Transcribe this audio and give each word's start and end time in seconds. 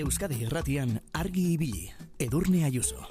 Euskadi 0.00 0.46
Erratian 0.46 0.94
argi 1.12 1.42
ibili, 1.52 1.90
Edurne 2.16 2.62
Ayuso. 2.64 3.02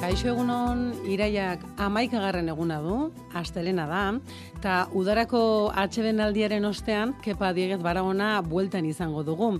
Kaixo 0.00 0.32
egunon, 0.32 0.88
iraiak 1.06 1.62
amaikagarren 1.78 2.50
eguna 2.50 2.80
du, 2.82 2.96
astelena 3.38 3.86
da, 3.86 4.02
eta 4.60 4.90
udarako 4.92 5.72
atxeben 5.72 6.18
aldiaren 6.20 6.66
ostean, 6.68 7.14
kepa 7.24 7.54
dieget 7.56 7.80
baragona 7.80 8.42
bueltan 8.44 8.84
izango 8.84 9.22
dugu. 9.24 9.54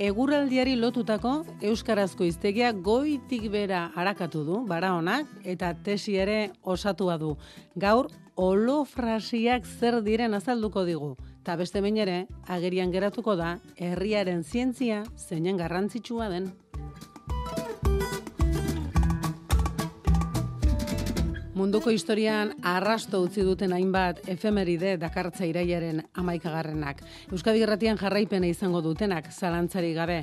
Eguraldiari 0.00 0.78
lotutako 0.80 1.42
Euskarazko 1.60 2.24
iztegia 2.24 2.70
goitik 2.72 3.50
bera 3.52 3.90
harakatu 3.94 4.46
du, 4.48 4.62
baraonak, 4.64 5.28
eta 5.44 5.74
tesi 5.84 6.16
ere 6.16 6.38
osatua 6.64 7.18
du. 7.20 7.34
Gaur, 7.76 8.08
olofrasiak 8.36 9.68
zer 9.68 10.00
diren 10.00 10.32
azalduko 10.32 10.86
digu. 10.88 11.16
Ta 11.44 11.58
beste 11.60 11.84
behin 11.84 12.00
ere, 12.00 12.18
agerian 12.48 12.88
geratuko 12.90 13.36
da, 13.36 13.58
herriaren 13.76 14.40
zientzia 14.42 15.04
zeinen 15.20 15.60
garrantzitsua 15.60 16.30
den. 16.32 16.48
Munduko 21.56 21.88
historian 21.88 22.50
arrasto 22.68 23.22
utzi 23.24 23.40
duten 23.40 23.72
hainbat 23.72 24.18
efemeride 24.28 24.90
dakartza 25.00 25.46
iraiaren 25.48 26.02
amaikagarrenak. 26.20 27.00
Euskadi 27.32 27.62
Gerratian 27.62 27.96
jarraipena 27.96 28.50
izango 28.52 28.82
dutenak 28.84 29.30
zalantzari 29.32 29.94
gabe. 29.96 30.18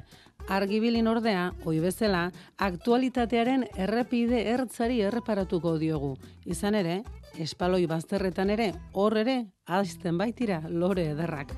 Argibilin 0.54 1.10
ordea, 1.10 1.48
oi 1.66 1.80
bezala, 1.82 2.28
aktualitatearen 2.62 3.66
errepide 3.74 4.46
ertzari 4.54 5.02
erreparatuko 5.10 5.80
diogu. 5.82 6.14
Izan 6.46 6.78
ere, 6.78 7.02
espaloi 7.42 7.88
bazterretan 7.90 8.54
ere, 8.54 8.74
hor 8.94 9.18
ere, 9.26 9.40
azten 9.66 10.22
baitira 10.22 10.62
lore 10.70 11.16
ederrak. 11.18 11.58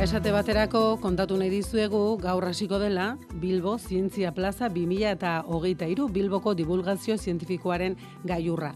Eta 0.00 0.06
esate 0.16 0.30
baterako 0.32 0.80
kontatu 0.96 1.36
nahi 1.36 1.50
dizuegu 1.52 1.98
gaur 2.22 2.46
hasiko 2.48 2.78
dela 2.80 3.18
Bilbo 3.42 3.74
Zientzia 3.76 4.30
Plaza 4.32 4.70
2000 4.72 5.10
eta 5.10 5.32
hogeita 5.44 5.88
iru 5.92 6.06
Bilboko 6.08 6.54
divulgazio 6.56 7.18
zientifikoaren 7.18 7.98
gaiurra. 8.24 8.70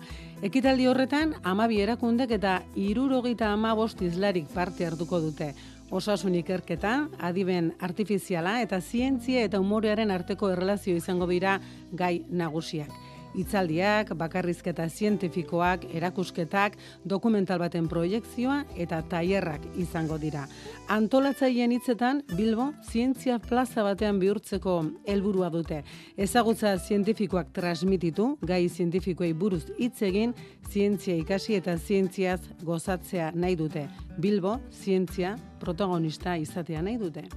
Ekitaldi 0.45 0.84
horretan 0.91 1.33
amabi 1.42 1.80
erakundek 1.80 2.34
eta 2.36 2.58
irurogeita 2.77 3.48
amabost 3.55 4.05
izlarik 4.05 4.52
parte 4.52 4.84
hartuko 4.84 5.22
dute. 5.25 5.55
Osasun 5.89 6.36
ikerketa, 6.42 6.92
adiben 7.17 7.72
artifiziala 7.80 8.58
eta 8.61 8.83
zientzia 8.83 9.48
eta 9.48 9.64
umorearen 9.64 10.12
arteko 10.12 10.52
erlazio 10.52 11.00
izango 11.00 11.33
dira 11.33 11.56
gai 12.05 12.19
nagusiak 12.28 13.03
itzaldiak, 13.38 14.14
bakarrizketa 14.18 14.86
zientifikoak, 14.88 15.86
erakusketak, 15.94 16.77
dokumental 17.04 17.58
baten 17.62 17.88
proiektzioa 17.90 18.62
eta 18.80 19.00
tailerrak 19.10 19.66
izango 19.80 20.18
dira. 20.18 20.46
Antolatzaileen 20.88 21.74
hitzetan 21.77 22.22
Bilbo 22.36 22.70
zientzia 22.90 23.38
plaza 23.38 23.84
batean 23.86 24.18
bihurtzeko 24.22 24.77
helburua 25.06 25.50
dute. 25.50 25.83
Ezagutza 26.17 26.77
zientifikoak 26.78 27.52
transmititu, 27.56 28.34
gai 28.42 28.68
zientifikoei 28.68 29.33
buruz 29.33 29.64
hitz 29.78 30.02
egin, 30.02 30.34
zientzia 30.70 31.16
ikasi 31.20 31.58
eta 31.61 31.77
zientziaz 31.78 32.40
gozatzea 32.62 33.33
nahi 33.34 33.56
dute. 33.56 33.89
Bilbo 34.18 34.58
zientzia 34.72 35.36
protagonista 35.61 36.36
izatea 36.36 36.83
nahi 36.83 36.98
dute. 37.01 37.28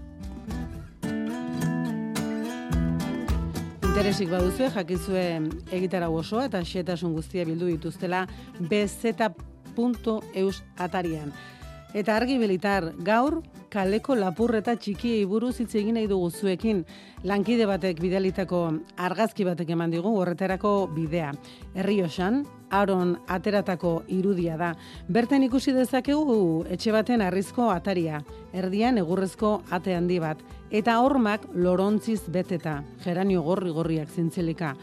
Interesik 3.97 4.29
baduzue, 4.29 4.67
jakizue 4.69 5.21
egitarau 5.73 6.11
oso 6.19 6.37
eta 6.45 6.59
xetasun 6.61 7.15
guztia 7.17 7.41
bildu 7.49 7.65
dituztela 7.65 8.27
bz.eus 8.59 10.59
atarian. 10.77 11.31
Eta 11.97 12.13
argi 12.13 12.35
bilitar, 12.37 12.91
gaur 13.01 13.39
kaleko 13.73 14.13
lapurreta 14.13 14.75
txikiei 14.77 15.23
buruz 15.25 15.55
hitz 15.63 15.73
egin 15.81 15.97
nahi 15.97 16.05
dugu 16.11 16.29
zuekin 16.29 16.83
lankide 17.25 17.65
batek 17.65 17.97
bidalitako 18.03 18.59
argazki 19.01 19.49
batek 19.49 19.73
eman 19.73 19.89
digu 19.89 20.13
horretarako 20.13 20.75
bidea. 20.93 21.31
Herriosan, 21.73 22.43
Aron 22.69 23.17
ateratako 23.27 24.03
irudia 24.07 24.57
da. 24.57 24.73
Bertan 25.07 25.43
ikusi 25.43 25.73
dezakegu 25.73 26.65
etxe 26.69 26.91
baten 26.91 27.21
arrizko 27.21 27.69
ataria, 27.71 28.21
erdian 28.53 28.97
egurrezko 28.97 29.61
ate 29.71 29.95
handi 29.95 30.19
bat 30.19 30.41
eta 30.71 30.99
hormak 30.99 31.45
lorontziz 31.55 32.21
beteta, 32.27 32.81
geranio 33.03 33.41
gorri 33.41 33.71
gorriak 33.71 34.09
zintzelika. 34.11 34.73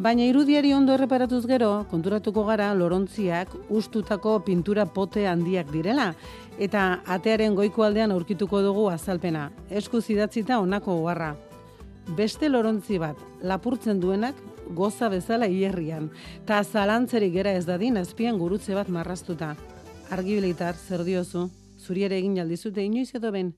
Baina 0.00 0.24
irudiari 0.24 0.72
ondo 0.72 0.94
erreparatuz 0.96 1.44
gero, 1.46 1.84
konturatuko 1.90 2.46
gara 2.46 2.70
lorontziak 2.74 3.52
ustutako 3.68 4.38
pintura 4.46 4.86
pote 4.86 5.26
handiak 5.28 5.68
direla, 5.70 6.14
eta 6.58 7.02
atearen 7.06 7.54
goiko 7.54 7.84
aldean 7.84 8.14
aurkituko 8.14 8.62
dugu 8.64 8.88
azalpena, 8.88 9.50
esku 9.68 10.00
zidatzita 10.00 10.58
onako 10.58 10.96
gogarra. 11.02 11.34
Beste 12.16 12.48
lorontzi 12.48 12.96
bat, 12.98 13.20
lapurtzen 13.42 14.00
duenak, 14.00 14.34
goza 14.74 15.08
bezala 15.08 15.46
hierrian, 15.46 16.10
ta 16.46 16.62
zalantzeri 16.64 17.30
gera 17.30 17.52
ez 17.52 17.66
dadin 17.66 17.96
azpian 17.96 18.38
gurutze 18.38 18.74
bat 18.74 18.88
marrastuta. 18.88 19.56
Argibilitar, 20.10 20.74
zer 20.74 21.04
diozu? 21.04 21.48
zuri 21.80 22.04
ere 22.06 22.18
egin 22.20 22.38
aldizute 22.42 22.84
inoiz 22.84 23.10
edo 23.16 23.32
ben 23.36 23.52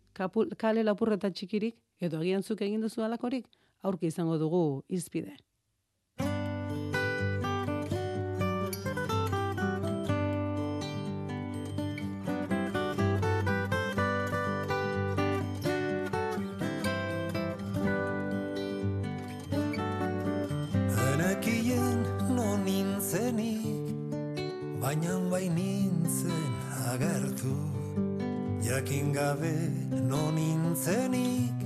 kale 0.63 0.85
lapurreta 0.87 1.31
txikirik 1.31 1.77
edo 2.09 2.21
agian 2.23 2.43
zuk 2.43 2.63
egin 2.67 2.85
duzu 2.85 3.03
alakorik 3.07 3.49
aurki 3.83 4.07
izango 4.13 4.39
dugu 4.39 4.63
izpide. 4.89 5.35
Baina 25.33 25.49
bai 25.49 25.49
nintzen 25.49 26.53
agertu. 26.93 27.57
Jakin 28.61 29.13
gabe 29.13 29.57
non 30.11 30.37
intzenik 30.37 31.57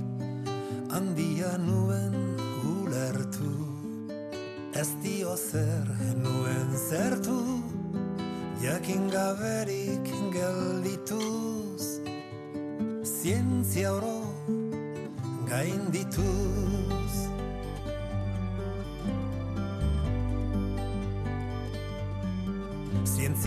handia 0.89 1.57
nuen 1.57 2.15
ulertu. 2.63 3.51
Ez 4.71 4.89
dio 5.03 5.35
zer 5.35 5.87
nuen 6.15 6.71
zertu 6.89 7.39
jakin 8.63 9.09
gaberik 9.09 10.07
geldituz. 10.31 11.99
Zientzia 13.03 13.91
oro 13.91 14.23
gain 15.49 15.91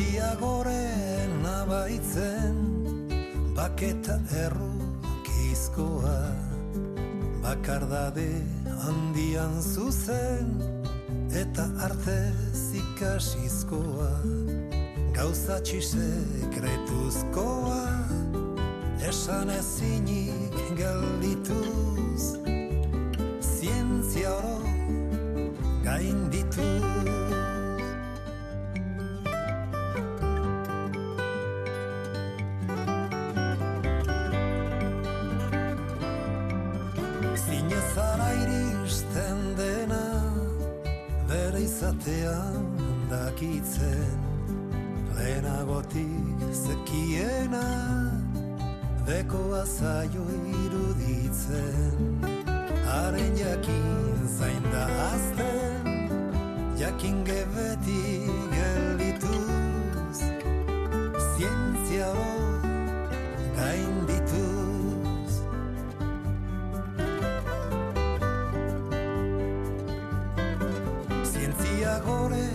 zientzia 0.00 0.32
goren 0.40 1.44
abaitzen 1.44 2.56
baketa 3.54 4.16
errukizkoa 4.44 6.20
bakardade 7.42 8.30
handian 8.84 9.60
zuzen 9.60 10.48
eta 11.42 11.64
arte 11.84 12.32
zikasizkoa 12.56 14.12
gauza 15.12 15.60
txisekretuzkoa 15.68 17.84
esan 19.10 19.48
ezinik 19.58 20.56
geldituz 20.80 22.22
zientzia 23.52 24.30
oro 24.38 24.58
gain 25.84 26.18
bekoa 49.20 49.64
zaio 49.64 50.24
iruditzen. 50.64 52.20
Haren 52.86 53.34
jakin 53.36 54.28
zain 54.38 54.62
da 54.72 54.84
azten. 55.12 56.08
Jakin 56.78 57.24
gebeti 57.24 58.04
geldituz. 58.56 60.20
Zientzia 61.32 62.08
hor 62.16 62.62
gain 63.58 63.96
dituz. 64.10 65.32
Zientzia 71.32 71.98
gore 72.06 72.48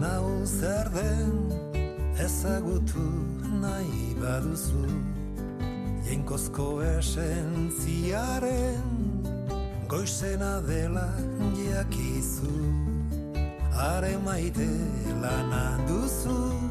nau 0.00 0.46
zer 0.46 0.86
den 0.94 1.34
Ezagutu 2.26 3.08
nahi 3.64 4.14
baduzu. 4.22 4.86
Jainkozko 6.12 6.82
esentziaren 6.84 8.82
goizena 9.88 10.60
dela 10.60 11.08
jakizu. 11.56 12.52
Are 13.72 14.18
maite 14.20 14.68
lana 15.22 15.80
duzu 15.88 16.61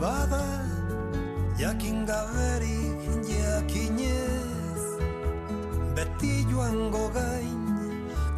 bada 0.00 0.64
Jakin 1.60 2.08
gaberik 2.08 3.04
jakinez 3.28 4.82
Beti 5.92 6.48
joango 6.48 7.12
gain 7.12 7.60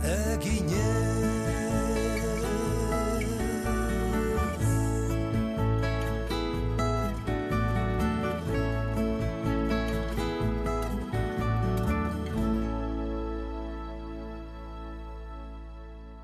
eginez 0.03 1.23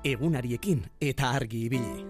Egunariekin 0.09 0.79
eta 0.99 1.35
argi 1.37 1.67
ibili. 1.67 2.08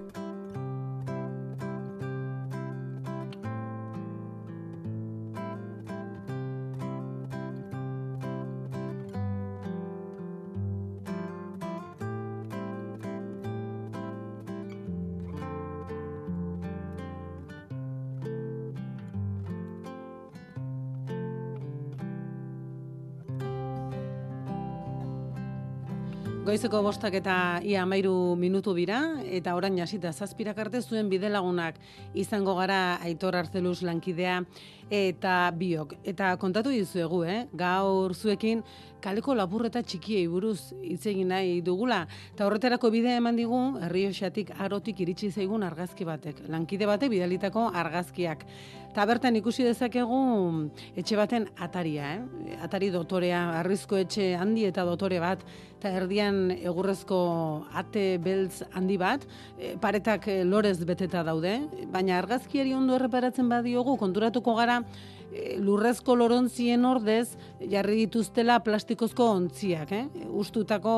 Goizeko 26.49 26.79
bostak 26.81 27.13
eta 27.13 27.33
ia 27.61 27.83
amairu 27.83 28.33
minutu 28.33 28.71
bira, 28.73 28.97
eta 29.37 29.51
orain 29.53 29.75
hasita 29.83 30.09
zazpirak 30.09 30.57
arte 30.57 30.79
zuen 30.81 31.05
bidelagunak 31.11 31.75
izango 32.17 32.55
gara 32.57 32.95
Aitor 33.05 33.37
Arzeluz 33.37 33.83
lankidea 33.85 34.39
eta 34.89 35.35
biok. 35.53 35.93
Eta 36.09 36.31
kontatu 36.41 36.73
dizuegu, 36.73 37.21
eh? 37.21 37.43
gaur 37.53 38.15
zuekin 38.17 38.63
kaleko 39.03 39.35
lapurreta 39.37 39.81
txikiei 39.83 40.27
buruz 40.27 40.73
hitz 40.83 41.05
egin 41.11 41.31
nahi 41.33 41.59
dugula. 41.65 42.03
Eta 42.33 42.47
horretarako 42.47 42.91
bidea 42.93 43.19
eman 43.21 43.39
digu, 43.39 43.59
herrioxatik 43.87 44.51
arotik 44.59 44.99
iritsi 45.05 45.31
zaigun 45.31 45.63
argazki 45.63 46.07
batek. 46.07 46.43
Lankide 46.49 46.89
batek 46.89 47.13
bidalitako 47.15 47.69
argazkiak. 47.83 48.45
Eta 48.89 49.05
bertan 49.05 49.35
ikusi 49.37 49.63
dezakegu 49.67 50.19
etxe 50.97 51.17
baten 51.19 51.45
ataria, 51.61 52.15
eh? 52.15 52.55
atari 52.65 52.89
dotorea, 52.89 53.43
arrizko 53.59 53.99
etxe 54.01 54.31
handi 54.33 54.65
eta 54.65 54.85
dotore 54.87 55.19
bat, 55.21 55.43
eta 55.77 55.91
erdian 55.95 56.49
egurrezko 56.57 57.19
ate 57.77 58.17
beltz 58.23 58.63
handi 58.73 58.97
bat, 58.97 59.27
e, 59.59 59.75
paretak 59.79 60.25
e, 60.27 60.39
lorez 60.43 60.79
beteta 60.89 61.21
daude, 61.23 61.53
baina 61.93 62.17
argazkiari 62.17 62.73
ondo 62.73 62.97
erreparatzen 62.97 63.47
badiogu, 63.47 63.95
konturatuko 64.01 64.57
gara 64.57 64.81
lurrezko 65.61 66.15
lorontzien 66.17 66.85
ordez 66.85 67.35
jarri 67.71 67.99
dituztela 68.03 68.59
plastikozko 68.65 69.29
ontziak, 69.35 69.91
eh? 69.91 70.03
ustutako 70.29 70.93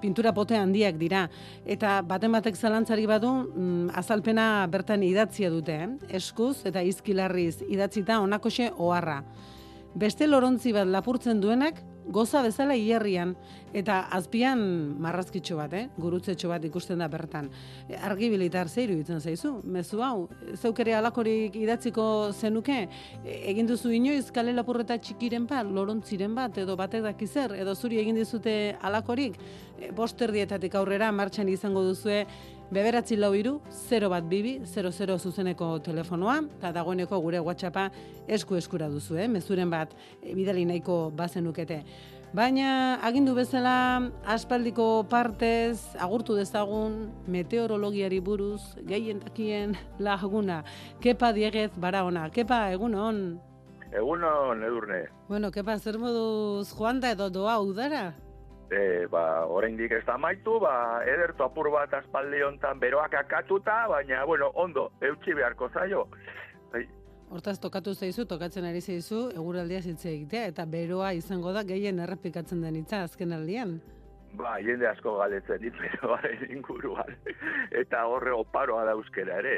pintura 0.00 0.32
pote 0.36 0.56
handiak 0.56 0.98
dira. 1.00 1.26
Eta 1.64 2.00
baten 2.06 2.32
batek 2.32 2.56
zalantzari 2.56 3.06
badu, 3.10 3.32
mm, 3.50 3.90
azalpena 4.00 4.66
bertan 4.72 5.04
idatzia 5.06 5.50
dute, 5.50 5.76
eh? 5.84 6.16
eskuz 6.20 6.64
eta 6.70 6.82
izkilarriz 6.82 7.60
idatzita 7.68 8.20
onakoxe 8.20 8.70
oharra. 8.76 9.22
Beste 9.94 10.26
lorontzi 10.26 10.72
bat 10.72 10.86
lapurtzen 10.86 11.40
duenak, 11.42 11.80
goza 12.10 12.42
bezala 12.42 12.74
hierrian, 12.74 13.36
eta 13.76 14.00
azpian 14.16 14.60
marrazkitxo 15.00 15.56
bat, 15.60 15.74
eh? 15.78 15.84
gurutzetxo 16.00 16.50
bat 16.50 16.64
ikusten 16.66 16.98
da 16.98 17.06
bertan. 17.08 17.48
E, 17.88 17.94
Argi 17.96 18.30
bilitar 18.32 18.68
zeiru 18.68 18.98
itzen 18.98 19.20
zaizu, 19.22 19.52
mezu 19.64 20.02
hau, 20.02 20.28
zeukere 20.58 20.96
alakorik 20.98 21.56
idatziko 21.60 22.04
zenuke, 22.32 22.80
e, 23.22 23.38
egin 23.52 23.70
duzu 23.70 23.94
inoiz 23.94 24.30
kale 24.34 24.54
lapurreta 24.56 24.98
txikiren 24.98 25.46
bat, 25.50 25.70
lorontziren 25.70 26.34
bat, 26.34 26.58
edo 26.58 26.76
batek 26.80 27.06
dakizer, 27.06 27.54
edo 27.62 27.74
zuri 27.74 28.02
egin 28.02 28.18
dizute 28.18 28.56
alakorik, 28.82 29.38
e, 29.78 29.92
bost 29.96 30.20
erdietatik 30.26 30.74
aurrera 30.74 31.12
martxan 31.14 31.48
izango 31.48 31.86
duzue, 31.86 32.24
Beberatzi 32.70 33.16
lau 33.18 33.32
iru, 33.34 33.56
0 33.88 34.08
bat 34.12 34.26
bibi, 34.30 34.60
00 34.62 35.16
zuzeneko 35.18 35.80
telefonoa, 35.82 36.36
eta 36.60 36.70
dagoeneko 36.76 37.18
gure 37.18 37.40
WhatsAppa 37.42 37.88
esku 38.30 38.54
eskura 38.54 38.86
duzu, 38.88 39.16
eh? 39.18 39.26
mezuren 39.26 39.70
bat 39.70 39.96
e, 40.22 40.36
bidali 40.38 40.62
nahiko 40.68 41.10
bazenukete. 41.10 41.80
Baina 42.30 43.00
agindu 43.02 43.34
bezala 43.34 43.74
aspaldiko 44.22 45.02
partez 45.10 45.96
agurtu 45.98 46.38
dezagun 46.38 47.10
meteorologiari 47.26 48.20
buruz 48.22 48.62
gehien 48.86 49.18
dakien 49.18 49.74
laguna. 49.98 50.62
Kepa 51.02 51.32
diegez 51.34 51.72
bara 51.74 52.04
ona. 52.06 52.28
Kepa, 52.30 52.68
egun 52.70 52.94
on. 52.94 53.22
Egun 53.90 54.22
hon, 54.22 54.62
edurne. 54.62 55.08
Bueno, 55.26 55.50
kepa, 55.50 55.74
zer 55.82 55.98
moduz 55.98 56.70
joan 56.70 57.02
da 57.02 57.10
edo 57.18 57.32
doa 57.34 57.58
udara? 57.58 58.12
E, 58.70 59.06
ba, 59.10 59.46
oraindik 59.50 59.92
ez 59.92 60.04
da 60.06 60.16
maitu, 60.18 60.60
ba, 60.62 61.02
edertu 61.02 61.42
apur 61.42 61.72
bat 61.74 61.94
aspaldi 61.98 62.42
hontan 62.46 62.78
beroak 62.78 63.16
akatuta, 63.18 63.82
baina, 63.90 64.24
bueno, 64.24 64.52
ondo, 64.54 64.92
eutxi 65.02 65.34
beharko 65.34 65.68
zaio. 65.74 66.06
Bai, 66.72 66.84
Hortaz 67.30 67.60
tokatu 67.62 67.94
zaizu, 67.94 68.24
tokatzen 68.26 68.64
ari 68.66 68.80
zaizu, 68.80 69.28
eguraldia 69.38 69.78
hitz 69.86 70.04
egitea, 70.06 70.48
eta 70.50 70.64
beroa 70.66 71.12
izango 71.14 71.52
da 71.54 71.62
gehien 71.62 72.02
errepikatzen 72.02 72.62
den 72.62 72.80
hitza 72.82 73.04
azken 73.06 73.32
aldian. 73.32 73.80
ba, 74.38 74.56
jende 74.62 74.86
asko 74.88 75.16
galetzen 75.18 75.60
dit 75.62 75.74
beroaren 75.78 76.50
inguruan. 76.50 77.16
Eta 77.82 78.04
horre 78.06 78.32
oparoa 78.34 78.84
da 78.86 78.94
euskera 78.98 79.38
ere, 79.42 79.54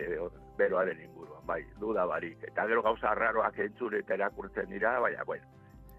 beroaren 0.56 1.00
inguruan, 1.00 1.42
bai, 1.48 1.60
duda 1.80 2.06
barik. 2.08 2.44
Eta 2.48 2.66
gero 2.70 2.82
gauza 2.82 3.10
arraroak 3.10 3.58
entzun 3.66 3.98
eta 3.98 4.14
erakurtzen 4.14 4.70
dira, 4.72 4.98
baina, 5.00 5.24
bueno, 5.28 5.48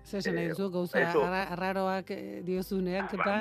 Zer 0.04 0.20
esan 0.20 0.36
nahi 0.36 0.46
Eh, 0.46 0.50
duzu, 0.50 0.70
gauza 0.72 1.04
arraroak 1.56 2.12
eh, 2.12 2.42
diozunean, 2.46 3.08
ba, 3.18 3.40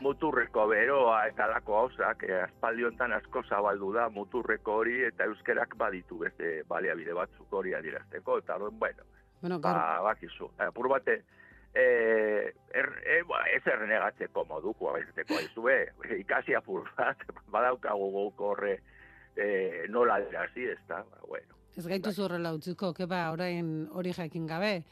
muturreko 0.00 0.66
beroa 0.66 1.26
eta 1.28 1.46
lako 1.46 1.76
gauzak, 1.76 2.24
eh, 2.28 2.42
aspaldi 2.42 2.84
hontan 2.88 3.12
asko 3.12 3.42
zabaldu 3.48 3.92
da 3.92 4.08
muturreko 4.08 4.80
hori 4.82 5.02
eta 5.04 5.24
euskerak 5.30 5.76
baditu 5.76 6.18
beste 6.18 6.62
baliabide 6.68 7.14
batzuk 7.14 7.52
hori 7.52 7.74
adierazteko, 7.74 8.38
eta 8.38 8.58
bueno, 8.58 9.04
Bueno, 9.40 9.58
ba, 9.58 10.00
bakizu. 10.02 10.50
Eh, 10.58 10.66
Apur 10.68 10.88
bate, 10.88 11.22
eh, 11.74 12.52
er, 12.74 12.88
ba, 13.28 13.44
ez 13.48 13.62
errenegatzeko 13.64 14.44
moduko, 14.44 14.90
abezeteko 14.90 15.38
aizue, 15.38 15.78
ikasi 16.24 16.54
apur 16.54 16.88
bat, 16.96 17.24
badaukagu 17.48 18.10
guk 18.16 18.40
horre 18.40 18.74
eh, 19.36 19.86
nola 19.88 20.18
adirazi, 20.20 20.68
ez 20.74 20.80
da, 20.88 21.02
ba, 21.04 21.22
bueno. 21.28 21.56
ez 21.76 21.86
gaituzu 21.86 22.26
horrela 22.26 22.52
utziko, 22.52 22.92
kepa, 22.92 23.30
orain 23.32 23.88
hori 23.96 24.12
jakin 24.12 24.46
gabe. 24.46 24.82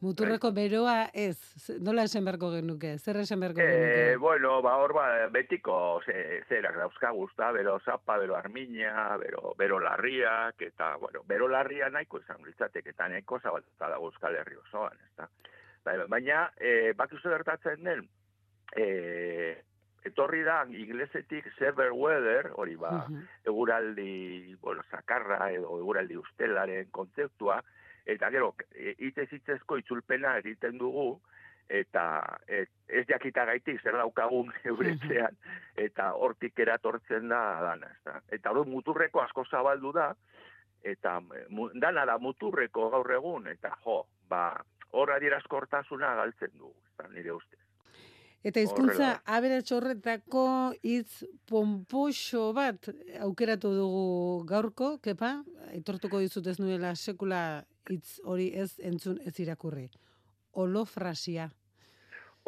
Muturreko 0.00 0.48
Bai. 0.54 0.62
beroa 0.68 1.10
ez, 1.12 1.36
nola 1.84 2.06
esan 2.08 2.24
beharko 2.24 2.48
genuke, 2.54 2.94
zer 2.98 3.18
esan 3.20 3.40
beharko 3.42 3.60
Eh, 3.60 3.66
genuke? 3.66 4.16
bueno, 4.16 4.62
ba, 4.62 4.76
hor, 4.80 4.94
ba, 4.96 5.28
betiko 5.28 6.00
ze, 6.06 6.42
zerak 6.48 6.76
dauzkagu, 6.80 7.26
ezta, 7.28 7.50
bero 7.52 7.78
zapa, 7.84 8.16
bero 8.18 8.34
armiña, 8.36 9.16
bero, 9.20 9.54
bero 9.58 9.78
larriak, 9.78 10.56
eta, 10.62 10.94
bueno, 10.96 11.20
bero 11.28 11.48
larria 11.48 11.90
nahiko 11.90 12.20
izan 12.20 12.40
litzatek, 12.46 12.86
eta 12.94 13.08
nahiko 13.08 13.40
zabaltuta 13.40 13.90
dago 13.92 14.08
Euskal 14.08 14.36
Herri 14.40 14.56
osoan, 14.56 14.96
ezta. 15.10 15.28
Ba, 15.84 15.98
Baina, 16.08 16.46
e, 16.56 16.92
bakizu 16.96 17.28
gertatzen 17.28 17.84
den, 17.84 18.08
e, 18.76 19.62
etorri 20.04 20.40
da 20.42 20.62
inglesetik 20.64 21.44
severe 21.58 21.90
weather, 21.92 22.52
hori 22.56 22.76
ba, 22.76 23.04
Mhm. 23.06 23.20
eguraldi, 23.44 24.54
bueno, 24.62 24.80
zakarra 24.90 25.50
edo 25.52 25.76
eguraldi 25.78 26.16
ustelaren 26.16 26.88
kontzeptua, 26.90 27.60
eta 28.06 28.30
gero, 28.30 28.54
e, 28.74 28.94
hitzez 28.98 29.28
hitzezko 29.32 29.78
itzulpena 29.80 30.36
egiten 30.40 30.78
dugu, 30.78 31.20
eta 31.70 32.04
et, 32.48 32.70
ez 32.88 33.04
jakita 33.08 33.44
gaitik 33.46 33.78
zer 33.82 33.96
daukagun 34.00 34.50
euretzean, 34.72 35.38
eta 35.78 36.10
hortik 36.18 36.58
eratortzen 36.58 37.30
da 37.30 37.42
dana, 37.62 37.92
ezta. 37.94 38.18
Eta 38.34 38.52
hori 38.52 38.70
muturreko 38.70 39.22
asko 39.22 39.46
zabaldu 39.46 39.94
da, 39.94 40.10
eta 40.82 41.18
eh, 41.36 41.46
dana 41.78 42.06
da 42.08 42.18
muturreko 42.18 42.90
gaur 42.90 43.14
egun, 43.14 43.46
eta 43.52 43.76
jo, 43.84 44.02
ba, 44.28 44.44
hor 44.90 45.14
adierazkortasuna 45.14 46.14
galtzen 46.18 46.56
du, 46.58 46.74
ezta, 46.90 47.08
nire 47.14 47.36
uste. 47.38 47.59
Eta 48.40 48.62
hizkuntza 48.64 49.10
aberats 49.28 49.68
horretako 49.76 50.44
hitz 50.80 51.26
pompoxo 51.48 52.52
bat 52.56 52.88
aukeratu 53.20 53.72
dugu 53.76 54.04
gaurko, 54.48 54.94
kepa, 55.04 55.34
aitortuko 55.74 56.22
dizut 56.24 56.48
ez 56.48 56.56
nuela 56.60 56.94
sekula 56.96 57.42
hitz 57.90 58.20
hori 58.24 58.48
ez 58.56 58.72
entzun 58.80 59.18
ez 59.28 59.34
irakurri. 59.44 59.90
Olofrasia. 60.56 61.50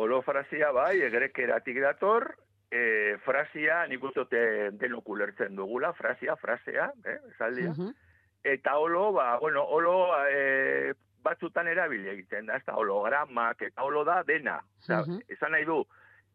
Olofrazia 0.01 0.73
bai, 0.73 1.03
egrekeratik 1.05 1.83
dator, 1.85 2.31
e, 2.73 3.19
frazia 3.27 3.83
nik 3.87 4.03
uste 4.09 4.25
eh, 4.33 4.71
denok 4.81 5.13
ulertzen 5.13 5.57
dugula, 5.57 5.93
frazia, 5.93 6.37
frasea, 6.41 6.89
eh, 7.05 7.19
esaldia. 7.35 7.75
Mhm. 7.77 7.93
Eta 8.43 8.79
olo, 8.79 9.13
ba, 9.13 9.39
bueno, 9.39 9.63
olo 9.63 10.09
e, 10.27 10.95
batzutan 11.23 11.67
erabili 11.69 12.09
egiten 12.09 12.47
da, 12.47 12.57
ez 12.57 12.65
da 12.67 12.75
hologramak, 12.75 13.63
eta 13.63 13.83
olo 13.85 14.05
da 14.05 14.23
dena. 14.23 14.61
Osa, 14.79 15.03
Mhm. 15.03 15.21
Esan 15.29 15.53
nahi 15.53 15.65
du, 15.65 15.85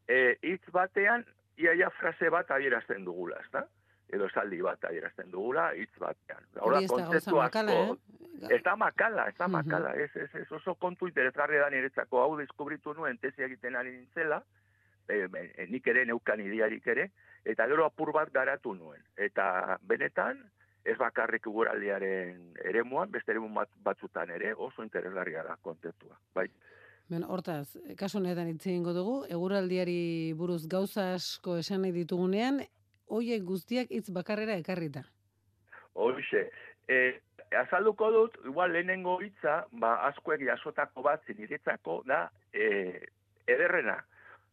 e, 0.08 0.38
hitz 0.42 0.72
batean, 0.72 1.26
iaia 1.58 1.90
frase 1.90 2.30
bat 2.30 2.52
adierazten 2.52 3.04
dugula, 3.06 3.38
ez 3.44 3.52
da? 3.52 3.66
Edo 4.10 4.26
esaldi 4.28 4.62
bat 4.62 4.84
adierazten 4.86 5.32
dugula, 5.32 5.74
hitz 5.76 5.92
batean. 6.00 6.44
Gauza 6.54 6.88
kontzeptu 6.88 7.36
asko- 7.42 7.44
eh? 7.72 8.54
Ez 8.56 8.64
da 8.64 8.76
makala, 8.76 9.28
ez 9.28 9.36
da 9.38 9.48
Mhm. 9.48 9.52
makala, 9.58 9.94
ez, 9.96 10.16
ez, 10.16 10.30
ez 10.36 10.52
oso 10.52 10.76
kontu 10.76 11.08
interesgarria 11.08 11.62
da 11.62 11.70
niretzako 11.70 12.22
hau 12.22 12.38
deskubritu 12.38 12.94
nuen 12.94 13.18
tesi 13.18 13.42
egiten 13.44 13.76
ari 13.76 13.92
nintzela, 13.92 14.44
e, 15.10 15.28
e, 15.58 15.66
nik 15.70 15.88
ere 15.88 16.06
neukan 16.06 16.40
idearik 16.40 16.86
ere, 16.88 17.10
eta 17.44 17.66
gero 17.68 17.86
apur 17.86 18.12
bat 18.14 18.32
garatu 18.32 18.76
nuen. 18.76 19.02
Eta 19.18 19.78
benetan, 19.82 20.44
ez 20.88 20.96
bakarrik 20.98 21.46
guraldiaren 21.52 22.54
eremuan, 22.64 23.12
beste 23.12 23.34
eremu 23.34 23.52
bat, 23.54 23.70
batzutan 23.84 24.32
ere, 24.32 24.54
oso 24.56 24.84
interesgarria 24.86 25.44
da 25.44 25.58
kontzeptua. 25.62 26.16
Bai, 26.36 26.48
Ben, 27.08 27.24
hortaz, 27.24 27.78
kasu 27.96 28.18
honetan 28.20 28.50
hitz 28.52 28.66
egingo 28.66 28.92
dugu, 28.92 29.14
eguraldiari 29.32 30.34
buruz 30.36 30.66
gauza 30.68 31.14
asko 31.14 31.56
esan 31.62 31.86
nahi 31.86 31.94
ditugunean, 31.96 32.60
hoiek 33.08 33.46
guztiak 33.48 33.94
hitz 33.96 34.10
bakarrera 34.12 34.58
ekarrita. 34.60 35.06
Hoxe, 35.96 36.42
e, 36.92 36.98
azalduko 37.62 38.10
dut, 38.12 38.36
igual 38.52 38.76
lehenengo 38.76 39.22
hitza, 39.24 39.62
ba, 39.72 39.94
askoek 40.10 40.44
jasotako 40.50 41.06
bat 41.08 41.24
ziniretzako 41.32 42.02
da 42.12 42.26
e, 42.52 42.68
ederrena. 43.48 44.02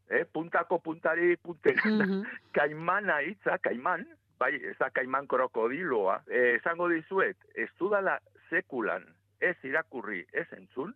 E, 0.06 0.22
puntako 0.24 0.78
puntari 0.78 1.34
puntera. 1.42 1.82
Mhm. 1.90 2.22
kaimana 2.54 3.18
hitza, 3.26 3.58
kaiman, 3.58 4.06
bai, 4.38 4.54
ez 4.70 4.76
da 4.78 4.90
kaiman 4.90 5.26
krokodiloa, 5.30 6.20
e, 6.28 6.44
esango 6.58 6.88
dizuet, 6.92 7.36
ez 7.54 7.70
dudala 7.78 8.18
sekulan, 8.50 9.06
ez 9.40 9.56
irakurri, 9.66 10.24
ez 10.32 10.46
entzun, 10.56 10.94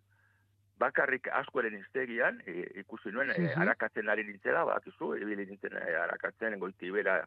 bakarrik 0.79 1.27
askoren 1.41 1.75
iztegian, 1.79 2.39
e, 2.47 2.63
ikusi 2.81 3.11
nuen, 3.11 3.33
e, 3.35 3.51
arakatzen 3.59 4.09
ari 4.09 4.25
nintzela, 4.27 4.63
bakizu, 4.69 5.13
ibili 5.19 5.45
nintzen 5.49 5.75
e, 5.75 5.95
arakatzen 6.05 6.59
goitibera 6.59 7.19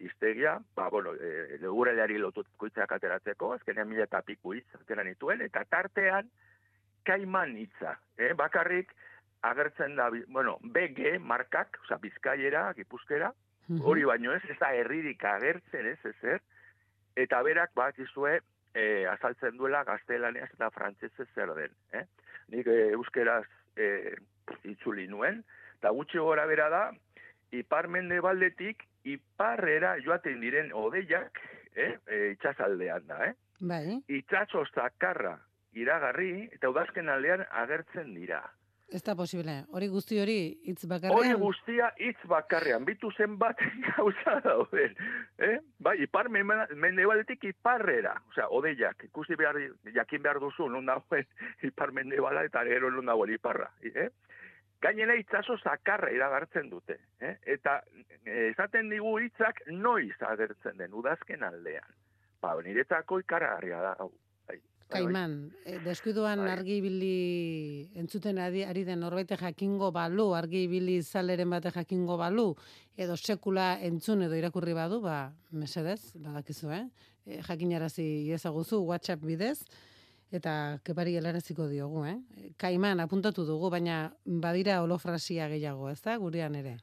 iztegia, 0.00 0.58
ba, 0.76 0.88
bueno, 0.90 1.14
e, 1.14 1.58
leguraleari 1.60 2.18
lotutako 2.18 2.70
hitzak 2.70 2.94
ateratzeko, 2.96 3.52
azkenean 3.58 3.88
mila 3.90 4.06
eta 4.06 4.22
piku 4.26 4.54
hitz 4.56 4.68
atera 4.78 5.04
nituen, 5.04 5.42
eta 5.44 5.64
tartean 5.68 6.30
kaiman 7.04 7.56
hitza, 7.58 7.96
eh? 8.18 8.32
bakarrik 8.36 8.92
agertzen 9.42 9.96
da, 9.96 10.10
bueno, 10.28 10.58
BG 10.62 11.18
markak, 11.20 11.80
oza, 11.84 11.98
bizkaiera, 12.02 12.70
gipuzkera. 12.76 13.32
Hori 13.78 14.04
baino 14.04 14.32
ez, 14.34 14.42
ez 14.50 14.58
da 14.58 14.72
herririk 14.74 15.22
agertzen 15.24 15.86
ez, 15.92 15.98
ez, 16.04 16.16
ez, 16.34 16.40
eta 17.16 17.42
berak 17.46 17.74
bakizue 17.78 18.40
e, 18.74 19.06
azaltzen 19.10 19.56
duela 19.58 19.84
gaztelaneaz 19.84 20.50
eta 20.52 20.70
frantsesez 20.74 21.28
zer 21.34 21.54
den. 21.54 21.76
Eh? 21.92 22.04
Nik 22.54 22.66
e, 22.66 22.78
euskeraz 22.96 23.46
e, 23.76 24.14
itzuli 24.68 25.06
nuen, 25.10 25.42
eta 25.78 25.92
gutxi 25.96 26.18
gora 26.18 26.46
bera 26.50 26.68
da, 26.72 26.84
ipar 27.56 27.88
mendebaldetik 27.90 28.86
iparrera 29.08 29.96
joaten 30.04 30.40
diren 30.42 30.74
odeiak, 30.76 31.40
eh? 31.74 31.94
e, 32.06 32.24
itxasaldean 32.34 33.06
da, 33.10 33.22
eh? 33.30 33.36
Bai, 33.60 34.00
itxaso 34.08 34.64
zakarra 34.72 35.36
iragarri, 35.76 36.48
eta 36.56 36.70
udazken 36.72 37.08
aldean 37.12 37.44
agertzen 37.62 38.14
dira. 38.16 38.40
Ez 38.92 39.02
da 39.06 39.14
posible. 39.16 39.64
Hori 39.72 39.86
guzti 39.88 40.18
hori 40.20 40.36
hitz 40.66 40.84
Hori 40.84 40.88
bakarrean. 40.90 41.40
guztia 41.40 41.92
hitz 41.98 42.18
bakarrean, 42.28 42.84
bitu 42.84 43.10
zenbat 43.16 43.56
gauza 43.96 44.40
dauden. 44.44 44.96
Eh? 45.38 45.58
Bai, 45.78 45.96
ipar 46.02 46.28
mende- 46.28 46.74
mendebaletik 46.74 47.44
iparrera. 47.44 48.16
Osea, 48.30 48.48
odeiak, 48.48 49.04
ikusi 49.04 49.36
behar, 49.36 49.56
jakin 49.94 50.22
behar 50.22 50.40
duzu, 50.40 50.68
non 50.68 50.86
dagoen 50.86 51.26
ipar 51.70 51.92
mendebala 51.92 52.44
eta 52.44 52.64
gero 52.64 52.90
non 52.90 53.06
dagoen 53.06 53.34
iparra. 53.34 53.70
Eh? 53.82 54.08
Gainera 54.80 55.14
itzaso 55.20 55.58
zakarra 55.60 56.10
iragartzen 56.10 56.70
dute. 56.70 56.96
Eh? 57.20 57.36
Eta 57.44 57.82
eh, 58.24 58.48
esaten 58.50 58.88
digu 58.88 59.18
hitzak 59.20 59.60
noiz 59.68 60.16
agertzen 60.24 60.78
den, 60.78 60.94
udazken 60.94 61.42
aldean. 61.44 61.90
Ba, 62.40 62.54
niretzako 62.64 63.18
ikaragarria 63.20 63.80
da. 63.84 63.94
hau. 64.00 64.10
Bai, 64.90 65.02
bai. 65.04 65.12
Kaiman, 65.12 65.52
eh, 65.64 65.78
deskuiduan 65.84 66.38
Bai. 66.38 66.50
argi 66.50 66.76
ibili 66.78 67.90
entzuten 67.94 68.38
ari, 68.38 68.64
ari 68.64 68.84
den 68.84 69.00
norbait 69.00 69.28
jakingo 69.28 69.92
balu, 69.92 70.34
argi 70.34 70.64
ibili 70.64 71.00
zaleren 71.02 71.50
bate 71.50 71.70
jakingo 71.70 72.16
balu, 72.18 72.56
edo 72.96 73.16
sekula 73.16 73.78
entzun 73.80 74.22
edo 74.22 74.34
irakurri 74.34 74.74
badu, 74.74 75.00
ba, 75.00 75.32
mesedez, 75.52 76.12
badakizu, 76.16 76.70
eh? 76.72 76.84
E, 77.24 77.40
jakinarazi 77.42 78.32
ezaguzu 78.32 78.82
WhatsApp 78.82 79.22
bidez, 79.22 79.62
eta 80.32 80.80
kepari 80.82 81.14
helaraziko 81.16 81.68
diogu, 81.68 82.04
eh? 82.06 82.18
Kaiman, 82.58 83.00
apuntatu 83.00 83.46
dugu, 83.46 83.70
baina 83.70 84.12
badira 84.24 84.82
olofrasia 84.82 85.48
gehiago, 85.48 85.88
ez 85.90 86.00
da, 86.02 86.16
gurean 86.18 86.54
ere? 86.54 86.78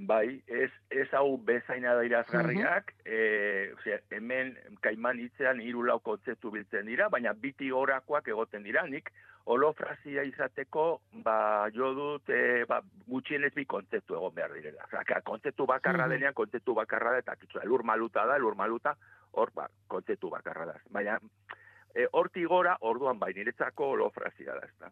Bai, 0.00 0.40
ez, 0.48 0.70
ez 0.88 1.08
hau 1.12 1.36
bezaina 1.44 1.92
da 1.94 2.04
irazgarriak, 2.08 2.94
e, 3.04 3.72
osea, 3.76 3.98
hemen 4.16 4.54
kaiman 4.80 5.18
hitzean 5.20 5.60
hiru 5.60 5.82
lau 5.84 5.98
kontzeptu 6.00 6.50
biltzen 6.54 6.86
dira, 6.88 7.10
baina 7.12 7.34
biti 7.36 7.68
horakoak 7.70 8.28
egoten 8.32 8.62
dira, 8.64 8.86
nik 8.88 9.10
holofrazia 9.44 10.22
izateko, 10.24 11.02
ba, 11.24 11.68
jo 11.74 11.92
dut, 11.94 12.32
e, 12.32 12.64
ba, 12.70 12.80
gutxienez 13.12 13.52
bi 13.54 13.66
kontzeptu 13.68 14.16
egon 14.16 14.34
behar 14.34 14.54
direla. 14.56 14.86
Osea, 14.88 15.20
kontzeptu 15.20 15.66
bakarra 15.66 16.06
Mhm. 16.06 16.10
denean, 16.16 16.34
kontzeptu 16.34 16.74
bakarra 16.74 17.12
da, 17.12 17.18
eta 17.18 17.36
kitzu, 17.36 17.60
elur 17.62 17.84
maluta 17.84 18.24
da, 18.26 18.36
elur 18.36 18.54
maluta, 18.56 18.96
hor, 19.32 19.52
ba, 19.54 19.68
kontzeptu 19.86 20.30
bakarra 20.30 20.64
da. 20.64 20.80
Baina, 20.88 21.18
e, 21.94 22.06
horti 22.12 22.44
gora, 22.44 22.78
orduan 22.80 23.18
bai, 23.18 23.34
niretzako 23.34 23.92
holofrazia 23.92 24.54
da, 24.54 24.66
ezta. 24.66 24.90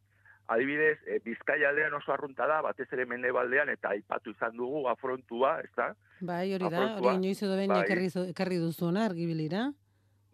Adibidez, 0.48 0.96
e, 1.04 1.18
Bizkaia 1.24 1.68
aldean 1.68 1.92
oso 1.98 2.12
arrunta 2.14 2.46
da, 2.48 2.62
batez 2.64 2.86
ere 2.96 3.04
mendebaldean, 3.06 3.68
eta 3.68 3.90
aipatu 3.92 4.32
izan 4.32 4.56
dugu 4.56 4.86
afrontua, 4.88 5.58
ezta? 5.60 5.90
Bai, 6.20 6.46
hori 6.56 6.70
da, 6.72 6.86
hori 6.96 7.18
inoiz 7.18 7.42
edo 7.42 7.58
behin 7.58 7.74
bai. 7.74 7.82
ekarri, 7.84 8.08
ekarri 8.32 8.60
duzuna, 8.62 9.04
argibilira. 9.10 9.66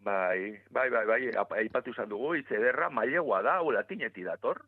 Bai, 0.05 0.55
bai, 0.71 0.87
bai, 0.93 1.03
bai, 1.09 1.19
aipatu 1.59 1.91
izan 1.91 2.07
dugu, 2.13 2.35
hitz 2.39 2.47
ederra, 2.53 2.87
mailegoa 2.93 3.41
da, 3.43 3.57
hau 3.59 3.73
latineti 3.75 4.23
dator, 4.23 4.63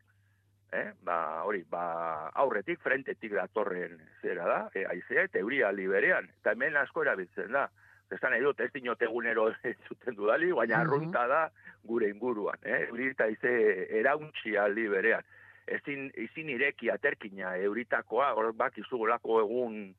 eh? 0.72 0.90
ba, 1.06 1.18
hori, 1.48 1.62
ba, 1.70 2.28
aurretik, 2.42 2.82
frentetik 2.84 3.32
datorren 3.38 3.96
zera 4.20 4.48
da, 4.50 4.58
e, 4.74 4.84
aizea 4.84 5.24
eta 5.30 5.40
euria 5.40 5.72
liberean, 5.72 6.28
eta 6.42 6.52
hemen 6.52 6.76
asko 6.76 7.06
erabiltzen 7.06 7.54
da. 7.56 7.68
Esan 8.10 8.30
nahi 8.32 8.40
dut, 8.42 8.60
ez 8.60 8.70
dinot 8.72 9.02
egunero 9.02 9.50
zuten 9.88 10.14
dudali, 10.16 10.50
baina 10.52 10.78
Mhm. 10.78 10.80
arrunta 10.86 11.26
da 11.26 11.50
gure 11.84 12.08
inguruan, 12.08 12.58
eh? 12.64 12.86
euri 12.88 13.10
eta 13.10 13.26
ize 13.28 13.52
erauntxia 14.00 14.64
aldi 14.64 14.88
berean. 14.88 15.22
Ezin, 15.66 16.10
ezin 16.16 16.48
ireki 16.48 16.88
aterkina 16.90 17.56
euritakoa, 17.56 18.32
hor 18.34 18.52
bak 18.56 18.78
izugolako 18.78 19.40
egun 19.42 19.94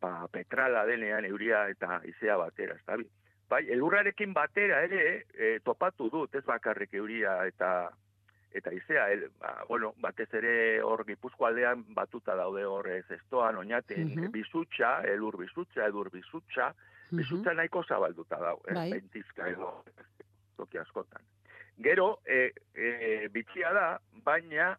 ba, 0.00 0.26
petrala 0.32 0.84
denean 0.86 1.24
euria 1.24 1.68
eta 1.70 2.00
izea 2.04 2.36
batera, 2.36 2.74
ez 2.74 2.84
da? 2.86 2.96
Bai, 3.48 3.68
elurrarekin 3.70 4.32
batera 4.34 4.80
ere 4.82 5.24
e, 5.34 5.58
topatu 5.62 6.08
dut, 6.10 6.34
ez 6.34 6.42
bakarrik 6.44 6.94
euria 6.94 7.46
eta 7.46 7.90
eta 8.52 8.72
izea, 8.74 9.06
el, 9.12 9.28
ba, 9.40 9.64
bueno, 9.68 9.94
batez 10.02 10.26
ere 10.34 10.80
hor 10.82 11.04
Gipuzko 11.06 11.46
aldean 11.46 11.84
batuta 11.94 12.34
daude 12.36 12.64
hor 12.66 12.88
ez 12.88 13.04
estoan, 13.10 13.56
oinaten, 13.56 14.08
Mhm. 14.16 14.32
bizutxa, 14.32 15.04
elur 15.08 15.38
bizutxa, 15.38 15.86
edur 15.86 16.10
bizutxa, 16.10 16.74
Bizutza 17.12 17.52
nahiko 17.54 17.82
zabalduta 17.84 18.38
dau, 18.40 18.58
eh? 18.68 18.74
Bai. 18.74 18.90
bentizka 18.96 19.48
edo 19.48 19.84
toki 20.56 20.78
askotan. 20.78 21.22
Gero, 21.82 22.20
e, 22.26 22.52
e, 22.74 23.28
bitxia 23.32 23.72
da, 23.72 23.86
baina 24.24 24.72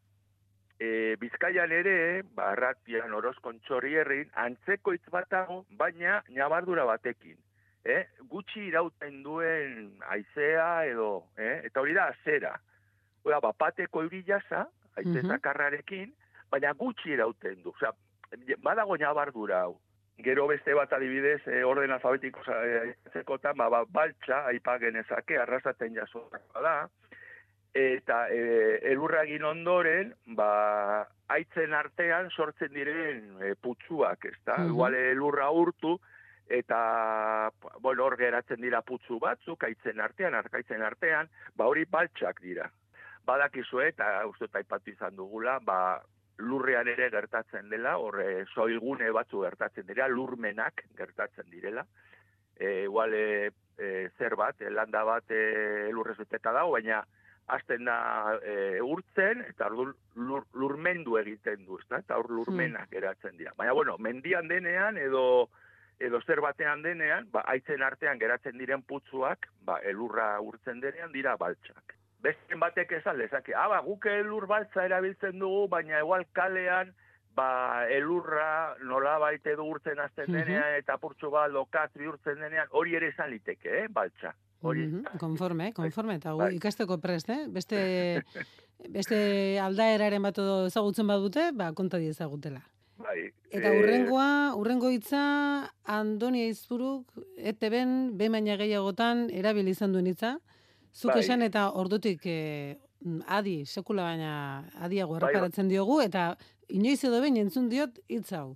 e, 0.80 1.16
Bizkaian 1.20 1.72
ere, 1.72 1.96
barratian 2.36 3.14
orozkon 3.18 3.60
txorierrin, 3.68 4.30
antzeko 4.46 4.94
hitz 4.96 5.06
bat 5.12 5.30
dago, 5.32 5.64
baina 5.80 6.22
nabardura 6.30 6.86
batekin. 6.90 7.38
Eh? 7.84 8.04
Gutxi 8.32 8.70
irauten 8.70 9.22
duen 9.26 9.90
aizea 10.16 10.86
edo, 10.88 11.26
eh? 11.38 11.60
eta 11.68 11.82
hori 11.84 11.96
da, 11.98 12.08
azera. 12.14 12.54
Oda, 13.24 13.40
bapateko 13.44 14.04
euri 14.06 14.24
jasa, 14.28 14.66
aize 15.00 15.24
zakarrarekin, 15.24 16.14
baina 16.52 16.72
gutxi 16.80 17.12
irauten 17.18 17.62
du. 17.64 17.74
Osea, 17.76 17.92
badago 18.64 18.98
nabardura 18.98 19.66
hau. 19.66 19.76
Gero 20.24 20.48
beste 20.48 20.74
bat 20.78 20.94
adibidez, 20.96 21.42
eh, 21.48 21.64
orden 21.68 21.92
alfabetiko 21.92 22.44
zekotan, 23.12 23.58
ba, 23.60 23.70
ba, 23.70 23.84
baltsa, 23.90 24.46
aipa 24.52 24.78
genezake, 24.80 25.38
arrasaten 25.38 25.96
jasotakoa 25.98 26.62
da, 26.64 26.76
eta 27.74 28.28
e, 28.30 28.80
elurra 28.92 29.24
egin 29.26 29.44
ondoren, 29.50 30.14
ba, 30.38 31.08
aitzen 31.34 31.74
artean 31.74 32.30
sortzen 32.30 32.74
diren 32.74 33.42
e, 33.42 33.54
putzuak, 33.60 34.30
ez 34.30 34.38
da? 34.46 34.60
Igual 34.70 34.96
elurra 35.00 35.50
urtu, 35.50 35.98
eta, 36.48 37.50
bueno, 37.80 38.06
hor 38.06 38.18
geratzen 38.20 38.62
dira 38.62 38.84
putzu 38.86 39.18
batzuk, 39.20 39.66
aitzen 39.66 40.00
artean, 40.06 40.38
arkaitzen 40.38 40.86
artean, 40.86 41.30
ba, 41.58 41.66
hori 41.66 41.86
baltsak 41.90 42.42
dira. 42.46 42.70
Badakizue, 43.26 43.88
eta 43.94 44.20
uste 44.30 44.46
dut 44.46 44.62
aipatu 44.62 44.92
izan 44.92 45.16
dugula, 45.18 45.58
ba, 45.64 46.04
lurrean 46.38 46.88
ere 46.88 47.10
gertatzen 47.14 47.70
dela, 47.70 47.98
horre 48.02 48.46
soilgune 48.54 49.12
batzu 49.12 49.44
gertatzen 49.44 49.86
dira, 49.88 50.08
lurmenak 50.08 50.86
gertatzen 50.98 51.50
direla. 51.52 51.86
E, 52.56 52.84
igual, 52.84 53.14
e, 53.14 53.52
e, 53.78 54.10
zer 54.18 54.36
bat, 54.36 54.62
e, 54.62 54.70
landa 54.70 55.04
bat 55.04 55.32
e, 55.32 55.90
lurrez 55.92 56.18
beteta 56.18 56.54
dago, 56.54 56.74
baina 56.78 57.04
hasten 57.54 57.86
da 57.86 58.38
e, 58.40 58.80
urtzen, 58.82 59.42
eta 59.50 59.68
lur, 59.70 59.96
lur, 60.16 60.46
lurmendu 60.54 61.18
egiten 61.20 61.66
du, 61.66 61.80
ezta? 61.82 62.00
eta 62.00 62.18
hor 62.18 62.30
lurmenak 62.32 62.90
geratzen 62.94 63.36
dira. 63.38 63.54
Baina, 63.58 63.74
bueno, 63.74 63.98
mendian 63.98 64.48
denean, 64.48 64.98
edo 64.98 65.50
edo 66.04 66.20
zer 66.26 66.42
batean 66.42 66.82
denean, 66.84 67.28
ba, 67.32 67.44
aitzen 67.54 67.84
artean 67.86 68.20
geratzen 68.20 68.58
diren 68.58 68.82
putzuak, 68.84 69.48
ba, 69.64 69.78
elurra 69.88 70.40
urtzen 70.42 70.82
denean 70.84 71.14
dira 71.14 71.36
baltsak. 71.40 71.96
Beste 72.24 72.56
batek 72.56 72.92
esan 73.02 73.18
lezake, 73.20 73.52
ah, 73.56 73.68
ba, 73.68 73.82
guk 73.84 74.06
elur 74.08 74.46
baltza 74.48 74.86
erabiltzen 74.88 75.38
dugu, 75.40 75.68
baina 75.68 76.00
igual 76.00 76.24
kalean, 76.32 76.94
ba, 77.36 77.84
elurra 77.92 78.76
nola 78.86 79.18
baite 79.20 79.56
du 79.60 79.66
urtzen 79.68 80.00
azten 80.00 80.32
denean, 80.32 80.78
eta 80.80 80.96
purtsu 81.02 81.30
bat 81.34 81.52
lokatri 81.52 82.08
urtzen 82.08 82.40
denean, 82.40 82.68
hori 82.72 82.96
ere 82.96 83.10
esan 83.12 83.30
liteke, 83.34 83.84
eh, 83.84 83.88
baltsa. 83.90 84.32
Hori, 84.64 84.86
Mhm, 84.88 85.18
Konforme, 85.20 85.74
konforme, 85.74 86.16
eta 86.16 86.32
Bai. 86.40 86.54
ikasteko 86.56 86.98
prest, 87.04 87.28
eh? 87.30 87.48
Beste, 87.50 88.24
beste 88.96 89.60
aldaeraren 89.60 90.22
bat 90.24 90.38
ezagutzen 90.40 91.08
badute, 91.08 91.50
ba, 91.54 91.74
konta 91.74 91.98
di 91.98 92.08
ezagutela. 92.08 92.62
bai. 92.98 93.34
Eta 93.52 93.68
eh, 93.74 93.80
urrengoa, 93.82 94.56
urrengo 94.56 94.88
hitza 94.90 95.70
Andoni 95.84 96.46
Aizpuruk 96.48 97.12
ETB-en 97.38 98.16
baina 98.18 98.56
gehiagotan 98.56 99.28
erabili 99.30 99.72
izan 99.76 99.92
duen 99.92 100.08
hitza. 100.08 100.38
Zuk 100.94 101.12
Bai. 101.12 101.22
esan 101.24 101.42
eta 101.42 101.70
ordutik 101.74 102.26
eh, 102.30 102.78
adi, 103.28 103.64
sekula 103.66 104.06
baina 104.12 104.34
adiago 104.86 105.18
Bai, 105.18 105.24
erreparatzen 105.24 105.72
diogu, 105.72 106.00
eta 106.02 106.34
inoiz 106.70 107.02
edo 107.04 107.22
behin 107.22 107.42
entzun 107.42 107.70
diot 107.70 107.98
hitz 108.08 108.30
hau. 108.38 108.54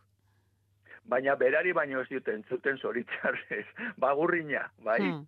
Baina 1.08 1.36
berari 1.40 1.72
baino 1.74 2.02
ez 2.04 2.10
duten 2.12 2.44
zuten 2.50 2.78
zoritzarrez, 2.78 3.66
bagurrina, 4.04 4.68
bai. 4.86 5.00
Hmm. 5.02 5.24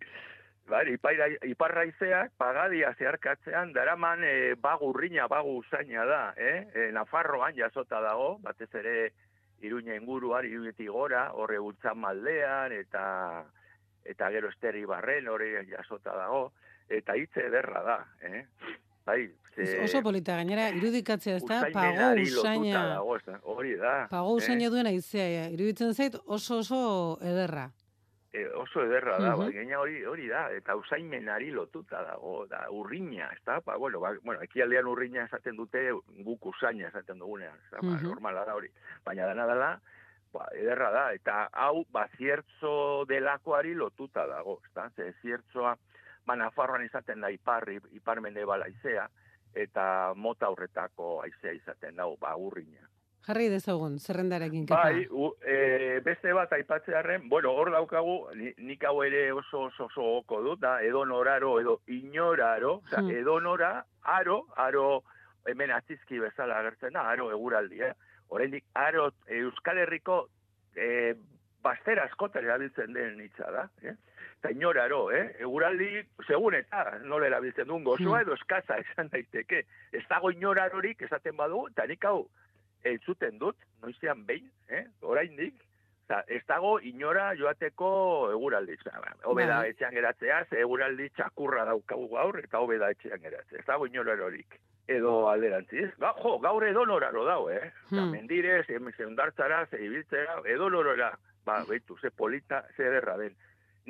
Bai, 0.70 0.84
ipaira, 0.92 1.26
iparraizeak 1.50 2.36
pagadia 2.38 2.92
zeharkatzean 2.94 3.72
daraman 3.74 4.22
e, 4.22 4.34
bagurrina, 4.54 5.26
bagu 5.26 5.56
usaina 5.58 6.04
da, 6.06 6.20
eh? 6.38 6.68
E, 6.70 6.84
Nafarroan 6.94 7.56
jasota 7.56 7.98
dago, 8.04 8.36
batez 8.44 8.68
ere 8.78 8.94
Iruña 9.66 9.96
inguruan, 9.98 10.46
Iruñetik 10.46 10.92
gora, 10.94 11.24
horre 11.34 11.58
bultzan 11.58 11.98
maldean, 11.98 12.70
eta 12.70 13.02
eta 14.06 14.30
gero 14.30 14.48
esterri 14.54 14.84
barren, 14.86 15.26
horre 15.28 15.66
jasota 15.66 16.14
dago, 16.14 16.52
eta 16.90 17.14
hitze 17.16 17.46
ederra 17.46 17.82
da, 17.86 17.98
eh? 18.26 18.44
Bai, 19.06 19.30
ze, 19.54 19.80
Oso 19.84 20.02
polita 20.04 20.36
gainera, 20.36 20.68
irudikatzea 20.76 21.36
ez 21.40 21.44
da, 21.48 21.62
pago 21.72 22.10
usaina, 22.20 22.82
dago, 22.94 23.16
hori 23.54 23.76
da. 23.80 24.06
pago 24.10 24.32
eh? 24.34 24.42
usaina 24.42 24.68
duen 24.70 24.86
aizea, 24.90 25.48
iruditzen 25.54 25.94
zait 25.94 26.16
oso 26.26 26.58
oso 26.64 26.80
ederra. 27.22 27.70
E, 28.32 28.44
oso 28.54 28.84
ederra 28.84 29.16
da, 29.18 29.30
Mhm. 29.34 29.38
bai, 29.40 29.52
gaina 29.52 29.80
hori 29.80 30.04
hori 30.06 30.28
da, 30.28 30.44
eta 30.54 30.76
usaimenari 30.76 31.50
lotuta 31.50 32.02
dago, 32.04 32.46
da, 32.46 32.66
urriña, 32.70 33.32
ez 33.32 33.40
da, 33.44 33.58
ba, 33.64 33.76
bueno, 33.76 33.98
ba, 34.00 34.12
bueno, 34.22 34.42
ekialdean 34.42 34.86
urriña 34.86 35.24
esaten 35.24 35.56
dute, 35.56 35.90
guk 36.22 36.46
usaina 36.46 36.88
esaten 36.88 37.18
dugunean, 37.18 37.56
ez 37.64 37.70
da, 37.72 37.78
ba, 37.82 37.96
Mhm. 37.96 38.06
normala 38.06 38.44
da 38.44 38.54
hori, 38.54 38.70
baina 39.04 39.26
dana 39.26 39.46
dela, 39.46 39.80
ba, 40.32 40.46
ederra 40.54 40.90
da, 40.92 41.12
eta 41.12 41.48
hau, 41.52 41.84
ba, 41.90 42.06
ziertzo 42.18 43.04
delakoari 43.08 43.74
lotuta 43.74 44.26
dago, 44.28 44.60
ez 44.64 44.72
da, 44.74 44.90
ze 44.94 45.12
ziertzoa, 45.22 45.76
ba, 46.30 46.36
Nafarroan 46.38 46.84
izaten 46.86 47.20
da 47.20 47.30
iparri, 47.34 47.78
iparmende 47.98 48.44
balaizea, 48.46 49.08
eta 49.54 50.12
mota 50.16 50.48
horretako 50.52 51.20
aizea 51.24 51.52
izaten 51.58 51.96
dago, 51.98 52.16
ba, 52.22 52.36
urriña. 52.38 52.86
Jarri 53.26 53.48
dezagun, 53.52 53.98
zerrendarekin 54.00 54.64
kepa. 54.66 54.82
Bai, 54.86 55.02
u, 55.10 55.26
e, 55.44 56.00
beste 56.04 56.32
bat 56.32 56.52
aipatzearen, 56.56 57.26
bueno, 57.28 57.50
hor 57.52 57.70
daukagu, 57.74 58.14
ni- 58.34 58.54
nik 58.56 58.84
hau 58.88 59.02
ere 59.04 59.26
oso 59.32 59.66
oso 59.66 59.84
oso 59.90 60.02
goko 60.02 60.38
dut, 60.46 60.60
da, 60.62 60.78
edo 60.82 61.04
noraro, 61.04 61.58
edo 61.60 61.80
inoraro, 61.86 62.78
oza, 62.86 63.02
Hmm. 63.02 63.10
edo 63.10 63.40
nora, 63.40 63.84
aro, 64.02 64.46
aro, 64.56 65.02
hemen 65.46 65.70
atzizki 65.70 66.18
bezala 66.18 66.58
agertzen 66.60 66.92
da, 66.96 67.08
aro 67.10 67.30
eguraldi, 67.30 67.82
eh? 67.82 67.92
Oraindik 68.28 68.64
aro 68.74 69.10
Euskal 69.26 69.78
Herriko 69.78 70.28
e, 70.76 71.14
bastera 71.62 72.04
askotan 72.04 72.44
erabiltzen 72.44 72.92
den 72.94 73.20
hitza 73.20 73.50
da, 73.50 73.68
eh? 73.82 73.94
Eta 74.40 74.50
inoraro, 74.56 75.10
eh? 75.12 75.36
Eguraldi, 75.44 76.00
segun 76.26 76.54
eta 76.56 76.98
nola 77.04 77.26
erabiltzen 77.28 77.66
duen 77.68 77.84
gozoa 77.84 78.20
Hmm. 78.20 78.22
edo 78.26 78.34
eskaza 78.34 78.78
esan 78.80 79.08
daiteke. 79.12 79.64
Ez 79.92 80.06
dago 80.08 80.30
inorarorik 80.32 81.02
esaten 81.02 81.36
badu, 81.36 81.66
eta 81.68 81.84
nik 81.86 82.04
hau 82.04 82.26
entzuten 82.84 83.38
dut, 83.38 83.56
noizean 83.82 84.24
behin, 84.26 84.50
eh? 84.68 84.86
oraindik, 85.02 85.54
Oza, 86.10 86.24
ez 86.26 86.42
dago 86.48 86.80
inora 86.80 87.36
joateko 87.38 88.32
eguraldi. 88.32 88.74
Ba, 88.84 89.12
hobe 89.30 89.44
da 89.46 89.58
Bai. 89.60 89.68
etxean 89.70 89.92
geratzea, 89.94 90.44
ze 90.50 90.58
eguraldi 90.58 91.08
txakurra 91.10 91.64
daukagu 91.68 92.08
gaur, 92.10 92.38
eta 92.40 92.58
hobe 92.58 92.78
da 92.78 92.88
etxean 92.90 93.20
geratzea. 93.22 93.60
Ez 93.60 93.66
dago 93.66 93.86
inorarorik. 93.86 94.56
Edo 94.88 95.28
alderantziz. 95.30 95.92
Ga, 96.02 96.12
jo, 96.18 96.38
gaur 96.40 96.64
edo 96.66 96.84
noraro 96.84 97.24
dago, 97.24 97.50
eh? 97.50 97.70
Hmm. 97.90 98.10
Mendire, 98.10 98.64
ze, 98.64 98.80
ze 99.70 99.84
ibiltzera, 99.84 100.40
edo 100.46 100.68
norora. 100.68 101.16
Ba, 101.44 101.64
behitu, 101.68 101.96
ze 102.00 102.10
polita, 102.10 102.64
ze 102.76 102.82
ederra 102.82 103.16
den. 103.16 103.36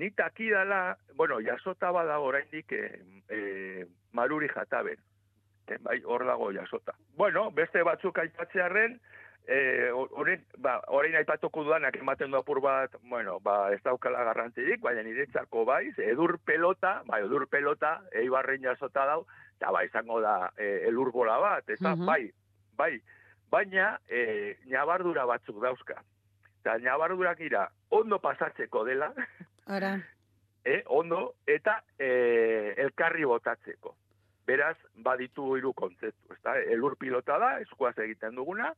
Ni 0.00 0.08
takidala, 0.16 0.96
bueno, 1.14 1.36
jasota 1.44 1.90
bada 1.92 2.18
oraindik 2.24 2.72
eh, 2.72 3.02
eh, 3.28 3.86
maruri 4.16 4.48
jataben. 4.48 4.96
Eh, 5.68 5.76
bai, 5.84 5.98
hor 6.08 6.24
dago 6.24 6.46
jasota. 6.56 6.94
Bueno, 7.18 7.50
beste 7.52 7.82
batzuk 7.84 8.16
aipatzearren, 8.22 8.94
eh, 9.46 9.90
orain, 9.92 10.40
ba, 10.56 10.78
orain 10.88 11.18
aipatuko 11.20 11.66
dudanak 11.66 11.98
ematen 12.00 12.32
du 12.32 12.38
apur 12.40 12.62
bat, 12.64 12.96
bueno, 13.12 13.36
ba, 13.44 13.58
ez 13.74 13.82
daukala 13.84 14.24
garrantzirik, 14.30 14.80
baina 14.80 15.04
niretzako 15.04 15.66
bai, 15.68 15.92
edur 15.98 16.38
pelota, 16.48 17.02
bai, 17.06 17.20
edur 17.26 17.44
pelota, 17.52 17.98
eibarren 18.22 18.64
jasota 18.64 19.04
dau, 19.04 19.26
eta 19.60 19.70
ba, 19.76 19.84
izango 19.84 20.22
da 20.24 20.36
eh, 20.56 20.86
elur 20.88 21.12
bola 21.12 21.36
bat, 21.44 21.68
eta 21.68 21.92
Mhm. 21.94 22.06
bai, 22.06 22.32
bai, 22.80 22.94
baina 23.52 23.98
eh, 24.08 24.56
nabardura 24.64 25.26
batzuk 25.28 25.60
dauzka. 25.60 26.00
Eta 26.60 26.78
nabardurak 26.78 27.38
ira, 27.40 27.68
ondo 27.90 28.18
pasatzeko 28.18 28.84
dela, 28.84 29.12
Ara, 29.70 29.94
eh, 30.64 30.82
ondo, 30.90 31.34
eta 31.46 31.76
eh, 31.98 32.74
elkarri 32.82 33.24
botatzeko. 33.24 33.94
Beraz, 34.46 34.76
baditu 34.98 35.52
hiru 35.56 35.70
kontzeptu, 35.78 36.34
ezta? 36.34 36.56
Elur 36.74 36.96
pilota 36.98 37.36
da, 37.38 37.50
eskuaz 37.62 37.94
egiten 38.02 38.34
duguna, 38.34 38.72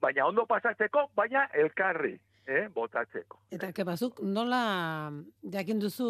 baina 0.00 0.26
ondo 0.30 0.44
pasatzeko, 0.46 1.08
baina 1.18 1.48
elkarri, 1.52 2.14
eh, 2.46 2.68
botatzeko. 2.74 3.40
eta 3.50 3.72
kepazuk, 3.72 4.20
nola 4.22 5.10
jakin 5.42 5.80
duzu 5.82 6.06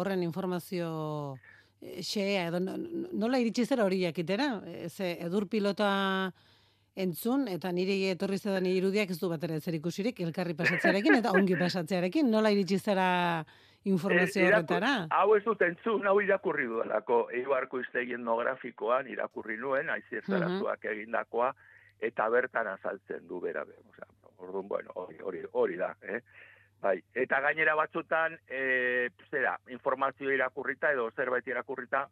horren 0.00 0.22
informazio 0.26 1.36
eh, 1.80 2.02
xea, 2.02 2.48
edo 2.50 2.58
no- 2.60 2.76
no- 2.76 3.08
nola 3.12 3.38
iritsi 3.38 3.64
zera 3.64 3.84
hori 3.84 4.02
jakitera? 4.02 4.60
Ze 4.88 5.12
edur 5.24 5.46
pilota 5.48 6.32
entzun, 7.02 7.48
eta 7.48 7.72
niri 7.72 7.96
etorri 8.10 8.38
zedan 8.38 8.66
irudiak 8.66 9.10
ez 9.10 9.18
du 9.20 9.28
bat 9.28 9.42
ere 9.44 9.60
zer 9.60 9.74
ikusirik, 9.74 10.20
elkarri 10.20 10.54
pasatzearekin, 10.54 11.14
eta 11.20 11.32
ongi 11.32 11.56
pasatzearekin, 11.58 12.30
nola 12.30 12.50
iritsi 12.54 12.78
zera 12.78 13.44
informazio 13.84 14.42
Eh, 14.42 14.48
horretara? 14.50 15.06
Hau 15.10 15.34
ez 15.36 15.42
dut 15.44 15.62
entzun, 15.62 16.06
hau 16.06 16.18
irakurri 16.20 16.66
dudalako, 16.68 17.30
eibarko 17.32 17.80
iztegi 17.80 18.12
etnografikoan 18.18 19.08
irakurri 19.08 19.56
nuen, 19.56 19.88
aizier 19.90 20.22
Mhm. 20.22 20.32
zarazuak 20.32 20.84
egindakoa, 20.84 21.54
eta 22.00 22.28
bertan 22.28 22.66
azaltzen 22.66 23.26
du 23.28 23.40
bera 23.40 23.64
be. 23.64 23.72
Osea, 23.90 24.06
orduan, 24.38 24.68
bueno, 24.68 24.90
hori, 24.94 25.16
hori, 25.22 25.40
hori 25.52 25.76
da, 25.76 25.94
eh? 26.02 26.20
Bai, 26.80 27.02
eta 27.14 27.40
gainera 27.40 27.74
batzutan, 27.74 28.38
e, 28.48 29.08
zera, 29.30 29.58
informazio 29.68 30.30
irakurrita 30.32 30.92
edo 30.92 31.10
zerbait 31.10 31.46
irakurrita, 31.46 32.08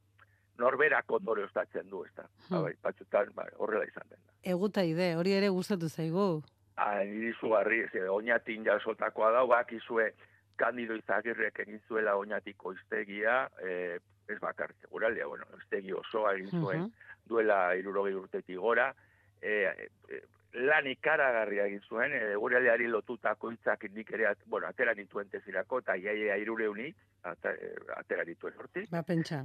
norberak 0.58 1.10
ondore 1.12 1.44
ostatzen 1.44 1.88
du, 1.90 2.04
ez 2.04 2.12
da. 2.16 2.26
Hmm. 2.48 2.62
Bai, 2.64 2.74
batzutan, 2.82 3.30
bai, 3.34 3.48
horrela 3.58 3.84
izan 3.84 4.08
den. 4.10 4.18
Eguta 4.42 4.82
ide, 4.84 5.14
hori 5.16 5.32
ere 5.32 5.48
gustatu 5.48 5.88
zaigu. 5.88 6.42
Ah, 6.76 7.02
niri 7.04 7.32
zugarri, 7.40 7.80
ez, 7.86 7.90
oinatin 8.10 8.64
jasotakoa 8.64 9.32
da, 9.34 9.44
bakizue, 9.50 10.12
kandido 10.58 10.94
izagirrek 10.98 11.58
egin 11.64 11.80
zuela 11.88 12.16
oinatik 12.16 12.64
oiztegia, 12.66 13.48
eh, 13.62 13.98
ez 14.28 14.38
bakar, 14.40 14.72
seguraldia, 14.80 15.26
bueno, 15.26 15.44
oiztegi 15.54 15.92
osoa 15.92 16.34
egin 16.34 16.50
zuen, 16.50 16.80
Mhm. 16.80 16.90
duela 17.28 17.74
irurogei 17.76 18.14
urtetik 18.14 18.56
gora, 18.58 18.92
e, 19.40 19.64
e, 20.08 20.20
lan 20.54 20.86
ikaragarria 20.86 21.66
egin 21.66 21.80
zuen, 21.88 22.12
e, 22.12 22.34
gure 22.36 22.56
aldeari 22.56 22.86
lotutako 22.88 23.50
hitzak 23.52 23.84
nik 23.94 24.10
ere, 24.12 24.26
at- 24.26 24.44
bueno, 24.46 24.66
atera 24.66 24.94
nituen 24.94 25.28
tezirako, 25.30 25.78
eta 25.78 25.96
iaia 25.96 26.36
irureunik, 26.36 26.96
ata, 27.22 27.52
e, 27.54 27.74
atera 27.96 28.24
nituen 28.24 28.54
hortik, 28.58 28.90
Ba, 28.90 29.02
pentsa. 29.02 29.42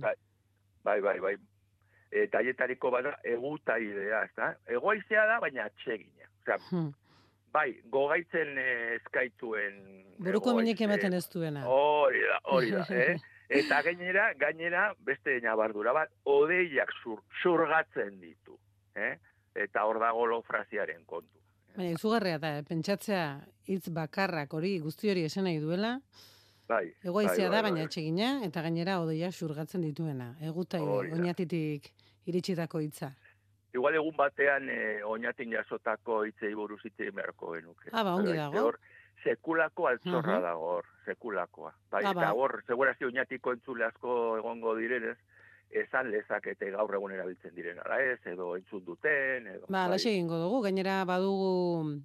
Bai, 0.84 1.00
bai, 1.02 1.20
bai, 1.20 1.36
eta 2.12 2.38
haietariko 2.44 2.92
bada 2.92 3.16
eguta 3.24 3.78
idea, 3.80 4.24
ez 4.28 4.32
da? 4.38 4.52
Egoaizea 4.68 5.26
da, 5.30 5.40
baina 5.40 5.66
atsegina. 5.70 6.28
Osea, 6.44 6.58
Hmm. 6.72 6.92
bai, 7.54 7.70
gogaitzen 7.90 8.58
eskaituen... 8.98 9.78
Buruko 10.24 10.56
minik 10.58 10.82
ematen 10.82 11.14
ez 11.14 11.28
duena. 11.30 11.66
Hori 11.68 12.22
da, 12.28 12.40
hori 12.56 12.72
da, 12.72 12.86
eh? 13.04 13.18
Eta 13.54 13.82
gainera, 13.86 14.32
gainera, 14.40 14.94
beste 15.06 15.36
nabardura 15.44 15.94
bat, 15.94 16.10
odeiak 16.26 16.90
zur, 17.04 17.22
zurgatzen 17.44 18.20
ditu, 18.22 18.58
eh? 18.96 19.16
Eta 19.56 19.84
hor 19.86 20.00
dago 20.02 20.26
lo 20.26 20.42
fraziaren 20.42 21.04
kontu. 21.06 21.40
Baina 21.76 21.92
izugarria 21.96 22.38
da, 22.42 22.56
pentsatzea 22.68 23.26
hitz 23.70 23.90
bakarrak 23.94 24.54
hori 24.54 24.80
guzti 24.82 25.10
hori 25.10 25.24
esan 25.26 25.46
nahi 25.48 25.60
duela, 25.62 26.00
Bai, 26.68 26.94
egoizia 27.04 27.50
bai, 27.50 27.50
da, 27.50 27.62
bai, 27.62 27.62
baina 27.72 27.76
bai. 27.82 27.86
etxegina, 27.90 28.28
eta 28.46 28.62
gainera 28.62 29.00
odeiak 29.04 29.34
xurgatzen 29.36 29.82
dituena. 29.84 30.36
Eguta 30.42 30.80
Hori 30.82 31.10
da. 31.12 31.16
oinatitik 31.18 31.90
iritsitako 32.26 32.80
hitza. 32.80 33.12
Igual 33.74 33.96
egun 34.00 34.16
batean 34.16 34.70
eh, 34.70 35.02
oinatin 35.04 35.52
jasotako 35.52 36.24
hitzei 36.28 36.54
buruz 36.56 36.80
hitz 36.86 36.94
egin 37.00 37.16
beharko 37.18 37.54
genuke. 37.56 37.90
Ah, 37.92 38.04
ba, 38.04 38.14
ongi 38.16 38.30
Bai, 38.32 38.38
dago. 38.38 38.62
Hor, 38.68 38.80
sekulako 39.24 39.88
altzorra 39.88 40.38
Mhm. 40.38 40.44
dago 40.44 40.68
hor, 40.78 40.86
sekulakoa. 41.06 41.74
Bai, 41.92 42.04
Ah, 42.06 42.14
ba. 42.14 42.22
eta 42.22 42.34
hor, 42.34 42.64
segurazio 42.68 43.08
oinatiko 43.08 43.52
entzule 43.54 43.86
asko 43.86 44.38
egongo 44.38 44.76
direnez, 44.78 45.18
esan 45.72 46.12
lezakete 46.12 46.70
gaur 46.72 46.94
egun 46.96 47.12
erabiltzen 47.12 47.56
diren 47.56 47.80
ala 47.80 48.00
ez, 48.04 48.20
edo 48.26 48.56
entzun 48.56 48.86
duten, 48.86 49.48
edo... 49.48 49.66
Ba, 49.68 49.80
bai. 49.80 49.86
alaxe 49.88 50.10
egingo 50.12 50.38
dugu, 50.38 50.62
gainera 50.62 51.04
badugu 51.04 52.00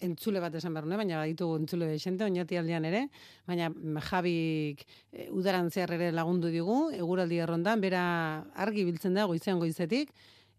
entzule 0.00 0.40
bat 0.40 0.54
esan 0.54 0.74
behar 0.74 0.86
baina 0.86 1.18
baditugu 1.18 1.56
entzule 1.60 1.86
desente, 1.86 2.24
oinati 2.24 2.56
aldean 2.56 2.84
ere, 2.84 3.08
baina 3.46 3.68
mm, 3.70 3.98
Jabik 4.10 4.84
e, 5.12 5.28
udaran 5.30 5.70
zehar 5.70 5.92
ere 5.92 6.10
lagundu 6.12 6.48
digu, 6.50 6.90
eguraldi 6.92 7.38
errondan, 7.38 7.80
bera 7.80 8.44
argi 8.54 8.84
biltzen 8.84 9.14
da 9.14 9.24
goizean 9.26 9.58
goizetik, 9.58 10.10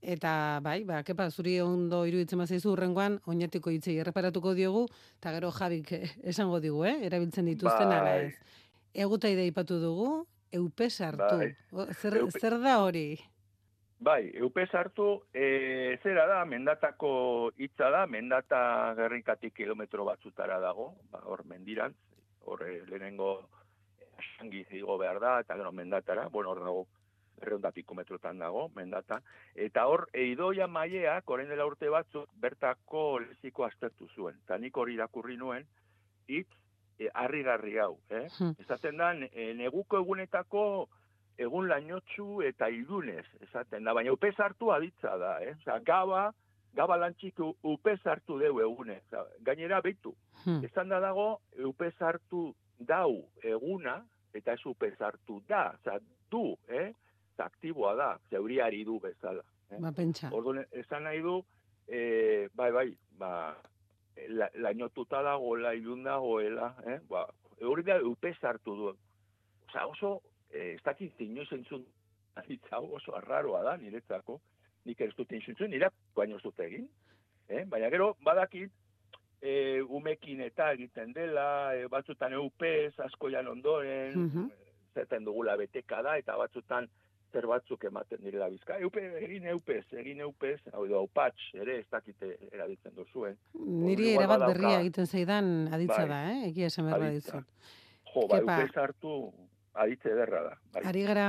eta 0.02 0.60
bai, 0.62 0.84
ba, 0.86 1.02
kepa, 1.04 1.30
zuri 1.32 1.60
ondo 1.62 2.04
iruditzen 2.06 2.38
bazaizu 2.39 2.71
urrengoan, 2.76 3.19
oinatiko 3.26 3.71
hitzei 3.74 3.98
erreparatuko 4.04 4.54
diogu, 4.54 4.86
eta 5.19 5.32
gero 5.34 5.52
Jabik 5.52 5.91
eh, 5.98 6.10
esango 6.24 6.60
digu, 6.60 6.84
eh? 6.86 7.00
erabiltzen 7.08 7.45
dituzten 7.45 7.89
ala 7.91 8.04
Bai. 8.04 8.26
ez. 8.28 8.34
Eguta 8.93 9.28
ide 9.30 9.45
ipatu 9.50 9.80
dugu, 9.82 10.10
eupe 10.56 10.89
sartu. 10.89 11.38
Bai. 11.41 11.56
Zer, 12.00 12.19
Eupe- 12.21 12.39
zer 12.39 12.60
da 12.62 12.78
hori? 12.84 13.17
Bai, 14.06 14.30
eupe 14.38 14.68
sartu, 14.68 15.24
e, 15.34 15.98
zera 16.04 16.28
da, 16.30 16.44
mendatako 16.46 17.08
hitza 17.58 17.88
da, 17.89 18.04
mendata 18.06 18.94
gerrikatik 19.00 19.56
kilometro 19.58 20.04
batzutara 20.06 20.60
dago, 20.62 20.91
ba, 21.10 21.24
hor 21.26 21.41
mendirantz, 21.50 21.98
hor 22.46 22.62
eh, 22.68 22.84
lehenengo 22.86 23.30
asangi 24.20 24.62
zigo 24.70 25.00
behar 25.02 25.18
da, 25.24 25.32
eta 25.41 25.58
gero 25.58 25.72
mendatara, 25.74 26.28
bueno, 26.30 26.52
hor 26.54 26.62
dago, 26.62 26.84
berreunda 27.39 27.72
piko 27.74 27.98
metrotan 27.98 28.38
dago, 28.44 28.68
mendata, 28.76 29.18
eta 29.56 29.88
hor, 29.89 30.06
eidoia 30.13 30.68
maileak, 30.70 31.34
orain 31.34 31.50
dela 31.50 31.65
urte 31.65 31.89
batzuk, 31.89 32.30
bertako 32.46 33.08
leziko 33.24 33.65
aztertu 33.65 34.06
zuen, 34.13 34.38
eta 34.46 34.60
nik 34.62 34.78
hori 34.78 35.00
irakurri 35.00 35.39
nuen, 35.41 35.65
hitz, 36.30 36.52
e, 37.00 37.10
harrigarri 37.10 37.80
hau, 37.82 37.96
eh? 38.12 38.28
Hm. 38.38 38.54
Esaten 38.68 39.02
da, 39.02 39.15
ne- 39.18 39.32
neguko 39.58 39.98
egunetako 39.98 40.68
egun 41.38 41.67
lainotxu 41.67 42.41
eta 42.48 42.69
ilunez, 42.69 43.26
esaten 43.41 43.84
da, 43.84 43.93
baina 43.93 44.12
upe 44.13 44.32
sartu 44.38 44.71
aditza 44.71 45.17
da, 45.17 45.38
eh? 45.43 45.56
Osa, 45.62 45.80
gaba, 45.80 46.32
gaba 46.76 46.98
lantxik 46.98 47.39
u- 47.39 47.56
upe 47.63 47.98
sartu 48.04 48.38
deu 48.39 48.60
egune. 48.63 49.02
Osa, 49.08 49.26
gainera 49.41 49.82
behitu, 49.82 50.13
Hm. 50.45 50.63
esan 50.65 50.89
da 50.89 51.00
dago, 51.00 51.39
upe 51.65 51.91
sartu 52.00 52.54
dau 52.80 53.24
eguna, 53.43 54.04
eta 54.34 54.54
ez 54.54 54.65
upe 54.65 54.91
sartu 54.98 55.41
da, 55.48 55.74
oza, 55.80 56.00
du, 56.32 56.56
eh? 56.67 56.91
Oza, 57.34 57.45
aktiboa 57.45 57.95
da, 57.95 58.17
zeuriari 58.30 58.84
du 58.86 59.00
bezala. 59.00 59.41
Eh? 59.71 59.80
Ba, 59.80 59.91
pentsa. 59.91 60.30
Orduan, 60.32 60.63
esan 60.71 61.04
nahi 61.04 61.19
du, 61.21 61.39
e, 61.88 62.48
bai, 62.56 62.71
bai, 62.71 62.98
ba, 63.17 63.56
la, 64.30 64.48
lainotuta 64.56 65.21
dagoela, 65.24 65.74
ilun 65.76 66.04
dagoela, 66.04 66.76
eh? 66.88 67.00
Ba, 67.10 67.26
hori 67.62 67.84
da, 67.84 67.98
upe 68.04 68.34
sartu 68.39 68.76
du. 68.76 68.93
Osa, 69.67 69.88
oso, 69.88 70.21
eh, 70.56 70.74
ez 70.78 70.82
dakit 70.86 71.20
inoiz 71.22 71.52
entzun, 71.52 71.84
hau 72.72 72.86
oso 72.96 73.15
arraroa 73.20 73.62
da, 73.63 73.76
niretzako, 73.78 74.39
nik 74.86 75.02
ez 75.02 75.12
dut 75.18 75.32
entzun, 75.36 75.70
nire 75.70 75.89
baino 76.15 76.38
ez 76.39 76.44
dut 76.44 76.60
egin, 76.65 76.88
eh? 77.50 77.63
baina 77.70 77.89
gero, 77.94 78.15
badakit, 78.24 78.72
e, 79.41 79.82
umekin 79.84 80.41
eta 80.41 80.72
egiten 80.74 81.12
dela, 81.13 81.76
e, 81.76 81.88
batzutan 81.91 82.34
eupez, 82.34 82.94
asko 83.00 83.30
jan 83.30 83.48
ondoren, 83.52 84.15
Mhm. 84.26 84.48
zeten 84.96 85.26
dugula 85.28 85.58
beteka 85.60 86.02
da, 86.02 86.18
eta 86.18 86.38
batzutan 86.39 86.88
zer 87.36 87.46
batzuk 87.52 87.84
ematen 87.84 88.22
direla 88.24 88.48
bizka. 88.48 88.78
Eupe, 88.80 89.02
egin 89.26 89.46
eupez, 89.52 89.84
egin 90.00 90.22
eupez, 90.24 90.62
hau 90.72 90.86
edo 90.86 91.02
aupatx, 91.02 91.50
ere 91.60 91.80
ez 91.82 91.86
dakite 91.91 92.38
erabiltzen 92.52 92.94
duzuen. 92.96 93.36
Niri 93.60 94.13
erabat 94.15 94.46
berria 94.48 94.80
egiten 94.80 95.06
zaidan 95.06 95.68
aditza 95.76 95.98
Bai. 96.06 96.08
da, 96.13 96.20
eh? 96.32 96.48
Egia 96.54 96.68
esan 96.72 96.86
behar 96.88 97.02
Aditza. 97.10 97.41
dizut. 97.41 97.74
Jo, 98.13 98.28
ba, 98.32 98.38
eupez 98.39 98.78
hartu, 98.78 99.34
aditze 99.75 100.09
ederra 100.09 100.41
da. 100.43 100.53
Bai. 100.73 100.83
Ari 100.88 101.01
gara 101.03 101.25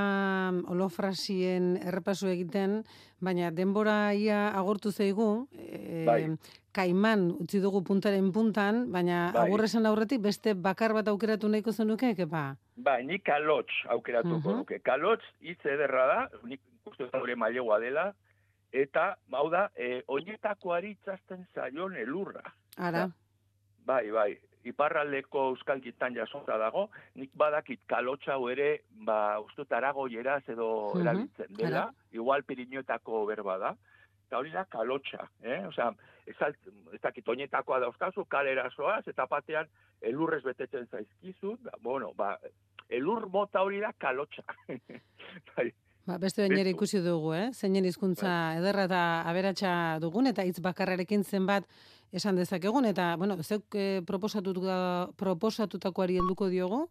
holofrasien 0.70 1.76
errepasu 1.82 2.28
egiten, 2.30 2.82
baina 3.20 3.50
denbora 3.50 4.12
ia 4.14 4.48
agortu 4.58 4.92
zaigu, 4.92 5.48
e, 5.52 6.04
Bai. 6.06 6.20
kaiman 6.72 7.30
utzi 7.42 7.60
dugu 7.60 7.82
puntaren 7.84 8.30
puntan, 8.32 8.84
baina 8.92 9.30
Bai. 9.34 9.46
agurresan 9.48 9.86
aurretik 9.86 10.20
beste 10.20 10.54
bakar 10.54 10.92
bat 10.94 11.08
aukeratu 11.08 11.48
nahiko 11.48 11.72
zenuke, 11.72 12.14
kepa? 12.14 12.56
Ba, 12.76 12.98
nik 13.02 13.24
kalotx 13.24 13.72
aukeratuko 13.88 14.48
Mhm. 14.50 14.56
nuke. 14.58 14.78
Kalotx 14.80 15.24
hitz 15.40 15.64
ederra 15.64 16.06
da, 16.06 16.28
nik 16.44 16.60
uste 16.86 17.08
hori 17.12 17.34
mailegoa 17.34 17.80
dela, 17.80 18.12
eta, 18.72 19.16
hau 19.32 19.48
da, 19.50 19.70
e, 19.76 20.02
oinetakoari 20.06 20.90
itzazten 20.90 21.46
zaion 21.54 21.96
elurra. 21.96 22.42
Ara, 22.76 23.08
Bai, 23.86 24.10
bai, 24.10 24.32
iparraldeko 24.66 25.50
euskalkitan 25.52 26.16
jasota 26.16 26.58
dago, 26.60 26.88
nik 27.14 27.30
badakit 27.38 27.82
kalotxa 27.90 28.34
hau 28.36 28.48
ere, 28.52 28.70
ba, 29.06 29.38
uste 29.44 29.62
dut 29.62 29.76
aragoieraz 29.78 30.42
edo 30.52 30.68
erabiltzen 31.00 31.54
dela, 31.58 31.86
ara. 31.86 32.10
igual 32.12 32.44
pirinioetako 32.48 33.24
berba 33.30 33.58
da, 33.62 33.72
eta 34.26 34.40
hori 34.40 34.52
da 34.54 34.64
kalotxa, 34.70 35.28
eh? 35.42 35.62
Osea, 35.68 35.92
ez, 36.26 36.36
alt, 36.42 36.70
ez 36.92 37.00
dakit 37.02 37.28
oinetakoa 37.28 37.80
dauzkazu, 37.86 38.26
kalera 38.30 38.68
zoaz, 38.74 39.04
eta 39.06 39.26
batean 39.30 39.70
elurrez 40.02 40.42
betetzen 40.44 40.86
zaizkizu, 40.90 41.56
ba, 41.62 41.78
bueno, 41.82 42.12
ba, 42.18 42.34
elur 42.88 43.28
mota 43.30 43.62
hori 43.62 43.80
da 43.82 43.92
kalotxa. 43.98 44.42
bai, 45.54 45.70
ba, 46.06 46.18
beste 46.22 46.42
bain 46.42 46.54
ere 46.54 46.70
Bestu. 46.70 46.76
ikusi 46.76 47.02
dugu, 47.04 47.34
eh? 47.38 47.50
Zeinen 47.54 47.86
hizkuntza 47.86 48.32
ederra 48.58 48.86
eta 48.90 49.02
aberatsa 49.30 49.72
dugun, 50.02 50.30
eta 50.32 50.46
hitz 50.46 50.58
bakarrarekin 50.62 51.24
zenbat 51.24 51.66
esan 52.12 52.36
dezakegun, 52.36 52.86
eta, 52.86 53.14
bueno, 53.16 53.36
zeuk 53.42 53.74
eh, 53.74 54.02
proposatuta, 54.06 55.10
proposatutakoari 55.16 56.18
helduko 56.20 56.48
diogu, 56.48 56.86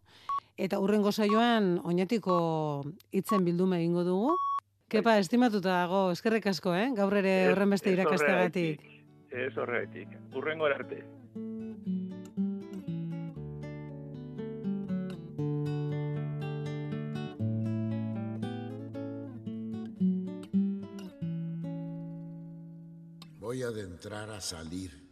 eta 0.56 0.80
urrengo 0.80 1.12
saioan 1.12 1.80
oinatiko 1.84 2.36
hitzen 3.12 3.44
bildume 3.44 3.80
egingo 3.80 4.04
dugu. 4.04 4.36
Kepa, 4.88 5.16
estimatuta 5.18 5.80
dago, 5.82 6.10
eskerrik 6.14 6.46
asko, 6.46 6.74
eh? 6.74 6.90
Gaur 6.94 7.16
ere 7.18 7.50
horren 7.50 7.72
beste 7.74 7.90
irakasteagatik. 7.90 8.84
Ez 9.30 9.56
horregatik. 9.58 10.12
Urrengo 10.34 10.66
arte. 10.70 11.02
Voy 23.40 23.62
a 23.62 23.68
adentrar 23.68 24.30
a 24.30 24.40
salir. 24.40 25.05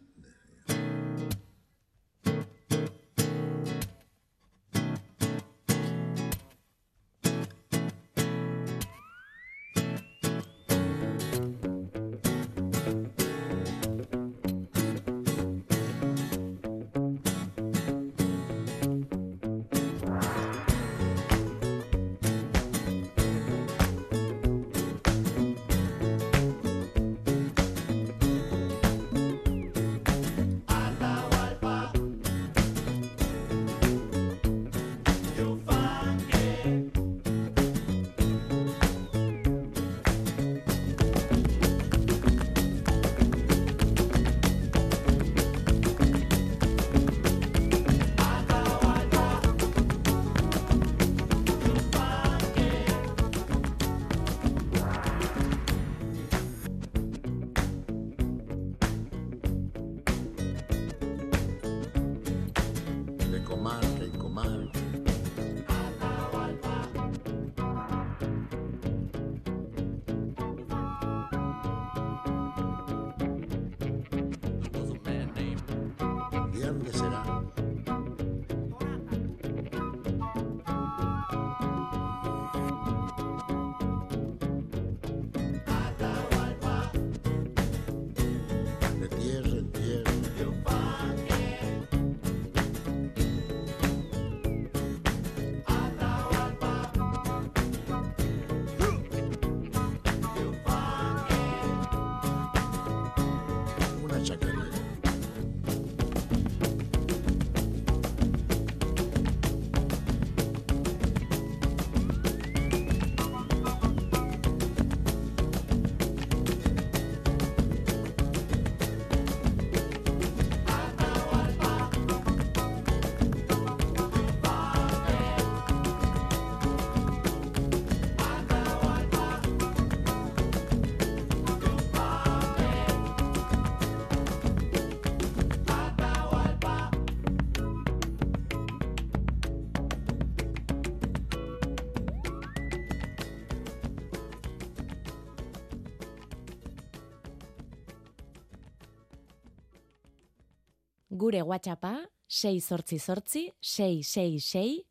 Gure 151.25 151.41
WhatsAppa 151.41 152.07
688 152.27 153.55
666 153.59 154.85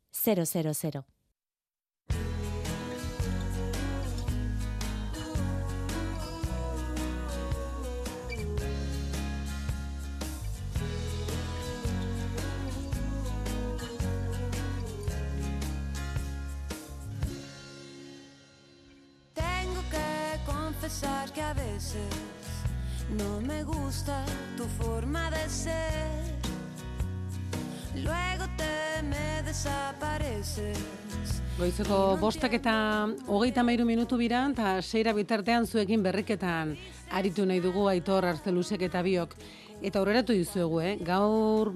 000. 0.91 1.14
Bostak 32.19 32.53
eta 32.55 32.73
hogeita 33.27 33.63
mairu 33.63 33.85
minutu 33.85 34.17
biran, 34.17 34.53
eta 34.55 34.79
seira 34.81 35.11
bitartean 35.13 35.65
zuekin 35.67 36.03
berriketan 36.03 36.75
aritu 37.11 37.45
nahi 37.45 37.59
dugu 37.59 37.87
aitor 37.91 38.25
arzeluzek 38.25 38.85
eta 38.87 39.01
biok. 39.03 39.35
Eta 39.83 39.99
aurreratu 39.99 40.33
dizuegu, 40.33 40.79
eh? 40.79 40.93
gaur, 41.03 41.73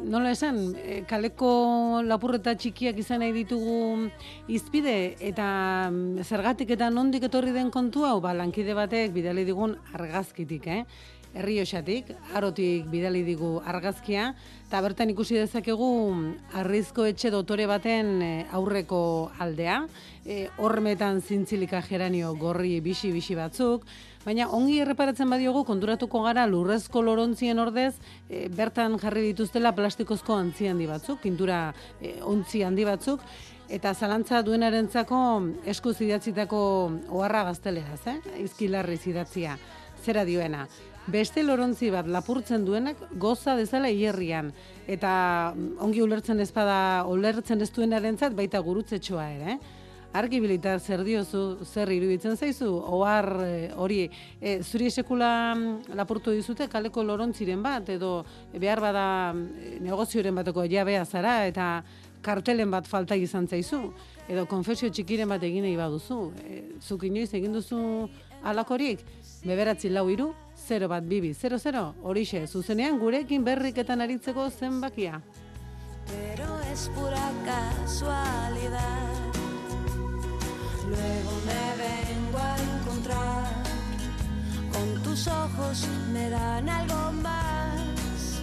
nola 0.00 0.30
esan, 0.32 0.60
eh, 0.80 1.02
kaleko 1.08 2.00
lapurreta 2.06 2.54
txikiak 2.56 2.98
izan 2.98 3.20
nahi 3.20 3.34
ditugu 3.36 4.08
izpide, 4.48 5.14
eta 5.20 5.90
mm, 5.90 6.24
zergatik 6.24 6.72
eta 6.72 6.88
nondik 6.90 7.28
etorri 7.28 7.52
den 7.52 7.70
kontu 7.70 8.06
hau, 8.08 8.16
ba, 8.24 8.32
lankide 8.32 8.72
batek 8.78 9.12
bidali 9.12 9.44
digun 9.44 9.76
argazkitik, 9.92 10.66
eh? 10.66 10.84
Herrioxatik, 11.32 12.10
arotik 12.36 12.86
bidali 12.92 13.22
digu 13.24 13.54
argazkia, 13.64 14.32
eta 14.68 14.80
bertan 14.84 15.10
ikusi 15.12 15.38
dezakegu 15.38 15.88
arrizko 16.60 17.06
etxe 17.08 17.30
dotore 17.32 17.66
baten 17.70 18.22
eh, 18.22 18.46
aurreko 18.52 19.30
aldea, 19.40 19.82
e, 20.24 20.48
hormetan 20.58 21.20
zintzilika 21.20 21.82
geranio 21.88 22.34
gorri 22.38 22.78
bisi-bisi 22.80 23.34
batzuk, 23.38 23.86
baina 24.24 24.48
ongi 24.54 24.78
erreparatzen 24.82 25.30
badiogu 25.30 25.64
konturatuko 25.66 26.22
gara 26.26 26.46
lurrezko 26.46 27.02
lorontzien 27.02 27.58
ordez 27.58 27.94
e, 28.28 28.48
bertan 28.48 28.98
jarri 29.02 29.26
dituztela 29.32 29.74
plastikozko 29.74 30.36
antzi 30.36 30.68
handi 30.70 30.86
batzuk, 30.90 31.20
pintura 31.24 31.64
e, 32.00 32.18
ontzi 32.22 32.62
handi 32.62 32.86
batzuk, 32.86 33.24
eta 33.72 33.94
zalantza 33.94 34.42
duenarentzako 34.44 35.18
eskuz 35.72 35.96
idatzitako 36.04 36.62
oharra 37.08 37.46
gazteleraz, 37.50 38.02
eh? 38.12 38.18
izkilarri 38.44 38.98
idatzia, 39.08 39.56
zera 40.04 40.26
dioena. 40.28 40.66
Beste 41.10 41.42
lorontzi 41.42 41.88
bat 41.90 42.06
lapurtzen 42.06 42.62
duenak 42.62 43.00
goza 43.18 43.56
dezala 43.58 43.88
hierrian 43.90 44.52
eta 44.86 45.50
mm, 45.50 45.80
ongi 45.82 46.02
ulertzen 46.02 46.38
ez 46.40 46.52
bada 46.54 47.02
ulertzen 47.10 47.60
ez 47.60 47.72
duenarentzat 47.74 48.36
baita 48.38 48.60
gurutzetxoa 48.62 49.24
ere, 49.34 49.56
eh? 49.56 49.80
Argi 50.12 50.42
bilitar 50.44 50.78
zer 50.78 51.00
diozu, 51.02 51.64
zer 51.64 51.88
iruditzen 51.90 52.36
zaizu, 52.36 52.68
ohar 52.68 53.26
eh, 53.46 53.70
hori, 53.80 54.02
e, 54.38 54.58
zuri 54.60 54.90
sekula 54.92 55.54
mm, 55.56 55.96
lapurtu 55.96 56.36
dizute 56.36 56.68
kaleko 56.68 57.02
lorontziren 57.02 57.62
bat, 57.64 57.88
edo 57.88 58.20
behar 58.52 58.84
bada 58.84 59.06
mm, 59.32 59.80
negozioren 59.82 60.36
bateko 60.36 60.68
jabea 60.68 61.06
zara, 61.06 61.46
eta 61.48 61.70
kartelen 62.22 62.70
bat 62.70 62.86
falta 62.86 63.16
izan 63.16 63.48
zaizu, 63.48 63.88
edo 64.28 64.44
konfesio 64.46 64.92
txikiren 64.92 65.32
bat 65.32 65.42
egin 65.48 65.64
nahi 65.64 65.74
baduzu. 65.80 66.20
E, 66.44 66.62
zuk 66.78 67.08
inoiz 67.08 67.32
egin 67.32 67.56
duzu 67.56 67.80
alakorik, 68.44 69.00
beberatzi 69.48 69.90
lau 69.90 70.06
iru, 70.12 70.30
0 70.68 70.88
bat 70.88 71.04
bibi, 71.04 71.34
00, 71.34 71.94
horixe, 72.02 72.46
zuzenean 72.46 72.98
gurekin 72.98 73.44
berriketan 73.44 74.00
aritzeko 74.00 74.50
zenbakia. 74.50 75.20
pero 76.06 76.44
es 76.72 76.90
pura 76.94 77.30
casualidad. 77.44 79.08
Luego 80.88 81.32
me 81.46 81.64
vengo 81.84 82.38
a 82.38 82.56
encontrar 82.58 83.52
con 84.72 85.02
tus 85.02 85.26
ojos 85.28 85.86
me 86.12 86.28
dan 86.28 86.68
algo 86.68 87.12
más. 87.22 88.40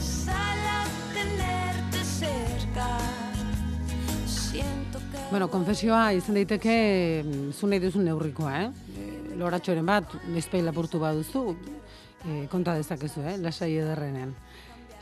Sal 0.00 0.58
a 0.78 0.84
tenerte 1.14 1.98
cerca. 2.04 2.98
Siento 4.26 4.98
que 4.98 5.18
Bueno, 5.30 5.48
konfesioa 5.50 6.12
izan 6.14 6.34
daiteke 6.34 7.22
mm, 7.24 7.52
zu 7.52 7.66
nahi 7.66 7.80
duzun 7.80 8.04
neurrikoa, 8.04 8.62
eh? 8.64 8.70
Loratxoren 9.38 9.86
bat, 9.86 10.16
nespai 10.28 10.62
lapurtu 10.62 11.00
baduzu, 11.00 11.56
e, 12.26 12.46
konta 12.52 12.74
dezakezu, 12.78 13.22
eh? 13.26 13.36
Lasai 13.40 13.72
ederrenen. 13.76 14.34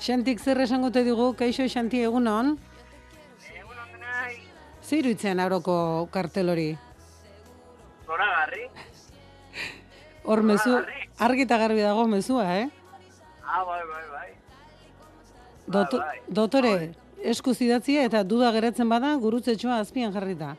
Xantik 0.01 0.41
zer 0.41 0.61
esango 0.61 0.91
te 0.91 1.03
digu, 1.05 1.33
kaixo 1.37 1.67
Xanti 1.69 2.05
egunon? 2.07 2.55
Egunon 3.51 3.91
denai, 3.97 4.39
Zer 4.83 5.03
iruditzen 5.03 5.41
aroko 5.41 6.09
kartel 6.13 6.49
hori? 6.49 6.71
zoragarri. 8.11 8.65
Hor 10.25 10.43
mezu, 10.43 10.79
argi 11.19 11.47
garbi 11.47 11.83
dago 11.83 12.07
mezua, 12.07 12.47
eh? 12.59 12.69
Ah, 13.45 13.65
bai, 13.65 13.83
bai, 13.93 14.05
bai. 14.15 14.31
Doto, 15.67 15.99
bai. 15.99 16.19
dotore, 16.29 16.75
eskuz 17.23 17.61
idatzia 17.63 18.05
eta 18.09 18.23
duda 18.25 18.51
geratzen 18.53 18.89
bada 18.89 19.15
gurutzetxoa 19.23 19.81
azpian 19.85 20.13
jarrita. 20.13 20.57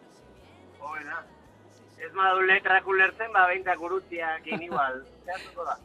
Ez 2.22 2.28
badu 2.28 2.42
letrak 2.46 2.86
ulertzen, 2.88 3.32
ba, 3.34 3.48
behintzak 3.50 3.80
gurutziak 3.82 4.46
igual. 4.68 5.00
Da. 5.26 5.78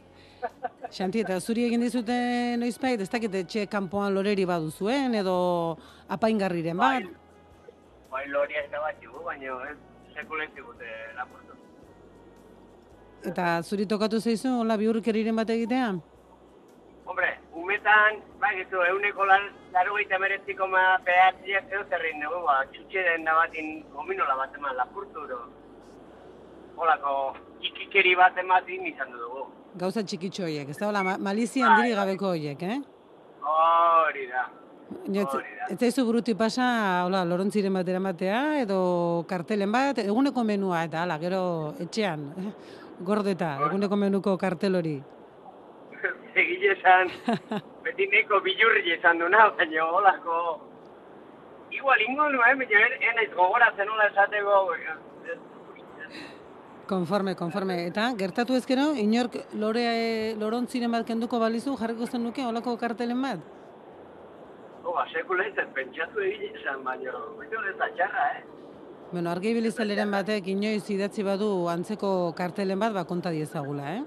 Xanti, 0.93 1.23
eta 1.23 1.39
zuri 1.41 1.63
egin 1.65 1.81
dizute 1.81 2.13
noizbait, 2.61 3.01
ez 3.01 3.09
dakit 3.09 3.33
etxe 3.39 3.65
kanpoan 3.71 4.13
loreri 4.13 4.45
baduzuen, 4.45 5.15
edo 5.17 5.37
apaingarriren 6.13 6.77
bat. 6.77 7.07
Bai, 7.07 7.73
bai 8.11 8.23
loria 8.29 8.61
eta 8.67 8.83
bat 8.83 9.01
jugu, 9.01 9.23
baina 9.25 9.57
ez 9.71 9.77
sekulentik 10.13 10.61
gute 10.61 10.93
lapurtu. 11.17 11.57
Eta 13.33 13.49
zuri 13.63 13.89
tokatu 13.89 14.21
zaizu, 14.21 14.59
hola 14.61 14.77
biurkeriren 14.77 15.41
bat 15.41 15.49
egitea? 15.57 15.91
Hombre, 17.09 17.33
umetan, 17.57 18.21
bai, 18.37 18.53
gitu, 18.61 18.85
euneko 18.93 19.25
lan, 19.25 19.49
laro 19.73 19.97
gaita 19.97 20.21
meretziko 20.21 20.69
ma 20.69 20.89
pehatziak 21.07 21.71
zeu 21.73 21.81
zerrin 21.89 22.21
dugu, 22.21 22.45
ba, 22.45 22.61
txutxeren 22.75 23.25
da 23.25 23.39
batin 23.41 23.79
gominola 23.95 24.43
bat 24.45 24.61
eman 24.61 24.77
lapurtu, 24.77 25.25
ero. 25.25 25.47
Holako, 26.77 27.13
ikikeri 27.65 28.13
bat 28.19 28.37
ematin 28.37 28.85
izan 28.85 29.09
dugu. 29.11 29.47
Gauza 29.81 30.03
txikitxo 30.03 30.43
horiek, 30.45 30.69
ez 30.69 30.77
da 30.77 30.87
hola, 30.91 31.01
ma- 31.03 31.17
malizia 31.17 31.65
handiri 31.69 31.95
gabeko 31.97 32.31
horiek, 32.35 32.61
eh? 32.63 32.77
Hori 33.47 34.27
da. 34.29 34.43
Baina 34.87 35.23
ez, 35.23 35.77
zaizu 35.81 36.05
buruti 36.07 36.33
pasa, 36.39 36.67
hola, 37.05 37.23
lorontziren 37.27 37.73
bat 37.75 37.89
eramatea, 37.91 38.37
edo 38.61 39.25
kartelen 39.29 39.71
bat, 39.73 39.97
eguneko 40.03 40.43
menua, 40.47 40.83
eta 40.87 41.01
hala, 41.03 41.17
gero 41.19 41.41
etxean, 41.83 42.23
eh, 42.39 42.53
gordeta, 43.09 43.55
eguneko 43.67 43.95
menuko 43.99 44.37
kartel 44.37 44.77
hori. 44.79 44.95
Egile 46.41 46.71
esan, 46.77 47.09
beti 47.85 48.07
neko 48.13 48.39
bilurri 48.45 48.93
esan 48.99 49.19
duna, 49.25 49.49
baina 49.57 49.89
holako... 49.97 50.39
Igual, 51.77 51.99
ingo 52.07 52.29
nuen, 52.31 52.61
baina 52.63 52.85
en- 52.85 53.01
en 53.09 53.15
naiz 53.19 53.31
gogoratzen 53.35 53.89
hola 53.91 54.05
esateko, 54.13 54.61
Konforme, 56.87 57.35
konforme. 57.35 57.81
Eta 57.89 58.07
gertatu 58.15 58.55
ezkero, 58.55 58.93
inork 58.95 59.33
lore, 59.59 59.83
lorontziren 60.39 60.93
bat 60.95 61.07
kenduko 61.07 61.39
balizu, 61.39 61.75
jarriko 61.79 62.07
zen 62.07 62.23
nuke, 62.23 62.45
holako 62.47 62.77
kartelen 62.79 63.21
bat? 63.21 63.41
Oh, 64.85 64.93
ba, 64.95 65.03
sekula 65.11 65.43
ez 65.43 65.57
ez 65.59 65.67
pentsatu 65.75 66.23
egile 66.23 66.53
esan, 66.55 66.85
baina, 66.85 67.11
baina 67.35 67.63
ez 67.73 67.89
txarra, 67.97 68.27
eh? 68.37 68.45
Bueno, 69.11 69.31
argi 69.31 69.51
bilizaleren 69.55 70.11
batek 70.11 70.47
inoiz 70.51 70.85
idatzi 70.91 71.23
badu 71.27 71.49
antzeko 71.71 72.11
kartelen 72.35 72.79
bat, 72.79 72.95
ba 72.95 73.03
konta 73.07 73.35
diezagula, 73.35 73.97
eh? 73.97 74.05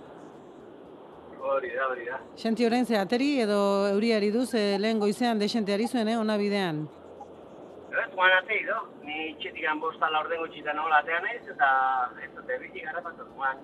Hori 1.50 1.74
da, 1.74 1.90
hori 1.90 2.08
da. 2.08 2.22
Xanti 2.40 2.64
orain 2.64 2.86
ze 2.86 2.96
ateri 2.96 3.30
edo 3.44 3.60
euriari 3.90 4.30
duz 4.32 4.54
eh, 4.54 4.78
lehen 4.78 5.00
goizean 5.00 5.38
desente 5.38 5.76
ari 5.76 5.88
zuen, 5.88 6.08
eh, 6.08 6.16
ona 6.16 6.36
bidean. 6.40 6.86
Ez, 8.00 8.08
guan 8.14 8.32
atei 8.38 8.62
do, 8.64 8.76
ni 9.04 9.34
txetikan 9.40 9.80
bostala 9.82 10.20
orden 10.24 10.40
gutxitan 10.44 10.78
hola 10.78 11.00
atean 11.02 11.26
ez, 11.34 11.42
eta 11.52 11.68
ez 12.24 12.30
dute 12.36 12.58
bitik 12.62 12.84
garrapatu, 12.86 13.26
guan. 13.36 13.58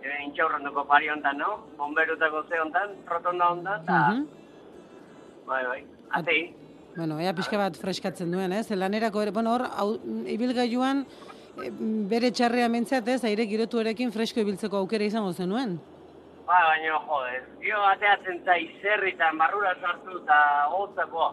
Ebe 0.00 0.16
intxaurrondoko 0.24 0.84
pari 0.88 1.10
hontan, 1.12 1.36
no? 1.38 1.50
Bomberutako 1.76 2.44
ze 2.48 2.60
hontan, 2.60 2.94
rotonda 3.08 3.50
hontan, 3.52 3.82
eta, 3.82 3.98
Mhm. 4.10 4.26
bai, 5.46 5.64
bai, 5.66 5.84
atei. 6.10 6.54
Bueno, 6.96 7.18
ea 7.20 7.32
pixka 7.34 7.56
bat 7.58 7.76
freskatzen 7.76 8.30
duen, 8.32 8.52
ez? 8.52 8.70
Lanerako 8.70 9.22
ere, 9.22 9.30
bueno, 9.30 9.52
hor, 9.54 9.62
ibilgailuan 10.26 11.04
eh, 11.62 11.70
bere 12.10 12.30
txarrea 12.32 12.68
mentzat, 12.68 13.06
ez? 13.08 13.22
Aire 13.24 13.46
girotuarekin 13.46 14.10
fresko 14.12 14.40
ibiltzeko 14.40 14.76
aukera 14.76 15.04
izango 15.04 15.32
zenuen. 15.32 15.78
Ba, 16.46 16.58
baina, 16.66 16.98
jode, 17.06 17.42
gio 17.60 17.78
ateatzen 17.84 18.42
zai 18.44 18.78
zerritan 18.82 19.38
barrura 19.38 19.74
sartu 19.80 20.18
eta 20.22 20.66
gotzako. 20.72 21.28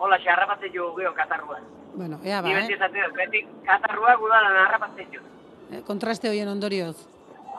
Hola, 0.00 0.16
xarrapatzen 0.24 0.72
jo 0.72 0.90
gio 0.96 1.12
katarruan. 1.14 1.62
Bueno, 1.94 2.18
ea 2.24 2.40
ba, 2.40 2.48
Ni 2.48 2.54
beti 2.54 2.72
eh? 2.72 2.78
dut, 2.88 3.14
beti 3.16 3.40
katarruak 3.66 4.20
udalan 4.24 4.56
harrapatzen 4.64 5.10
jo. 5.12 5.20
Eh, 5.70 5.82
Kontraste 5.86 6.28
horien 6.30 6.48
ondorioz. 6.48 6.96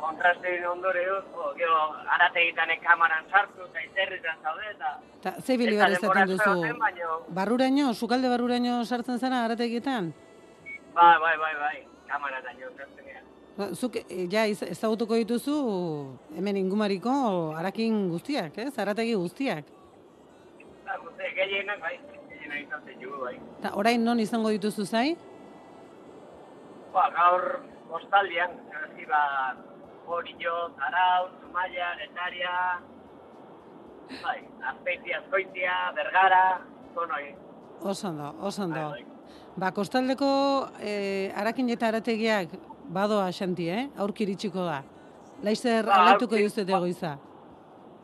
Kontraste 0.02 0.56
ondoreo, 0.68 1.20
jo, 1.36 1.52
gio 1.60 1.76
arategitan 2.16 2.70
kamaran 2.82 3.26
sartu 3.30 3.68
eta 3.70 3.84
izerritan 3.86 4.38
zaude 4.44 4.72
eta... 4.72 4.96
Ta, 5.22 5.36
ze 5.46 5.58
bili 5.58 5.76
ezaten 5.76 6.00
denbora 6.02 6.26
duzu? 6.26 6.78
baino- 6.82 7.20
Barruraino, 7.30 7.94
sukalde 7.94 8.28
barruraino 8.30 8.84
sartzen 8.86 9.20
zara 9.20 9.44
arategietan? 9.46 10.12
Bai, 10.96 11.18
bai, 11.22 11.36
bai, 11.38 11.56
bai, 11.60 11.78
kamaratan 12.08 12.58
jo. 12.60 12.72
Ba, 13.58 13.68
Zuk 13.76 13.98
eh, 14.00 14.28
ja 14.32 14.46
ezagutuko 14.48 15.14
dituzu 15.20 15.54
hemen 16.38 16.58
ingumariko 16.58 17.12
arakin 17.60 18.08
guztiak, 18.10 18.58
ez? 18.58 18.72
Arategi 18.80 19.14
guztiak. 19.14 19.66
Eta, 20.64 20.96
guzti, 21.04 21.34
gehienak, 21.36 21.82
bai, 21.84 22.00
gehienak 22.52 22.68
izaten 22.68 23.02
jo, 23.02 23.20
bai. 23.24 23.36
Ta 23.62 23.74
orain 23.76 24.04
non 24.04 24.20
izango 24.20 24.50
dituzu 24.50 24.86
zai? 24.86 25.16
Ba, 26.94 27.10
gaur 27.16 27.62
kostaldian, 27.90 28.58
erazki 28.72 29.06
ba, 29.08 29.22
Horillo, 30.08 30.72
Zarau, 30.76 31.30
Zumaia, 31.40 31.94
Getaria, 32.00 32.56
bai, 34.24 34.40
Azpeitia, 34.74 35.22
Azkoitia, 35.22 35.78
Bergara, 35.96 36.44
zonoi. 36.94 37.36
Oso 37.82 38.08
ondo, 38.10 38.36
oso 38.42 38.64
ondo. 38.64 38.90
Bai, 38.90 39.04
bai. 39.04 39.06
Ba, 39.58 39.72
kostaldeko 39.72 40.28
eh, 40.80 41.32
arakin 41.36 41.70
eta 41.70 41.88
arategiak 41.88 42.52
badoa 42.92 43.32
xanti, 43.32 43.70
eh? 43.70 43.88
Aurki 43.98 44.24
iritsiko 44.28 44.66
da. 44.68 44.82
Laizer 45.44 45.86
Ba, 45.86 46.04
alaituko 46.04 46.38
duzete 46.38 46.72
goiza. 46.76 47.16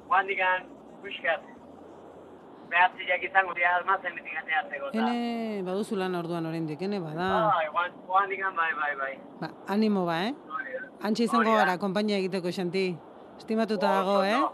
Juan 0.07 0.27
digan, 0.27 0.67
buskat, 1.03 1.43
behatziak 2.69 3.23
izango 3.23 3.53
dira 3.53 3.75
almazen 3.77 4.15
betik 4.15 4.37
ateatzeko. 4.41 4.87
eta- 4.89 5.07
Hene 5.07 5.63
baduzu 5.63 5.95
lan 5.95 6.15
orduan 6.15 6.45
oraindik, 6.45 6.81
hene 6.81 6.99
bada. 6.99 7.27
Bai, 7.55 7.67
Juan, 7.73 7.91
Juan 8.07 8.29
digan, 8.29 8.55
bai, 8.55 8.71
bai, 8.81 8.95
bai. 8.95 9.13
Ba, 9.41 9.47
animo 9.67 10.05
ba, 10.05 10.25
eh? 10.27 10.33
Antxe 11.03 11.23
izango 11.23 11.53
gara, 11.55 11.77
konpainia 11.77 12.17
egiteko 12.17 12.47
xanti. 12.51 12.97
Estimatuta 13.37 13.87
dago, 13.91 14.23
eh? 14.23 14.33
ondo. 14.35 14.53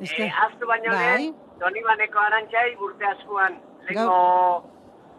Eske, 0.00 0.24
Eh, 0.26 0.32
aztu 0.46 0.66
baino 0.66 0.92
bai. 0.92 1.06
lehen, 1.18 1.34
Donibaneko 1.58 2.18
arantxai 2.18 2.74
urte 2.82 3.04
askuan, 3.06 3.60
leko 3.88 4.64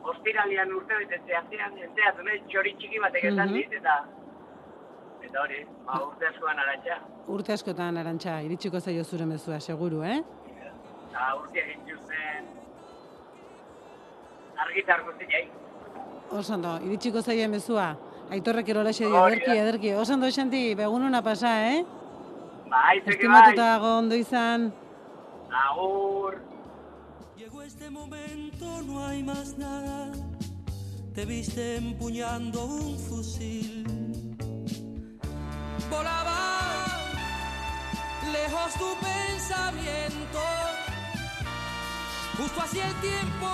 ostiralian 0.04 0.72
urte 0.74 0.94
betetze 1.00 1.34
azian, 1.36 1.78
enteatu 1.78 2.24
nahi, 2.24 2.42
txori 2.48 2.74
txiki 2.78 3.00
batek 3.00 3.24
esan 3.32 3.48
Mhm. 3.50 3.54
dit, 3.54 3.74
eta 3.74 3.96
eta 5.26 5.42
hori, 5.42 5.66
ba, 5.86 6.00
urte 6.06 6.28
askuan 6.28 6.60
arantxa. 6.60 6.98
urte 7.28 7.54
askotan 7.54 7.98
arantxa, 7.98 8.42
iritsiko 8.44 8.80
zaio 8.80 9.04
zure 9.04 9.26
mezua, 9.26 9.60
seguru, 9.60 10.04
eh? 10.04 10.22
Eta 11.16 11.28
urte 11.40 11.62
egin 11.62 11.84
juzen 11.88 12.48
argitar 14.60 15.04
guztiai. 15.06 15.46
Oso 16.36 16.54
ondo, 16.58 16.74
iritsiko 16.84 17.22
zaio 17.24 17.46
mezua. 17.48 17.86
Aitorrek 18.36 18.68
erolaxe 18.74 19.06
dio, 19.06 19.22
ederki, 19.30 19.54
ederki. 19.62 19.94
Oso 19.96 20.16
ondo, 20.18 20.28
Xanti, 20.28 20.74
begununa 20.76 21.22
pasa, 21.24 21.54
eh? 21.72 21.86
Bai, 22.68 22.98
Estimatuta 23.06 23.48
bai. 23.48 23.56
dago 23.62 23.94
ondo 24.02 24.16
izan. 24.20 24.74
Agur. 25.64 26.42
Llegó 27.38 27.62
este 27.62 27.90
momento, 27.90 28.82
no 28.82 29.06
hay 29.06 29.24
más 29.24 29.58
nada. 29.58 30.12
Te 31.14 31.24
viste 31.26 31.78
empuñando 31.78 32.66
un 32.66 33.00
fusil. 33.00 33.88
Volaba 35.90 36.42
lejos 38.34 38.74
tu 38.74 38.90
pensamiento. 39.06 40.44
Justo 42.38 42.60
hacia 42.60 42.88
el 42.88 42.96
tiempo 42.96 43.48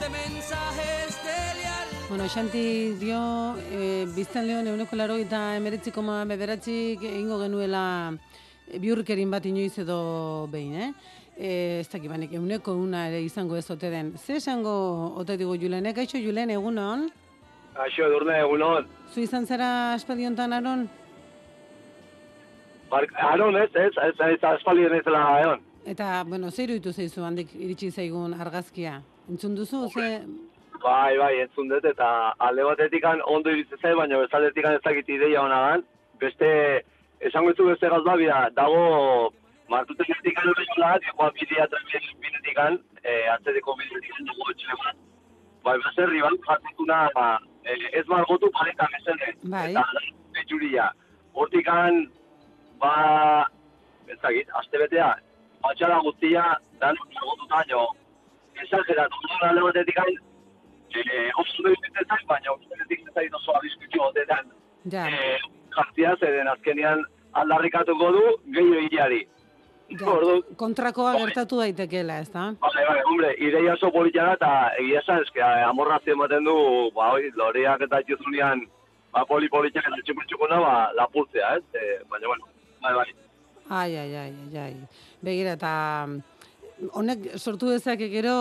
de 0.00 0.08
mensajes 0.10 1.24
de 1.24 1.60
leal. 1.60 1.88
Bueno, 2.10 2.24
Xanti 2.28 2.92
dio, 3.00 3.56
e, 3.72 4.06
biztan 4.14 4.46
lehon 4.46 4.66
euneko 4.68 4.96
laro 4.96 5.16
eta 5.16 5.56
emeretzi 5.56 5.92
koma 5.92 6.26
bederatzik 6.28 7.00
egingo 7.08 7.38
genuela 7.40 8.12
e, 8.68 8.78
biurkerin 8.82 9.30
bat 9.32 9.46
inoiz 9.48 9.78
edo 9.80 10.46
behin, 10.52 10.74
eh? 10.76 10.90
E, 11.38 11.52
ez 11.80 11.88
dakit 11.88 12.10
banek, 12.12 12.34
euneko 12.36 12.74
una 12.76 13.06
ere 13.08 13.22
izango 13.24 13.56
ez 13.56 13.70
ote 13.70 13.88
den. 13.88 14.12
Ze 14.18 14.36
esango 14.36 14.74
ote 15.16 15.38
digu 15.40 15.56
Julenek? 15.56 15.96
Gaixo 15.96 16.20
Julen, 16.20 16.50
egunon? 16.50 17.08
Aixo, 17.80 18.04
edurne, 18.10 18.42
egunon. 18.42 18.90
Zu 19.14 19.22
izan 19.24 19.46
zara 19.46 19.94
aspaldiontan, 19.94 20.52
Aron? 20.52 20.84
Bar, 22.90 23.08
aron, 23.32 23.56
ez, 23.56 23.70
ez, 23.74 23.92
ez, 24.04 24.14
ez, 24.20 24.38
aspaldien 24.52 24.92
ez 25.00 25.04
dela 25.06 25.24
egon. 25.40 25.67
Eta, 25.88 26.22
bueno, 26.24 26.50
ze 26.50 26.64
iruditu 26.66 26.92
zaizu 26.92 27.22
handik 27.24 27.54
iritsi 27.56 27.88
zaigun 27.90 28.34
argazkia? 28.36 28.98
Entzun 29.32 29.54
duzu, 29.56 29.86
ze... 29.88 30.08
Bai, 30.82 31.16
bai, 31.16 31.32
entzun 31.44 31.70
dut, 31.70 31.86
eta 31.88 32.08
alde 32.46 32.66
batetikan 32.68 33.22
ondo 33.24 33.50
iritsi 33.54 33.78
zait, 33.80 33.96
baina 33.96 34.18
bezaldetikan 34.20 34.76
ez 34.76 34.82
dakit 34.84 35.08
ideia 35.14 35.40
hona 35.40 35.60
gan. 35.64 35.84
Beste, 36.20 36.50
esango 37.30 37.54
ez 37.54 37.66
beste 37.70 37.88
gaz 37.94 38.02
babia, 38.04 38.40
dago, 38.58 38.82
martuten 39.72 40.12
etikan 40.18 40.50
hori 40.52 40.66
jola, 40.74 40.90
joa 41.06 41.30
bidea 41.38 41.64
eta 41.64 41.80
bidetikan, 42.26 42.76
e, 43.02 43.14
atzedeko 43.36 43.76
bidetikan 43.80 44.28
dugu 44.28 44.50
etxe 44.52 44.78
bat. 44.82 45.00
Bai, 45.64 45.78
baserri 45.86 46.20
bat, 46.26 46.36
jartikuna, 46.50 47.00
e, 47.64 47.78
ez 48.02 48.04
margotu 48.12 48.52
paleta 48.58 48.90
mesene. 48.92 49.32
Bai. 49.56 49.70
Eta, 49.72 49.86
betxuria. 50.36 50.90
Hortikan, 51.32 52.04
ba, 52.84 52.94
ez 54.06 54.20
dakit, 54.20 54.52
aste 54.60 54.84
batxala 55.62 56.00
guztia, 56.06 56.44
dan 56.80 56.96
margotuta 57.14 57.62
jo, 57.70 57.84
exageratu, 58.62 59.22
duen 59.26 59.48
alde 59.50 59.64
batetik 59.66 59.98
hain, 60.02 60.20
e, 60.94 61.30
oso 61.42 61.64
dut 61.66 61.88
zait, 61.94 62.26
baina 62.28 62.52
oso 62.52 62.78
ez 62.78 63.00
zait 63.14 63.34
oso 63.34 63.56
abiskutxo 63.58 64.04
gotetan, 64.06 64.54
Ja, 64.88 65.08
e, 65.10 65.38
jartzia, 65.74 66.14
zeren 66.20 66.48
azkenean 66.48 67.02
aldarrikatuko 67.36 68.12
du 68.14 68.22
gehiago 68.54 68.86
hilari. 68.86 69.20
ja, 69.90 70.06
Ordu, 70.14 70.42
kontrakoa 70.56 71.14
gertatu 71.18 71.60
daitekeela, 71.62 72.18
ez 72.24 72.30
da? 72.32 72.48
Bai, 72.60 72.84
bai, 72.88 73.02
hombre, 73.10 73.34
ideia 73.38 73.74
oso 73.74 73.90
politia 73.92 74.32
eta 74.36 74.50
egia 74.78 75.00
esan, 75.00 75.22
eske, 75.26 75.42
amorrazio 75.42 76.12
ematen 76.12 76.44
du, 76.44 76.56
ba, 76.96 77.12
hoi, 77.14 77.30
loreak 77.36 77.86
eta 77.88 78.02
juzunean, 78.08 78.66
ba, 79.12 79.24
poli 79.26 79.48
politiak 79.48 79.88
eta 79.88 80.02
txupurtxukuna, 80.04 80.60
ba, 80.64 80.74
lapurtzea, 80.98 81.56
ez? 81.56 81.64
E, 81.74 81.98
baina, 82.12 82.26
bueno, 82.32 82.52
bai, 82.84 82.94
bai. 83.00 83.08
Ai, 83.68 83.96
ai, 83.96 84.14
ai, 84.16 84.32
ai, 84.32 84.58
ai. 84.64 84.74
Begira, 85.22 85.56
eta 85.58 86.06
mm, 86.06 86.90
honek 86.94 87.24
sortu 87.38 87.72
dezake 87.72 88.06
gero 88.12 88.34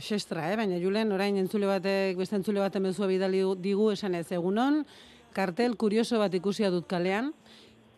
xestra, 0.00 0.46
eh? 0.52 0.56
baina 0.56 0.78
Julen, 0.80 1.12
orain 1.12 1.36
entzule 1.36 1.68
batek, 1.68 2.16
beste 2.16 2.38
entzule 2.38 2.62
baten 2.62 2.82
mezua 2.86 3.08
bidali 3.10 3.42
digu 3.60 3.90
esan 3.92 4.16
ez 4.16 4.30
egunon, 4.32 4.82
kartel 5.36 5.76
kurioso 5.76 6.18
bat 6.22 6.32
ikusia 6.34 6.70
dut 6.72 6.88
kalean, 6.88 7.32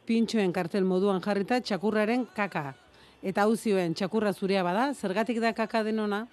pintxoen 0.06 0.52
kartel 0.54 0.84
moduan 0.84 1.22
jarrita 1.22 1.60
txakurraren 1.60 2.26
kaka. 2.34 2.74
Eta 3.22 3.46
hau 3.46 3.54
zioen, 3.56 3.94
txakurra 3.94 4.32
zurea 4.34 4.62
bada, 4.66 4.90
zergatik 4.94 5.38
da 5.42 5.52
kaka 5.54 5.84
denona, 5.86 6.26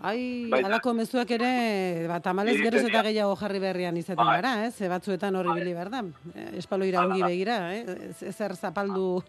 Ai, 0.00 0.46
Bai. 0.48 0.62
halako 0.62 0.92
mezuak 0.94 1.30
ere, 1.34 2.06
ba, 2.06 2.20
tamalez 2.22 2.54
geroz 2.62 2.84
eta 2.86 3.00
gehiago 3.02 3.34
jarri 3.40 3.58
berrian 3.58 3.96
izaten 3.98 4.20
Bai. 4.24 4.36
gara, 4.38 4.52
ez? 4.68 4.74
Ze 4.78 4.86
batzuetan 4.88 5.34
horri 5.34 5.56
bili 5.58 5.72
behar 5.74 5.90
da. 5.90 6.04
Eh, 6.36 6.50
Espaloira 6.60 7.00
ongi 7.02 7.22
begira, 7.24 7.56
eh? 7.74 7.80
Ez- 8.10 8.22
Ezer 8.30 8.54
zapaldu 8.54 9.24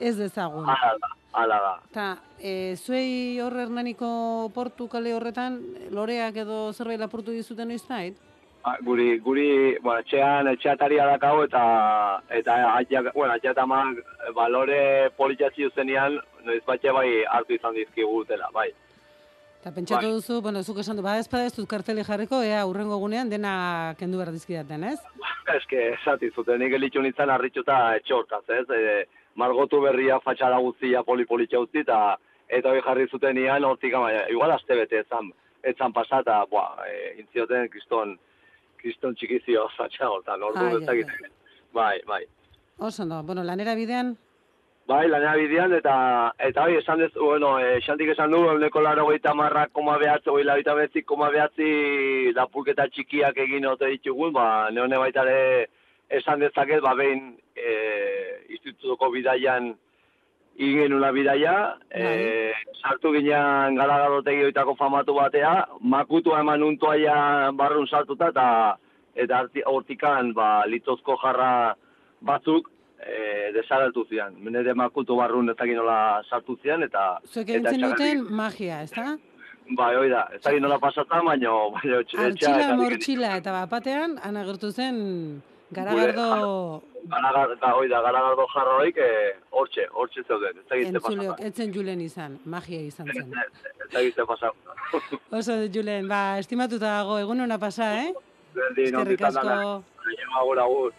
ez 0.00 0.16
dezagun. 0.16 0.64
Hala 0.64 0.94
da, 1.02 1.10
hala 1.32 1.58
da. 1.66 1.74
Ta, 1.92 2.06
e, 2.40 2.76
zuei 2.76 3.38
hor 3.44 3.52
hernaniko 3.60 4.50
portu 4.54 4.88
kale 4.88 5.12
horretan, 5.12 5.60
loreak 5.90 6.36
edo 6.36 6.72
zerbait 6.72 6.98
lapurtu 6.98 7.30
dizuten 7.36 7.68
noizbait? 7.68 8.16
Ba, 8.64 8.78
Guri, 8.82 9.18
guri, 9.20 9.76
bueno, 9.82 10.00
etxean, 10.00 10.48
etxeataria 10.48 11.04
dakau 11.06 11.44
eta, 11.44 12.22
eta 12.30 12.56
aitak, 12.74 13.12
bueno, 13.14 13.34
aitak 13.34 13.52
eta 13.52 13.62
amak 13.62 14.00
balore 14.34 15.10
politxatzi 15.16 15.68
zenean, 15.74 16.16
noiz 16.42 16.64
batxe 16.66 16.90
bai 16.90 17.22
hartu 17.30 17.52
izan 17.54 17.74
dizkigu 17.74 18.24
dela, 18.24 18.48
bai. 18.54 18.70
Eta 19.66 19.74
pentsatu 19.74 20.06
Bai. 20.06 20.14
duzu, 20.14 20.34
bueno, 20.42 20.60
zuk 20.62 20.76
esan 20.78 20.94
du, 20.94 21.02
ba, 21.02 21.16
ez 21.18 21.26
ez 21.26 21.54
dut 21.56 21.66
karteli 21.66 22.04
jarriko, 22.06 22.38
ea, 22.40 22.60
urrengo 22.70 22.98
gunean 23.02 23.28
dena 23.28 23.96
kendu 23.98 24.16
behar 24.16 24.30
dizkidaten, 24.30 24.84
ez? 24.84 25.00
Eske, 25.56 25.80
esati 25.94 26.30
zuten, 26.30 26.60
nik 26.60 26.76
elitxu 26.76 27.02
nintzen 27.02 27.32
harritxuta 27.34 27.96
etxe 27.96 28.14
hortaz, 28.14 28.44
ez? 28.46 28.62
E, 28.70 29.08
margotu 29.34 29.80
berria 29.82 30.20
fatxala 30.22 30.60
guztia 30.62 31.02
poli-politxa 31.02 31.58
utzi, 31.58 31.82
eta 31.82 32.14
eta 32.46 32.70
hori 32.70 32.84
jarri 32.86 33.08
zuten 33.10 33.40
ian, 33.42 33.66
hortik, 33.66 33.96
ama, 33.98 34.12
igual 34.30 34.54
aste 34.54 34.76
bete 34.78 35.00
ezan, 35.02 35.32
etzan 35.64 35.92
pasata, 35.92 36.44
boa, 36.46 36.86
e, 36.86 37.16
intzioten 37.24 37.66
kriston, 37.68 38.14
kriston 38.78 39.18
txikizio 39.18 39.66
fatxa 39.74 40.12
hortan, 40.12 40.46
ordu 40.46 40.78
ezagit. 40.78 41.10
Bai, 41.74 41.96
bai. 42.06 42.22
Oso 42.78 43.02
ondo, 43.02 43.24
bueno, 43.24 43.42
lanera 43.42 43.74
bidean, 43.74 44.14
Bai, 44.86 45.08
lanera 45.10 45.32
bidean, 45.34 45.72
eta, 45.74 45.92
eta 46.46 46.62
hori, 46.62 46.76
esan 46.78 47.00
dez, 47.02 47.10
bueno, 47.18 47.56
e, 47.58 47.80
xantik 47.82 48.12
esan 48.12 48.30
du, 48.30 48.44
euneko 48.52 48.84
laro 48.84 49.08
gehieta 49.08 49.32
marrak, 49.34 49.72
koma 49.74 49.96
behatzi, 49.98 50.30
hori 50.30 50.44
labita 50.46 50.76
behatzi, 50.78 51.02
koma 51.02 51.26
behatzi, 51.34 51.70
lapurketa 52.36 52.86
txikiak 52.94 53.40
egin 53.42 53.66
ote 53.66 53.88
ditugun, 53.90 54.30
ba, 54.36 54.44
neone 54.70 55.00
baita 55.02 55.24
ere 55.26 55.66
esan 56.20 56.44
dezaket, 56.44 56.84
ba, 56.84 56.92
behin, 56.94 57.32
e, 57.58 57.72
institutuko 58.54 59.10
bidaian, 59.10 59.72
igen 60.68 60.94
una 60.94 61.10
bidaia, 61.10 61.56
e, 61.90 62.54
sartu 62.78 63.10
ginean 63.18 63.74
garagarotegi 63.74 64.46
oitako 64.52 64.76
famatu 64.78 65.18
batea, 65.18 65.52
makutua 65.82 66.44
eman 66.46 66.62
untuaia 66.62 67.18
barrun 67.58 67.90
sartuta, 67.90 68.30
eta 68.30 68.46
eta 69.18 69.42
hortikan, 69.66 70.30
ba, 70.38 70.62
litozko 70.70 71.18
jarra 71.26 71.74
batzuk, 72.22 72.70
e, 73.00 73.52
desagertu 73.56 74.06
zian. 74.08 74.36
Nire 74.42 74.74
makutu 74.74 75.16
barrun 75.16 75.50
ez 75.50 75.56
dakit 75.56 75.76
nola 75.76 76.22
sartu 76.28 76.58
zian, 76.62 76.82
eta... 76.82 77.18
zuek 77.26 77.48
egin 77.48 77.82
duten 77.82 78.26
magia, 78.30 78.82
ez 78.82 78.92
da? 78.94 79.16
Bai, 79.76 79.94
hoi 79.98 80.08
da, 80.08 80.28
ez 80.32 80.42
dakit 80.42 80.62
nola 80.62 80.78
baino 80.78 81.72
etxe- 81.74 82.00
etxea 82.00 82.26
Artxila, 82.26 82.74
mortxila, 82.76 83.36
eta 83.36 83.52
bapatean, 83.52 84.18
han 84.22 84.36
agertu 84.36 84.70
zen 84.72 85.42
garagardo 85.70 86.82
Garagar, 87.06 87.52
da, 87.60 87.68
hoi 87.78 87.86
da, 87.88 88.00
garagardo 88.02 88.46
jarroik, 88.50 88.96
e, 88.98 89.34
hortxe, 89.50 89.86
hortxe 89.94 90.24
zeuden, 90.26 90.58
ez 90.58 90.66
dakit 90.66 90.88
ze 90.88 90.94
entzuleok, 90.94 91.36
pasatan. 91.36 91.46
etzen 91.46 91.72
Julen 91.74 92.00
izan, 92.00 92.38
magia 92.44 92.80
izan 92.82 93.06
zen. 93.12 93.30
Ez 93.84 93.92
dakit 93.92 94.14
ze 94.14 94.26
pasatan. 94.26 94.80
Oso, 95.38 95.58
Julen, 95.70 96.08
ba, 96.10 96.38
estimatuta 96.42 96.96
dago, 96.98 97.18
egun 97.22 97.40
hona 97.44 97.58
pasa, 97.62 97.92
eh? 98.02 98.12
Berdin, 98.56 98.86
Eskerrik 98.86 99.00
onditan 99.04 99.34
dana. 99.38 99.54
asko. 99.54 99.84
Agur, 100.40 100.58
agur. 100.64 100.92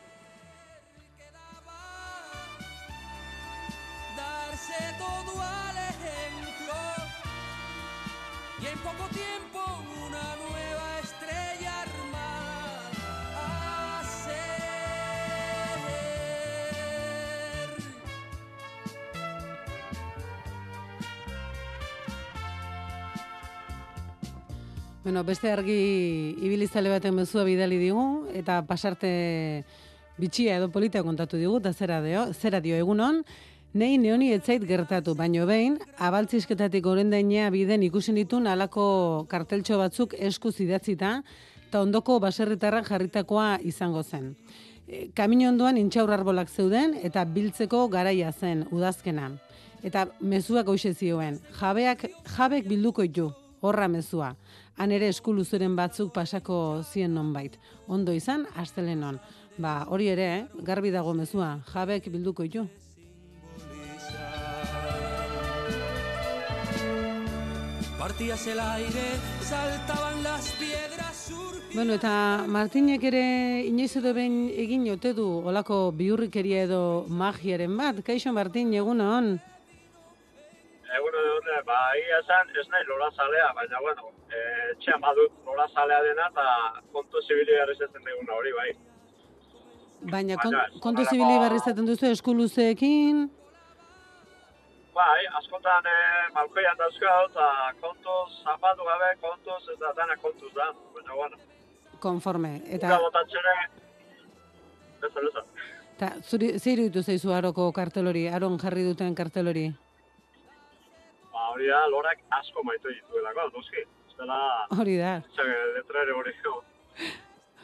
Bueno, 25.08 25.24
beste 25.24 25.47
argi 25.47 26.36
ibilizale 26.43 26.89
baten 26.91 27.14
mezua 27.16 27.45
bidali 27.47 27.78
digu, 27.80 28.26
eta 28.36 28.58
pasarte 28.68 29.64
bitxia 30.20 30.58
edo 30.60 30.68
polita 30.68 30.99
kontatu 30.99 31.39
digu, 31.39 31.62
eta 31.62 31.72
zera 31.72 32.01
dio, 32.03 32.26
zera 32.34 32.60
dio 32.60 32.76
egunon, 32.76 33.22
Nei 33.72 33.95
neoni 33.95 34.34
etzait 34.36 34.66
gertatu, 34.68 35.14
baino 35.16 35.45
behin, 35.47 35.78
abaltzizketatik 35.95 36.86
orendainia 36.91 37.47
biden 37.55 37.88
ikusi 37.88 38.12
ditun 38.20 38.51
alako 38.51 39.24
karteltxo 39.32 39.80
batzuk 39.80 40.18
eskuz 40.20 40.58
idatzita, 40.60 41.22
eta 41.70 41.86
ondoko 41.88 42.20
baserritarrak 42.20 42.91
jarritakoa 42.91 43.62
izango 43.64 44.03
zen. 44.03 44.34
E, 44.88 45.08
Kamino 45.16 45.47
ondoan 45.53 45.80
intxaur 45.80 46.12
arbolak 46.12 46.51
zeuden, 46.51 46.99
eta 46.99 47.24
biltzeko 47.24 47.88
garaia 47.88 48.36
zen, 48.36 48.68
udazkena. 48.76 49.32
Eta 49.88 50.10
mezuak 50.20 50.68
hoxe 50.68 50.91
zioen, 50.91 51.39
jabeak, 51.62 52.10
jabek 52.36 52.68
bilduko 52.68 53.08
ditu, 53.08 53.32
horra 53.62 53.88
mezua. 53.88 54.36
Han 54.78 54.91
ere 54.93 55.07
eskuluzuren 55.09 55.75
batzuk 55.75 56.11
pasako 56.13 56.84
zien 56.84 57.13
nonbait. 57.17 57.57
Ondo 57.88 58.13
izan, 58.13 58.45
astelenon. 58.55 59.17
Ba, 59.57 59.86
hori 59.89 60.11
ere, 60.13 60.28
eh? 60.36 60.63
garbi 60.69 60.91
dago 60.93 61.15
mezua, 61.17 61.55
jabek 61.71 62.11
bilduko 62.13 62.45
ditu. 62.45 62.67
Partías 67.97 68.45
el 68.47 68.59
aire, 68.59 69.07
saltaban 69.41 70.21
las 70.23 70.51
piedras, 70.59 71.32
Bueno, 71.73 71.93
eta 71.93 72.45
Martinek 72.47 73.03
ere 73.09 73.23
inoiz 73.67 73.91
edo 73.99 74.13
behin 74.15 74.47
egin 74.63 74.86
ote 74.93 75.11
du 75.13 75.25
olako 75.51 75.91
biurrikeria 75.91 76.63
edo 76.63 76.80
magiaren 77.09 77.75
bat. 77.78 77.99
Kaixo 78.07 78.32
Martin, 78.34 78.71
egun 78.73 79.01
hon. 79.03 79.28
Egun 80.99 81.17
dut, 81.17 81.51
ba, 81.67 81.82
egia 81.99 82.21
esan, 82.23 82.55
ez 82.61 82.65
nahi 82.71 82.88
lola 82.88 83.11
zalea, 83.17 83.51
baina, 83.59 83.84
bueno, 83.84 84.13
e, 84.32 84.43
etxean 84.73 85.01
badut 85.01 85.32
lola 85.45 85.67
zalea 85.73 86.01
dena, 86.03 86.28
eta 86.32 86.45
kontu 86.93 87.21
zibili 87.28 87.51
behar 87.55 87.71
izaten 87.75 88.03
duguna 88.05 88.34
hori, 88.39 88.53
bai. 88.59 88.69
Baina 90.11 90.38
kon, 90.38 90.53
Baina, 90.53 90.80
kontu 90.84 91.05
zibili 91.09 91.39
barri 91.41 91.57
izaten 91.63 91.86
duzu 91.89 92.05
eskuluzeekin, 92.11 93.28
Bai, 94.97 95.25
askotan 95.38 95.86
e, 95.86 95.97
balkoian 96.34 96.78
dauzkau, 96.80 97.17
eta 97.30 97.47
kontuz, 97.82 98.32
zapatu 98.43 98.86
gabe, 98.88 99.11
kontuz, 99.21 99.59
eta 99.75 99.91
dana 99.99 100.15
kontuz 100.23 100.49
da, 100.55 100.71
baina, 100.95 101.13
bueno, 101.19 101.38
konforme. 102.01 102.55
eta 102.65 102.88
Eta, 102.88 102.97
botatzere, 103.03 103.53
ez 105.05 105.11
da, 105.13 105.21
ez 105.28 105.34
da. 105.36 105.43
eta 105.97 106.09
zuri, 106.23 106.49
ze 106.59 106.71
iruditu 106.73 107.03
zaizu 107.03 107.32
aroko 107.34 107.67
kartelori, 107.78 108.25
aron 108.28 108.57
jarri 108.57 108.84
duten 108.89 109.13
kartelori? 109.15 109.67
Ba, 111.34 111.45
hori 111.53 111.69
da, 111.69 111.84
lorak 111.93 112.25
asko 112.41 112.63
maite 112.65 112.89
dituelako, 112.97 113.49
noski. 113.53 113.86
Dela, 114.18 114.65
Hori 114.80 114.95
da. 114.97 115.18
txak, 115.36 115.49
letrere 115.76 116.13
hori. 116.18 116.34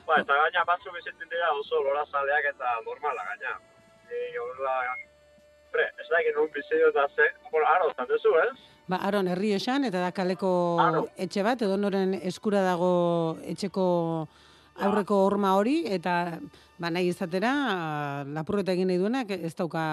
Ba, 0.05 0.19
eta 0.19 0.35
gaina 0.35 0.63
batzu 0.67 0.91
bizitzen 0.93 1.29
dira 1.31 1.49
oso 1.57 1.79
lora 1.81 2.03
zaleak 2.11 2.45
eta 2.51 2.75
normala 2.85 3.23
gaina. 3.31 3.55
E, 4.11 4.19
horrela, 4.37 4.75
pre, 5.73 5.87
ez 5.97 6.07
da 6.11 6.19
egin 6.21 6.51
bizio 6.53 6.89
eta 6.91 7.07
ze, 7.15 7.29
bueno, 7.51 7.65
aro, 7.71 7.89
zan 7.97 8.07
dezu, 8.11 8.35
ez? 8.43 8.53
Ba, 8.87 8.99
aron 9.07 9.27
herri 9.31 9.53
esan, 9.55 9.85
eta 9.87 10.01
da 10.03 10.11
kaleko 10.11 10.51
Aro. 10.83 11.05
etxe 11.17 11.41
bat, 11.43 11.61
edo 11.61 11.77
noren 11.79 12.13
eskura 12.21 12.61
dago 12.61 13.37
etxeko 13.47 13.85
aurreko 14.83 15.21
horma 15.25 15.55
hori, 15.55 15.77
eta 15.87 16.37
ba, 16.77 16.89
nahi 16.91 17.07
izatera, 17.13 17.53
lapurreta 18.35 18.75
egin 18.75 18.91
nahi 18.91 18.99
duenak, 18.99 19.31
ez 19.31 19.53
dauka 19.55 19.83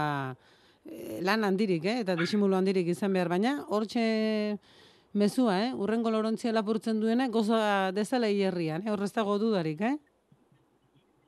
eh, 0.85 1.21
lan 1.23 1.45
handirik, 1.47 1.85
eh? 1.87 1.99
eta 2.03 2.17
disimulu 2.19 2.57
handirik 2.59 2.89
izan 2.93 3.13
behar, 3.15 3.29
baina 3.31 3.61
hortxe 3.69 4.59
mezua, 5.13 5.57
eh? 5.67 5.73
urrengo 5.75 6.11
lorontzia 6.11 6.53
lapurtzen 6.53 7.01
duena, 7.01 7.29
goza 7.29 7.91
dezala 7.93 8.29
hierrian, 8.31 8.87
eh? 8.87 8.91
horrez 8.91 9.13
dago 9.13 9.39
dudarik, 9.39 9.81
eh? 9.81 9.97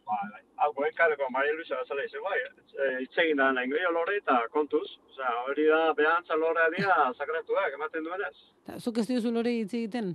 Ba, 0.06 0.18
hau, 0.62 0.72
goen 0.76 0.94
kaleko 0.94 1.28
Maria 1.34 1.54
Luisa 1.56 1.78
bazala 1.80 2.04
izan, 2.06 2.22
bai, 2.22 2.38
e, 2.38 2.90
itzegin 3.06 3.40
da 3.40 3.50
nahi 3.52 3.70
lore 3.92 4.16
eta 4.20 4.38
kontuz. 4.52 4.86
Osea, 5.10 5.32
hori 5.48 5.66
da, 5.66 5.80
behantza 5.98 6.36
lorea 6.36 6.68
dira 6.76 7.12
sakratuak 7.16 7.74
ematen 7.74 8.04
duenez. 8.04 8.36
Ta, 8.66 8.78
zuk 8.78 8.98
ez 8.98 9.06
diozu 9.08 9.32
lore 9.32 9.50
hitz 9.50 9.72
egiten? 9.74 10.14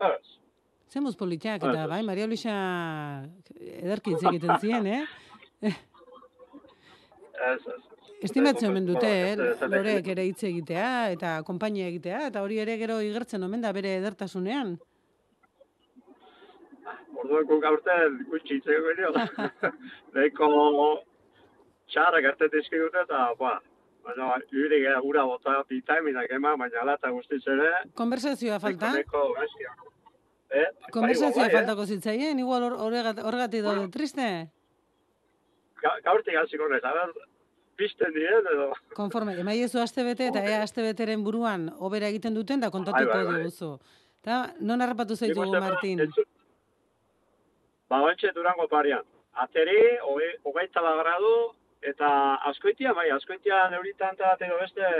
Ez. 0.00 0.36
Zemuz 0.90 1.16
politiak, 1.16 1.62
eta 1.62 1.86
bai, 1.86 2.02
Maria 2.02 2.26
Luisa 2.26 2.54
ederki 3.60 4.16
hitz 4.16 4.24
egiten 4.26 4.58
zien, 4.60 4.86
eh? 4.86 5.04
Ez, 7.40 7.62
ez. 7.72 7.89
Estimatzen 8.22 8.68
omen 8.70 8.86
dute, 8.86 9.08
eh? 9.08 9.32
Ez, 9.32 9.38
ez. 9.40 9.68
Loreek 9.72 10.08
ere 10.12 10.24
hitz 10.28 10.42
egitea 10.44 10.88
eta 11.14 11.34
konpainia 11.46 11.86
egitea, 11.88 12.26
eta 12.28 12.42
hori 12.44 12.58
ere 12.60 12.76
gero 12.80 12.98
igertzen 13.00 13.42
omen 13.46 13.62
da 13.64 13.72
bere 13.72 13.94
edertasunean. 14.00 14.74
Orduan 17.20 17.46
guk 17.48 17.64
aurten 17.68 18.18
gutxi 18.30 18.58
itzeko 18.60 18.92
genio. 18.92 19.10
Nahiko 20.16 20.48
txarrak 21.92 22.28
arte 22.32 22.48
dizkigute 22.54 23.02
eta, 23.06 23.26
ba, 23.40 23.58
Baina, 24.00 24.30
hiri 24.56 24.78
gura 25.04 25.26
bota 25.28 25.58
bitaminak 25.68 26.30
ema, 26.32 26.54
baina 26.56 26.80
ala 26.80 26.94
eta 26.96 27.10
guztiz 27.12 27.42
ere, 27.52 27.66
Konversazioa 27.94 28.56
falta? 28.62 28.94
neko. 28.94 29.24
Eh? 30.56 30.64
Konversazioa 30.90 31.34
Bai, 31.36 31.42
bai, 31.42 31.50
eh? 31.50 31.56
faltako 31.58 31.84
zitzaien, 31.86 32.38
igual 32.40 32.64
hor- 32.64 32.78
horregat- 32.86 33.20
horregatik 33.22 33.60
daude 33.62 33.90
triste? 33.92 34.24
Ga- 35.84 35.98
Gaurtik 36.08 36.34
hasiko 36.40 36.68
nez, 36.72 36.80
a 36.82 36.94
ber, 36.96 37.12
pizten 37.80 38.12
diren 38.16 38.46
edo... 38.52 38.66
Konforme, 38.96 39.34
emaiezu 39.40 39.80
aste 39.82 40.04
bete 40.06 40.28
eta 40.30 40.42
ea 40.44 40.60
aste 40.66 40.84
beteren 40.84 41.24
buruan 41.24 41.70
obera 41.78 42.08
egiten 42.12 42.36
duten 42.36 42.60
da 42.60 42.70
kontatuko 42.74 43.08
Bai, 43.14 43.24
bai, 43.24 43.32
bai. 43.32 43.40
diguzu. 43.46 43.70
Ta, 44.20 44.42
non 44.60 44.82
harrapatu 44.84 45.16
zaitugu, 45.16 45.56
Martin? 45.64 46.04
Ba, 47.90 48.02
bantxe 48.04 48.30
durango 48.36 48.68
parian. 48.68 49.02
Ateri, 49.42 49.78
hoge- 50.04 50.36
hogeita 50.44 50.82
bat 50.84 50.98
gradu, 51.00 51.32
eta 51.82 52.08
askoitia, 52.50 52.92
bai, 52.94 53.08
askoitia 53.16 53.62
neuritan 53.72 54.14
eta 54.18 54.34
edo 54.46 54.58
beste, 54.60 54.90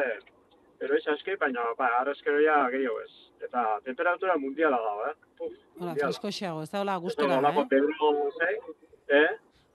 pero 0.81 0.97
ez 0.97 1.05
aski, 1.13 1.37
baina, 1.37 1.67
ba, 1.79 1.91
arrezkeroia 2.01 2.57
gehiago 2.73 3.01
ez. 3.05 3.13
Eta 3.45 3.67
temperatura 3.85 4.37
mundiala 4.41 4.79
dago, 4.81 5.07
eh? 5.11 5.15
Puf, 5.39 5.53
Hola, 5.81 5.95
freskoxeago, 5.97 6.63
ez 6.65 6.71
da 6.73 6.81
hola 6.83 6.97
gustora, 7.01 7.39
da, 7.41 7.53
eh? 7.77 8.57
eh? 9.21 9.29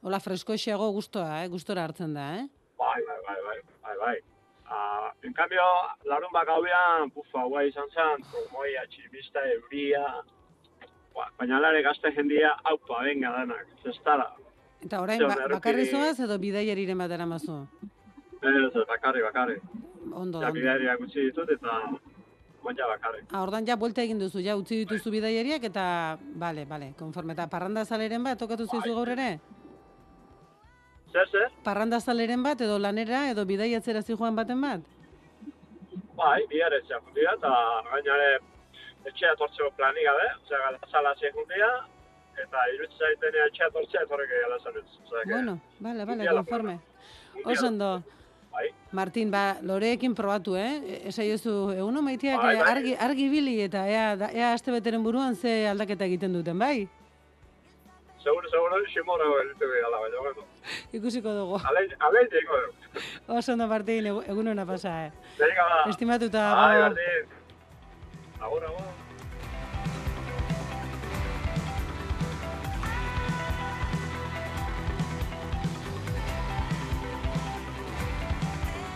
Hola, 0.06 0.20
freskoxeago 0.22 0.90
gustoa, 0.94 1.44
eh? 1.44 1.48
Gustora 1.50 1.84
hartzen 1.88 2.14
da, 2.14 2.26
eh? 2.42 2.46
Bai, 2.78 3.02
bai, 3.08 3.20
bai, 3.28 3.40
bai, 3.48 3.60
bai, 3.84 3.98
bai. 4.04 4.16
Ah, 4.68 5.12
en 5.22 5.34
cambio, 5.34 5.62
larun 6.10 6.32
bak 6.34 6.48
gauean, 6.48 7.12
pufa, 7.12 7.44
guai 7.52 7.68
izan 7.70 7.90
zen, 7.94 8.26
promoia, 8.32 8.86
txibista, 8.90 9.44
euria, 9.58 10.06
Ba, 11.16 11.30
baina 11.40 11.62
lare 11.64 11.82
gazte 11.84 12.12
jendia, 12.12 12.52
aupa, 12.72 13.02
venga, 13.08 13.32
danak, 13.32 13.70
zestara. 13.84 14.28
Eta 14.84 15.00
orain, 15.02 15.22
ba, 15.24 15.48
bakarri 15.54 15.86
zoaz 15.88 16.18
edo 16.26 16.36
bidaiariren 16.42 17.00
bat 17.00 17.14
eramazu? 17.16 17.62
Ez, 18.42 18.74
bakarri, 18.90 19.24
bakarri. 19.24 19.56
Ondo, 20.12 20.42
Ja, 20.44 20.52
bidaiariak 20.54 21.00
utzi 21.08 21.30
ditut 21.30 21.50
eta 21.56 21.78
montja 22.66 22.90
bakarri. 22.92 23.24
Ah, 23.32 23.42
ordan 23.46 23.66
ja 23.68 23.78
buelta 23.80 24.04
egin 24.04 24.20
duzu, 24.20 24.44
ja 24.44 24.58
utzi 24.60 24.82
dituzu 24.84 25.14
bidaiariak 25.16 25.64
eta, 25.72 25.86
bale, 26.44 26.66
bale, 26.68 26.92
konforme. 27.00 27.34
Eta 27.34 27.48
parranda 27.48 27.86
zaleren 27.86 28.28
bat, 28.28 28.38
tokatu 28.40 28.68
zaizu 28.68 28.94
gaur 29.00 29.14
ere? 29.16 29.30
Zer, 31.16 31.30
zer? 31.32 31.52
Parranda 31.64 32.02
zaleren 32.04 32.42
bat, 32.44 32.60
edo 32.60 32.76
lanera, 32.80 33.30
edo 33.32 33.46
bidaiatzera 33.48 34.02
zijoan 34.04 34.36
baten 34.36 34.60
bat? 34.60 34.82
Bai, 36.18 36.42
bihar 36.52 36.74
etxea 36.76 37.00
jundia, 37.06 37.36
eta 37.38 37.52
gainare 37.92 38.32
etxea 39.08 39.36
tortzeko 39.40 39.70
plani 39.78 40.04
gabe, 40.04 40.26
osea, 40.42 40.60
galazala 40.66 41.14
etxea 41.16 41.32
jundia, 41.38 41.70
eta 42.44 42.66
irutzen 42.74 43.00
zaiten 43.08 43.38
etxea 43.46 43.70
tortzea 43.78 44.04
etorrek 44.08 44.34
galazan 44.42 44.82
ez. 44.82 44.86
Bueno, 45.32 45.56
bale, 45.80 46.06
bale, 46.10 46.28
konforme. 46.40 46.76
Oso 47.46 47.68
ondo. 47.68 47.92
Bai. 48.52 48.68
Martin, 48.96 49.32
ba, 49.32 49.46
loreekin 49.62 50.14
probatu, 50.16 50.56
eh? 50.60 51.02
Esaiozu, 51.12 51.72
eguno 51.76 52.02
maiteak 52.04 52.42
Bai, 52.44 52.56
bai. 52.60 52.68
argi, 52.74 52.94
argi 53.08 53.30
bili 53.30 53.56
eta 53.62 53.86
ea, 53.92 54.16
da- 54.20 54.32
ea 54.32 54.52
aste 54.54 54.72
beteren 54.72 55.04
buruan 55.04 55.36
ze 55.36 55.68
aldaketa 55.68 56.06
egiten 56.12 56.34
duten, 56.34 56.60
bai? 56.60 56.88
Seguro, 58.24 58.50
seguro, 58.50 58.84
ximora 58.94 59.28
elitu 59.44 59.68
gala, 59.68 60.00
baina, 60.00 60.20
bueno. 60.28 60.48
Ikusiko 60.94 61.30
dugu. 61.34 61.60
Teko 62.30 62.56
dugu. 62.62 63.38
Oso 63.38 63.54
ondo, 63.54 63.68
Martin, 63.68 64.06
egu- 64.12 64.24
egun 64.28 64.48
hona 64.48 64.66
pasa, 64.66 65.06
eh? 65.08 65.12
Venga, 65.40 65.64
ba. 65.70 65.90
Estimatuta, 65.90 66.44
Bai, 66.56 66.76
agur. 66.82 67.00
Agur. 68.42 68.64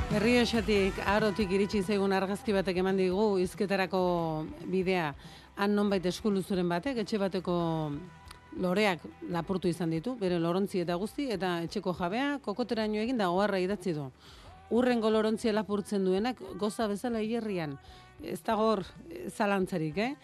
Berrio 0.10 0.42
esatik, 0.42 0.98
arotik 1.06 1.52
iritsi 1.54 1.84
zaigun 1.86 2.14
argazki 2.18 2.54
batek 2.56 2.80
eman 2.82 2.98
digu, 2.98 3.26
izketarako 3.44 4.00
bidea, 4.72 5.12
han 5.60 5.76
nonbait 5.78 6.06
eskuluzuren 6.10 6.70
batek, 6.72 6.98
etxe 7.04 7.20
bateko 7.22 7.58
loreak 8.58 9.00
lapurtu 9.30 9.68
izan 9.68 9.90
ditu, 9.94 10.16
bere 10.20 10.40
lorontzi 10.40 10.82
eta 10.82 10.96
guzti, 10.96 11.30
eta 11.32 11.62
etxeko 11.64 11.94
jabea 11.94 12.40
kokoteraino 12.42 13.00
egin 13.02 13.18
da 13.18 13.30
oharra 13.30 13.60
idatzi 13.60 13.94
du. 13.94 14.10
Urrengo 14.70 15.10
lorontzia 15.10 15.54
lapurtzen 15.54 16.06
duenak, 16.06 16.38
goza 16.62 16.88
bezala 16.88 17.20
hierrian. 17.26 17.78
Ez 18.24 18.42
da 18.44 18.56
hor 18.58 18.84
eh, 19.10 19.30
zalantzarik, 19.30 19.98
eh? 19.98 20.16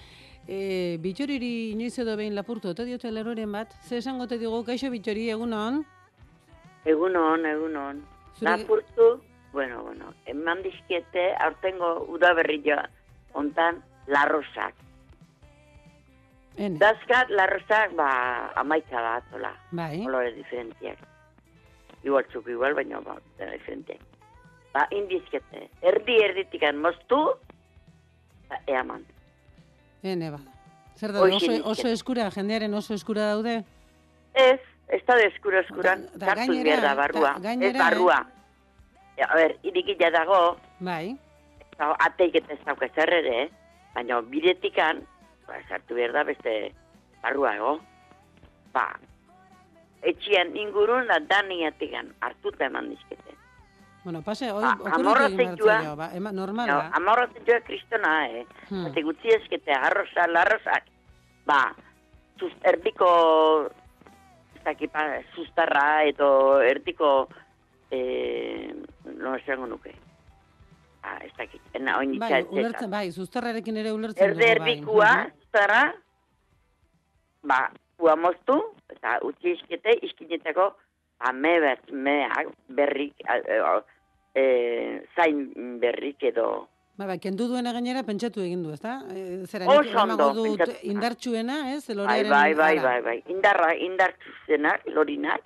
E, 0.48 0.98
bitxoriri 1.02 1.72
inoiz 1.72 1.96
edo 1.98 2.14
behin 2.18 2.36
lapurtu, 2.36 2.70
eta 2.70 2.84
diote 2.86 3.10
leroren 3.12 3.52
bat, 3.52 3.72
ze 3.88 3.98
esango 3.98 4.28
te 4.28 4.38
digu, 4.38 4.64
kaixo 4.68 4.92
bitxori, 4.94 5.30
egun 5.34 5.54
hon? 5.58 5.80
Egun 6.86 7.16
hon, 7.18 7.46
egun 7.50 7.76
hon. 7.82 8.04
Zure- 8.38 8.52
Lapurtu, 8.52 9.08
bueno, 9.54 9.82
bueno, 9.84 10.14
eman 10.28 10.62
dizkiete, 10.62 11.32
aurtengo 11.42 12.06
udaberria 12.14 12.90
ontan, 13.34 13.82
larrosak. 14.08 14.76
Ene. 16.58 16.78
Dazkat, 16.80 17.30
larrosak, 17.36 17.92
ba, 17.98 18.08
amaika 18.56 19.02
da, 19.02 19.16
atola. 19.20 19.52
Bai. 19.76 20.00
Kolore 20.06 20.32
diferentiak. 20.38 20.98
Igual 22.06 22.24
txuk, 22.32 22.48
igual, 22.54 22.76
baina, 22.78 23.02
ba, 23.04 23.18
diferentiak. 23.40 24.00
Ba, 24.76 24.86
indizkete, 24.96 25.66
erdi 25.84 26.16
erditikan 26.24 26.78
moztu, 26.80 27.20
ba, 28.50 28.60
eaman. 28.72 29.04
Ene, 30.04 30.32
ba. 30.32 30.40
Zer 30.96 31.12
da, 31.12 31.26
oso, 31.28 31.52
oso 31.68 31.90
eskura, 31.92 32.30
jendearen 32.32 32.74
oso 32.74 32.94
eskura 32.96 33.34
daude? 33.34 33.58
Ez, 34.34 34.60
ez 34.88 35.02
da 35.08 35.16
de 35.20 35.26
eskura 35.28 35.60
eskuran, 35.66 36.06
Da- 36.14 36.28
da 36.28 36.36
gainera, 36.40 36.78
da, 36.80 36.88
da- 36.94 36.96
barrua. 37.02 37.34
gainera, 37.44 37.72
ez 37.74 37.84
barrua. 37.84 38.22
Ja, 39.18 39.28
a 39.32 39.36
ber, 39.36 39.58
irikila 39.64 40.10
dago, 40.12 40.40
Bai. 40.80 41.18
eta 41.72 41.92
ateik 42.06 42.36
eta 42.36 42.54
ez 42.54 42.60
dauka 42.66 42.88
zer 42.96 43.12
ere, 43.14 43.36
eh? 43.44 43.50
baina 43.96 44.22
biretikan, 44.22 45.04
ba, 45.48 45.60
sartu 45.70 45.96
behar 45.96 46.12
da 46.14 46.24
beste 46.24 46.74
barrua 47.22 47.56
ego. 47.56 47.80
Ba, 48.74 48.88
etxian 50.06 50.56
ingurun 50.58 51.08
da 51.08 51.20
daniatikan 51.20 52.12
hartuta 52.22 52.66
eman 52.68 52.90
dizkete. 52.90 53.34
Bueno, 54.04 54.22
pase, 54.22 54.52
hoi, 54.54 54.62
Ba, 54.62 54.92
amorra 54.94 55.26
egin 55.32 55.56
zeitua. 55.58 55.96
ba, 55.98 56.10
ema, 56.14 56.32
normal 56.32 56.68
No, 56.70 56.76
da. 56.78 56.92
amorratzen 56.94 57.42
joa 57.48 57.60
kristona, 57.66 58.12
eh? 58.30 58.44
Hmm. 58.70 58.86
Eta 58.92 59.02
gutzi 59.02 59.32
ezkete, 59.34 59.74
arroza, 59.74 60.28
larrozak, 60.30 60.84
ba, 61.46 61.74
zuz, 62.40 62.52
erdiko, 62.64 63.10
ez 64.56 64.62
dakit, 64.64 64.92
pa, 64.94 65.08
zuztarra, 65.34 66.04
edo 66.06 66.62
erdiko, 66.62 67.28
eh, 67.90 68.76
no 69.18 69.34
esango 69.36 69.66
nuke. 69.66 69.96
Ah, 71.06 71.20
ez 71.22 71.32
dakit, 71.38 71.62
ena 71.78 72.00
oin 72.00 72.16
Bai, 72.18 72.40
ulertzen, 72.50 72.90
bai, 72.90 73.12
zuztarrarekin 73.12 73.78
ere 73.78 73.92
ulertzen 73.94 74.32
Erde 74.32 74.42
bai. 74.42 74.52
erdikua, 74.56 75.12
Mhm. 75.28 75.32
zara, 75.54 75.82
ba, 77.44 77.60
ua 78.02 78.16
moztu, 78.16 78.56
eta 78.90 79.20
utzi 79.22 79.52
izkete, 79.54 79.94
izkinetako, 80.08 80.72
ba, 81.20 81.32
me 81.34 81.60
bat, 81.62 81.92
meak, 81.92 82.50
berrik, 82.68 83.14
e, 83.22 83.60
e, 84.36 84.46
zain 85.16 85.80
berrik 85.80 86.24
edo, 86.24 86.68
Bai, 86.98 87.08
bai, 87.08 87.18
kendu 87.20 87.50
duena 87.52 87.74
gainera 87.76 88.04
pentsatu 88.08 88.40
egin 88.40 88.62
du, 88.64 88.72
ezta? 88.72 89.02
E, 89.12 89.44
zera, 89.52 89.66
nik 89.68 89.90
emango 89.92 90.30
dut 90.34 90.58
pentsatu. 90.62 90.88
indartsuena, 90.88 91.58
ez? 91.76 91.82
bai, 91.94 92.24
bai, 92.24 92.54
bai, 92.56 92.80
bai, 92.80 93.02
bai, 93.02 93.24
indarra, 93.28 93.74
indartzu 93.76 94.32
zenak, 94.48 94.82
lorinak, 94.88 95.42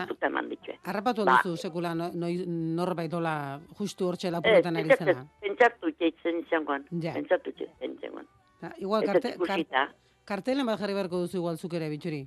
hartuta 0.00 0.26
eman 0.26 0.48
ditue. 0.48 0.78
Harrapatu 0.84 1.24
Ba. 1.24 1.40
duzu 1.42 1.56
sekula 1.56 1.94
no, 1.94 2.10
noi- 2.12 2.44
norbaitola 2.46 3.60
justu 3.78 4.06
hortxe 4.08 4.28
Ez, 4.28 4.32
lapurretan 4.32 4.76
ari 4.76 4.88
zena. 4.96 5.26
pentsatu 5.40 5.92
txeitzen 5.92 6.38
izangoan, 6.46 6.84
Ja. 6.90 7.12
pentsatu 7.14 7.52
txeitzen 7.52 7.94
izangoan. 7.98 8.26
Ta, 8.60 8.72
igual 8.78 9.04
karte, 9.04 9.34
ikusita. 9.36 9.88
kartelen 10.24 10.66
bat 10.66 10.78
jarri 10.80 10.94
beharko 10.94 11.18
duzu 11.20 11.36
igual 11.38 11.56
zuk 11.58 11.74
ere, 11.74 11.88
bitxuri. 11.90 12.26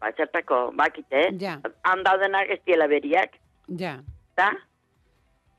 Ba, 0.00 0.12
txartako, 0.12 0.72
bakite, 0.76 1.30
Ja. 1.38 1.60
handaudenak 1.84 2.50
ez 2.50 2.60
diela 2.64 2.86
beriak, 2.86 3.38
Ja. 3.68 4.02
da? 4.36 4.50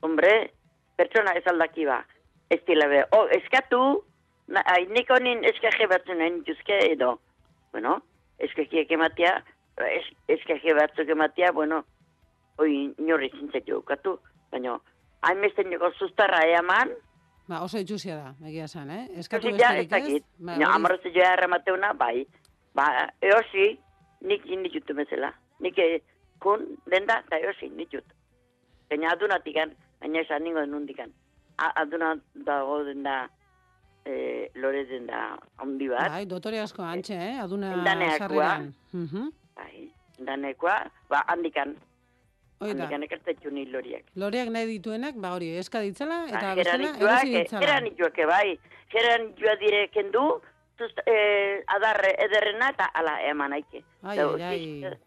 Hombre, 0.00 0.52
pertsona 0.96 1.32
ez 1.38 1.46
aldaki 1.46 1.84
ba. 1.86 2.04
Ez 2.50 2.60
dila 2.66 2.86
be. 2.88 3.04
Oh, 3.12 3.26
eskatu, 3.30 4.04
na, 4.46 4.62
ai, 4.64 4.86
nik 4.86 5.10
honin 5.10 5.42
eskaje 5.44 5.86
batzuk 5.90 6.16
nahi 6.16 6.30
nituzke 6.30 6.78
edo. 6.92 7.18
Bueno, 7.72 8.00
eskajiak 8.38 8.90
ematea, 8.90 9.44
es, 9.86 10.06
eskaje 10.28 10.74
batzuk 10.74 11.08
ematea, 11.08 11.52
bueno, 11.52 11.84
hoi 12.58 12.94
inorri 12.98 13.30
zintzak 13.38 13.66
jokatu. 13.66 14.18
Baina, 14.52 14.78
hainbeste 15.22 15.64
niko 15.64 15.90
zuztarra 15.98 16.42
eaman, 16.46 16.90
Ba, 17.48 17.62
oso 17.64 17.78
itxusia 17.80 18.14
da, 18.16 18.34
egia 18.44 18.66
esan, 18.68 18.90
eh? 18.92 19.06
Eskatu 19.16 19.48
ez 19.48 19.54
besterik 19.56 19.92
ez? 19.96 20.22
Ba, 20.38 20.52
hori- 20.58 20.64
amorraze 20.68 21.08
joa 21.14 21.30
erramateuna, 21.32 21.94
bai. 21.96 22.26
Ba, 22.76 22.84
eosi, 23.24 23.70
nik 24.20 24.44
inditut 24.44 24.90
bezala. 24.94 25.30
Nik 25.64 25.78
eh, 25.80 26.02
kun, 26.44 26.66
denda, 26.92 27.22
eta 27.24 27.38
eosi, 27.40 27.70
nitut. 27.70 28.04
Baina 28.90 29.14
adunatikan, 29.14 29.72
baina 30.00 30.20
esan 30.20 30.42
ningo 30.44 30.60
denundikan. 30.60 31.08
Aduna 31.56 32.12
dago 32.34 32.82
denda, 32.84 33.30
eh, 34.04 34.50
lore 34.54 34.84
denda 34.84 35.38
handi 35.56 35.88
bat. 35.88 36.10
Bai, 36.18 36.26
dotore 36.26 36.60
asko 36.60 36.82
antxe, 36.84 37.14
eh? 37.16 37.38
Aduna 37.40 37.72
Daneakoa. 37.82 38.18
sarreran. 38.18 38.74
Mhm. 38.92 39.32
Bai, 39.58 39.88
danekoa, 40.22 40.78
ba, 41.10 41.24
handikan. 41.28 41.74
Hoi 42.58 42.72
da. 42.74 42.86
Handik 42.90 43.10
ekartetxu 43.12 43.50
ni 43.54 43.66
loriak. 43.70 44.06
Loreak 44.18 44.48
nahi 44.50 44.66
dituenak, 44.66 45.14
ba 45.22 45.34
hori, 45.36 45.52
eska 45.60 45.80
ditzala, 45.84 46.24
eta 46.30 46.40
Ba, 46.42 46.54
geranituak, 46.58 47.02
erosi 47.02 47.34
ditzala. 47.36 47.60
geranituak, 47.66 48.18
bai. 48.30 48.58
Geranitua 48.90 49.54
dire 49.60 49.82
kendu, 49.94 50.24
zuz, 50.78 50.90
eh, 51.06 51.62
adarre 51.66 52.14
ederrena 52.24 52.70
eta 52.74 52.86
ala 52.94 53.18
eman 53.30 53.52
aike. 53.52 53.82
Ai, 54.02 54.16
Eta 54.18 54.26
ai, 54.34 54.42
ai. 54.42 54.58
utizke- 54.66 54.98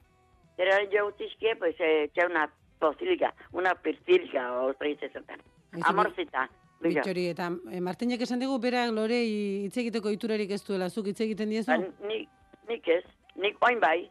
Geranitua 0.57 1.05
utizke, 1.09 1.55
pues, 1.59 1.75
eh, 1.79 2.09
txea 2.13 2.27
una 2.27 2.49
pozilga, 2.79 3.33
una 3.53 3.73
pirtilga, 3.75 4.51
o. 4.61 4.73
Aizu, 4.79 5.87
Amorzita. 5.87 6.49
Bila. 6.81 6.95
Bitxori, 7.01 7.27
eta 7.29 7.51
e, 7.71 7.79
Martinek 7.79 8.21
esan 8.21 8.39
digu, 8.39 8.57
berak 8.59 8.89
lorei 8.91 9.65
hitz 9.65 9.77
egiteko 9.77 10.09
iturarik 10.09 10.49
ez 10.51 10.63
duela, 10.65 10.89
zuk 10.89 11.05
hitz 11.07 11.21
egiten 11.21 11.49
diezu? 11.49 11.69
Ba, 11.69 11.77
nik, 12.07 12.27
nik 12.67 12.87
ez, 12.87 13.03
nik 13.35 13.55
oin 13.61 13.79
bai, 13.79 14.09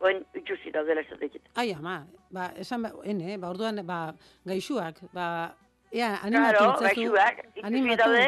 oin 0.00 0.24
itxusi 0.34 0.72
daudela 0.72 1.00
esatekit. 1.00 1.42
Ai, 1.56 1.72
ama, 1.72 2.06
ba, 2.30 2.50
esan, 2.56 2.82
ba, 2.82 2.90
ene, 3.04 3.38
ba, 3.38 3.50
orduan, 3.50 3.80
ba, 3.86 4.14
gaixuak, 4.44 5.00
ba, 5.14 5.54
ea, 5.92 6.18
animatu 6.22 6.58
Claro, 6.58 6.72
itzazu. 6.72 6.84
gaixuak, 6.84 7.36
itxusi 7.56 7.96
daude, 7.96 8.26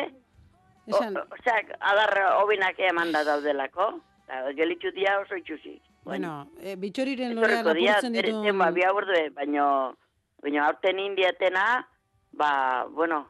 Esan, 0.89 1.17
o, 1.21 1.23
osak, 1.37 1.75
adar 1.85 2.15
hobinak 2.41 2.79
eman 2.81 3.13
da 3.13 3.21
daudelako, 3.25 3.91
eta 4.25 4.53
gelitxu 4.57 4.91
dia 4.97 5.19
oso 5.21 5.37
itxusi. 5.37 5.75
bueno, 6.05 6.49
e, 6.61 6.77
bitxoriren 6.77 7.35
lorea 7.37 7.63
lapurtzen 7.63 8.13
ditu... 8.17 8.43
zen, 8.45 8.57
ba, 8.59 8.71
bi 8.73 8.85
aburde, 8.89 9.29
baino, 9.37 9.95
baino 10.41 10.65
aurten 10.65 10.99
indiatena, 10.99 11.87
ba, 12.33 12.87
bueno, 12.89 13.27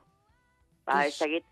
ba, 0.87 1.05
ezagit, 1.07 1.43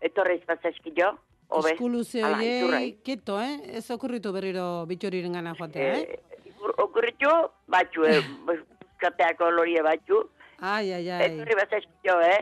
etorri 0.00 0.36
izpazazki 0.38 0.92
jo, 0.96 1.10
hobe. 1.50 1.72
Eskuluze 1.72 2.20
iturrai. 2.20 2.96
keto, 3.04 3.40
eh? 3.40 3.60
Ez 3.78 3.90
okurritu 3.90 4.32
berriro 4.32 4.86
bitxoriren 4.86 5.32
gana 5.32 5.54
joatea, 5.58 5.94
eh? 5.94 6.00
Eh, 6.00 6.72
okurritu, 6.78 7.30
batxu, 7.68 8.04
eh, 8.04 8.22
kateako 9.02 9.50
lorie 9.50 9.82
batxu, 9.82 10.22
Ai, 10.60 10.92
ai, 10.92 11.08
ai. 11.10 11.20
etorri 11.26 11.54
bazazki 11.56 12.08
jo, 12.08 12.18
eh? 12.20 12.40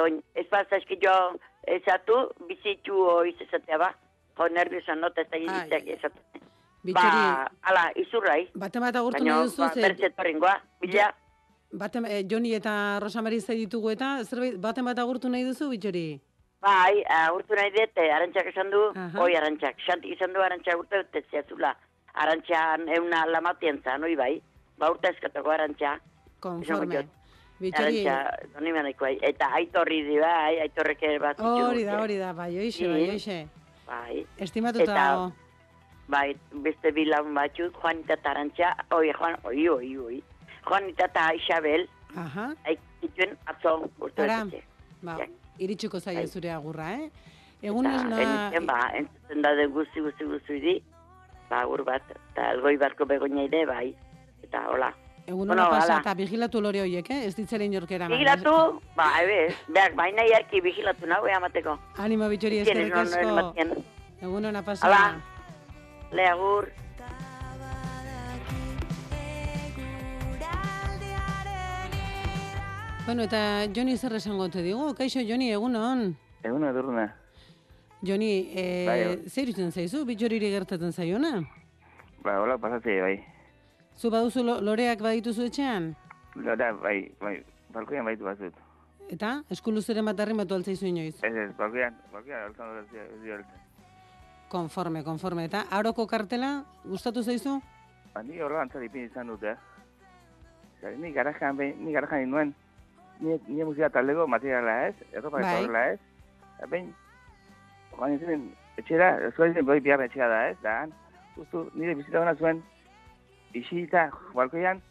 Oin, 0.00 0.22
ez 0.34 0.46
bazazki 0.50 0.96
jo, 1.02 1.12
ezatu, 1.68 2.14
bizitxu 2.48 2.94
oiz 2.96 3.34
ezatea 3.44 3.78
ba, 3.78 3.90
jo 4.38 4.48
nerviosa 4.48 4.94
nota 4.96 5.20
ez 5.20 5.28
da 5.30 5.38
gizitzak 5.38 5.88
ezatu. 5.98 6.22
Bitxori, 6.82 7.20
Ba, 7.22 7.50
ala, 7.70 7.82
izurrai. 7.94 8.48
bate 8.58 8.80
bat 8.80 8.96
agurtu 8.96 9.22
nahi 9.24 9.44
duzu, 9.44 9.60
ba, 9.62 9.68
ze- 9.74 10.06
etorringoa, 10.08 10.56
bila, 10.80 11.12
Baten, 11.72 12.04
eh, 12.04 12.24
Joni 12.28 12.50
eta 12.54 12.98
Rosamari 13.00 13.38
zai 13.40 13.54
ditugu 13.56 13.90
eta 13.94 14.24
zerbait 14.24 14.58
baten 14.60 14.84
bat 14.84 14.98
agurtu 14.98 15.28
nahi 15.30 15.44
duzu, 15.44 15.70
bitxori? 15.70 16.20
Bai, 16.62 17.02
agurtu 17.26 17.56
nahi 17.58 17.72
dut, 17.74 17.96
eh, 17.98 18.10
arantxak 18.14 18.46
esan 18.52 18.70
du, 18.70 18.82
Aha. 18.94 19.20
oi 19.24 19.34
arantxak, 19.36 19.80
xantik 19.86 20.14
esan 20.16 20.32
du 20.32 20.40
arantxak 20.40 20.78
urte 20.78 21.02
dut 21.02 21.48
zula. 21.48 21.74
Arantxan 22.14 22.88
euna 22.96 23.24
lamatien 23.26 23.80
zan, 23.82 24.04
oi 24.04 24.14
bai, 24.16 24.34
ba 24.78 24.90
urte 24.90 25.10
eskatako 25.10 25.50
arantxa. 25.50 25.98
Konforme. 26.40 27.06
Bitxori, 27.62 28.02
Arantxa, 28.08 29.18
eta 29.22 29.48
aitorri 29.54 30.02
di 30.02 30.18
bai, 30.18 30.58
aitorrek 30.64 31.02
ere 31.02 31.18
bat. 31.22 31.36
ditu, 31.36 31.66
hori 31.68 31.84
da, 31.84 31.92
eh, 31.92 32.00
hori 32.02 32.16
da, 32.18 32.32
bai, 32.32 32.58
oixe, 32.58 32.88
bai, 32.88 33.10
oixe. 33.10 33.48
Bai. 33.86 34.26
Estimatuta 34.38 34.82
Eta-. 34.82 35.32
Bai, 36.08 36.34
beste 36.64 36.90
bilan 36.92 37.32
batzuk, 37.34 37.76
Juanita 37.80 38.14
eta 38.14 38.30
Arantxa, 38.30 38.72
oi, 38.90 39.12
Juan, 39.12 39.36
oi, 39.44 39.68
oi, 39.68 39.96
oi. 39.96 40.22
Juanita 40.66 41.06
eta 41.06 41.28
Isabel, 41.38 41.86
Aha, 42.16 42.50
aikituen 42.66 43.38
atzo 43.46 43.88
urte 44.00 44.22
Ara, 44.26 44.44
ba, 45.02 45.16
Ja. 45.18 45.26
Iritsiko 45.58 46.00
zaie 46.00 46.16
Bai. 46.16 46.26
zure 46.28 46.50
agurra, 46.50 46.92
eh? 46.94 47.10
Egun 47.62 47.86
ez 47.86 48.02
na... 48.04 48.16
ba, 48.66 48.80
entzuten 48.98 49.42
da 49.42 49.54
de 49.54 49.66
guzti, 49.66 50.00
guzti, 50.00 50.24
guzti 50.24 50.60
di, 50.60 50.82
ba, 51.50 51.60
agur 51.62 51.84
bat, 51.84 52.02
eta 52.32 52.50
elgoi 52.52 52.76
barko 52.76 53.06
begonia 53.06 53.44
ide, 53.44 53.64
bai, 53.66 53.94
eta 54.42 54.64
hola. 54.68 54.92
Egun 55.26 55.46
Bueno, 55.46 55.62
hona 55.62 55.70
pasa 55.70 55.92
hala. 55.92 56.00
eta 56.00 56.14
vigilatu 56.18 56.60
lore 56.60 56.80
horiek, 56.82 57.10
eh? 57.10 57.26
Ez 57.28 57.36
ditzera 57.36 57.62
inorkera. 57.64 58.08
Vigilatu, 58.08 58.80
ba, 58.96 59.12
ebe, 59.22 59.54
beak, 59.68 59.94
baina 59.94 60.24
iarki 60.26 60.60
vigilatu 60.60 61.06
nago, 61.06 61.26
amateko. 61.36 61.78
Animo 61.98 62.28
bitxori 62.28 62.64
non- 62.64 62.88
non 62.88 62.98
asko. 63.06 63.54
Egun 64.20 64.44
hona 64.44 64.62
pasa. 64.62 64.86
Hala, 64.86 65.20
le 66.10 66.26
Bueno, 73.06 73.22
eta 73.22 73.66
Joni 73.74 73.96
zer 73.96 74.14
esango 74.14 74.48
te 74.48 74.62
digu? 74.62 74.94
Kaixo, 74.94 75.20
Joni, 75.26 75.50
egun 75.50 75.74
hon. 75.76 76.16
Egun 76.44 76.64
edurna. 76.64 77.08
Joni, 78.02 78.50
eh, 78.54 78.84
Bai. 78.86 79.28
zer 79.30 79.48
irutzen 79.48 79.72
zaizu, 79.72 80.04
bitxoriri 80.06 80.50
gertatzen 80.50 80.92
zaiona? 80.92 81.40
Ba, 82.22 82.40
hola, 82.40 82.56
pasatze, 82.58 83.00
bai. 83.00 83.16
Zu 83.96 84.10
baduzu 84.10 84.42
lo- 84.44 84.60
loreak 84.60 85.00
badituzu 85.02 85.42
etxean? 85.46 85.94
Lora, 86.34 86.72
bai, 86.72 87.12
bai, 87.20 87.42
balkoian 87.70 88.04
baitu 88.04 88.24
bazut. 88.24 88.54
Eta, 89.10 89.42
eskuluzeren 89.50 90.04
bat 90.04 90.18
arrimatu 90.20 90.54
altzaizu 90.54 90.86
inoiz? 90.86 91.16
Ez 91.22 91.34
ez, 91.34 91.50
balkoian, 91.56 91.94
balkoian, 92.12 92.42
alzan 92.46 92.86
dut. 93.22 93.46
Konforme, 94.48 95.02
konforme. 95.04 95.44
Eta, 95.44 95.66
aroko 95.70 96.06
kartela, 96.06 96.64
gustatu 96.84 97.22
zaizu? 97.22 97.60
Ba, 98.14 98.22
ni 98.22 98.38
horra 98.40 98.62
antzari 98.62 98.88
izan 98.94 99.26
dute. 99.26 99.56
Zer, 100.80 100.98
ni 100.98 101.12
garajan, 101.12 101.56
ni 101.56 101.92
garajan 101.92 102.28
nuen, 102.30 102.54
ni, 103.22 103.38
ni 103.48 103.64
musika 103.64 103.90
taldeko 103.94 104.26
materiala 104.26 104.88
ez, 104.88 104.94
erropa 105.12 105.38
Bai. 105.38 105.46
eta 105.46 105.62
horrela 105.62 105.84
ez. 105.94 106.00
Eta 106.58 106.68
behin, 106.74 106.90
joan 107.94 108.16
izan, 108.18 108.44
etxera, 108.82 109.12
zua 109.36 109.48
izan 109.52 109.66
boi 109.68 109.80
biharra 109.80 110.08
etxera 110.10 110.28
da 110.32 110.42
ez, 110.50 110.58
da, 110.62 110.76
justu, 111.36 111.64
nire 111.78 111.96
bizita 111.98 112.20
hona 112.20 112.34
zuen, 112.36 112.62
isita, 113.56 114.08
balkoian, 114.34 114.82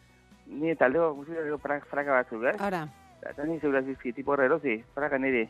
ni 0.46 0.74
taldeko 0.76 1.12
musika 1.20 1.58
fraka, 1.62 1.88
fraka 1.90 2.20
batzuk 2.20 2.50
ez. 2.50 2.58
Ara, 2.60 2.86
Eta 3.22 3.44
ni 3.46 3.60
zeura 3.60 3.84
zizki, 3.86 4.10
tipo 4.12 4.32
horre 4.34 4.48
erosi, 4.48 4.80
fraka 4.96 5.18
niri. 5.18 5.44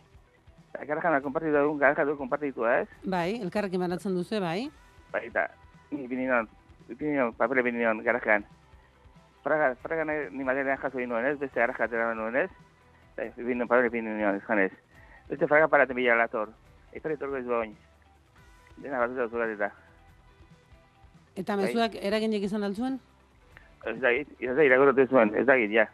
Eta 0.75 0.85
garajan 0.89 1.23
konpartitu 1.25 1.57
dugun, 1.57 1.79
garajan 1.81 2.07
dugu 2.07 2.19
konpartitu 2.19 2.67
ez. 2.69 2.89
bai, 3.05 3.41
elkarrekin 3.41 3.81
banatzen 3.81 4.15
duzu, 4.15 4.41
bai. 4.41 4.71
Bai, 5.13 5.27
eta 5.29 5.47
ni 5.91 6.07
binion, 6.09 6.49
binion, 6.89 7.33
papele 7.37 7.63
binion 7.63 8.03
garajan. 8.05 8.45
Fraga, 9.43 9.73
fraga 9.83 10.05
ni 10.05 10.45
materialean 10.45 10.79
jaso 10.79 10.99
egin 10.99 11.11
nuen 11.11 11.27
ez, 11.27 11.39
beste 11.39 11.61
garaja 11.61 11.89
atera 11.89 12.13
nuen 12.15 12.37
ez. 12.37 12.51
Eta 13.17 13.29
binion, 13.37 13.69
papele 13.69 13.91
binion 13.93 14.37
ez 14.37 14.43
janez. 14.47 14.73
Beste 15.29 15.47
fraga 15.49 15.69
paraten 15.69 15.97
bila 15.97 16.17
lator. 16.17 16.51
Etorri 16.93 17.17
torko 17.17 17.37
ez 17.37 17.47
boin. 17.47 17.75
Dena 18.83 19.01
batuta 19.01 19.29
zugat 19.29 19.53
eta. 19.55 19.71
Eta 21.37 21.57
Bai. 21.57 21.67
mezuak 21.67 21.95
eraginek 22.01 22.43
izan 22.49 22.65
altzuen? 22.67 22.99
Ez 23.89 23.99
da, 24.01 24.11
ez 24.13 24.57
da, 24.57 24.65
iragorote 24.65 25.07
zuen, 25.09 25.35
ez 25.35 25.47
da, 25.47 25.57
ja. 25.57 25.87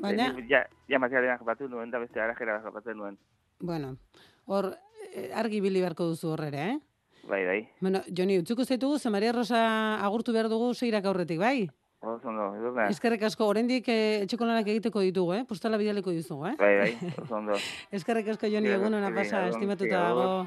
Baina, 0.00 0.28
Ni 0.32 0.44
Ja, 0.50 0.66
ja 0.88 0.98
materialean 0.98 1.38
japatu 1.38 1.68
nuen, 1.68 1.90
da 1.90 1.98
beste 1.98 2.20
garajera 2.20 2.60
japatzen 2.62 2.96
nuen. 2.96 3.16
bueno, 3.60 3.96
hor, 4.44 4.76
eh, 5.14 5.30
argi 5.34 5.60
bili 5.60 5.80
beharko 5.80 6.04
duzu 6.04 6.28
horrere, 6.34 6.70
eh? 6.70 6.78
Bai, 7.26 7.44
bai. 7.46 7.68
Bueno, 7.80 8.02
Joni, 8.16 8.38
utzuko 8.38 8.64
zaitugu, 8.64 8.98
ze 8.98 9.10
Maria 9.10 9.32
Rosa 9.32 9.96
agurtu 10.04 10.32
behar 10.32 10.48
dugu 10.48 10.74
seirak 10.74 11.04
aurretik, 11.06 11.38
bai? 11.38 11.70
Oso 12.06 12.28
ondo, 12.28 12.54
edurna. 12.54 12.86
Eskerrik 12.92 13.24
asko, 13.26 13.48
oraindik 13.50 13.88
eh, 13.90 14.22
etxeko 14.22 14.46
lanak 14.46 14.68
egiteko 14.70 15.00
ditugu, 15.02 15.32
eh? 15.34 15.42
Postala 15.48 15.78
bidaleko 15.80 16.12
dizugu, 16.14 16.46
eh? 16.52 16.54
Bai, 16.60 16.74
bai, 16.78 16.92
oso 17.18 17.34
ondo. 17.34 17.58
Eskerrik 17.98 18.28
asko, 18.30 18.46
Joni, 18.52 18.70
egun 18.70 18.94
ona 18.94 19.08
asko, 19.10 19.18
pasa, 19.18 19.40
estimatuta 19.50 19.90
sí, 19.90 19.96
agur. 19.98 20.22
dago. 20.22 20.46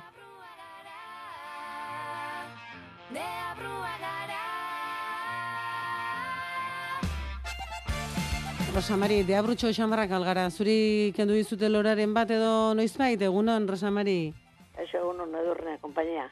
Rosamari, 8.70 9.24
deabrutxo 9.28 9.74
xamarrak 9.76 10.14
algara, 10.16 10.45
zuri 10.49 11.12
kendu 11.18 11.36
dizute 11.36 11.68
loraren 11.68 12.14
bat 12.16 12.32
edo 12.32 12.72
noizbait, 12.78 13.20
egunon, 13.28 13.68
Rosamari? 13.68 14.32
Eso 14.80 15.03
uno 15.10 15.26
no 15.26 15.43
edurne, 15.43 15.76
kompainia. 15.84 16.30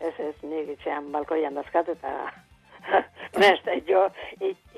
Ez 0.00 0.14
ez, 0.16 0.34
nik 0.40 0.72
itxean 0.78 1.12
balkoian 1.12 1.58
dazkat 1.58 1.92
eta 1.92 2.14
neste, 3.40 3.80
jo, 3.88 4.04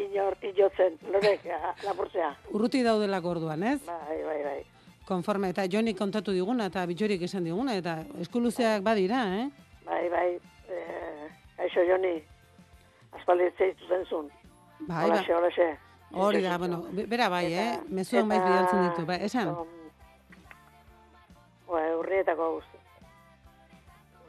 inor, 0.07 0.37
ilotzen, 0.43 0.99
lorek, 1.13 1.45
lapurtzea. 1.85 2.31
Urruti 2.55 2.83
daudelako 2.87 3.31
orduan, 3.37 3.63
ez? 3.63 3.81
Bai, 3.87 4.19
bai, 4.25 4.39
bai. 4.45 4.61
Konforme, 5.07 5.51
eta 5.53 5.67
Joni 5.71 5.95
kontatu 5.95 6.33
diguna, 6.35 6.67
eta 6.67 6.83
bitxorik 6.87 7.23
esan 7.23 7.45
diguna, 7.47 7.77
eta 7.79 7.99
eskuluzeak 8.25 8.83
badira, 8.83 9.21
eh? 9.43 9.49
Bai, 9.87 10.09
bai, 10.11 10.29
eh, 10.69 11.29
aixo 11.63 11.85
joni, 11.87 12.17
aspaldi 13.15 13.51
zeitu 13.59 13.87
zentzun. 13.87 14.31
Bai, 14.89 15.05
Olaxe, 15.11 15.33
ba- 15.33 15.39
olaxe. 15.39 15.69
Hori 16.17 16.41
da, 16.43 16.57
bueno, 16.59 16.81
be- 16.93 17.07
bera 17.07 17.29
bai, 17.29 17.53
eh? 17.53 17.79
Mezuan 17.89 18.29
baiz 18.29 18.43
bidaltzen 18.43 18.83
ditu, 18.89 19.07
bai, 19.07 19.21
esan? 19.27 19.55
Ba, 21.67 21.81
urrietako. 21.99 22.63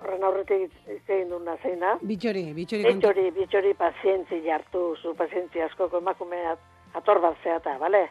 Horren 0.02 0.24
aurretik 0.24 0.68
hitz 0.88 1.10
egin 1.10 1.30
duna 1.34 1.56
zein 1.64 1.80
da. 1.82 1.96
Bitxori, 2.02 2.44
bitxori. 2.54 2.84
Bitxori, 2.86 3.32
bitxori 3.34 3.74
pazientzi 3.74 4.42
jartu, 4.46 4.96
zu 5.02 5.16
pazientzi 5.18 5.62
askoko 5.62 5.98
emakume 5.98 6.38
at- 6.54 6.96
ator 6.96 7.20
bat 7.22 7.36
zeata, 7.44 7.78
bale? 7.82 8.04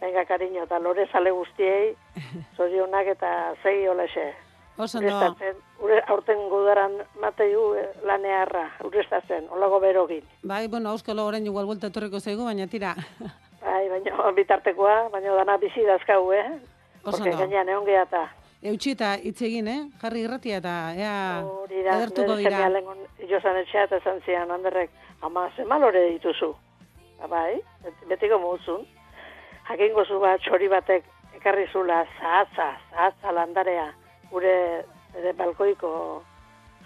Venga, 0.00 0.24
cariño, 0.26 0.64
eta 0.64 0.78
lore 0.78 1.06
sale 1.12 1.30
guztiei, 1.30 1.94
zorionak 2.56 3.06
eta 3.16 3.54
zei 3.62 3.86
olexe. 3.88 4.32
Oso. 4.76 4.98
Urestatzen, 4.98 5.56
ure, 5.86 6.00
aurten 6.10 6.40
gudaran 6.50 6.96
mateiu 7.22 7.74
eh, 7.78 7.84
lanearra, 8.02 8.64
urestatzen, 8.84 9.46
olago 9.54 9.78
berogin. 9.80 10.24
Bai, 10.42 10.66
bueno, 10.68 10.90
auskalo 10.90 11.26
orain 11.26 11.46
igual 11.46 11.66
vuelta 11.66 11.86
etorriko 11.92 12.18
zaigu, 12.20 12.42
baina 12.44 12.66
tira. 12.66 12.94
Bai, 13.62 13.88
baina 13.88 14.32
bitartekoa, 14.34 15.08
baina 15.14 15.34
dana 15.38 15.56
bizi 15.62 15.82
dazkau, 15.86 16.32
eh? 16.32 16.46
Oso 17.04 17.18
Porque 17.18 17.30
ondo. 17.30 17.38
gainean 17.44 17.68
egon 17.68 17.84
geha 17.86 18.02
eta 18.02 18.24
Eutxi 18.64 18.94
eta 18.94 19.14
hitz 19.20 19.42
egin, 19.44 19.66
eh? 19.68 19.80
Jarri 20.00 20.22
irratia 20.24 20.56
eta 20.62 20.74
ea 20.96 21.16
hori 21.44 21.82
da, 21.84 21.98
edertuko 21.98 22.36
dira. 22.40 22.62
jozan 23.28 23.56
etxea 23.60 23.82
eta 23.88 23.96
esan 24.00 24.20
zian 24.24 24.50
handerrek, 24.50 24.90
ama 25.22 25.50
zema 25.56 25.78
lore 25.78 26.06
dituzu. 26.14 26.54
Ba, 27.20 27.26
bai, 27.28 27.60
bet- 27.84 28.06
betiko 28.08 28.38
muzun. 28.38 28.86
Jakingo 29.68 30.04
zu 30.04 30.18
bat 30.20 30.40
txori 30.40 30.68
batek 30.68 31.04
ekarri 31.36 31.66
zula 31.72 32.04
zahatza, 32.18 32.70
zahatza 32.90 33.32
landarea, 33.32 33.86
gure 34.30 34.84
ere 35.18 35.32
balkoiko 35.32 36.22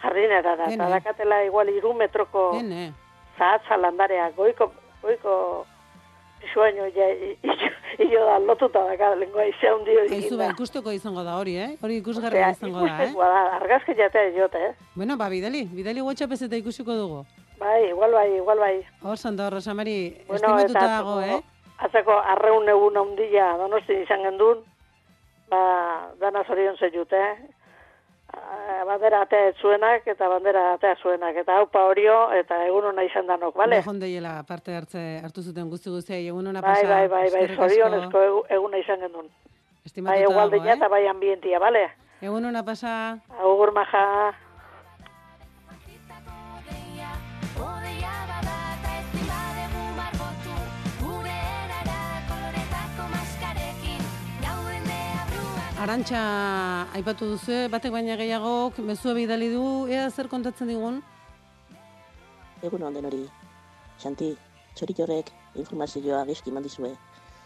jardinera 0.03 0.57
da, 0.57 0.65
eta 0.71 0.89
dakatela 0.91 1.45
igual 1.45 1.69
iru 1.69 1.95
metroko 1.95 2.53
zahatza 3.39 3.77
landarea, 3.77 4.31
goiko, 4.37 4.73
goiko 5.03 5.65
pisuaino 6.41 6.87
ja, 6.95 7.09
ilo 8.05 8.25
da 8.27 8.39
lotuta 8.39 8.85
daka, 8.87 9.15
lengua 9.17 9.45
izea 9.51 9.75
hundi 9.75 9.97
hori 9.97 10.17
egin 10.17 10.37
ba, 10.37 10.45
da. 10.45 10.51
ikusteko 10.55 10.93
izango 10.95 11.25
da 11.27 11.37
hori, 11.39 11.57
eh? 11.57 11.69
Hori 11.83 11.99
ikusgarria 12.03 12.49
Osea, 12.49 12.57
izango 12.57 12.87
da, 12.87 12.97
eh? 13.05 13.11
da, 13.17 13.43
argazki 13.59 13.97
jatea 13.99 14.31
jote, 14.37 14.65
eh? 14.71 14.89
Bueno, 14.95 15.17
ba, 15.17 15.29
bidali, 15.29 15.65
bidali 15.73 16.05
WhatsApp 16.05 16.33
ez 16.37 16.43
eta 16.47 16.61
ikusiko 16.61 16.95
dugu. 16.95 17.25
Bai, 17.59 17.89
igual 17.91 18.13
bai, 18.15 18.29
igual 18.37 18.59
bai. 18.59 18.75
Oso 19.03 19.29
ondo, 19.29 19.51
Rosamari, 19.51 19.99
Bueno, 20.29 20.37
estimatuta 20.37 20.87
dago, 20.87 21.21
eh? 21.21 21.41
Atzeko 21.79 22.19
arreun 22.35 22.69
egun 22.69 22.97
handia 22.99 23.53
donosti 23.59 24.01
izan 24.03 24.23
gendun, 24.27 24.63
ba, 25.51 25.63
dana 26.21 26.45
zorion 26.47 26.79
zeiut, 26.79 27.13
eh? 27.13 27.35
Ah, 28.37 28.85
Bandera 28.85 29.23
atea 29.23 29.53
zuenak 29.61 30.07
eta 30.07 30.29
bandera 30.29 30.75
atea 30.75 30.97
zuenak. 31.03 31.37
Eta 31.37 31.57
haupa 31.59 31.85
horio 31.89 32.31
eta 32.33 32.59
egun 32.67 32.85
hona 32.91 33.03
izan 33.05 33.27
danok, 33.27 33.55
bale? 33.57 33.77
Bejon 33.81 33.99
deiela 34.01 34.43
parte 34.49 34.75
hartze 34.77 35.21
hartu 35.25 35.43
zuten 35.43 35.69
guzti 35.71 35.91
guztiai 35.91 36.27
egun 36.29 36.47
ona 36.47 36.61
Bai, 36.61 36.75
pasa. 36.75 36.89
bai, 36.89 37.09
bai, 37.09 37.31
bai, 37.33 37.57
zorionezko 37.57 38.19
egu- 38.29 38.45
eguna 38.51 38.79
izan 38.79 39.01
gendun. 39.01 39.29
Estimatuta 39.85 40.35
Bai, 40.35 40.51
dago, 40.51 40.65
eh? 40.69 40.73
eta 40.77 40.89
bai 40.89 41.07
ambientia, 41.07 41.59
bale? 41.59 41.87
Egun 42.21 42.45
ona 42.45 42.63
pasa. 42.65 43.19
Agur 43.41 43.73
maja. 43.73 44.05
Arantxa 55.79 56.21
aipatu 56.99 57.29
duzu, 57.31 57.57
batek 57.71 57.93
baina 57.95 58.17
gehiagok 58.19 58.81
mezua 58.83 59.13
bidali 59.15 59.47
du, 59.53 59.87
ea 59.87 60.09
zer 60.11 60.27
kontatzen 60.27 60.67
digun? 60.67 60.97
Egun 62.67 62.83
on 62.89 62.99
denori. 62.99 63.21
Xanti, 64.03 64.33
txoritorrek 64.75 65.31
informazioa 65.63 66.25
geski 66.33 66.51
eman 66.51 66.67
dizue. 66.67 66.91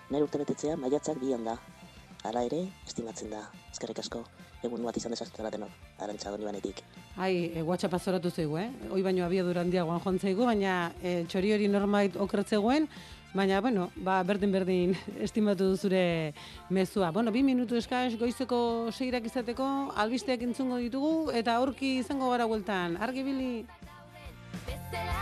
Nire 0.09 0.25
urtebetetzea 0.25 0.79
maiatzak 0.81 1.21
bian 1.21 1.45
da. 1.45 1.59
Hala 2.25 2.47
ere, 2.49 2.63
estimatzen 2.89 3.37
da. 3.37 3.43
Eskerrik 3.69 4.01
asko. 4.01 4.25
Egun 4.63 4.85
bat 4.87 4.97
izan 4.97 5.15
desaztela 5.15 5.51
denok. 5.51 5.73
Arantxa 6.03 6.31
doni 6.31 6.47
banetik. 6.47 6.83
Ai, 7.17 7.51
e, 7.51 7.63
WhatsApp 7.67 7.97
azoratu 7.99 8.31
zaigu, 8.31 8.59
eh? 8.61 8.69
Hoi 8.91 9.03
baino 9.03 9.25
abiadura 9.27 9.65
handiagoan 9.65 10.01
joan 10.05 10.21
zaigu, 10.23 10.47
baina 10.47 10.93
e, 11.03 11.25
txori 11.27 11.53
hori 11.57 11.67
norbait 11.69 12.17
okretzegoen, 12.17 12.87
baina, 13.35 13.61
bueno, 13.61 13.91
ba, 13.97 14.21
berdin-berdin 14.29 14.95
estimatu 15.27 15.73
duzure 15.73 16.05
mezua. 16.71 17.11
Bueno, 17.11 17.35
bi 17.35 17.43
minutu 17.43 17.77
eskaz 17.81 18.15
goizeko 18.21 18.63
seirak 18.93 19.27
izateko, 19.27 19.67
albisteak 19.97 20.47
entzungo 20.47 20.79
ditugu, 20.83 21.33
eta 21.43 21.59
aurki 21.59 21.99
izango 22.05 22.31
gara 22.31 22.47
bueltan. 22.47 22.97
Argibili! 23.03 23.67
lurrak 24.63 25.22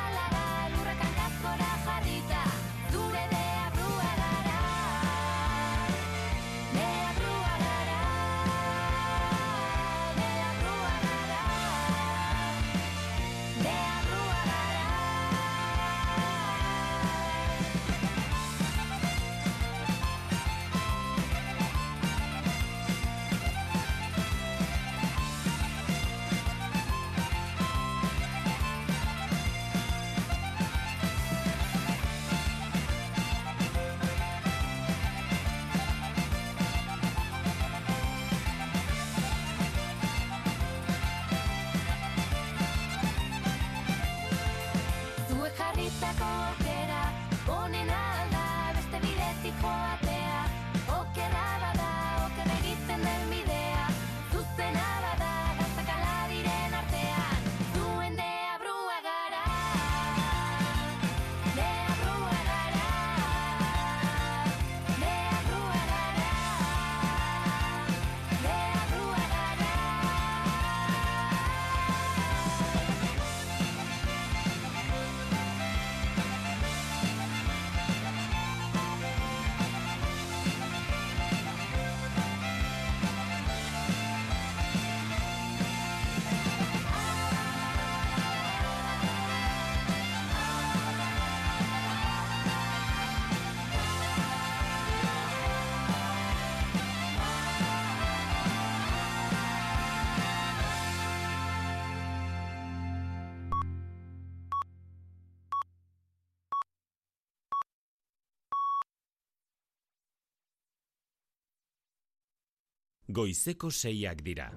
Goizeko 113.11 113.71
seiak 113.71 114.21
dira. 114.23 114.53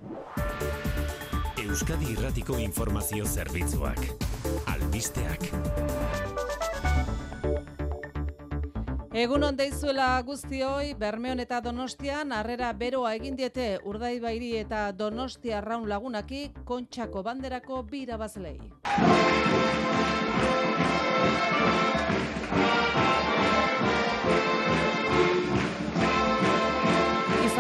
Euskadi 1.58 2.12
Irratiko 2.14 2.60
Informazio 2.62 3.26
Zerbitzuak. 3.26 3.98
Albisteak. 4.70 5.48
Egun 9.24 9.48
on 9.48 9.58
deizuela 9.58 10.08
guztioi, 10.26 10.94
Bermeon 11.00 11.42
eta 11.42 11.62
Donostian 11.66 12.32
harrera 12.34 12.72
beroa 12.78 13.16
egin 13.18 13.38
diete 13.38 13.80
Urdaibairi 13.90 14.56
eta 14.62 14.92
Donostia 14.92 15.58
Arraun 15.60 15.90
lagunaki 15.90 16.48
kontxako 16.66 17.24
banderako 17.26 17.84
bi 17.90 18.06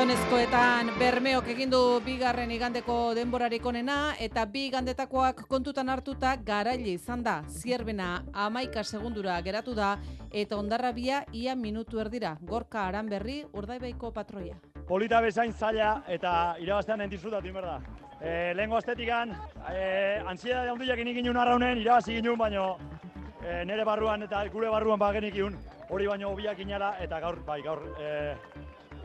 Gizonezkoetan 0.03 0.89
Bermeok 0.99 1.45
egin 1.47 1.69
du 1.71 1.77
bigarren 2.03 2.49
igandeko 2.51 3.13
denborarik 3.15 3.63
onena 3.69 4.15
eta 4.19 4.43
bi 4.51 4.65
igandetakoak 4.67 5.45
kontutan 5.47 5.87
hartuta 5.87 6.33
garaile 6.35 6.97
izan 6.97 7.23
da. 7.23 7.37
Zierbena 7.47 8.09
amaika 8.33 8.83
segundura 8.83 9.37
geratu 9.45 9.71
da 9.77 9.93
eta 10.29 10.57
ondarrabia 10.57 11.21
ia 11.31 11.55
minutu 11.55 12.03
erdira. 12.03 12.33
Gorka 12.41 12.83
Aranberri 12.89 13.45
Urdaibaiko 13.53 14.11
patroia. 14.11 14.57
polita 14.89 15.21
bezain 15.21 15.53
zaila 15.53 16.03
eta 16.09 16.57
irabaztean 16.59 17.01
entizutatu 17.07 17.47
inber 17.47 17.63
da. 17.63 17.79
E, 18.19 18.53
lehenko 18.55 18.75
astetikan, 18.75 19.31
e, 19.71 20.19
ansiedade 20.27 20.69
handiak 20.69 20.99
inik 20.99 21.17
inun 21.23 21.37
arraunen, 21.37 21.77
irabazi 21.77 22.19
ginun, 22.19 22.37
baino 22.37 22.77
e, 23.41 23.63
nere 23.63 23.85
barruan 23.85 24.23
eta 24.23 24.43
gure 24.51 24.69
barruan 24.69 24.99
bagenik 24.99 25.35
iun, 25.35 25.55
hori 25.89 26.07
baino 26.07 26.35
hobiak 26.35 26.59
inala, 26.59 26.97
eta 26.99 27.21
gaur, 27.21 27.39
bai, 27.45 27.61
gaur, 27.61 27.87
e, 28.01 28.35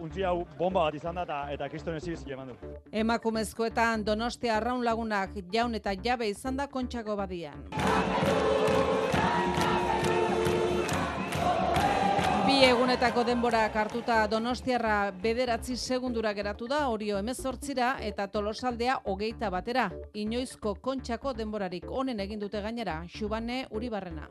untzi 0.00 0.24
hau 0.24 0.46
bomba 0.58 0.84
bat 0.86 0.94
izan 0.94 1.14
da 1.14 1.24
eta, 1.26 1.40
eta 1.52 1.68
kriston 1.68 1.96
ezibiz 1.96 2.22
eman 2.26 2.52
du. 2.52 2.74
Emakumezkoetan 2.92 4.04
Donostia 4.04 4.56
Arraun 4.56 4.84
lagunak 4.84 5.30
jaun 5.52 5.74
eta 5.74 5.94
jabe 6.04 6.28
izan 6.28 6.56
da 6.56 6.66
kontxako 6.66 7.16
badian. 7.16 7.68
Bi 12.48 12.62
egunetako 12.64 13.26
denborak 13.28 13.74
hartuta 13.76 14.22
Donostiarra 14.26 15.10
bederatzi 15.22 15.74
segundura 15.76 16.32
geratu 16.32 16.66
da, 16.70 16.78
Orio 16.88 17.18
emezortzira 17.20 17.90
eta 18.00 18.24
Tolosaldea 18.32 18.94
hogeita 19.04 19.50
batera. 19.52 19.90
Inoizko 20.14 20.72
kontxako 20.80 21.34
denborarik 21.36 21.84
onen 21.90 22.24
egin 22.24 22.40
dute 22.40 22.62
gainera, 22.64 23.02
Xubane 23.04 23.66
Uribarrena. 23.70 24.30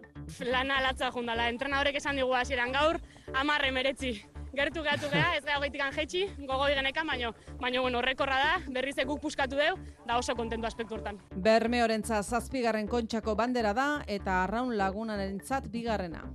Lana 0.50 0.82
latza 0.82 1.12
jundala, 1.14 1.46
entrenadorek 1.54 2.02
esan 2.02 2.18
digu 2.18 2.34
hasieran 2.34 2.74
gaur, 2.74 2.98
amarre 3.36 3.72
meretzi. 3.72 4.16
Gertu 4.58 4.82
gehatu 4.82 5.10
geha, 5.12 5.36
ez 5.38 5.44
gara 5.46 5.60
hogeitik 5.60 5.84
jetxi, 5.94 6.24
gogo 6.50 6.66
igenekan, 6.72 7.06
baino, 7.06 7.30
baino 7.62 7.84
bueno, 7.84 8.00
horrekorra 8.00 8.40
da, 8.42 8.56
berriz 8.74 8.96
guk 9.06 9.22
puskatu 9.22 9.60
deu, 9.60 9.76
da 10.08 10.18
oso 10.18 10.34
kontentu 10.34 10.66
aspektu 10.66 10.98
hortan. 10.98 11.22
Bermeorentza 11.36 12.24
zazpigarren 12.24 12.90
kontxako 12.90 13.36
bandera 13.38 13.76
da 13.78 13.88
eta 14.08 14.42
arraun 14.48 14.74
lagunarentzat 14.78 15.70
bigarrena. 15.70 16.26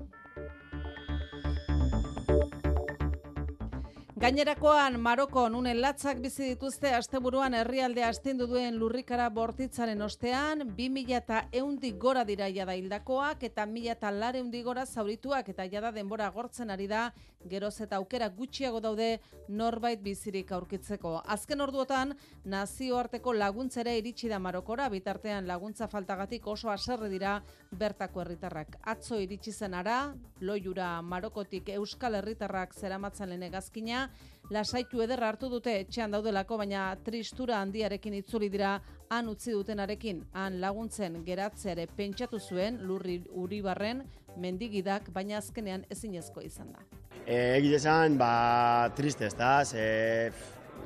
Gainerakoan 4.23 5.01
Marokon 5.03 5.57
unen 5.59 5.81
latzak 5.83 6.21
bizi 6.23 6.53
dituzte 6.53 6.93
asteburuan 6.95 7.57
herrialdea 7.59 8.07
astindu 8.13 8.47
duen 8.47 8.77
lurrikara 8.79 9.25
bortitzaren 9.35 10.05
ostean, 10.07 10.63
2000 10.77 11.17
eta 11.17 11.41
eundik 11.59 11.97
gora 12.05 12.23
dira 12.29 12.47
jada 12.55 12.77
hildakoak 12.79 13.43
eta 13.49 13.65
1000 13.67 13.97
eta 13.97 14.13
lare 14.15 14.45
gora 14.63 14.85
zaurituak 14.87 15.49
eta 15.49 15.67
jada 15.67 15.91
denbora 15.91 16.31
gortzen 16.31 16.71
ari 16.71 16.87
da, 16.87 17.09
geroz 17.49 17.75
eta 17.85 17.97
aukera 17.97 18.29
gutxiago 18.29 18.81
daude 18.81 19.21
norbait 19.49 20.01
bizirik 20.03 20.53
aurkitzeko. 20.53 21.15
Azken 21.35 21.61
orduotan, 21.61 22.15
nazioarteko 22.45 23.33
laguntzere 23.33 23.97
iritsi 23.99 24.29
da 24.29 24.39
Marokora, 24.39 24.89
bitartean 24.93 25.47
laguntza 25.47 25.89
faltagatik 25.89 26.47
oso 26.47 26.71
aserre 26.71 27.09
dira 27.13 27.39
bertako 27.73 28.23
herritarrak. 28.23 28.79
Atzo 28.83 29.19
iritsi 29.21 29.53
zen 29.53 29.75
ara, 29.75 30.15
loiura 30.41 31.01
Marokotik 31.03 31.69
Euskal 31.77 32.19
Herritarrak 32.21 32.75
zeramatzen 32.75 33.31
lehen 33.31 33.49
egazkina, 33.49 34.09
lasaitu 34.51 35.03
ederra 35.03 35.29
hartu 35.33 35.49
dute 35.49 35.75
etxean 35.81 36.13
daudelako, 36.13 36.59
baina 36.61 36.91
tristura 37.05 37.61
handiarekin 37.63 38.19
itzuli 38.19 38.51
dira 38.53 38.79
han 39.13 39.29
utzi 39.29 39.53
dutenarekin, 39.53 40.23
han 40.33 40.59
laguntzen 40.61 41.21
geratzeare 41.25 41.87
pentsatu 41.97 42.41
zuen 42.41 42.81
lurri 42.89 43.19
uribarren 43.45 44.03
mendigidak, 44.37 45.11
baina 45.13 45.39
azkenean 45.39 45.85
ezinezko 45.91 46.43
izan 46.43 46.73
da. 46.73 46.85
E, 47.27 47.59
Egite 47.59 47.79
esan, 47.79 48.19
ba, 48.19 48.91
triste 48.97 49.27
ez 49.27 49.35
da, 49.39 49.65
ze 49.65 50.33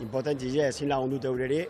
impotentzi 0.00 0.52
ezin 0.60 0.90
lagundute 0.92 1.28
eureri, 1.28 1.62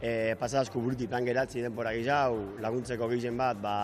e, 0.00 0.34
pasazko 0.40 0.80
buruti 0.80 1.08
plan 1.08 1.24
geratzi 1.24 1.62
denpora 1.64 1.92
gizau, 1.96 2.38
laguntzeko 2.60 3.08
gizien 3.12 3.36
bat, 3.36 3.60
ba, 3.60 3.74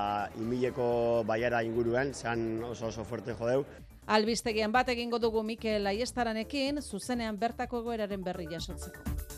inmileko 0.40 1.24
baiara 1.28 1.62
inguruen, 1.66 2.14
zan 2.14 2.64
oso 2.64 2.88
oso 2.88 3.04
fuerte 3.04 3.36
jodeu. 3.36 3.64
Albistegian 4.06 4.72
bat 4.72 4.88
egingo 4.88 5.18
dugu 5.18 5.42
Mikel 5.42 5.86
Aiestaranekin, 5.90 6.80
zuzenean 6.80 7.38
bertako 7.38 7.82
goeraren 7.82 8.22
berri 8.22 8.46
jasotzeko. 8.52 9.35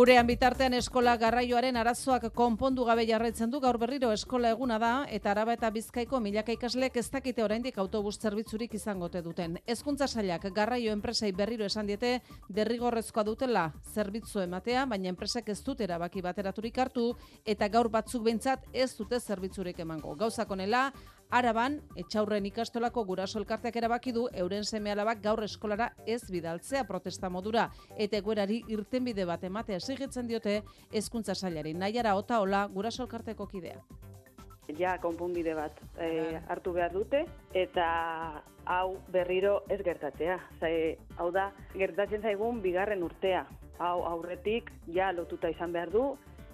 Gurean 0.00 0.24
bitartean 0.24 0.72
eskola 0.72 1.12
garraioaren 1.20 1.76
arazoak 1.76 2.22
konpondu 2.32 2.86
gabe 2.88 3.02
jarraitzen 3.04 3.50
du 3.52 3.58
gaur 3.60 3.76
berriro 3.82 4.08
eskola 4.16 4.54
eguna 4.54 4.78
da 4.80 4.92
eta 5.16 5.28
araba 5.34 5.52
eta 5.58 5.68
bizkaiko 5.74 6.22
milaka 6.24 6.54
ikaslek 6.56 6.96
ez 6.96 7.04
dakite 7.12 7.44
oraindik 7.44 7.76
autobus 7.76 8.14
zerbitzurik 8.16 8.78
izangote 8.78 9.20
duten. 9.20 9.58
Hezkuntza 9.66 10.08
sailak 10.08 10.48
garraio 10.56 10.94
enpresei 10.96 11.34
berriro 11.36 11.68
esan 11.68 11.92
diete 11.92 12.14
derrigorrezkoa 12.48 13.26
dutela 13.28 13.66
zerbitzu 13.92 14.40
ematea, 14.40 14.86
baina 14.86 15.12
enpresek 15.12 15.52
ez 15.52 15.60
dute 15.68 15.84
erabaki 15.84 16.24
bateraturik 16.24 16.78
hartu 16.78 17.10
eta 17.44 17.68
gaur 17.68 17.92
batzuk 17.92 18.24
behintzat 18.24 18.70
ez 18.72 18.94
dute 18.96 19.20
zerbitzurik 19.20 19.84
emango. 19.84 20.16
Gauzak 20.16 20.56
onela, 20.56 20.86
Araban, 21.30 21.76
etxaurren 21.94 22.46
ikastolako 22.48 23.04
guraso 23.06 23.38
elkarteak 23.38 23.76
erabaki 23.78 24.10
du 24.10 24.24
euren 24.42 24.64
seme 24.64 24.90
alabak 24.90 25.20
gaur 25.22 25.44
eskolara 25.46 25.92
ez 26.04 26.24
bidaltzea 26.26 26.82
protesta 26.88 27.28
modura 27.30 27.68
eta 27.96 28.18
eguerari 28.18 28.64
irtenbide 28.74 29.24
bat 29.28 29.44
ematea 29.46 29.78
exigitzen 29.78 30.26
diote 30.26 30.56
hezkuntza 30.90 31.36
sailari. 31.36 31.72
Naiara 31.74 32.16
ota 32.18 32.40
hola 32.42 32.64
guraso 32.74 33.04
elkarteko 33.04 33.46
kidea. 33.46 33.78
Ja, 34.78 34.96
konpunbide 34.98 35.54
bat 35.54 35.78
e, 36.02 36.40
hartu 36.50 36.74
behar 36.74 36.90
dute 36.98 37.22
eta 37.54 37.86
hau 38.66 38.98
berriro 39.14 39.60
ez 39.70 39.78
gertatzea. 39.86 40.40
Zai, 40.58 40.74
hau 41.16 41.30
da, 41.30 41.52
gertatzen 41.76 42.26
zaigun 42.26 42.58
bigarren 42.66 43.06
urtea. 43.06 43.46
Hau 43.78 44.02
aurretik 44.16 44.74
ja 44.90 45.12
lotuta 45.14 45.54
izan 45.54 45.70
behar 45.78 45.94
du 45.94 46.04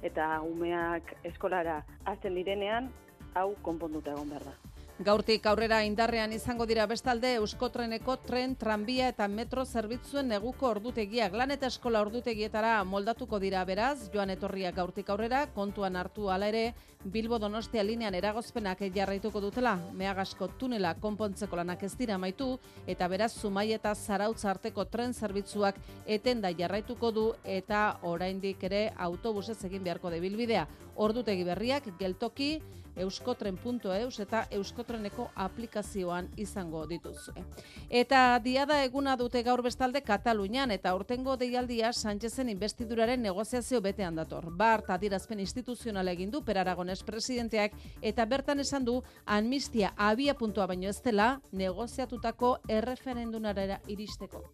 eta 0.05 0.29
umeak 0.45 1.17
eskolara 1.25 1.81
hasten 2.05 2.37
direnean 2.37 2.93
hau 3.37 3.55
konponduta 3.65 4.13
egon 4.13 4.33
behar 4.33 4.51
da. 4.53 4.66
Gaurtik 5.05 5.45
aurrera 5.45 5.83
indarrean 5.85 6.31
izango 6.33 6.65
dira 6.65 6.87
bestalde 6.89 7.35
Euskotreneko 7.37 8.15
tren, 8.25 8.55
tranbia 8.57 9.11
eta 9.13 9.27
metro 9.29 9.65
zerbitzuen 9.67 10.31
neguko 10.33 10.71
ordutegiak. 10.71 11.35
Lan 11.37 11.53
eta 11.53 11.69
eskola 11.69 12.01
ordutegietara 12.01 12.79
moldatuko 12.89 13.37
dira 13.39 13.65
beraz, 13.69 14.09
joan 14.15 14.33
etorriak 14.33 14.75
gaurtik 14.79 15.11
aurrera, 15.13 15.43
kontuan 15.53 16.01
hartu 16.01 16.31
ala 16.33 16.49
ere, 16.49 16.73
Bilbo 17.07 17.39
Donostia 17.39 17.85
linean 17.87 18.17
eragozpenak 18.19 18.81
jarraituko 18.91 19.39
dutela, 19.45 19.77
meagasko 19.95 20.49
tunela 20.59 20.91
konpontzeko 20.99 21.59
lanak 21.61 21.85
ez 21.87 21.93
dira 21.95 22.17
maitu, 22.19 22.49
eta 22.87 23.07
beraz 23.07 23.31
Zumai 23.39 23.69
eta 23.77 23.93
Zarautz 23.95 24.43
arteko 24.45 24.85
tren 24.91 25.15
zerbitzuak 25.15 25.79
etenda 26.19 26.51
jarraituko 26.51 27.13
du 27.15 27.27
eta 27.45 27.85
oraindik 28.03 28.65
ere 28.67 28.89
autobusez 29.07 29.61
egin 29.71 29.87
beharko 29.87 30.11
de 30.11 30.19
bilbidea. 30.25 30.67
Ordutegi 30.97 31.47
berriak, 31.47 31.87
geltoki, 32.01 32.57
euskotren.eus 32.97 34.21
eta 34.25 34.43
euskotreneko 34.57 35.29
aplikazioan 35.35 36.29
izango 36.41 36.85
dituzue. 36.89 37.45
Eta 37.91 38.39
diada 38.43 38.83
eguna 38.85 39.17
dute 39.21 39.43
gaur 39.47 39.63
bestalde 39.63 40.01
Katalunian 40.01 40.73
eta 40.73 40.95
urtengo 40.97 41.37
deialdia 41.37 41.93
Sánchezen 41.93 42.49
investiduraren 42.49 43.23
negoziazio 43.23 43.81
betean 43.85 44.17
dator. 44.17 44.49
Bart 44.51 44.91
adirazpen 44.91 45.41
instituzional 45.41 46.09
egin 46.09 46.31
du 46.31 46.43
Per 46.45 46.59
Aragones 46.59 46.96
presidenteak 47.03 47.77
eta 48.01 48.25
bertan 48.25 48.61
esan 48.61 48.85
du 48.85 49.03
amnistia 49.25 49.93
abia 49.97 50.35
puntua 50.35 50.67
baino 50.67 50.89
ez 50.89 51.01
dela 51.03 51.41
negoziatutako 51.53 52.59
erreferendunarera 52.69 53.81
iristeko. 53.89 54.45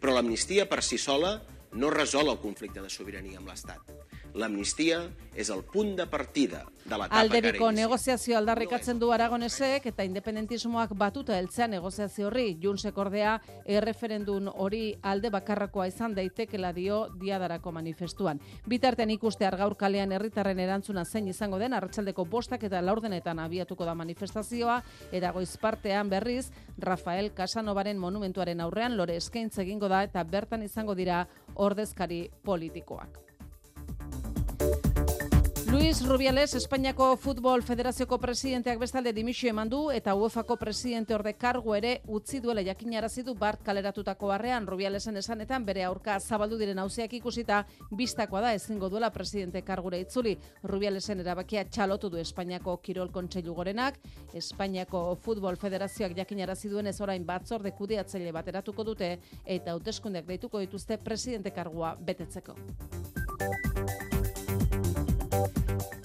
Però 0.00 0.12
l'amnistia 0.12 0.66
per 0.68 0.82
si 0.82 0.98
sola 0.98 1.38
no 1.72 1.90
resol 1.90 2.28
el 2.30 2.40
conflicte 2.40 2.82
de 2.82 2.90
sobirania 2.90 3.38
amb 3.40 3.48
l'Estat 3.48 3.95
l'amnistia 4.36 5.00
és 5.36 5.50
el 5.52 5.62
punt 5.68 5.96
de 5.96 6.06
partida 6.08 6.62
de 6.86 6.96
l'etapa 6.96 7.20
Alderiko 7.20 7.70
negoziazio 7.72 8.36
aldarrikatzen 8.38 8.98
du 9.00 9.10
Aragonesek 9.12 9.88
eta 9.90 10.04
independentismoak 10.06 10.94
batuta 10.96 11.36
heltzea 11.36 11.66
negoziazio 11.68 12.28
horri. 12.28 12.56
Junsek 12.62 12.96
ordea 12.98 13.34
erreferendun 13.64 14.48
hori 14.52 14.94
alde 15.02 15.30
bakarrakoa 15.34 15.88
izan 15.90 16.14
daitekela 16.14 16.72
dio 16.72 17.02
diadarako 17.20 17.72
manifestuan. 17.72 18.40
Bitartean 18.68 19.10
ikuste 19.10 19.50
gaur 19.58 19.76
kalean 19.76 20.12
herritarren 20.12 20.60
erantzuna 20.60 21.04
zein 21.04 21.28
izango 21.28 21.58
den 21.58 21.74
arratsaldeko 21.74 22.24
bostak 22.24 22.64
eta 22.64 22.80
laurdenetan 22.82 23.38
abiatuko 23.38 23.84
da 23.84 23.94
manifestazioa 23.94 24.80
eta 25.12 25.32
goiz 25.32 25.56
partean 25.56 26.08
berriz 26.08 26.50
Rafael 26.78 27.32
Casanovaren 27.34 27.98
monumentuaren 27.98 28.60
aurrean 28.60 28.96
lore 28.96 29.16
eskaintza 29.16 29.62
egingo 29.62 29.88
da 29.88 30.02
eta 30.04 30.24
bertan 30.24 30.62
izango 30.62 30.94
dira 30.94 31.26
ordezkari 31.54 32.28
politikoak. 32.44 33.25
Luis 35.76 36.00
Rubiales, 36.06 36.54
Espainiako 36.54 37.18
Futbol 37.20 37.60
Federazioko 37.62 38.16
presidenteak 38.16 38.78
bestalde 38.80 39.10
dimisio 39.12 39.50
eman 39.50 39.68
du 39.68 39.90
eta 39.92 40.14
UEFako 40.16 40.54
presidente 40.56 41.12
orde 41.14 41.34
kargu 41.36 41.74
ere 41.76 41.90
utzi 42.08 42.40
duela 42.40 42.62
jakinarazi 42.64 43.20
du 43.26 43.34
Bart 43.36 43.60
kaleratutako 43.66 44.30
harrean 44.32 44.64
Rubialesen 44.66 45.20
esanetan 45.20 45.66
bere 45.66 45.84
aurka 45.84 46.16
zabaldu 46.18 46.56
diren 46.56 46.80
hauziak 46.80 47.12
ikusita 47.18 47.58
bistakoa 47.90 48.40
da 48.46 48.54
ezingo 48.56 48.88
duela 48.88 49.10
presidente 49.12 49.60
kargure 49.60 50.00
itzuli. 50.00 50.38
Rubialesen 50.62 51.20
erabakia 51.20 51.66
txalotu 51.68 52.08
du 52.08 52.24
Espainiako 52.24 52.78
Kirol 52.78 53.12
Kontseilu 53.12 53.52
gorenak, 53.52 54.00
Espainiako 54.32 55.04
Futbol 55.20 55.60
Federazioak 55.60 56.16
jakinarazi 56.16 56.72
duen 56.72 56.86
ez 56.86 56.96
orain 57.02 57.26
batzorde 57.26 57.76
kudeatzaile 57.76 58.32
bateratuko 58.32 58.88
dute 58.94 59.18
eta 59.44 59.76
hauteskundeak 59.76 60.24
deituko 60.24 60.64
dituzte 60.64 60.96
presidente 60.96 61.52
kargua 61.52 61.98
betetzeko. 62.00 62.56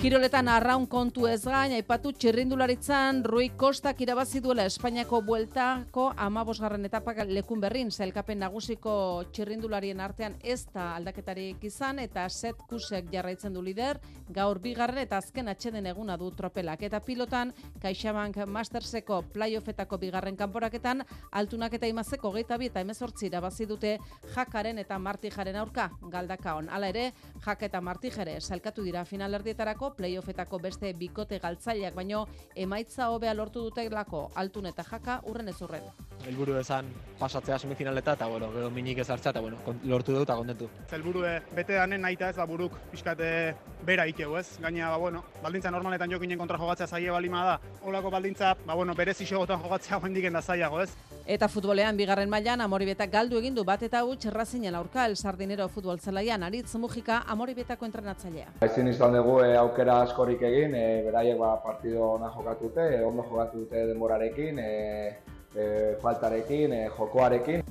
Kiroletan 0.02 0.48
arraun 0.50 0.88
kontu 0.90 1.28
ez 1.30 1.44
gain, 1.46 1.76
aipatu 1.78 2.10
txirrindularitzan 2.18 3.20
Rui 3.22 3.52
Kostak 3.54 4.00
irabazi 4.02 4.40
duela 4.42 4.64
Espainiako 4.66 5.20
bueltako 5.28 6.08
amabosgarren 6.18 6.88
etapak 6.88 7.20
lekun 7.30 7.60
berrin, 7.62 7.92
zailkapen 7.94 8.42
nagusiko 8.42 8.94
txirrindularien 9.30 10.02
artean 10.02 10.40
ez 10.42 10.64
da 10.74 10.96
aldaketarik 10.96 11.62
izan, 11.70 12.00
eta 12.02 12.24
set 12.30 12.64
kusek 12.72 13.12
jarraitzen 13.14 13.54
du 13.54 13.62
lider, 13.62 14.00
gaur 14.34 14.58
bigarren 14.64 15.04
eta 15.04 15.20
azken 15.22 15.54
atxeden 15.54 15.86
eguna 15.94 16.18
du 16.18 16.32
tropelak. 16.34 16.82
Eta 16.82 16.98
pilotan, 17.06 17.54
Kaixabank 17.86 18.42
Masterseko 18.48 19.22
playoffetako 19.36 20.02
bigarren 20.02 20.36
kanporaketan, 20.42 21.06
altunak 21.30 21.78
eta 21.78 21.86
imazeko 21.94 22.34
geita 22.40 22.58
bi 22.58 22.72
eta 22.72 22.82
emezortzi 22.82 23.30
irabazi 23.30 23.70
dute 23.70 23.94
jakaren 24.34 24.82
eta 24.82 24.98
martijaren 24.98 25.62
aurka, 25.62 25.92
galdakaon. 26.10 26.74
Hala 26.74 26.90
ere, 26.90 27.08
jak 27.46 27.70
eta 27.70 27.86
martijere 27.86 28.40
zailkatu 28.42 28.82
dira 28.90 29.06
finalerdietarako, 29.06 29.91
playoffetako 29.98 30.60
beste 30.60 30.94
bikote 30.94 31.40
galtzaileak 31.40 31.96
baino 31.96 32.28
emaitza 32.56 33.10
hobea 33.10 33.34
lortu 33.34 33.68
dutelako 33.68 34.30
altun 34.36 34.66
eta 34.72 34.84
jaka 34.84 35.22
urren 35.26 35.50
ez 35.50 35.62
urren. 35.62 35.84
helburu 36.26 36.56
esan 36.60 36.86
pasatzea 37.20 37.58
semifinaleta 37.60 38.14
eta 38.14 38.28
bueno, 38.28 38.52
gero 38.54 38.70
minik 38.70 39.00
ez 39.02 39.10
hartzea 39.10 39.32
eta 39.32 39.42
bueno, 39.42 39.58
lortu 39.84 40.14
dut 40.14 40.24
eta 40.24 40.36
kontentu. 40.38 40.70
Helburu 40.92 41.24
bete 41.56 41.74
danen 41.74 42.02
naita 42.02 42.30
ez, 42.30 42.36
ba, 42.38 42.46
buruk 42.46 42.78
pixkate 42.92 43.56
bera 43.86 44.06
ikeu, 44.08 44.36
ez? 44.38 44.60
Gaina, 44.62 44.90
ba, 44.90 44.98
bueno, 44.98 45.24
baldintza 45.44 45.72
normaletan 45.72 46.12
jokinen 46.12 46.38
kontra 46.38 46.58
jogatzea 46.62 46.88
zaie 46.88 47.12
balima 47.12 47.46
da. 47.46 47.60
Olako 47.86 48.12
baldintza, 48.12 48.56
ba, 48.66 48.76
bueno, 48.76 48.96
berez 48.96 49.20
isogotan 49.22 49.62
jogatzea 49.62 49.98
hoendik 49.98 50.30
da 50.32 50.42
zailago, 50.42 50.82
ez? 50.82 50.92
Eta 51.26 51.48
futbolean 51.48 51.98
bigarren 51.98 52.30
mailan 52.30 52.62
Amoribetak 52.62 53.12
galdu 53.14 53.38
egin 53.38 53.54
du 53.56 53.64
bat 53.64 53.82
eta 53.86 54.02
huts 54.04 54.26
errazinen 54.26 54.76
aurka 54.76 55.06
el 55.06 55.16
Sardinero 55.16 55.68
futbol 55.70 56.00
zelaian 56.00 56.44
Aritz 56.44 56.74
Mujika 56.76 57.22
Amoribetako 57.28 57.86
entrenatzailea. 57.86 58.48
Ezin 58.66 58.90
izan 58.90 59.14
dugu 59.14 59.40
e, 59.46 59.52
aukera 59.82 60.02
askorik 60.06 60.42
egin, 60.46 60.76
e, 60.76 61.02
beraiek 61.06 61.38
ba, 61.40 61.56
partido 61.64 62.14
ona 62.14 62.30
jokatu 62.30 62.70
dute, 62.70 62.84
e, 62.98 63.04
ondo 63.04 63.24
jokatu 63.24 63.64
dute 63.64 63.88
denborarekin, 63.88 64.60
e, 64.60 65.18
e, 65.56 65.96
faltarekin, 66.02 66.74
e, 66.74 66.90
jokoarekin. 66.98 67.64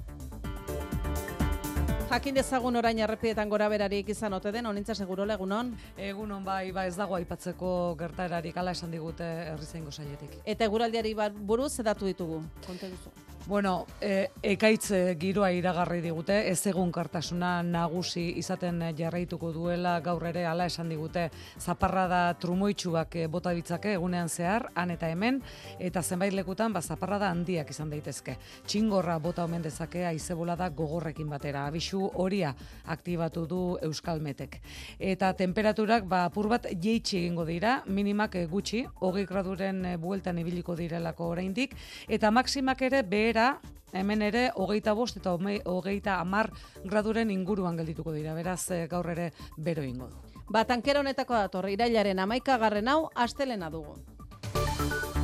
Jakin 2.10 2.34
dezagun 2.34 2.74
orain 2.74 2.98
errepietan 2.98 3.48
gora 3.48 3.68
berarik 3.68 4.08
izan 4.08 4.34
ote 4.34 4.50
den, 4.50 4.66
onintza 4.66 4.96
seguro 4.96 5.24
legunon. 5.24 5.70
Egunon 5.96 6.44
bai, 6.44 6.72
ba 6.72 6.86
ez 6.86 6.96
dago 6.96 7.14
aipatzeko 7.14 7.94
gertaerarik 7.96 8.56
ala 8.56 8.72
esan 8.74 8.90
digute 8.90 9.24
herrizaingo 9.24 9.92
sailetik. 9.94 10.40
Eta 10.44 10.66
eguraldiari 10.66 11.14
bat 11.14 11.32
buruz 11.32 11.76
zedatu 11.76 12.10
ditugu. 12.10 12.42
Konte 12.66 12.90
duzu. 12.90 13.29
Bueno, 13.46 13.86
e, 14.00 14.28
ekaitz 14.44 14.92
giroa 15.18 15.48
iragarri 15.56 16.02
digute, 16.04 16.34
ez 16.50 16.60
egun 16.68 16.92
kartasuna 16.92 17.62
nagusi 17.64 18.26
izaten 18.38 18.82
jarraituko 18.96 19.48
duela 19.50 19.94
gaur 20.04 20.26
ere 20.28 20.44
ala 20.46 20.66
esan 20.68 20.90
digute 20.92 21.24
zaparrada 21.58 22.34
trumoitsuak 22.38 23.16
e, 23.16 23.24
bota 23.32 23.54
ditzake 23.56 23.94
egunean 23.96 24.28
zehar, 24.28 24.68
han 24.76 24.92
eta 24.92 25.08
hemen, 25.08 25.40
eta 25.80 26.02
zenbait 26.02 26.36
lekutan 26.36 26.72
ba, 26.72 26.82
zaparrada 26.82 27.30
handiak 27.32 27.72
izan 27.72 27.90
daitezke. 27.90 28.36
Txingorra 28.68 29.16
bota 29.18 29.48
omen 29.48 29.64
dezake 29.64 30.04
aizebolada 30.06 30.68
gogorrekin 30.68 31.32
batera, 31.32 31.64
abisu 31.66 32.10
horia 32.22 32.52
aktibatu 32.92 33.46
du 33.46 33.62
Euskalmetek. 33.88 34.60
Eta 34.98 35.32
temperaturak 35.32 36.04
ba, 36.04 36.26
apur 36.28 36.50
bat 36.52 36.68
jeitsi 36.76 37.22
egingo 37.24 37.48
dira, 37.48 37.80
minimak 37.86 38.36
e, 38.36 38.44
gutxi, 38.52 38.84
hogei 39.00 39.24
graduren 39.26 39.82
e, 39.94 39.96
bueltan 39.96 40.38
ibiliko 40.44 40.76
direlako 40.76 41.32
oraindik, 41.32 41.74
eta 42.06 42.30
maximak 42.30 42.86
ere 42.90 43.02
behera 43.30 43.60
hemen 43.92 44.22
ere 44.22 44.50
hogeita 44.54 44.92
bost 44.94 45.18
eta 45.18 45.34
hogeita 45.34 46.18
amar 46.20 46.50
graduren 46.84 47.30
inguruan 47.30 47.76
geldituko 47.76 48.12
dira, 48.12 48.34
beraz 48.34 48.70
eh, 48.70 48.86
gaur 48.90 49.10
ere 49.10 49.30
bero 49.56 49.82
ingo 49.82 50.08
du. 50.08 50.16
Ba, 50.50 50.64
tankera 50.64 51.00
honetako 51.00 51.34
dator, 51.34 51.68
irailaren 51.70 52.18
amaikagarren 52.18 52.88
hau, 52.88 53.10
astelena 53.14 53.70
dugu. 53.70 53.94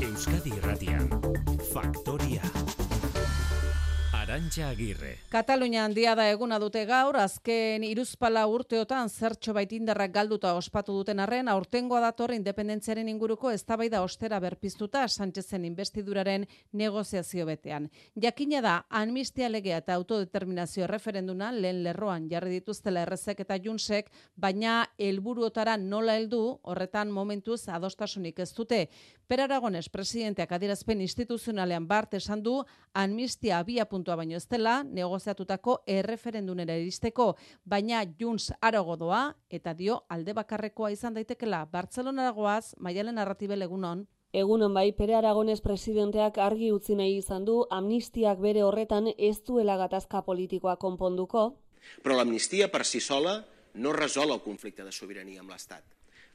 Euskadi 0.03 0.55
Irratian. 0.55 1.11
Faktoria. 1.73 2.43
Arantxa 4.27 4.71
Agirre. 4.75 5.13
Katalunia 5.31 5.85
handia 5.87 6.17
da 6.19 6.25
eguna 6.27 6.57
dute 6.59 6.81
gaur, 6.89 7.15
azken 7.15 7.85
iruzpala 7.87 8.41
urteotan 8.51 9.07
zertxo 9.07 9.53
baitindarrak 9.55 10.11
galduta 10.17 10.57
ospatu 10.59 10.97
duten 10.97 11.21
arren, 11.23 11.47
aurtengoa 11.47 12.01
dator 12.03 12.33
independentziaren 12.35 13.07
inguruko 13.07 13.53
eztabaida 13.55 14.01
ostera 14.03 14.41
berpiztuta 14.43 15.05
Sánchezen 15.07 15.65
investiduraren 15.69 16.49
negoziazio 16.73 17.47
betean. 17.47 17.87
Jakina 18.21 18.65
da, 18.67 18.75
amnistia 18.91 19.49
legea 19.49 19.79
eta 19.85 19.95
autodeterminazio 19.95 20.89
referenduna 20.91 21.53
lehen 21.53 21.85
lerroan 21.85 22.27
jarri 22.29 22.57
dituztela 22.57 23.07
errezek 23.07 23.45
eta 23.47 23.61
junsek, 23.63 24.11
baina 24.35 24.89
helburuotara 24.99 25.77
nola 25.77 26.19
heldu 26.19 26.59
horretan 26.65 27.15
momentuz 27.15 27.69
adostasunik 27.69 28.43
ez 28.43 28.51
dute. 28.59 28.89
Per 29.27 29.41
Aragones 29.43 29.89
presidenteak 29.89 30.53
adierazpen 30.53 31.01
instituzionalean 31.03 31.87
bart 31.87 32.15
esan 32.15 32.43
du 32.43 32.59
amnistia 32.95 33.59
abia 33.59 33.87
puntua 33.87 34.17
baino 34.27 34.37
ez 34.37 34.49
dela 34.49 34.83
negoziatutako 34.83 35.83
erreferendunera 35.87 36.75
iristeko, 36.77 37.37
baina 37.65 38.03
Junts 38.19 38.53
arago 38.61 38.97
doa 38.97 39.37
eta 39.49 39.75
dio 39.75 40.03
alde 40.09 40.33
bakarrekoa 40.35 40.91
izan 40.91 41.15
daitekela 41.15 41.65
Bartzelonara 41.71 42.33
goaz, 42.33 42.75
Maialen 42.79 43.19
Arratibel 43.19 43.63
egunon. 43.63 44.07
Egunon 44.33 44.75
bai, 44.75 44.93
Pere 44.93 45.15
Aragones 45.15 45.61
presidenteak 45.63 46.39
argi 46.39 46.73
utzi 46.73 46.97
nahi 46.97 47.17
izan 47.21 47.45
du 47.45 47.65
amnistiak 47.71 48.41
bere 48.41 48.65
horretan 48.65 49.07
ez 49.17 49.39
duela 49.47 49.77
gatazka 49.77 50.23
politikoa 50.23 50.77
konponduko, 50.77 51.53
Però 52.03 52.17
l'amnistia 52.17 52.67
per 52.67 52.85
si 52.85 52.99
sola 52.99 53.45
no 53.75 53.93
resol 53.93 54.33
el 54.33 54.43
conflicte 54.43 54.83
de 54.83 54.91
sobirania 54.91 55.39
amb 55.41 55.53
l'Estat. 55.53 55.85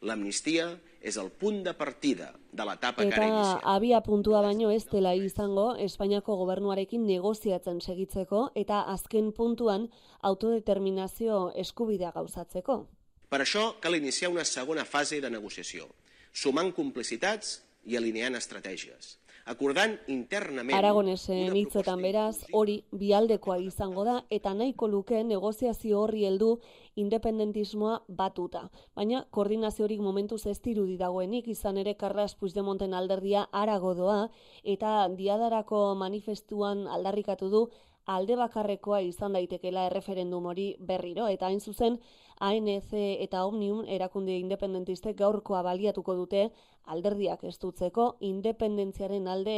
L'amnistia 0.02 0.80
és 1.02 1.18
el 1.22 1.30
punt 1.30 1.62
de 1.66 1.74
partida 1.78 2.32
de 2.52 2.66
l'etapa 2.66 3.04
que 3.06 3.14
ara 3.14 3.26
eta 3.26 3.28
inicia. 3.28 3.60
abia 3.76 4.02
puntua 4.02 4.42
baino 4.42 4.72
ez 4.74 4.86
dela 4.90 5.14
izango 5.16 5.76
Espainiako 5.78 6.36
gobernuarekin 6.40 7.06
negoziatzen 7.06 7.82
segitzeko 7.82 8.52
eta 8.56 8.82
azken 8.94 9.32
puntuan 9.32 9.90
autodeterminazio 10.22 11.52
eskubidea 11.56 12.12
gauzatzeko. 12.12 12.88
Per 13.30 13.42
això 13.42 13.76
cal 13.80 13.96
iniciar 13.96 14.32
una 14.32 14.46
segona 14.46 14.86
fase 14.86 15.22
de 15.22 15.30
negociació, 15.30 15.88
sumant 16.34 16.74
complicitats 16.74 17.62
i 17.86 17.96
alineant 17.98 18.36
estratègies, 18.36 19.18
acordant 19.46 19.98
internament... 20.08 20.76
Aragonesen 20.78 21.56
hitzetan 21.56 22.02
beraz, 22.02 22.44
hori 22.54 22.82
bialdekoa 22.92 23.58
izango 23.64 24.06
da 24.08 24.22
eta 24.30 24.54
nahiko 24.54 24.88
luke 24.88 25.24
negoziazio 25.24 26.02
horri 26.02 26.26
heldu 26.26 26.60
independentismoa 26.96 28.02
batuta. 28.08 28.68
Baina 28.96 29.26
koordinaziorik 29.32 30.02
momentuz 30.02 30.46
ez 30.46 30.60
dirudi 30.62 30.98
dagoenik 30.98 31.48
izan 31.48 31.78
ere 31.78 31.96
Carles 31.96 32.36
Puigdemonten 32.36 32.94
alderdia 32.94 33.48
arago 33.52 33.94
doa 33.96 34.20
eta 34.64 35.08
diadarako 35.16 35.96
manifestuan 35.96 36.88
aldarrikatu 36.88 37.50
du 37.50 37.64
alde 38.06 38.36
bakarrekoa 38.36 39.02
izan 39.06 39.34
daitekela 39.38 39.86
erreferendum 39.90 40.46
hori 40.52 40.76
berriro 40.80 41.28
eta 41.30 41.48
hain 41.48 41.60
zuzen 41.62 42.00
ANC 42.42 42.96
eta 42.98 43.46
Omnium 43.46 43.86
erakunde 43.86 44.34
independentistek 44.42 45.18
gaurkoa 45.20 45.62
baliatuko 45.62 46.16
dute 46.18 46.48
alderdiak 46.90 47.44
estutzeko 47.46 48.16
independentziaren 48.26 49.28
alde 49.30 49.58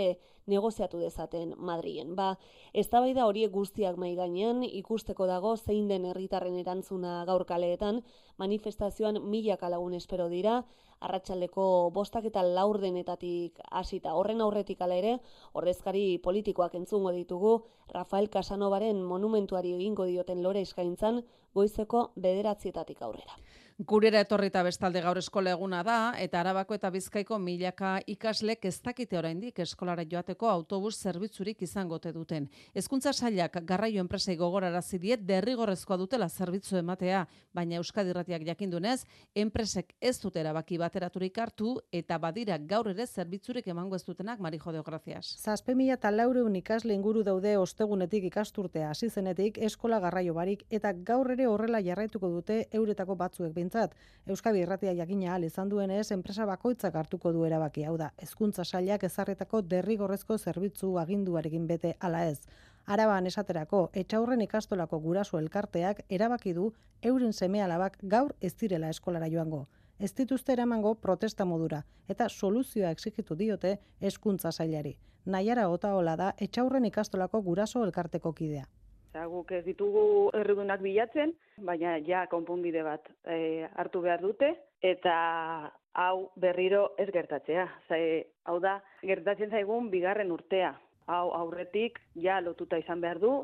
negoziatu 0.51 0.99
dezaten 0.99 1.53
Madrilen. 1.57 2.11
Ba, 2.17 2.33
eztabaida 2.75 3.25
horiek 3.29 3.51
guztiak 3.53 3.95
mai 3.97 4.11
gainean 4.19 4.63
ikusteko 4.67 5.27
dago 5.29 5.55
zein 5.55 5.87
den 5.87 6.09
herritarren 6.09 6.59
erantzuna 6.59 7.21
gaur 7.29 7.45
kaleetan, 7.47 8.01
manifestazioan 8.37 9.21
milaka 9.23 9.71
lagun 9.71 9.95
espero 9.95 10.27
dira, 10.27 10.63
arratsaldeko 11.07 11.65
bostak 11.95 12.25
eta 12.29 12.43
laurdenetatik 12.43 13.59
hasita 13.71 14.13
horren 14.17 14.41
aurretik 14.41 14.81
ala 14.81 14.97
ere, 14.99 15.17
ordezkari 15.53 16.17
politikoak 16.23 16.75
entzungo 16.79 17.11
ditugu, 17.15 17.55
Rafael 17.93 18.29
Casanovaren 18.29 19.03
monumentuari 19.03 19.73
egingo 19.75 20.07
dioten 20.09 20.43
lore 20.43 20.63
eskaintzan, 20.67 21.21
goizeko 21.53 22.11
bederatzietatik 22.15 23.01
aurrera. 23.01 23.37
Gurera 23.79 24.19
etorrita 24.21 24.61
bestalde 24.61 25.01
gaur 25.01 25.17
eskola 25.17 25.49
eguna 25.55 25.79
da, 25.83 26.13
eta 26.21 26.37
Arabako 26.43 26.75
eta 26.77 26.91
Bizkaiko 26.93 27.39
milaka 27.41 27.95
ikaslek 28.05 28.67
ez 28.69 28.75
dakite 28.85 29.17
oraindik 29.17 29.57
eskolara 29.65 30.03
joateko 30.05 30.45
autobus 30.47 30.99
zerbitzurik 30.99 31.63
izango 31.65 31.95
ote 31.95 32.11
duten. 32.13 32.45
Hezkuntza 32.75 33.13
sailak 33.13 33.57
garraio 33.65 34.03
enpresei 34.03 34.35
gogorarazi 34.37 34.99
die 35.01 35.17
derrigorrezkoa 35.17 35.97
dutela 35.97 36.27
zerbitzu 36.29 36.77
ematea, 36.77 37.23
baina 37.51 37.79
Euskadi 37.81 38.13
Irratiak 38.13 38.45
jakindunez, 38.45 39.07
enpresek 39.33 39.95
ez 39.99 40.19
dute 40.21 40.43
erabaki 40.43 40.77
bateraturik 40.77 41.37
hartu 41.41 41.79
eta 41.91 42.19
badira 42.19 42.59
gaur 42.59 42.91
ere 42.93 43.07
zerbitzurik 43.07 43.67
emango 43.73 43.95
ez 43.95 44.05
dutenak 44.05 44.39
Marijo 44.39 44.71
de 44.71 44.83
Gracias. 44.85 45.33
Zazpe 45.41 45.73
mila 45.73 45.97
eta 45.97 46.11
laureun 46.11 46.55
ikasle 46.61 46.93
inguru 46.93 47.23
daude 47.23 47.57
ostegunetik 47.57 48.29
ikasturtea 48.29 48.91
hasi 48.91 49.09
zenetik 49.09 49.57
eskola 49.57 49.99
garraio 49.99 50.37
barik 50.37 50.63
eta 50.69 50.93
gaur 50.93 51.31
ere 51.31 51.47
horrela 51.47 51.81
jarraituko 51.81 52.29
dute 52.29 52.67
euretako 52.71 53.15
batzuek 53.15 53.62
behintzat. 53.63 53.95
Euskadi 54.27 54.61
Irratia 54.63 54.93
jakina 54.93 55.31
ahal 55.31 55.43
izan 55.47 55.69
duenez, 55.69 56.11
enpresa 56.11 56.45
bakoitzak 56.45 56.95
hartuko 56.95 57.31
du 57.31 57.45
erabaki 57.45 57.83
hau 57.83 57.97
da. 57.97 58.11
Hezkuntza 58.17 58.63
sailak 58.63 59.03
ezarretako 59.03 59.61
derrigorrezko 59.61 60.37
zerbitzu 60.37 60.97
aginduarekin 60.97 61.67
bete 61.67 61.95
ala 61.99 62.25
ez. 62.27 62.39
Araban 62.85 63.27
esaterako, 63.27 63.89
etxaurren 63.93 64.41
ikastolako 64.41 64.99
guraso 64.99 65.39
elkarteak 65.39 66.03
erabaki 66.09 66.53
du 66.53 66.73
euren 67.01 67.33
seme-alabak 67.33 67.97
gaur 68.03 68.35
ez 68.41 68.53
direla 68.55 68.89
eskolara 68.89 69.29
joango. 69.31 69.67
Ez 69.99 70.13
dituzte 70.13 70.51
eramango 70.53 70.95
protesta 70.95 71.45
modura 71.45 71.83
eta 72.09 72.27
soluzioa 72.29 72.91
exigitu 72.91 73.35
diote 73.35 73.77
hezkuntza 74.01 74.51
sailari. 74.51 74.97
Naiara 75.25 75.69
Otaola 75.69 76.15
da 76.17 76.33
etxaurren 76.37 76.85
ikastolako 76.85 77.41
guraso 77.41 77.83
elkarteko 77.83 78.33
kidea. 78.33 78.65
Osea, 79.13 79.27
guk 79.29 79.51
ez 79.53 79.61
ditugu 79.61 80.31
errudunak 80.33 80.81
bilatzen, 80.81 81.35
baina 81.61 81.99
ja 82.01 82.23
konponbide 82.31 82.81
bat 82.81 83.05
e, 83.29 83.67
hartu 83.77 84.01
behar 84.01 84.23
dute, 84.25 84.47
eta 84.81 85.69
hau 85.93 86.31
berriro 86.35 86.95
ez 86.97 87.11
gertatzea. 87.13 87.67
Zai, 87.87 88.25
hau 88.49 88.57
da, 88.59 88.79
gertatzen 89.03 89.51
zaigun 89.53 89.91
bigarren 89.91 90.31
urtea. 90.33 90.73
Hau 91.05 91.29
aurretik 91.37 91.99
ja 92.15 92.39
lotuta 92.41 92.79
izan 92.81 93.05
behar 93.05 93.19
du, 93.21 93.35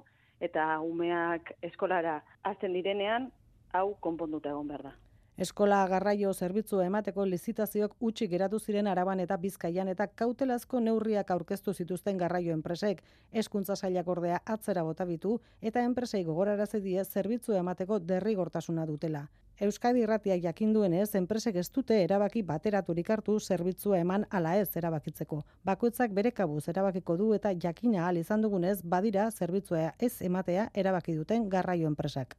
eta 0.41 0.80
umeak 0.82 1.53
eskolara 1.61 2.24
hasten 2.41 2.74
direnean, 2.74 3.30
hau 3.72 3.93
konponduta 4.01 4.49
egon 4.49 4.74
behar 4.74 4.88
da. 4.89 4.95
Eskola 5.40 5.78
garraio 5.88 6.34
zerbitzu 6.34 6.82
emateko 6.84 7.24
lizitazioak 7.26 7.94
utxi 8.08 8.26
geratu 8.28 8.58
ziren 8.60 8.88
araban 8.92 9.22
eta 9.24 9.38
bizkaian 9.40 9.88
eta 9.88 10.08
kautelazko 10.22 10.82
neurriak 10.84 11.30
aurkeztu 11.32 11.74
zituzten 11.74 12.18
garraio 12.20 12.52
enpresek. 12.52 13.00
Eskuntza 13.42 13.78
sailak 13.78 14.10
ordea 14.12 14.42
atzera 14.56 14.84
botabitu 14.84 15.38
eta 15.62 15.84
enpresei 15.90 16.26
gogorarazi 16.28 16.82
die 16.84 17.06
zerbitzu 17.06 17.56
emateko 17.56 18.02
derrigortasuna 18.10 18.86
dutela. 18.90 19.22
Euskadi 19.62 20.04
Irratia 20.04 20.36
jakinduenez, 20.44 21.16
enpresek 21.22 21.56
ez 21.64 21.70
dute 21.72 22.02
erabaki 22.04 22.44
bateraturik 22.52 23.10
hartu 23.16 23.38
zerbitzua 23.40 24.04
eman 24.04 24.28
ala 24.30 24.58
ez 24.60 24.70
erabakitzeko. 24.76 25.40
Bakoitzak 25.64 26.12
bere 26.20 26.36
kabuz 26.36 26.66
erabakiko 26.68 27.16
du 27.16 27.32
eta 27.40 27.56
jakina 27.56 28.04
ahal 28.04 28.20
izan 28.26 28.44
dugunez 28.44 28.82
badira 28.84 29.32
zerbitzua 29.32 29.94
ez 30.00 30.14
ematea 30.22 30.70
erabaki 30.74 31.16
duten 31.16 31.48
garraio 31.50 31.88
enpresak. 31.88 32.36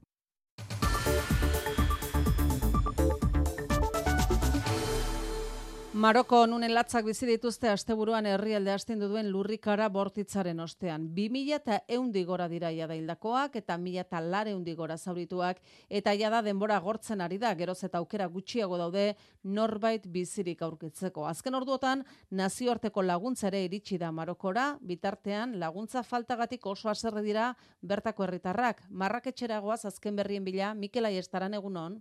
Maroko 6.00 6.38
nunen 6.48 6.72
latzak 6.72 7.04
bizi 7.04 7.26
dituzte 7.28 7.68
asteburuan 7.68 8.24
herrialde 8.24 8.70
astindu 8.72 9.10
duen 9.10 9.26
lurrikara 9.28 9.90
bortitzaren 9.92 10.62
ostean. 10.64 11.02
2000 11.16 11.56
eta 11.58 11.76
eundi 11.96 12.22
gora 12.24 12.46
dira 12.48 12.70
jada 12.72 12.94
hildakoak 12.96 13.58
eta 13.60 13.76
mila 13.76 14.00
eta 14.06 14.20
lare 14.24 14.54
gora 14.78 14.96
zaurituak 14.96 15.58
eta 15.90 16.14
jada 16.16 16.40
denbora 16.40 16.78
gortzen 16.80 17.20
ari 17.20 17.36
da 17.36 17.52
geroz 17.54 17.84
eta 17.84 17.98
aukera 17.98 18.28
gutxiago 18.28 18.78
daude 18.78 19.14
norbait 19.44 20.06
bizirik 20.06 20.62
aurkitzeko. 20.62 21.26
Azken 21.26 21.54
orduotan 21.54 22.04
nazioarteko 22.30 23.02
laguntza 23.02 23.48
ere 23.48 23.64
iritsi 23.64 23.98
da 23.98 24.10
Marokora, 24.10 24.78
bitartean 24.80 25.58
laguntza 25.60 26.02
faltagatik 26.02 26.64
oso 26.64 26.88
haserre 26.88 27.20
dira 27.20 27.54
bertako 27.82 28.24
herritarrak. 28.24 28.86
Marraketxeragoaz 28.88 29.84
azken 29.84 30.16
berrien 30.16 30.44
bila 30.44 30.72
Mikel 30.72 31.04
Aiestaran 31.04 31.52
egunon. 31.52 32.00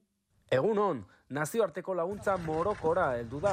Egun 0.50 0.80
hon, 0.82 1.02
nazioarteko 1.30 1.93
laguntza 1.93 2.34
morokora 2.41 3.04
heldu 3.20 3.38
da. 3.43 3.52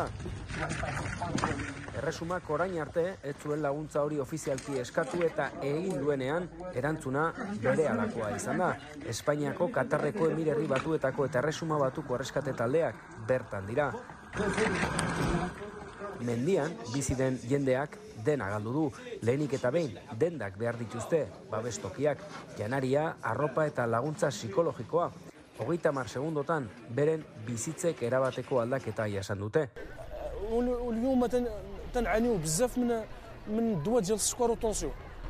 Erresumak 2.00 2.48
orain 2.56 2.78
arte, 2.80 3.04
ez 3.20 3.34
zuen 3.42 3.60
laguntza 3.60 4.00
hori 4.06 4.20
ofizialki 4.24 4.78
eskatu 4.80 5.20
eta 5.26 5.50
egin 5.60 6.00
duenean 6.00 6.48
erantzuna 6.72 7.26
bere 7.66 7.90
alakoa 7.92 8.30
izan 8.38 8.64
da. 8.64 8.70
Espainiako 9.12 9.68
Katarreko 9.76 10.30
emirerri 10.32 10.70
batuetako 10.72 11.28
eta 11.28 11.42
erresuma 11.44 11.82
batuko 11.84 12.16
erreskate 12.16 12.56
taldeak 12.56 13.04
bertan 13.28 13.68
dira. 13.68 13.90
Mendian, 16.24 16.72
bizi 16.94 17.12
den 17.14 17.36
jendeak 17.44 18.00
dena 18.24 18.48
galdu 18.56 18.72
du. 18.72 18.88
Lehenik 19.20 19.60
eta 19.60 19.68
behin, 19.70 20.00
dendak 20.16 20.56
behar 20.56 20.80
dituzte, 20.80 21.26
babestokiak, 21.52 22.24
janaria, 22.56 23.10
arropa 23.20 23.68
eta 23.68 23.84
laguntza 23.84 24.32
psikologikoa 24.32 25.10
hogeita 25.58 25.92
mar 25.92 26.08
segundotan 26.08 26.68
beren 26.96 27.24
bizitzek 27.46 28.02
erabateko 28.02 28.60
aldaketa 28.60 29.06
jasan 29.08 29.38
dute. 29.38 29.68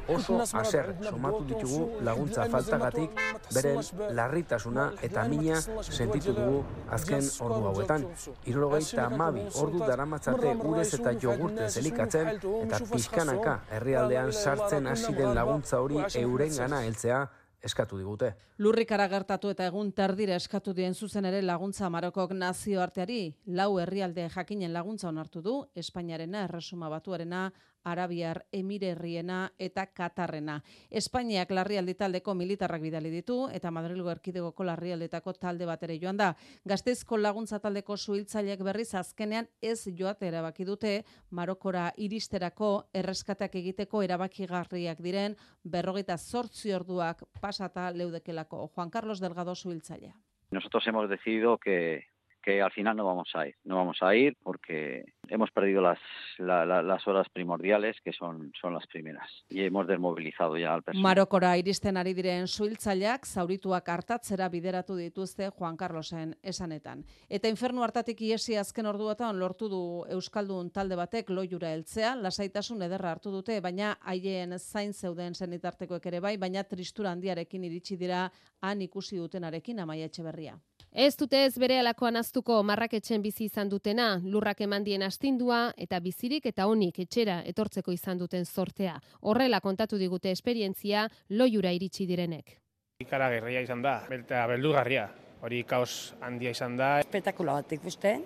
Oso 0.08 0.36
aser 0.38 0.92
somatu 1.02 1.40
ditugu 1.48 1.98
laguntza 2.06 2.44
faltagatik, 2.50 3.16
beren 3.54 3.80
larritasuna 4.14 4.84
eta 5.02 5.24
mina 5.26 5.56
sentitu 5.82 6.34
dugu 6.36 6.60
azken 6.96 7.26
ordu 7.46 7.64
hauetan. 7.70 8.04
Irurogeita 8.46 9.06
amabi 9.06 9.42
ordu 9.62 9.80
daramatzate 9.82 10.52
urez 10.70 10.92
eta 11.00 11.14
jogurte 11.24 11.66
zelikatzen 11.70 12.30
eta 12.36 12.80
pixkanaka 12.92 13.56
herrialdean 13.78 14.30
sartzen 14.32 14.86
hasi 14.86 15.12
den 15.18 15.34
laguntza 15.34 15.82
hori 15.82 15.98
eurengana 16.22 16.84
heltzea 16.86 17.26
eskatu 17.66 17.98
digute. 18.00 18.32
Lurrikara 18.58 19.08
gertatu 19.12 19.50
eta 19.52 19.66
egun 19.68 19.92
terdira 19.92 20.36
eskatu 20.40 20.72
dien 20.74 20.94
zuzen 20.94 21.28
ere 21.28 21.42
laguntza 21.42 21.90
Marokok 21.92 22.32
nazioarteari, 22.32 23.20
lau 23.46 23.76
herrialde 23.82 24.28
jakinen 24.32 24.72
laguntza 24.72 25.08
onartu 25.10 25.42
du, 25.42 25.56
Espainiarena, 25.74 26.46
Erresuma 26.48 26.88
Batuarena, 26.88 27.50
Arabiar 27.86 28.42
Emirerriena 28.52 29.52
eta 29.58 29.86
Katarrena. 29.94 30.58
Espainiak 30.90 31.52
larrialdi 31.54 31.94
taldeko 31.94 32.34
militarrak 32.34 32.82
bidali 32.82 33.12
ditu 33.14 33.38
eta 33.54 33.70
Madrilgo 33.70 34.10
erkidegoko 34.10 34.66
larrialdetako 34.66 35.36
talde 35.38 35.68
bat 35.70 35.82
ere 35.86 35.98
joan 36.02 36.18
da. 36.18 36.32
Gazteizko 36.66 37.16
laguntza 37.20 37.60
taldeko 37.62 37.96
suhiltzaileak 37.96 38.64
berriz 38.66 38.88
azkenean 38.98 39.46
ez 39.62 39.86
joate 39.96 40.26
erabaki 40.32 40.66
dute 40.66 40.96
Marokora 41.30 41.92
iristerako 41.96 42.70
erreskateak 42.94 43.54
egiteko 43.62 44.02
erabakigarriak 44.02 45.02
diren 45.02 45.36
berrogeita 45.64 46.18
zortzi 46.18 46.74
orduak 46.74 47.22
pasata 47.40 47.90
leudekelako. 47.94 48.66
Juan 48.74 48.90
Carlos 48.90 49.20
Delgado 49.20 49.54
suhiltzailea. 49.54 50.14
Nosotros 50.50 50.86
hemos 50.86 51.08
decidido 51.08 51.58
que, 51.58 52.04
que 52.46 52.62
al 52.62 52.70
final 52.70 52.96
no 52.96 53.04
vamos 53.04 53.28
a 53.34 53.48
ir. 53.48 53.56
No 53.64 53.74
vamos 53.74 53.98
a 54.02 54.14
ir 54.14 54.36
porque 54.40 55.04
hemos 55.28 55.50
perdido 55.50 55.82
las, 55.82 55.98
la, 56.38 56.64
la, 56.64 56.80
las 56.80 57.04
horas 57.08 57.26
primordiales, 57.28 57.96
que 58.04 58.12
son, 58.12 58.52
son 58.60 58.72
las 58.72 58.86
primeras. 58.86 59.28
Y 59.48 59.62
hemos 59.62 59.88
desmovilizado 59.88 60.56
ya 60.56 60.74
al 60.74 60.84
personal. 60.84 61.02
Marokora 61.02 61.56
iristen 61.58 61.96
ari 61.96 62.14
diren 62.14 62.46
suhiltzaileak 62.46 63.26
zaurituak 63.26 63.88
hartatzera 63.88 64.48
bideratu 64.48 64.94
dituzte 64.94 65.48
Juan 65.50 65.76
Carlosen 65.76 66.36
esanetan. 66.40 67.02
Eta 67.28 67.50
infernu 67.50 67.82
hartatik 67.82 68.22
iesi 68.22 68.54
azken 68.54 68.86
orduetan 68.86 69.42
lortu 69.42 69.68
du 69.68 69.82
Euskaldun 70.14 70.70
talde 70.70 70.94
batek 70.94 71.34
loiura 71.34 71.74
heltzea, 71.74 72.14
lasaitasun 72.14 72.86
ederra 72.86 73.10
hartu 73.16 73.34
dute, 73.34 73.58
baina 73.60 73.96
haien 74.06 74.54
zain 74.60 74.94
zeuden 74.94 75.34
zenitartekoek 75.34 76.06
ere 76.06 76.22
bai, 76.22 76.36
baina 76.38 76.62
tristura 76.62 77.10
handiarekin 77.10 77.66
iritsi 77.66 77.98
dira 77.98 78.28
han 78.62 78.86
ikusi 78.86 79.18
dutenarekin 79.18 79.82
amaia 79.82 80.06
etxeberria. 80.06 80.54
Ez 80.92 81.16
dute 81.16 81.42
ez 81.44 81.58
bere 81.58 81.78
alakoan 81.78 82.16
aztuko 82.16 82.62
marraketxen 82.62 83.22
bizi 83.22 83.44
izan 83.50 83.68
dutena, 83.68 84.20
lurrak 84.24 84.60
emandien 84.64 85.02
astindua 85.02 85.72
eta 85.76 86.00
bizirik 86.00 86.46
eta 86.46 86.66
honik 86.66 86.98
etxera 87.04 87.42
etortzeko 87.44 87.92
izan 87.92 88.18
duten 88.18 88.44
sortea. 88.44 88.94
Horrela 89.20 89.60
kontatu 89.60 89.98
digute 89.98 90.30
esperientzia 90.30 91.08
loiura 91.30 91.72
iritsi 91.72 92.06
direnek. 92.06 92.56
Ikara 93.04 93.28
gerria 93.28 93.60
izan 93.60 93.82
da, 93.84 93.98
belta 94.08 94.46
beldurgarria, 94.48 95.10
hori 95.44 95.64
kaos 95.68 96.14
handia 96.24 96.54
izan 96.56 96.78
da. 96.78 96.94
Espektakula 97.04 97.58
bat 97.58 97.72
ikusten, 97.76 98.24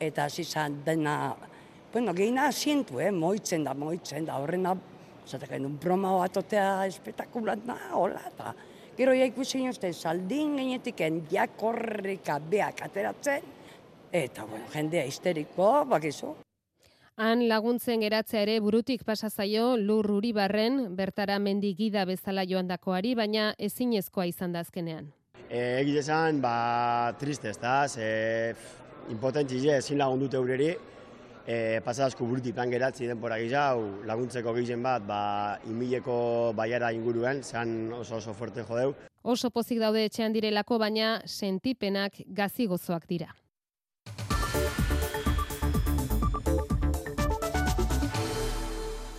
eta 0.00 0.24
hasi 0.24 0.42
izan 0.42 0.80
dena, 0.84 1.36
bueno, 1.92 2.14
gehina 2.14 2.48
asientu, 2.48 2.98
eh, 2.98 3.12
moitzen 3.12 3.62
da, 3.64 3.74
moitzen 3.74 4.26
da, 4.26 4.40
horrena, 4.42 4.74
zatek 5.28 5.54
genuen 5.54 5.78
broma 5.78 6.16
bat 6.18 6.36
otea 6.40 6.86
espektakulat 6.88 7.62
da, 7.68 7.78
hola, 7.94 8.24
eta 8.32 8.54
gero 8.98 9.14
ja 9.14 9.28
ikusi 9.30 9.62
uste, 9.70 9.92
saldin 9.92 10.56
gainetik 10.58 11.00
jakorrika 11.30 12.40
beak 12.40 12.82
ateratzen, 12.82 13.42
eta, 14.12 14.44
bueno, 14.44 14.66
jendea 14.74 15.04
histeriko, 15.06 15.84
bakizu. 15.86 16.34
Han 17.18 17.48
laguntzen 17.50 18.02
geratzea 18.02 18.44
ere 18.44 18.60
burutik 18.62 19.04
pasa 19.04 19.28
zaio 19.28 19.76
lur 19.76 20.06
uribarren 20.10 20.94
bertara 20.96 21.38
mendigida 21.38 22.04
bezala 22.06 22.44
joandakoari, 22.46 23.14
baina 23.18 23.54
ezinezkoa 23.58 24.28
izan 24.30 24.52
da 24.54 24.62
azkenean. 24.66 25.08
E, 25.48 25.80
Egite 25.80 26.04
esan, 26.04 26.38
ba, 26.42 27.14
triste 27.18 27.50
ez 27.50 27.58
da, 27.58 27.88
ze 27.88 28.54
impotentzi 29.10 29.62
ezin 29.74 29.98
lagundute 29.98 30.36
eureri, 30.36 30.76
e, 31.48 31.80
pasadazko 31.84 32.26
burutik 32.28 32.54
plan 32.54 32.70
geratzi 32.70 33.08
denpora 33.08 33.38
gizau, 33.40 33.80
laguntzeko 34.08 34.52
gizien 34.58 34.84
bat, 34.84 35.04
ba, 35.08 35.20
inmileko 35.70 36.52
baiara 36.58 36.92
inguruen, 36.92 37.42
zean 37.42 37.92
oso 37.96 38.20
oso 38.20 38.36
fuerte 38.36 38.66
jodeu. 38.68 38.94
Oso 39.22 39.50
pozik 39.50 39.80
daude 39.80 40.04
etxean 40.08 40.36
direlako, 40.36 40.78
baina 40.78 41.18
sentipenak 41.26 42.20
gazi 42.28 42.68
gozoak 42.68 43.08
dira. 43.08 43.32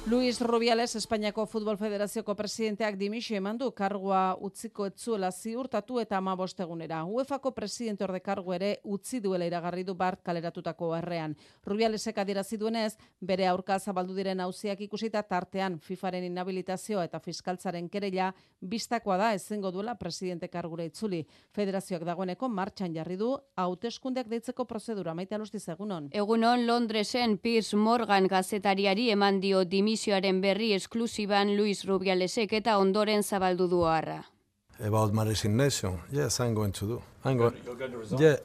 Luis 0.10 0.42
Rubiales, 0.42 0.96
Espainiako 0.96 1.46
Futbol 1.46 1.78
Federazioko 1.78 2.34
presidenteak 2.34 2.96
dimisio 2.98 3.38
eman 3.38 3.60
du 3.62 3.68
kargua 3.78 4.32
utziko 4.42 4.88
etzuela 4.90 5.28
ziurtatu 5.30 6.00
eta 6.02 6.18
ama 6.18 6.34
bostegunera. 6.36 7.04
UEFako 7.06 7.52
presidente 7.54 8.04
orde 8.04 8.18
kargu 8.26 8.56
ere 8.56 8.70
utzi 8.84 9.20
duela 9.22 9.46
iragarri 9.46 9.84
du 9.86 9.94
bart 9.94 10.24
kaleratutako 10.26 10.96
errean. 10.98 11.36
Rubialesek 11.64 12.18
adierazi 12.18 12.58
duenez, 12.58 12.96
bere 13.22 13.46
aurka 13.46 13.78
zabaldu 13.78 14.16
diren 14.18 14.42
auziak 14.42 14.82
ikusita 14.82 15.22
tartean 15.22 15.78
FIFaren 15.78 16.26
inhabilitazioa 16.26 17.06
eta 17.06 17.20
fiskaltzaren 17.20 17.88
kereila 17.88 18.32
bistakoa 18.62 19.18
da 19.18 19.30
ezingo 19.38 19.70
duela 19.70 19.94
presidente 19.94 20.50
kargura 20.50 20.90
itzuli. 20.90 21.22
Federazioak 21.54 22.08
dagoeneko 22.10 22.50
martxan 22.50 22.96
jarri 22.98 23.20
du 23.22 23.36
hauteskundeak 23.56 24.26
deitzeko 24.34 24.66
prozedura 24.66 25.14
maite 25.14 25.38
alustiz 25.38 25.68
egunon. 25.70 26.10
Egunon 26.10 26.66
Londresen 26.66 27.38
Piers 27.38 27.76
Morgan 27.76 28.26
gazetariari 28.26 29.12
eman 29.12 29.40
dio 29.40 29.64
dimisioaren 30.00 30.40
berri 30.42 30.74
esklusiban 30.74 31.58
Luis 31.58 31.84
Rubialesek 31.86 32.54
eta 32.54 32.78
ondoren 32.80 33.24
zabaldu 33.24 33.68
du 33.68 33.84
harra. 33.84 34.24
About 34.80 35.14
my 35.14 35.26
resignation, 35.26 36.00
yes, 36.12 36.40
I'm 36.40 36.54
going 36.56 36.72
to 36.72 36.86
do. 36.88 37.02
Going, 37.22 37.54
yeah, 38.18 38.38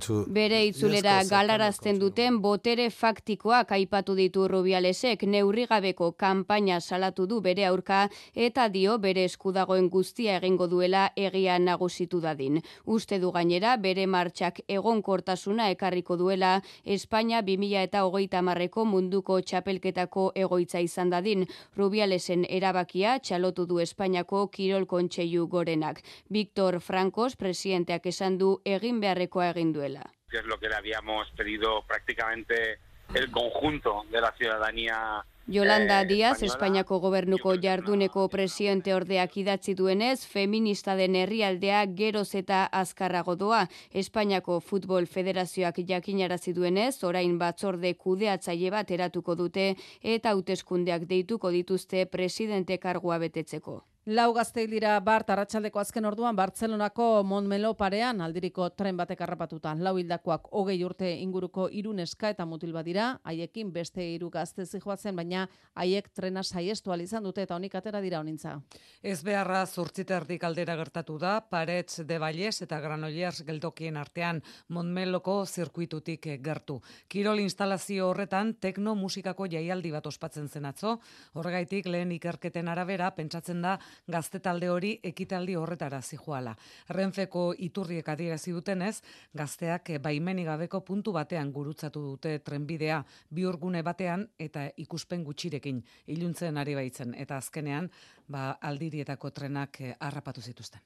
to... 0.00 0.24
Bere 0.32 0.62
itzulera 0.64 1.18
galarazten 1.28 1.98
duten 2.00 2.38
botere 2.40 2.86
faktikoak 2.88 3.74
aipatu 3.76 4.14
ditu 4.16 4.46
Rubialesek 4.48 5.26
neurrigabeko 5.28 6.12
kanpaina 6.16 6.80
salatu 6.80 7.26
du 7.26 7.42
bere 7.42 7.66
aurka 7.66 8.08
eta 8.34 8.70
dio 8.70 8.96
bere 8.98 9.24
eskudagoen 9.28 9.90
guztia 9.90 10.38
egingo 10.38 10.66
duela 10.66 11.10
egia 11.14 11.58
nagusitu 11.58 12.22
dadin. 12.22 12.62
Uste 12.86 13.18
du 13.20 13.32
gainera 13.32 13.76
bere 13.76 14.06
martxak 14.06 14.62
egonkortasuna 14.66 15.68
ekarriko 15.76 16.16
duela 16.16 16.62
Espainia 16.86 17.42
2000 17.42 17.84
eta 17.84 18.06
hogeita 18.06 18.40
marreko 18.40 18.86
munduko 18.86 19.42
txapelketako 19.42 20.32
egoitza 20.34 20.80
izan 20.80 21.10
dadin. 21.10 21.44
Rubialesen 21.76 22.46
erabakia 22.48 23.18
txalotu 23.18 23.66
du 23.66 23.78
Espainiako 23.78 24.46
kirol 24.48 24.86
kontseilu 24.86 25.46
gorenak. 25.48 26.00
Víctor 26.30 26.80
Francos, 26.80 27.36
presidenteak 27.36 28.06
esan 28.06 28.21
esan 28.22 28.38
du 28.38 28.60
egin 28.64 29.00
beharrekoa 29.02 29.50
egin 29.50 29.72
duela. 29.74 30.06
Que 30.30 30.38
es 30.38 30.46
lo 30.46 30.58
que 30.58 30.68
le 30.68 30.76
habíamos 30.76 31.28
pedido 31.36 31.82
prácticamente 31.86 32.78
el 33.14 33.30
conjunto 33.30 34.04
de 34.10 34.20
la 34.20 34.32
ciudadanía 34.32 35.24
Yolanda 35.48 36.02
eh, 36.02 36.06
Díaz, 36.06 36.42
Espainiako 36.44 37.00
gobernuko 37.00 37.56
jarduneko 37.60 38.28
presidente 38.28 38.94
ordeak 38.94 39.36
idatzi 39.36 39.74
duenez, 39.74 40.24
feminista 40.24 40.94
den 40.94 41.16
herrialdea 41.16 41.82
geroz 41.98 42.36
eta 42.38 42.64
azkarrago 42.66 43.34
doa. 43.34 43.66
Espainiako 43.90 44.60
Futbol 44.60 45.08
Federazioak 45.08 45.82
jakinarazi 45.88 46.54
duenez, 46.54 47.02
orain 47.02 47.38
batzorde 47.42 47.96
kudeatzaile 47.96 48.70
bat 48.70 48.90
eratuko 48.90 49.34
dute 49.34 49.72
eta 50.00 50.30
hauteskundeak 50.30 51.10
deituko 51.10 51.50
dituzte 51.50 52.06
presidente 52.06 52.78
kargua 52.78 53.18
betetzeko. 53.18 53.82
Lau 54.04 54.32
gazteil 54.34 54.66
dira 54.66 54.96
Bart 54.98 55.28
Arratsaldeko 55.30 55.78
azken 55.78 56.02
orduan 56.08 56.34
Bartzelonako 56.34 57.22
Montmelo 57.22 57.68
parean 57.78 58.18
aldiriko 58.20 58.64
tren 58.74 58.96
batek 58.98 59.20
harrapatuta. 59.22 59.76
Lau 59.78 59.92
hildakoak 59.94 60.48
hogei 60.58 60.80
urte 60.82 61.06
inguruko 61.22 61.68
hiru 61.70 61.92
neska 61.94 62.32
eta 62.34 62.42
mutil 62.44 62.72
badira, 62.74 63.20
haiekin 63.22 63.70
beste 63.70 64.02
hiru 64.02 64.28
gazte 64.28 64.66
zijoatzen, 64.66 65.14
baina 65.14 65.44
haiek 65.78 66.08
trena 66.10 66.42
saiestu 66.42 66.92
izan 66.98 67.22
dute 67.22 67.42
eta 67.42 67.54
honik 67.54 67.76
atera 67.76 68.00
dira 68.00 68.18
honintza. 68.18 68.60
Ez 69.04 69.22
beharra 69.22 69.64
zurtziterdik 69.66 70.42
aldera 70.42 70.74
gertatu 70.74 71.16
da, 71.18 71.40
Paretz 71.40 72.00
de 72.02 72.18
Valles 72.18 72.60
eta 72.60 72.80
Granollers 72.80 73.44
geldokien 73.46 73.96
artean 73.96 74.42
Montmeloko 74.68 75.46
zirkuitutik 75.46 76.26
gertu. 76.42 76.80
Kirol 77.06 77.38
instalazio 77.38 78.08
horretan 78.08 78.54
tekno 78.54 78.96
musikako 78.96 79.46
jaialdi 79.46 79.92
bat 79.92 80.06
ospatzen 80.06 80.48
zen 80.48 80.66
atzo, 80.66 80.98
horregaitik 81.34 81.86
lehen 81.86 82.10
ikerketen 82.10 82.66
arabera 82.66 83.14
pentsatzen 83.14 83.62
da 83.62 83.78
gazte 84.08 84.40
talde 84.40 84.68
hori 84.70 84.92
ekitaldi 85.02 85.56
horretara 85.56 86.00
zijoala. 86.02 86.54
Renfeko 86.88 87.52
iturriek 87.58 88.08
adierazi 88.08 88.52
dutenez, 88.52 89.02
gazteak 89.34 89.92
baimeni 90.02 90.44
gabeko 90.44 90.80
puntu 90.80 91.12
batean 91.12 91.52
gurutzatu 91.52 92.02
dute 92.02 92.38
trenbidea 92.38 93.02
biurgune 93.30 93.82
batean 93.82 94.28
eta 94.38 94.68
ikuspen 94.76 95.24
gutxirekin 95.24 95.82
iluntzen 96.06 96.56
ari 96.56 96.74
baitzen 96.74 97.14
eta 97.14 97.36
azkenean 97.36 97.90
ba 98.28 98.58
aldirietako 98.60 99.30
trenak 99.30 99.78
harrapatu 100.00 100.40
zituzten. 100.40 100.80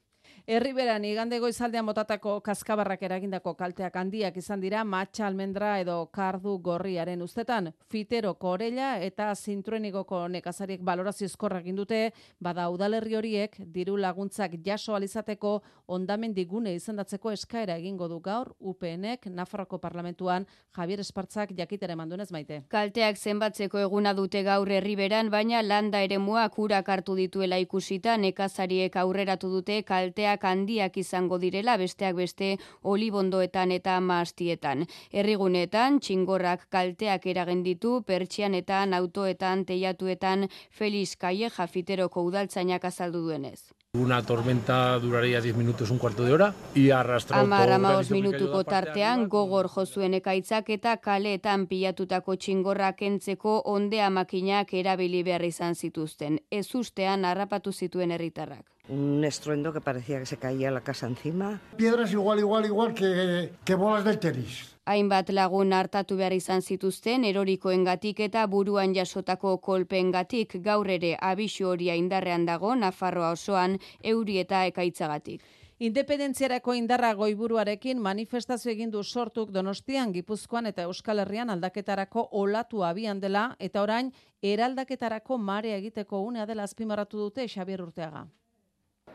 Herriberan 0.45 1.03
igande 1.05 1.39
goizaldean 1.39 1.85
motatako 1.85 2.37
kaskabarrak 2.45 3.01
eragindako 3.03 3.53
kalteak 3.57 3.95
handiak 3.97 4.37
izan 4.37 4.61
dira 4.61 4.83
matxa 4.83 5.25
almendra 5.27 5.79
edo 5.79 5.95
kardu 6.13 6.57
gorriaren 6.63 7.21
ustetan. 7.21 7.71
Fitero 7.89 8.33
korella 8.35 8.97
eta 9.03 9.33
zintruenigoko 9.35 10.27
nekazariek 10.27 10.81
balorazio 10.81 11.25
eskorra 11.25 11.61
dute, 11.65 12.11
bada 12.39 12.69
udalerri 12.69 13.15
horiek 13.15 13.55
diru 13.59 13.97
laguntzak 13.97 14.51
jaso 14.63 14.95
alizateko 14.95 15.61
ondamen 15.87 16.33
digune 16.33 16.73
izendatzeko 16.75 17.31
eskaera 17.31 17.75
egingo 17.77 18.07
du 18.07 18.19
gaur 18.19 18.53
UPNek 18.59 19.25
Nafarroko 19.27 19.79
parlamentuan 19.79 20.45
Javier 20.75 20.99
Espartzak 20.99 21.51
jakitere 21.57 21.95
mandunez 21.95 22.31
maite. 22.31 22.61
Kalteak 22.69 23.17
zenbatzeko 23.17 23.79
eguna 23.79 24.13
dute 24.13 24.43
gaur 24.43 24.69
herriberan, 24.69 25.29
baina 25.29 25.61
landa 25.61 26.01
ere 26.01 26.17
muak 26.19 26.59
urak 26.59 26.87
hartu 26.89 27.15
dituela 27.15 27.57
ikusita 27.57 28.17
nekazariek 28.17 28.95
aurreratu 28.95 29.49
dute 29.49 29.81
kalteak 29.83 30.26
kalteak 30.27 30.43
handiak 30.43 30.97
izango 30.97 31.37
direla 31.39 31.77
besteak 31.77 32.15
beste 32.15 32.57
olibondoetan 32.83 33.71
eta 33.71 33.99
maastietan. 34.01 34.85
Herrigunetan 35.13 35.99
txingorrak 35.99 36.67
kalteak 36.69 37.25
eragen 37.25 37.63
ditu 37.63 38.01
pertsianetan, 38.03 38.93
autoetan, 38.93 39.65
teiatuetan 39.65 40.49
Feliz 40.69 41.15
Kaie 41.15 41.49
Jafiteroko 41.49 42.23
udaltzainak 42.27 42.83
azaldu 42.83 43.23
duenez. 43.23 43.71
Una 43.97 44.21
tormenta 44.21 44.99
duraría 44.99 45.41
10 45.41 45.55
minutos, 45.55 45.89
un 45.89 45.97
cuarto 45.97 46.23
de 46.23 46.31
hora, 46.31 46.53
y 46.75 46.91
arrastró... 46.91 47.35
Amar 47.35 47.71
amaos 47.71 48.11
minutuko 48.11 48.63
tartean, 48.63 49.27
gogor 49.27 49.67
jozuen 49.67 50.13
ekaitzak 50.13 50.69
eta 50.75 50.93
kaleetan 51.01 51.65
pilatutako 51.65 52.35
txingorrak 52.37 53.01
entzeko 53.09 53.57
ondea 53.65 54.11
makinak 54.13 54.73
erabili 54.77 55.23
behar 55.25 55.47
izan 55.49 55.73
zituzten. 55.75 56.39
Ez 56.51 56.69
ustean 56.75 57.25
harrapatu 57.25 57.73
zituen 57.73 58.11
herritarrak. 58.11 58.65
Un 58.89 59.25
estruendo 59.25 59.73
que 59.73 59.81
parecía 59.81 60.19
que 60.19 60.25
se 60.27 60.37
caía 60.37 60.69
la 60.69 60.81
casa 60.81 61.07
encima. 61.07 61.59
Piedras 61.75 62.11
igual, 62.11 62.39
igual, 62.39 62.65
igual 62.65 62.93
que, 62.93 63.51
que 63.65 63.75
bolas 63.75 64.05
del 64.05 64.19
tenis 64.19 64.76
hainbat 64.87 65.29
lagun 65.35 65.73
hartatu 65.75 66.15
behar 66.17 66.33
izan 66.33 66.61
zituzten 66.61 67.25
erorikoengatik 67.27 68.19
eta 68.25 68.45
buruan 68.47 68.93
jasotako 68.95 69.57
kolpeengatik 69.67 70.55
gaur 70.63 70.89
ere 70.95 71.17
abisu 71.29 71.67
horia 71.73 71.95
indarrean 71.99 72.45
dago 72.47 72.75
Nafarroa 72.75 73.31
osoan 73.35 73.77
euri 74.03 74.39
eta 74.39 74.63
ekaitzagatik. 74.71 75.41
Independentziarako 75.79 76.73
indarra 76.73 77.11
goiburuarekin 77.13 77.99
manifestazio 78.01 78.71
egin 78.71 78.89
du 78.89 79.03
sortuk 79.03 79.51
Donostian, 79.53 80.13
Gipuzkoan 80.13 80.65
eta 80.71 80.87
Euskal 80.89 81.19
Herrian 81.21 81.51
aldaketarako 81.53 82.23
olatu 82.31 82.81
abian 82.83 83.19
dela 83.19 83.43
eta 83.59 83.83
orain 83.83 84.09
eraldaketarako 84.41 85.37
mare 85.37 85.75
egiteko 85.75 86.23
unea 86.31 86.47
dela 86.49 86.63
azpimarratu 86.63 87.19
dute 87.27 87.45
Xabier 87.47 87.83
Urteaga. 87.83 88.25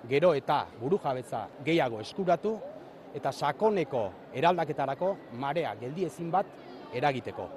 Gero 0.08 0.34
eta 0.34 0.66
burujabetza 0.78 1.48
gehiago 1.64 2.00
eskuratu 2.00 2.56
eta 3.14 3.32
sakoneko 3.32 4.04
eraldaketarako 4.34 5.16
marea 5.40 5.74
geldi 5.80 6.06
ezin 6.06 6.30
bat 6.30 6.46
eragiteko. 6.94 7.48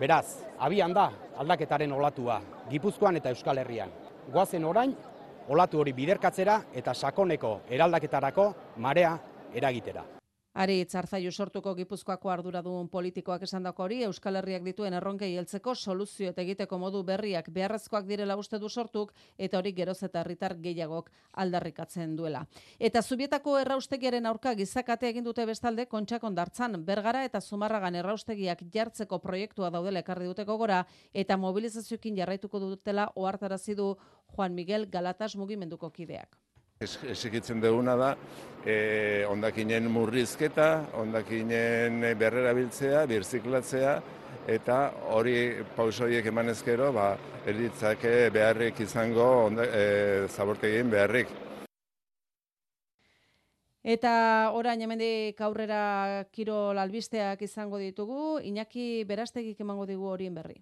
Beraz, 0.00 0.26
abian 0.58 0.94
da 0.94 1.10
aldaketaren 1.42 1.92
olatua 1.92 2.40
Gipuzkoan 2.70 3.16
eta 3.16 3.34
Euskal 3.34 3.58
Herrian. 3.58 3.90
Goazen 4.32 4.64
orain, 4.64 4.94
olatu 5.48 5.80
hori 5.82 5.92
biderkatzera 5.92 6.60
eta 6.74 6.94
sakoneko 6.94 7.60
eraldaketarako 7.68 8.52
marea 8.76 9.18
eragitera. 9.54 10.19
Ari 10.52 10.82
Tzarzaiu 10.84 11.30
sortuko 11.30 11.76
Gipuzkoako 11.78 12.30
arduradun 12.32 12.88
politikoak 12.90 13.44
esandako 13.46 13.84
hori 13.84 14.00
Euskal 14.02 14.34
Herriak 14.40 14.64
dituen 14.66 14.96
erronkei 14.98 15.28
heltzeko 15.38 15.76
soluzio 15.76 16.32
eta 16.32 16.42
egiteko 16.42 16.78
modu 16.78 17.04
berriak 17.06 17.52
beharrezkoak 17.54 18.08
direla 18.08 18.36
uste 18.36 18.58
du 18.58 18.68
sortuk 18.68 19.12
eta 19.38 19.60
hori 19.60 19.72
geroz 19.72 20.02
eta 20.02 20.24
herritar 20.24 20.56
gehiagok 20.58 21.12
aldarrikatzen 21.44 22.16
duela. 22.16 22.42
Eta 22.80 23.02
Zubietako 23.02 23.56
erraustegiaren 23.60 24.26
aurka 24.26 24.56
gizakate 24.58 25.08
egin 25.08 25.24
dute 25.24 25.46
bestalde 25.46 25.86
kontxakon 25.86 26.34
dartzan 26.34 26.84
bergara 26.84 27.24
eta 27.30 27.40
zumarragan 27.40 27.94
erraustegiak 28.02 28.66
jartzeko 28.74 29.20
proiektua 29.22 29.70
daudela 29.70 30.02
ekarri 30.02 30.26
duteko 30.26 30.58
gora 30.58 30.84
eta 31.14 31.36
mobilizazioekin 31.36 32.18
jarraituko 32.18 32.58
dutela 32.58 33.12
ohartarazi 33.14 33.78
du 33.78 33.94
Juan 34.34 34.54
Miguel 34.54 34.90
Galatas 34.90 35.36
mugimenduko 35.36 35.90
kideak. 35.90 36.36
Esikitzen 36.80 37.58
duguna 37.60 37.92
da, 37.92 38.06
e, 38.64 38.74
ondakinen 39.28 39.90
murrizketa, 39.92 40.68
ondakinen 40.96 41.98
berrera 42.16 42.54
biltzea, 42.56 43.02
birziklatzea, 43.10 43.90
eta 44.48 44.78
hori 45.12 45.34
pausoiek 45.76 46.30
emanezkero, 46.32 46.88
ba, 46.96 47.10
erditzake 47.44 48.14
beharrik 48.32 48.80
izango 48.80 49.28
onda, 49.42 49.68
e, 49.68 49.84
zabortegin 50.32 50.88
beharrik. 50.96 51.36
Eta 53.84 54.16
orain 54.56 54.80
hemendik 54.80 55.44
aurrera 55.44 56.24
kirol 56.32 56.80
albisteak 56.80 57.44
izango 57.44 57.76
ditugu, 57.76 58.38
Iñaki 58.40 59.04
berastegik 59.04 59.60
emango 59.60 59.84
digu 59.84 60.08
horien 60.16 60.32
berri. 60.32 60.56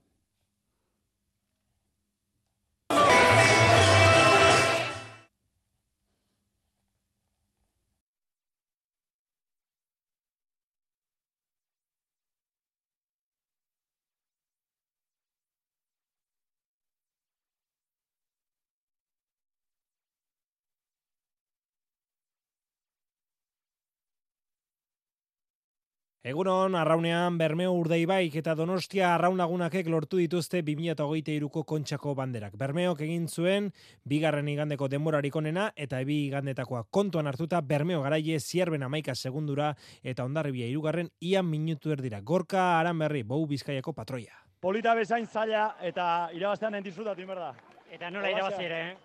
Egunon, 26.28 26.74
arraunean 26.76 27.38
Bermeo 27.40 27.70
Urdeibaik 27.72 28.34
eta 28.36 28.52
Donostia 28.52 29.14
arraun 29.14 29.38
lagunakek 29.40 29.86
lortu 29.88 30.18
dituzte 30.20 30.60
2008ko 30.60 31.62
kontxako 31.64 32.12
banderak. 32.18 32.52
Bermeok 32.60 33.00
egin 33.06 33.24
zuen, 33.32 33.70
bigarren 34.04 34.50
igandeko 34.52 34.90
denborarik 34.92 35.38
onena 35.40 35.70
eta 35.72 36.02
ebi 36.04 36.18
igandetakoa 36.26 36.82
kontuan 36.92 37.30
hartuta 37.32 37.62
Bermeo 37.64 38.02
garaie 38.04 38.36
zierben 38.40 38.84
amaika 38.84 39.14
segundura 39.14 39.70
eta 40.02 40.26
ondarribia 40.28 40.68
irugarren 40.68 41.08
ian 41.24 41.48
minutu 41.48 41.96
erdira. 41.96 42.20
Gorka 42.20 42.74
aran 42.76 43.00
berri, 43.00 43.22
bou 43.22 43.46
bizkaiako 43.48 43.96
patroia. 43.96 44.36
Polita 44.60 44.92
bezain 44.98 45.24
zaila 45.26 45.78
eta 45.80 46.28
irabaztean 46.36 46.76
entizutatu 46.82 47.24
inberda. 47.24 47.54
Eta 47.88 48.10
nola 48.12 48.28
irabazi 48.28 48.66
ere, 48.68 48.82
eh? 48.90 48.96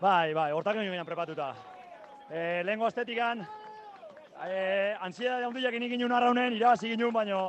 Bai, 0.00 0.32
bai, 0.32 0.52
hortak 0.56 0.80
egin 0.80 1.04
prepatuta. 1.04 1.52
E, 2.30 2.62
lehenko 2.64 2.88
estetikan, 2.88 3.44
eh, 4.46 4.94
antzia 5.00 5.38
da 5.40 5.48
hundiak 5.48 5.74
inik 5.74 5.92
inun 5.98 6.12
arraunen, 6.12 6.56
irabazi 6.56 6.92
ginen, 6.92 7.12
baino 7.12 7.42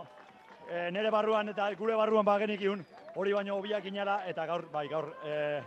eh, 0.69 0.89
nere 0.91 1.11
barruan 1.11 1.49
eta 1.49 1.69
gure 1.79 1.95
barruan 1.95 2.25
bagenik 2.25 2.61
iun, 2.61 2.83
hori 3.15 3.33
baino 3.33 3.57
hobiak 3.57 3.85
inala, 3.85 4.21
eta 4.27 4.45
gaur, 4.49 4.67
bai, 4.73 4.87
gaur, 4.87 5.13
eh, 5.25 5.61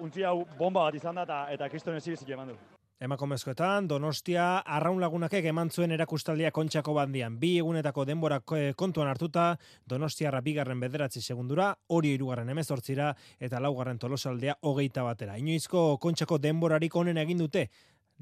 untzi 0.00 0.24
hau 0.24 0.44
bomba 0.58 0.88
bat 0.88 1.00
izan 1.00 1.20
da, 1.20 1.26
eta, 1.28 1.46
eta 1.56 1.68
kriston 1.68 1.96
ez 1.96 2.04
zibizik 2.04 2.30
eman 2.36 2.54
du. 2.54 2.60
Emakomezkoetan, 3.02 3.88
Donostia, 3.90 4.60
arraun 4.76 5.00
lagunakek 5.02 5.48
eman 5.50 5.72
zuen 5.74 5.90
erakustaldia 5.90 6.52
kontxako 6.54 6.92
bandian. 6.94 7.34
Bi 7.40 7.56
egunetako 7.58 8.04
denbora 8.06 8.36
kontuan 8.78 9.08
hartuta, 9.10 9.56
Donostia 9.90 10.30
bigarren 10.40 10.78
bederatzi 10.78 11.20
segundura, 11.20 11.72
hori 11.88 12.12
irugarren 12.14 12.54
emezortzira, 12.54 13.08
eta 13.40 13.58
laugarren 13.58 13.98
tolosaldea 13.98 14.54
hogeita 14.60 15.02
batera. 15.02 15.34
Inoizko 15.36 15.98
kontxako 15.98 16.38
denborarik 16.38 16.94
onen 16.94 17.18
egin 17.18 17.42
dute, 17.42 17.66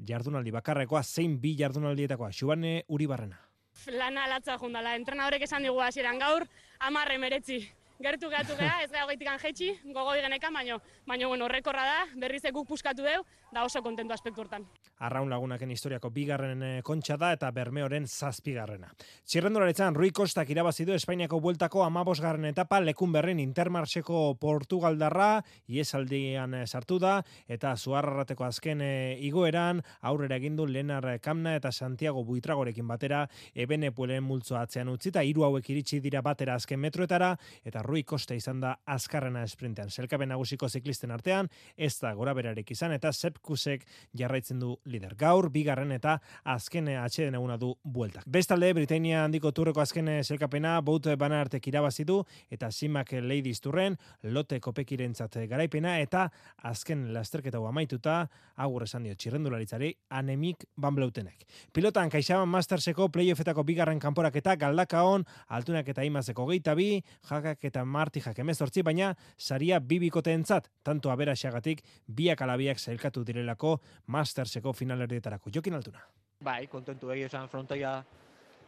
jardunaldi 0.07 0.51
bakarrekoa, 0.51 1.03
zein 1.03 1.39
bi 1.41 1.55
jardunaldietakoa, 1.57 2.31
Xubane 2.31 2.83
Uribarrena. 2.87 3.39
Lana 3.87 4.25
alatza 4.25 4.57
jundala, 4.59 4.95
entrenadorek 4.95 5.45
esan 5.47 5.63
digu 5.63 5.79
hasieran 5.81 6.19
gaur, 6.19 6.45
amarre 6.79 7.17
meretzi 7.17 7.61
gertu 8.01 8.29
gatu 8.29 8.55
geha, 8.57 8.81
ez 8.83 8.91
gara 8.91 9.05
gaitik 9.05 9.29
jetxi, 9.41 9.69
gogo 9.93 10.13
digenekan, 10.13 10.53
baino, 10.53 10.79
baino 11.07 11.27
bueno, 11.29 11.45
horrekorra 11.45 11.85
da, 11.85 11.99
berriz 12.15 12.41
guk 12.51 12.67
puskatu 12.67 13.03
deu, 13.03 13.21
da 13.51 13.65
oso 13.65 13.81
kontentu 13.83 14.13
aspektu 14.13 14.41
hortan. 14.41 14.65
Arraun 15.03 15.29
lagunaken 15.29 15.71
historiako 15.73 16.11
bigarren 16.13 16.61
eh, 16.63 16.81
kontxa 16.85 17.17
da 17.19 17.31
eta 17.35 17.49
bermeoren 17.51 18.05
zazpigarrena. 18.07 18.91
Txirrendularetzan, 19.27 19.95
Rui 19.97 20.11
Kostak 20.15 20.49
irabazi 20.53 20.85
du 20.85 20.93
Espainiako 20.95 21.39
bueltako 21.43 21.83
amabosgarren 21.83 22.45
etapa 22.51 22.79
lekun 22.79 23.11
berren 23.11 23.41
Intermarseko 23.43 24.35
Portugaldarra, 24.39 25.41
iesaldian 25.67 26.55
eh, 26.61 26.65
sartu 26.67 26.99
da, 27.01 27.17
eta 27.47 27.73
zuarrateko 27.75 28.45
azken 28.47 28.85
eh, 28.85 29.17
igoeran, 29.27 29.81
aurrera 30.01 30.37
egindu 30.39 30.67
Lenar 30.69 31.09
Kamna 31.19 31.55
eta 31.59 31.71
Santiago 31.71 32.23
Buitragorekin 32.23 32.87
batera, 32.87 33.25
ebene 33.53 33.91
puelen 33.91 34.23
multzo 34.23 34.57
atzean 34.59 34.93
utzita, 34.93 35.25
hiru 35.27 35.45
hauek 35.49 35.69
iritsi 35.73 35.99
dira 35.99 36.21
batera 36.21 36.55
azken 36.55 36.79
metroetara, 36.79 37.33
eta 37.65 37.83
Rui 37.91 38.05
Costa 38.07 38.35
izan 38.37 38.61
da 38.63 38.77
azkarrena 38.87 39.41
esprintean. 39.43 39.89
Zelkabe 39.91 40.23
nagusiko 40.29 40.69
ziklisten 40.69 41.11
artean, 41.11 41.49
ez 41.75 41.97
da 41.99 42.13
gora 42.15 42.31
berarik 42.37 42.69
izan, 42.71 42.93
eta 42.95 43.11
Sepkusek 43.11 43.83
jarraitzen 44.15 44.61
du 44.61 44.77
lider. 44.87 45.17
Gaur, 45.19 45.49
bigarren 45.51 45.91
eta 45.91 46.13
azken 46.53 46.87
atxeden 46.95 47.35
eguna 47.35 47.57
du 47.59 47.73
bueltak. 47.83 48.23
Bestalde, 48.31 48.69
Britania 48.77 49.25
handiko 49.25 49.51
turreko 49.51 49.83
azken 49.83 50.07
zelkapena, 50.23 50.77
bout 50.87 51.09
bana 51.19 51.41
artek 51.43 51.67
irabazi 51.67 52.05
du, 52.07 52.21
eta 52.49 52.69
simak 52.71 53.11
ladies 53.19 53.59
turren, 53.59 53.97
lote 54.23 54.61
kopekiren 54.63 55.13
garaipena, 55.49 55.97
eta 55.99 56.29
azken 56.63 57.11
lasterketa 57.13 57.57
amaituta, 57.57 58.29
agur 58.55 58.83
esan 58.83 59.03
dio 59.03 59.15
txirrendularitzari, 59.15 59.91
anemik 60.09 60.63
banbleutenek. 60.77 61.43
Pilotan, 61.73 62.09
kaixaban 62.09 62.47
masterseko 62.47 63.09
playoffetako 63.09 63.63
bigarren 63.63 63.99
kanporak 63.99 64.35
eta 64.35 64.55
galdaka 64.55 65.03
on, 65.03 65.25
altunak 65.49 65.87
eta 65.89 66.03
imazeko 66.07 66.47
geita 66.47 66.75
bi, 66.75 67.03
jakak 67.27 67.63
eta 67.65 67.80
marti 67.85 68.21
jak 68.21 68.39
emezortzi, 68.39 68.81
baina 68.81 69.13
saria 69.37 69.79
bibikote 69.79 70.33
entzat, 70.33 70.69
tanto 70.83 71.09
xagatik, 71.09 71.81
biak 72.07 72.41
alabiak 72.41 72.79
zailkatu 72.79 73.23
direlako 73.23 73.79
masterseko 74.07 74.73
finalerdietarako. 74.73 75.49
Jokin 75.53 75.73
altuna. 75.73 75.99
Bai, 76.41 76.67
kontentu 76.67 77.11
egi 77.11 77.23
esan 77.23 77.47
frontoia 77.49 78.03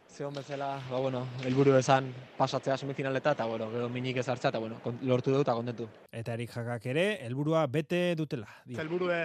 zehon 0.08 0.34
bezala, 0.34 0.80
ba, 0.90 1.00
bueno, 1.00 1.26
elburu 1.44 1.74
esan 1.76 2.12
pasatzea 2.36 2.76
semifinaleta, 2.76 3.32
eta 3.32 3.46
bueno, 3.46 3.70
gero 3.70 3.88
minik 3.88 4.16
ez 4.16 4.28
hartzea, 4.28 4.52
eta 4.52 4.60
bueno, 4.62 4.78
lortu 5.02 5.32
dut, 5.32 5.42
eta 5.42 5.54
kontentu. 5.54 5.88
Eta 6.12 6.34
erik 6.34 6.52
jakak 6.54 6.86
ere, 6.86 7.06
helburua 7.26 7.66
bete 7.66 8.14
dutela. 8.14 8.46
Helburue 8.78 9.24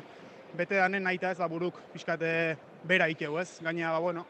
bete 0.58 0.80
danen 0.82 1.06
naita 1.06 1.32
ez, 1.32 1.38
ba, 1.38 1.48
buruk 1.48 1.78
pixkate 1.94 2.32
bera 2.90 3.10
ikeu 3.12 3.38
ez, 3.38 3.60
gaina, 3.62 3.92
ba, 3.94 4.00
bueno, 4.00 4.26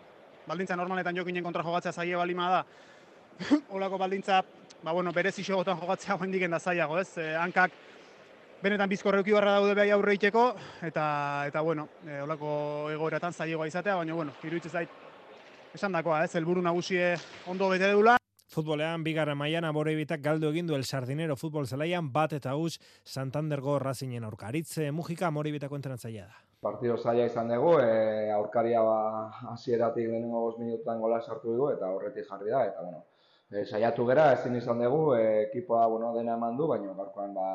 baldintza 0.48 0.76
normaletan 0.76 1.16
jokinen 1.16 1.46
kontra 1.46 1.64
jogatzea 1.64 1.94
zaie 1.94 2.18
balima 2.20 2.50
da, 2.58 2.64
olako 3.78 4.02
baldintza 4.02 4.42
ba, 4.84 4.92
bueno, 4.92 5.12
berez 5.12 5.38
isogotan 5.40 6.32
diken 6.32 6.52
da 6.52 6.60
zailago, 6.60 7.00
ez? 7.00 7.18
E, 7.18 7.36
hankak 7.36 7.72
benetan 8.62 8.90
bizkorreuki 8.90 9.32
barra 9.32 9.58
daude 9.60 9.76
behar 9.76 9.96
aurre 9.96 10.16
iteko, 10.16 10.54
eta, 10.82 11.46
eta 11.48 11.62
bueno, 11.62 11.88
e, 12.06 12.22
olako 12.22 12.90
egoeratan 12.92 13.34
zailagoa 13.34 13.68
izatea, 13.68 13.96
baina, 13.96 14.14
bueno, 14.14 14.34
iruditzen 14.44 14.72
zait, 14.72 14.90
esan 15.74 15.92
dakoa, 15.92 16.24
ez? 16.24 16.36
Elburu 16.36 16.62
nagusie 16.62 17.16
ondo 17.48 17.70
bete 17.70 17.88
deula. 17.88 18.18
Futbolean, 18.50 19.04
bigarra 19.06 19.36
maian 19.38 19.66
abore 19.68 19.94
bitak 19.94 20.24
galdu 20.26 20.50
egin 20.50 20.66
du 20.66 20.74
el 20.74 20.84
sardinero 20.84 21.36
futbol 21.38 21.68
zelaian 21.68 22.08
bat 22.12 22.32
eta 22.34 22.56
huts 22.58 22.80
Santandergo 23.06 23.78
razinen 23.78 24.24
aurkaritze 24.26 24.90
mugika 24.92 25.30
mori 25.30 25.52
bitako 25.54 25.78
entrenatzaia 25.78 26.26
da. 26.26 26.40
Partido 26.60 26.98
zaila 26.98 27.28
izan 27.30 27.48
dugu, 27.54 27.76
e, 27.80 28.32
aurkaria 28.34 28.82
ba, 28.82 29.30
hasieratik 29.54 30.10
lehenengo 30.10 30.42
5 30.58 30.66
minututan 30.66 31.00
gola 31.00 31.22
sartu 31.22 31.54
dugu 31.54 31.70
eta 31.76 31.92
horretik 31.94 32.26
jarri 32.28 32.50
da, 32.50 32.66
eta 32.66 32.82
bueno, 32.82 33.06
e, 33.52 33.66
saiatu 33.66 34.06
gera, 34.10 34.32
ezin 34.38 34.56
izan 34.60 34.82
dugu, 34.84 35.16
e, 35.16 35.26
ekipoa 35.48 35.88
bueno, 35.88 36.14
dena 36.18 36.36
eman 36.38 36.58
du, 36.58 36.68
baina 36.68 36.94
gaurkoan 36.98 37.34
ba, 37.34 37.48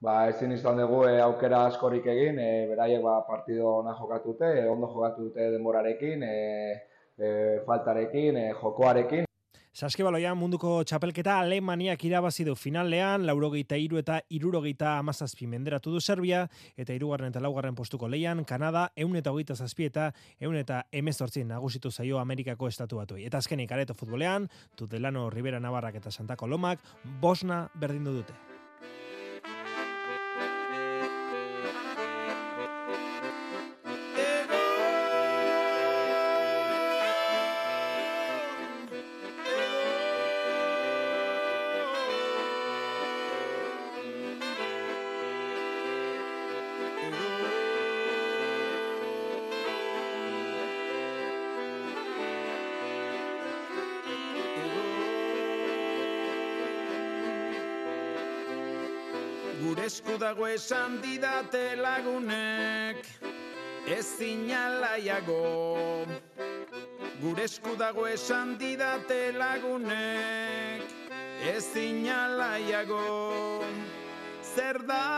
ba, 0.00 0.16
ezin 0.30 0.52
izan 0.56 0.80
dugu 0.80 1.04
e, 1.10 1.18
aukera 1.20 1.66
askorik 1.66 2.06
egin, 2.14 2.40
e, 2.40 2.66
beraiek 2.72 3.02
ba, 3.04 3.20
partido 3.28 3.76
ona 3.82 3.94
jokatu 4.00 4.32
dute, 4.32 4.52
e, 4.62 4.66
ondo 4.68 4.90
jokatu 4.94 5.28
dute 5.28 5.50
denborarekin, 5.56 6.22
e, 6.22 6.34
e, 7.18 7.30
faltarekin, 7.68 8.42
e, 8.42 8.48
jokoarekin, 8.62 9.25
Saskibaloian 9.76 10.38
munduko 10.40 10.70
txapelketa 10.88 11.34
Alemaniak 11.42 12.00
irabazi 12.08 12.46
du 12.48 12.54
finalean, 12.56 13.26
laurogeita 13.28 13.76
iru 13.76 13.98
eta 14.00 14.22
irurogeita 14.32 14.94
amazazpi 15.02 15.44
menderatu 15.52 15.92
du 15.92 16.00
Serbia, 16.00 16.46
eta 16.80 16.96
irugarren 16.96 17.28
eta 17.28 17.44
laugarren 17.44 17.76
postuko 17.76 18.08
leian, 18.08 18.40
Kanada, 18.48 18.86
eun 18.96 19.20
eta 19.20 19.36
hogeita 19.36 19.52
zazpi 19.52 19.90
eta 19.90 20.08
eun 20.40 20.56
eta 20.56 20.86
emezortzin 20.88 21.52
nagusitu 21.52 21.92
zaio 21.92 22.24
Amerikako 22.24 22.72
estatu 22.72 23.04
batu. 23.04 23.20
Eta 23.20 23.44
azkenik 23.44 23.76
areto 23.76 23.92
futbolean, 23.92 24.48
Tudelano, 24.80 25.28
Rivera 25.28 25.60
Navarrak 25.60 26.00
eta 26.00 26.10
Santa 26.10 26.40
Colomak, 26.40 26.80
Bosna 27.20 27.66
berdindu 27.76 28.22
dute. 28.22 28.55
Dago 60.14 60.46
esan 60.46 61.00
didate 61.02 61.74
lagunek 61.76 63.02
ez 63.90 64.06
zinalaiago 64.18 66.06
Gure 67.20 67.44
esku 67.44 67.74
dago 67.76 68.06
esan 68.06 68.54
didate 68.58 69.32
lagunek 69.34 70.86
ez 71.42 71.64
zinalaiago 71.74 73.02
Zer 74.54 74.78
dago, 74.86 75.15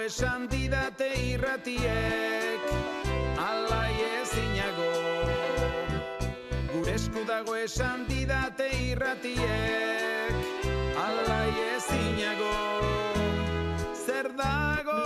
esan 0.00 0.46
didate 0.48 1.08
irratiek 1.28 2.62
alai 3.44 3.94
ezinago 4.20 4.92
Gure 6.72 6.94
esku 6.94 7.24
dago 7.28 7.56
esan 7.56 8.06
didate 8.08 8.68
irratiek 8.86 10.64
alai 11.04 11.50
ezinago 11.74 12.56
Zer 14.06 14.32
dago 14.40 14.99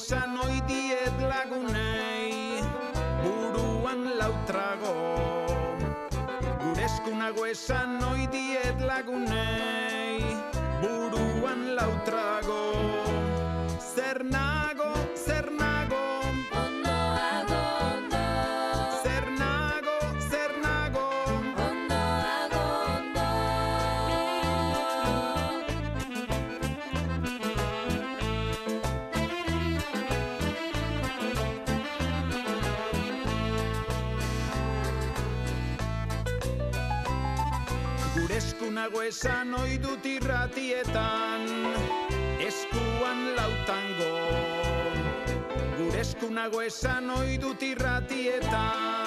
situation 0.00 0.29
Zure 38.30 38.38
eskunago 38.38 39.00
esan 39.02 39.54
ohi 39.58 39.78
dut 39.82 40.04
irratietan 40.06 41.48
Eskuan 42.46 43.24
lautango. 43.34 44.12
Gure 45.80 46.00
eskunago 46.04 46.62
esan 46.62 47.10
ohi 47.10 47.40
irratietan 47.72 48.99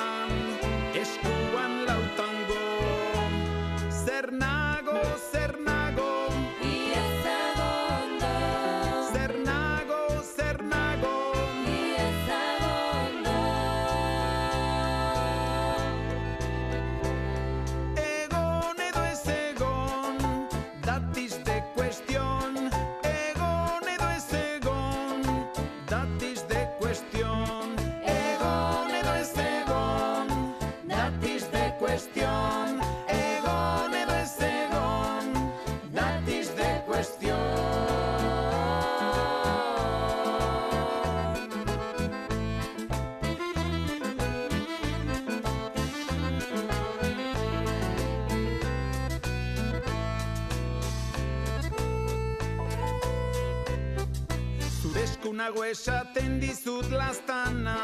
nago 55.43 55.63
esaten 55.67 56.39
dizut 56.39 56.87
lastana 56.91 57.75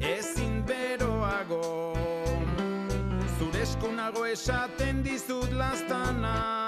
ezin 0.00 0.60
beroago. 0.68 1.94
Zure 3.38 3.62
esku 3.62 3.92
nago 3.96 4.26
esaten 4.28 5.00
dizut 5.06 5.56
lastana. 5.56 6.63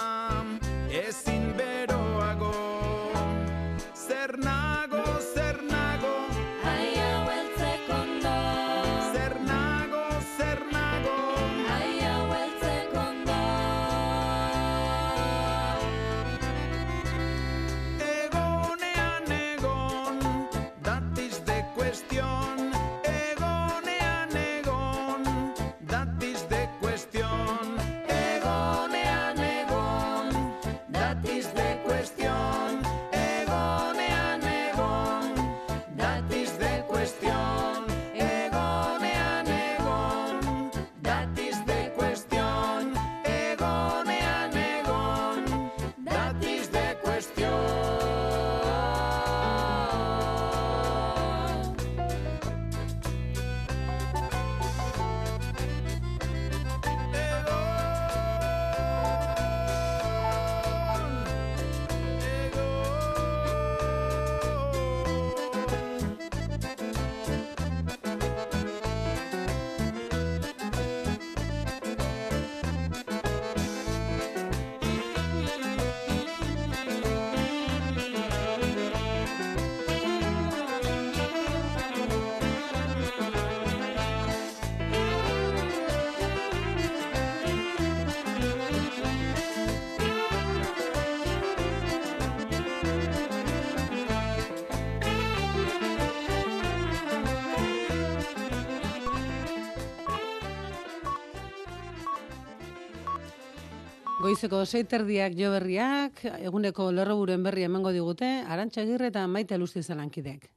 Goizeko 104.16 104.62
seiterdiak 104.64 105.34
joberriak, 105.36 106.22
eguneko 106.40 106.86
lerroburen 106.98 107.42
berri 107.44 107.66
emango 107.66 107.92
digute, 107.92 108.30
Arantxa 108.48 108.80
Agirre 108.80 109.10
eta 109.12 109.26
Maite 109.28 109.58
Luzti 109.60 109.82
zelankidek. 109.84 110.48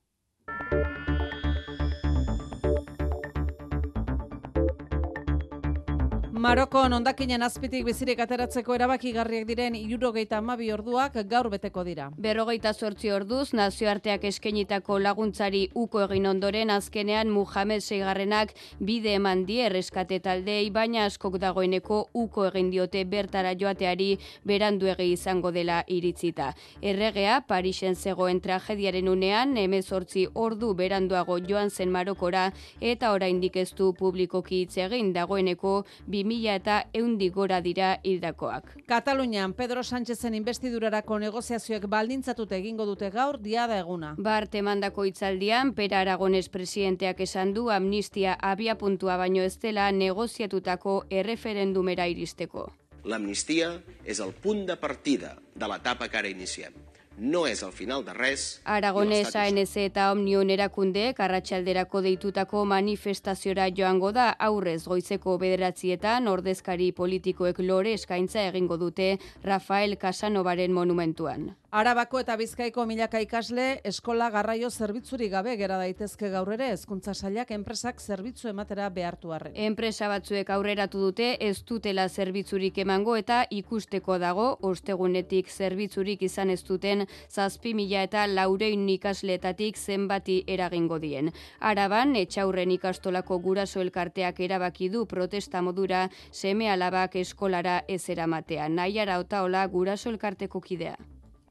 Marokon 6.49 6.95
ondakinen 6.95 7.45
azpitik 7.45 7.83
bizirik 7.85 8.23
ateratzeko 8.23 8.73
erabakigarriak 8.73 9.43
diren 9.45 9.75
irurogeita 9.77 10.39
amabi 10.41 10.71
orduak 10.73 11.19
gaur 11.29 11.45
beteko 11.53 11.83
dira. 11.85 12.07
Berrogeita 12.17 12.71
zortzi 12.73 13.11
orduz, 13.13 13.51
nazioarteak 13.53 14.23
eskenitako 14.25 14.97
laguntzari 14.97 15.59
uko 15.77 16.01
egin 16.07 16.25
ondoren 16.25 16.71
azkenean 16.73 17.29
Muhammed 17.29 17.85
Seigarrenak 17.85 18.55
bide 18.79 19.13
eman 19.19 19.43
die 19.45 19.67
erreskate 19.67 20.17
taldei, 20.25 20.71
baina 20.71 21.03
askok 21.05 21.37
dagoeneko 21.43 21.99
uko 22.23 22.47
egin 22.47 22.73
diote 22.73 23.05
bertara 23.05 23.53
joateari 23.53 24.09
beranduegi 24.43 25.11
izango 25.11 25.53
dela 25.53 25.83
iritzita. 25.85 26.49
Erregea, 26.81 27.43
Parisen 27.45 27.93
zegoen 27.93 28.41
tragediaren 28.41 29.13
unean, 29.13 29.53
emezortzi 29.67 30.25
ordu 30.33 30.73
beranduago 30.73 31.37
joan 31.45 31.69
zen 31.69 31.93
Marokora, 31.93 32.49
eta 32.81 33.13
oraindik 33.13 33.61
ez 33.67 33.69
du 33.77 33.93
publikoki 33.93 34.63
hitz 34.63 34.81
egin 34.89 35.13
dagoeneko 35.13 35.83
2000 36.09 36.38
eta 36.47 36.87
eundi 36.93 37.29
gora 37.29 37.61
dira 37.61 37.99
hildakoak. 38.03 38.85
Katalunian 38.87 39.53
Pedro 39.53 39.83
Sánchezen 39.83 40.33
investidurarako 40.33 41.19
negoziazioek 41.19 41.87
baldintzatute 41.87 42.55
egingo 42.57 42.85
dute 42.85 43.09
gaur 43.09 43.39
diada 43.39 43.79
eguna. 43.79 44.15
Bart 44.17 44.55
emandako 44.55 45.05
hitzaldian, 45.05 45.73
Pera 45.73 46.01
Aragones 46.01 46.49
presidenteak 46.49 47.19
esan 47.21 47.53
du 47.53 47.69
amnistia 47.69 48.37
abia 48.41 48.77
puntua 48.77 49.17
baino 49.17 49.43
ez 49.43 49.59
dela 49.59 49.91
negoziatutako 49.91 51.05
erreferendumera 51.09 52.07
iristeko. 52.07 52.69
L'amnistia 53.03 53.73
és 54.03 54.19
el 54.19 54.33
punt 54.33 54.65
de 54.67 54.75
partida 54.75 55.37
de 55.55 55.67
l'etapa 55.67 56.09
que 56.09 56.17
ara 56.17 56.29
iniciem. 56.29 56.88
No 57.19 57.45
és 57.47 57.61
el 57.63 57.73
final 57.75 58.05
de 58.07 58.13
res. 58.15 58.61
Aragones 58.63 59.35
ANC 59.35 59.75
eta 59.83 60.07
Omnion 60.13 60.49
erakundeek 60.55 61.19
arratsalderako 61.19 62.01
deitutako 62.05 62.63
manifestaziora 62.65 63.67
joango 63.75 64.13
da 64.15 64.29
aurrez 64.47 64.85
goizeko 64.87 65.37
bederatzietan 65.41 66.31
ordezkari 66.31 66.93
politikoek 66.95 67.59
lore 67.59 67.93
eskaintza 67.99 68.47
egingo 68.47 68.77
dute 68.79 69.17
Rafael 69.43 69.97
Casanovaren 69.99 70.71
monumentuan. 70.71 71.49
Arabako 71.69 72.17
eta 72.23 72.33
Bizkaiko 72.33 72.81
milaka 72.89 73.19
ikasle 73.21 73.65
eskola 73.85 74.31
garraio 74.33 74.71
zerbitzuri 74.71 75.27
gabe 75.29 75.51
gera 75.57 75.75
daitezke 75.77 76.31
gaur 76.33 76.49
ere 76.55 76.71
hezkuntza 76.73 77.13
sailak 77.13 77.51
enpresak 77.53 78.01
zerbitzu 78.01 78.49
ematera 78.49 78.87
behartu 78.89 79.35
arren. 79.35 79.53
Enpresa 79.53 80.07
batzuek 80.09 80.49
aurreratu 80.55 81.03
dute 81.03 81.35
ez 81.45 81.61
dutela 81.69 82.07
zerbitzurik 82.09 82.79
emango 82.81 83.13
eta 83.19 83.43
ikusteko 83.53 84.17
dago 84.17 84.47
ostegunetik 84.71 85.51
zerbitzurik 85.51 86.25
izan 86.25 86.49
ez 86.49 86.63
duten 86.63 87.05
zazpi 87.29 87.73
mila 87.73 88.03
eta 88.07 88.25
laurein 88.27 88.87
ikasleetatik 88.89 89.77
zenbati 89.77 90.43
eragingo 90.47 90.99
dien. 90.99 91.31
Araban, 91.59 92.15
etxaurren 92.15 92.71
ikastolako 92.71 93.39
guraso 93.39 93.81
elkarteak 93.81 94.39
erabaki 94.39 94.89
du 94.89 95.05
protesta 95.05 95.61
modura 95.61 96.07
seme 96.31 96.69
alabak 96.71 97.15
eskolara 97.15 97.83
ez 97.87 98.09
eramatea. 98.09 98.69
Naiara 98.69 99.19
otaola 99.19 99.65
guraso 99.67 100.09
elkarteko 100.09 100.61
kidea. 100.61 100.97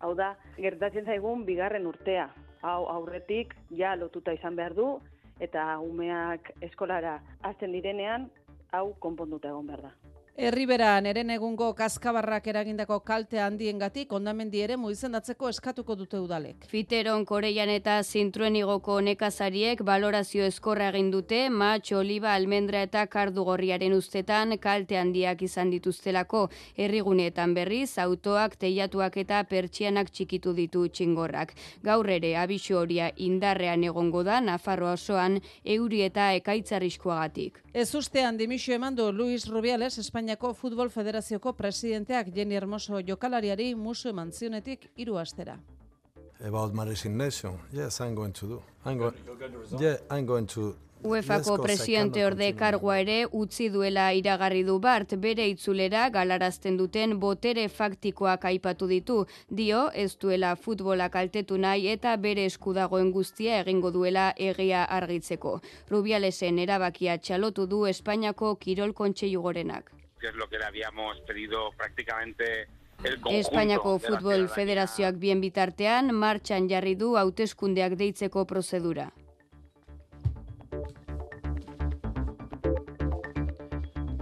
Hau 0.01 0.15
da, 0.15 0.35
gertatzen 0.57 1.07
zaigun 1.07 1.45
bigarren 1.45 1.87
urtea. 1.87 2.29
Hau 2.63 2.87
aurretik 2.91 3.55
ja 3.71 3.95
lotuta 3.97 4.33
izan 4.35 4.57
behar 4.59 4.75
du 4.75 4.99
eta 5.41 5.79
umeak 5.79 6.53
eskolara 6.61 7.19
hasten 7.43 7.73
direnean 7.73 8.31
hau 8.73 8.93
konponduta 9.01 9.51
egon 9.55 9.67
behar 9.71 9.89
da. 9.89 9.93
Herriberan 10.39 11.03
eren 11.11 11.33
egungo 11.35 11.73
kaskabarrak 11.75 12.45
eragindako 12.47 13.01
kalte 13.03 13.41
handiengatik 13.43 14.13
ondamendi 14.15 14.61
ere 14.63 14.77
izendatzeko 14.91 15.49
eskatuko 15.49 15.97
dute 15.97 16.21
udalek. 16.21 16.69
Fiteron, 16.71 17.25
Koreian 17.27 17.69
eta 17.69 17.97
Zintruen 18.05 18.55
igoko 18.55 19.01
nekazariek 19.01 19.83
balorazio 19.83 20.45
eskorra 20.45 20.91
egin 20.91 21.11
dute, 21.11 21.51
matx, 21.51 21.91
oliba, 21.91 22.35
almendra 22.35 22.83
eta 22.83 23.05
kardugorriaren 23.07 23.93
ustetan 23.93 24.57
kalte 24.59 24.97
handiak 24.97 25.43
izan 25.43 25.71
dituztelako 25.71 26.45
herriguneetan 26.77 27.55
berriz, 27.55 27.99
autoak, 27.99 28.55
teiatuak 28.55 29.17
eta 29.17 29.43
pertsianak 29.43 30.13
txikitu 30.13 30.55
ditu 30.55 30.87
txingorrak. 30.87 31.57
Gaur 31.83 32.09
ere 32.09 32.37
abisu 32.37 32.79
horia 32.79 33.11
indarrean 33.17 33.83
egongo 33.83 34.23
da 34.23 34.39
Nafarroa 34.41 34.93
osoan 34.93 35.41
euri 35.65 36.05
eta 36.07 36.31
ekaitzarriskoagatik. 36.39 37.59
Ez 37.75 37.95
ustean 37.95 38.39
dimisio 38.39 38.75
eman 38.75 38.95
du 38.95 39.11
Luis 39.13 39.49
Rubiales, 39.51 39.99
Espainiako 40.29 40.53
Futbol 40.53 40.91
Federazioko 40.91 41.55
presidenteak 41.57 42.27
Jenny 42.35 42.55
Hermoso 42.55 42.99
jokalariari 43.01 43.75
musu 43.75 44.11
eman 44.11 44.31
zionetik 44.31 44.91
hiru 44.95 45.17
astera. 45.17 45.57
About 46.45 46.75
my 46.75 46.85
resignation, 46.85 47.57
yes, 47.73 48.01
I'm 48.01 48.15
going 48.15 48.35
to 48.35 48.47
do. 48.47 48.63
I'm 48.85 48.99
going, 48.99 49.15
yeah, 49.81 49.97
I'm 50.11 50.27
going 50.27 50.47
to 50.49 50.77
UEFako 51.03 51.63
presidente 51.63 52.27
orde 52.27 52.53
kargoa 52.53 52.99
ere 53.01 53.17
utzi 53.33 53.71
duela 53.71 54.13
iragarri 54.13 54.65
du 54.65 54.79
Bart 54.79 55.15
bere 55.17 55.49
itzulera 55.49 56.11
galarazten 56.11 56.77
duten 56.77 57.19
botere 57.21 57.69
faktikoak 57.69 58.45
aipatu 58.45 58.87
ditu. 58.87 59.25
Dio 59.49 59.89
ez 59.95 60.19
duela 60.19 60.57
futbola 60.57 61.09
kaltetu 61.09 61.57
nahi 61.57 61.89
eta 61.89 62.17
bere 62.17 62.45
eskudagoen 62.45 63.13
guztia 63.13 63.61
egingo 63.63 63.91
duela 63.91 64.35
egia 64.37 64.85
argitzeko. 64.85 65.61
Rubialesen 65.89 66.59
erabakia 66.59 67.17
txalotu 67.17 67.67
du 67.67 67.87
Espainiako 67.87 68.57
Kirol 68.57 68.93
Kontseilu 68.93 69.41
gorenak. 69.41 69.98
Que 70.19 70.29
es 70.29 70.35
lo 70.35 70.49
que 70.49 70.59
le 70.59 70.65
habíamos 70.65 71.21
pedido 71.21 71.71
prácticamente 71.77 72.69
el 73.05 73.21
conjunto 73.21 73.31
Espainiako 73.31 73.99
Futbol. 73.99 74.49
Federazioak 74.49 75.19
bien 75.19 75.41
bitartean 75.41 76.13
martxan 76.13 76.69
jarri 76.69 76.95
du 76.97 77.17
hauteskundeak 77.17 77.95
deitzeko 77.97 78.45
prozedura. 78.47 79.13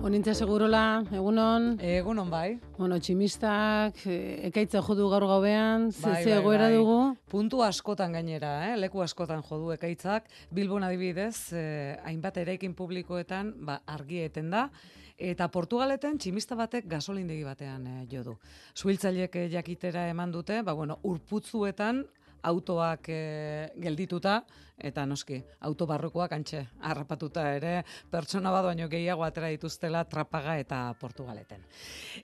Onintza 0.06 0.36
segurola, 0.39 1.02
egunon. 1.10 1.81
Egunon 1.82 2.28
bai. 2.31 2.60
Bueno, 2.77 3.01
tximistak, 3.02 3.97
eh, 4.06 4.47
ekaitza 4.47 4.78
jodu 4.86 5.09
gaur 5.10 5.24
gauean, 5.27 5.89
ze 5.90 6.05
Bai, 6.06 6.23
ze 6.23 6.31
bai, 6.31 6.39
egoera 6.39 6.68
bai. 6.68 6.77
dugu. 6.77 6.98
Puntu 7.27 7.62
askotan 7.66 8.12
gainera, 8.14 8.52
eh? 8.68 8.77
leku 8.77 9.02
askotan 9.02 9.43
jodu 9.43 9.73
ekaitzak. 9.74 10.28
Bilbon 10.55 10.85
adibidez, 10.86 11.52
eh, 11.52 11.97
hainbat 12.05 12.36
eraikin 12.36 12.74
publikoetan 12.78 13.55
ba, 13.66 13.81
argi 13.85 14.20
eten 14.28 14.51
da. 14.51 14.70
Eta 15.16 15.48
Portugaleten 15.48 16.18
tximista 16.20 16.56
batek 16.59 16.84
gasolindegi 16.90 17.44
batean 17.44 17.86
eh, 17.88 18.05
jo 18.10 18.22
du. 18.22 18.34
Suhiltzaileek 18.76 19.36
eh, 19.40 19.48
jakitera 19.48 20.06
eman 20.10 20.32
dute, 20.32 20.60
ba, 20.62 20.74
bueno, 20.76 20.98
urputzuetan 21.09 22.02
autoak 22.47 23.09
eh, 23.09 23.72
geldituta, 23.80 24.43
eta 24.77 25.07
noski, 25.09 25.39
autobarrukoak 25.65 26.32
antxe, 26.36 26.61
harrapatuta 26.85 27.47
ere, 27.57 27.73
pertsona 28.12 28.51
bat 28.53 28.66
baino 28.66 28.89
gehiago 28.93 29.24
atera 29.24 29.48
dituztela 29.48 30.03
trapaga 30.05 30.59
eta 30.61 30.81
Portugaleten. 31.01 31.65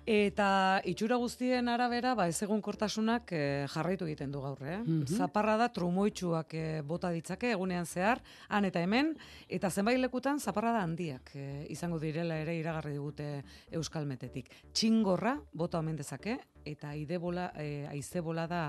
Eta 0.06 0.82
itxura 0.84 1.16
guztien 1.16 1.68
arabera, 1.72 2.14
ba, 2.14 2.28
ez 2.28 2.42
kortasunak 2.62 3.32
eh, 3.32 3.66
jarraitu 3.72 4.04
egiten 4.04 4.30
du 4.32 4.40
gaur, 4.40 4.58
eh? 4.62 4.78
Mhm. 4.78 5.06
Zaparra 5.16 5.56
da 5.56 5.68
trumoitsuak 5.72 6.54
eh, 6.54 6.82
bota 6.84 7.10
ditzake 7.10 7.50
egunean 7.52 7.86
zehar, 7.86 8.20
han 8.48 8.64
eta 8.64 8.80
hemen, 8.80 9.16
eta 9.48 9.70
zenbait 9.70 9.98
lekutan 9.98 10.38
zaparra 10.38 10.72
da 10.72 10.82
handiak 10.82 11.32
eh, 11.34 11.66
izango 11.70 11.98
direla 11.98 12.36
ere 12.36 12.56
iragarri 12.58 12.92
digute 12.92 13.42
Euskalmetetik. 13.70 14.50
Txingorra 14.72 15.38
bota 15.52 15.78
omen 15.78 15.96
dezake, 15.96 16.38
eta 16.64 16.94
idebola, 16.94 17.52
eh, 17.56 17.86
aizebola 17.90 18.46
da 18.46 18.62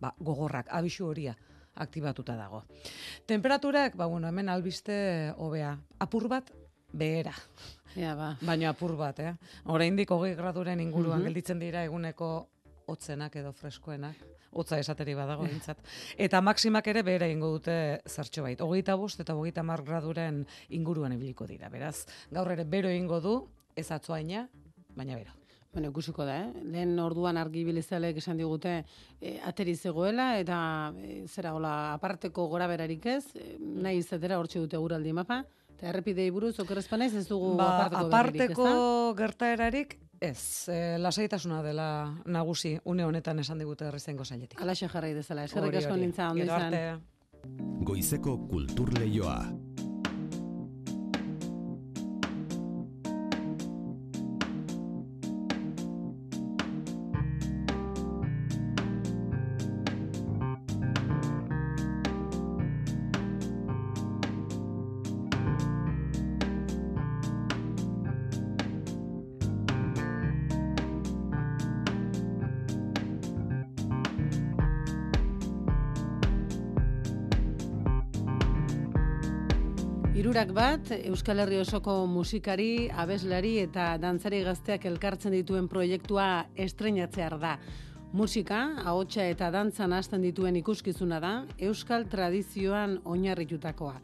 ba, 0.00 0.14
gogorrak, 0.20 0.68
abisu 0.70 1.06
horia 1.06 1.36
aktibatuta 1.76 2.36
dago. 2.36 2.64
Temperaturak, 3.26 3.96
ba, 3.96 4.06
bueno, 4.06 4.28
hemen 4.28 4.48
albiste 4.48 5.32
hobea. 5.36 5.78
Apur 5.98 6.28
bat, 6.28 6.50
behera. 6.92 7.32
Ja, 7.96 8.14
ba. 8.14 8.36
Baina 8.40 8.70
apur 8.70 8.96
bat, 8.96 9.18
eh? 9.20 9.34
Oraindik 9.72 10.10
hogei 10.10 10.34
graduren 10.36 10.80
inguruan 10.80 11.18
Mhm. 11.20 11.26
gelditzen 11.26 11.58
dira 11.58 11.84
eguneko 11.84 12.48
hotzenak 12.86 13.36
edo 13.36 13.52
freskoenak. 13.52 14.16
Hotza 14.52 14.78
esateri 14.78 15.14
badago 15.14 15.42
bintzat. 15.44 15.78
Eta 16.16 16.40
maximak 16.40 16.86
ere 16.86 17.02
behera 17.02 17.26
ingo 17.28 17.50
dute 17.58 18.00
zertxo 18.06 18.42
bait. 18.42 18.60
Hogeita 18.60 18.94
bost 18.96 19.20
eta 19.20 19.34
hogeita 19.34 19.62
mar 19.62 19.82
graduren 19.82 20.46
inguruan 20.70 21.12
ibiliko 21.12 21.46
dira. 21.46 21.68
Beraz, 21.68 22.06
gaur 22.30 22.50
ere 22.52 22.64
bero 22.64 22.88
ingo 22.90 23.20
du, 23.20 23.48
ez 23.74 23.90
atzoaina, 23.90 24.48
baina 24.94 25.16
bero. 25.16 25.32
Bueno, 25.76 25.90
ikusiko 25.92 26.24
da, 26.24 26.38
eh? 26.40 26.62
Lehen 26.72 26.94
orduan 27.04 27.36
argi 27.36 27.60
bilizalek 27.68 28.16
esan 28.16 28.38
digute 28.40 28.78
e, 29.20 29.34
ateri 29.44 29.74
zegoela 29.76 30.30
eta 30.40 30.56
e, 31.04 31.18
zera 31.28 31.52
hola 31.52 31.72
aparteko 31.98 32.46
gora 32.48 32.64
berarik 32.70 33.04
ez, 33.12 33.26
e, 33.36 33.58
nahi 33.60 34.00
izatera 34.00 34.38
hortxe 34.40 34.62
dute 34.62 34.80
guraldi 34.80 35.12
mapa, 35.12 35.42
eta 35.74 35.90
errepidei 35.92 36.30
buruz 36.32 36.54
okerrezpanaiz 36.64 37.10
ez 37.20 37.26
dugu 37.28 37.52
Ba, 37.60 37.68
aparteko, 37.90 38.06
aparteko 38.06 38.64
berririk, 38.70 39.20
gertaerarik 39.20 39.94
ez, 40.30 40.40
e, 40.72 40.80
lasaitasuna 40.96 41.60
dela 41.68 41.90
nagusi 42.24 42.78
une 42.88 43.04
honetan 43.04 43.44
esan 43.44 43.60
digute 43.60 43.84
herrizengo 43.90 44.24
sailetik. 44.24 44.56
Alaxe 44.64 44.88
jarrai 44.88 45.12
dezala, 45.12 45.44
eskerrik 45.44 45.82
asko 45.84 46.00
nintza, 46.00 46.32
ondo 46.32 46.48
izan. 46.48 47.04
Goizeko 47.84 48.38
kultur 48.48 48.96
leioa. 48.96 49.42
Hirurak 80.36 80.52
bat, 80.52 80.90
Euskal 81.08 81.38
Herri 81.40 81.56
osoko 81.62 81.92
musikari, 82.04 82.90
abeslari 82.92 83.54
eta 83.62 83.86
dantzari 83.96 84.42
gazteak 84.44 84.82
elkartzen 84.84 85.32
dituen 85.32 85.64
proiektua 85.64 86.26
estrenatzear 86.60 87.38
da. 87.40 87.54
Musika, 88.12 88.58
ahotsa 88.84 89.24
eta 89.32 89.48
dantzan 89.54 89.94
hasten 89.96 90.20
dituen 90.20 90.58
ikuskizuna 90.60 91.22
da, 91.24 91.30
Euskal 91.70 92.04
tradizioan 92.12 92.98
oinarritutakoa. 93.08 93.94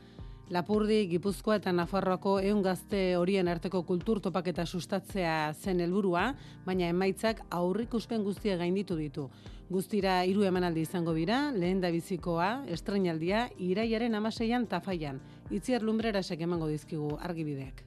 Lapurdi, 0.57 1.03
Gipuzkoa 1.11 1.59
eta 1.61 1.73
Nafarroako 1.77 2.39
ehun 2.41 2.65
gazte 2.65 3.03
horien 3.17 3.53
arteko 3.53 3.83
kultur 3.85 4.19
topaketa 4.25 4.65
sustatzea 4.65 5.53
zen 5.53 5.85
helburua, 5.85 6.31
baina 6.65 6.89
emaitzak 6.89 7.45
aurrikuspen 7.51 8.25
guztia 8.25 8.57
gainditu 8.57 8.97
ditu. 8.97 9.29
Guztira 9.73 10.15
hiru 10.29 10.43
emanaldi 10.45 10.83
izango 10.85 11.15
dira, 11.17 11.37
lehen 11.57 11.79
da 11.81 11.89
bizikoa, 11.95 12.49
estrenaldia, 12.75 13.47
iraiaren 13.69 14.19
amaseian 14.19 14.67
tafaian. 14.69 15.21
Itziar 15.59 15.87
lumbrerasek 15.89 16.45
emango 16.45 16.69
dizkigu 16.69 17.15
argibideak. 17.31 17.81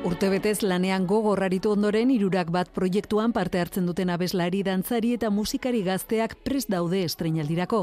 Urtebetez 0.00 0.62
lanean 0.64 1.04
gogorraritu 1.04 1.74
ondoren 1.74 2.08
irurak 2.08 2.48
bat 2.50 2.70
proiektuan 2.72 3.34
parte 3.36 3.58
hartzen 3.60 3.84
duten 3.84 4.08
abeslari, 4.08 4.62
dantzari 4.64 5.10
eta 5.12 5.28
musikari 5.28 5.82
gazteak 5.84 6.38
prest 6.40 6.70
daude 6.72 7.02
estrenaldirako. 7.04 7.82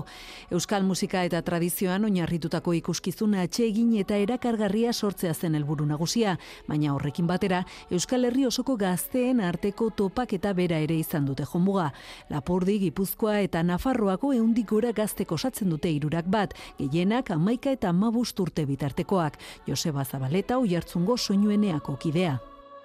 Euskal 0.50 0.82
musika 0.84 1.22
eta 1.28 1.44
tradizioan 1.46 2.08
oinarritutako 2.10 2.74
ikuskizuna 2.80 3.44
atsegin 3.46 3.92
eta 4.02 4.18
erakargarria 4.18 4.94
sortzea 4.94 5.36
zen 5.36 5.60
helburu 5.60 5.86
nagusia, 5.86 6.40
baina 6.68 6.96
horrekin 6.96 7.28
batera 7.30 7.60
Euskal 7.92 8.26
Herri 8.26 8.48
osoko 8.50 8.80
gazteen 8.82 9.40
arteko 9.40 9.92
topaketa 9.92 10.56
bera 10.58 10.82
ere 10.82 10.98
izan 10.98 11.30
dute 11.30 11.46
jonmuga. 11.46 11.92
Lapurdi, 12.34 12.80
Gipuzkoa 12.88 13.44
eta 13.46 13.62
Nafarroako 13.62 14.34
ehundik 14.34 14.72
gora 14.74 14.92
gazteko 14.92 15.38
osatzen 15.38 15.70
dute 15.70 15.94
irurak 15.94 16.26
bat, 16.26 16.58
gehienak 16.80 17.30
amaika 17.30 17.78
eta 17.78 17.94
amabust 17.94 18.40
urte 18.40 18.66
bitartekoak. 18.66 19.38
Joseba 19.70 20.04
Zabaleta 20.04 20.58
oihartzungo 20.58 21.18
soinueneako 21.18 22.00
kidea. 22.08 22.38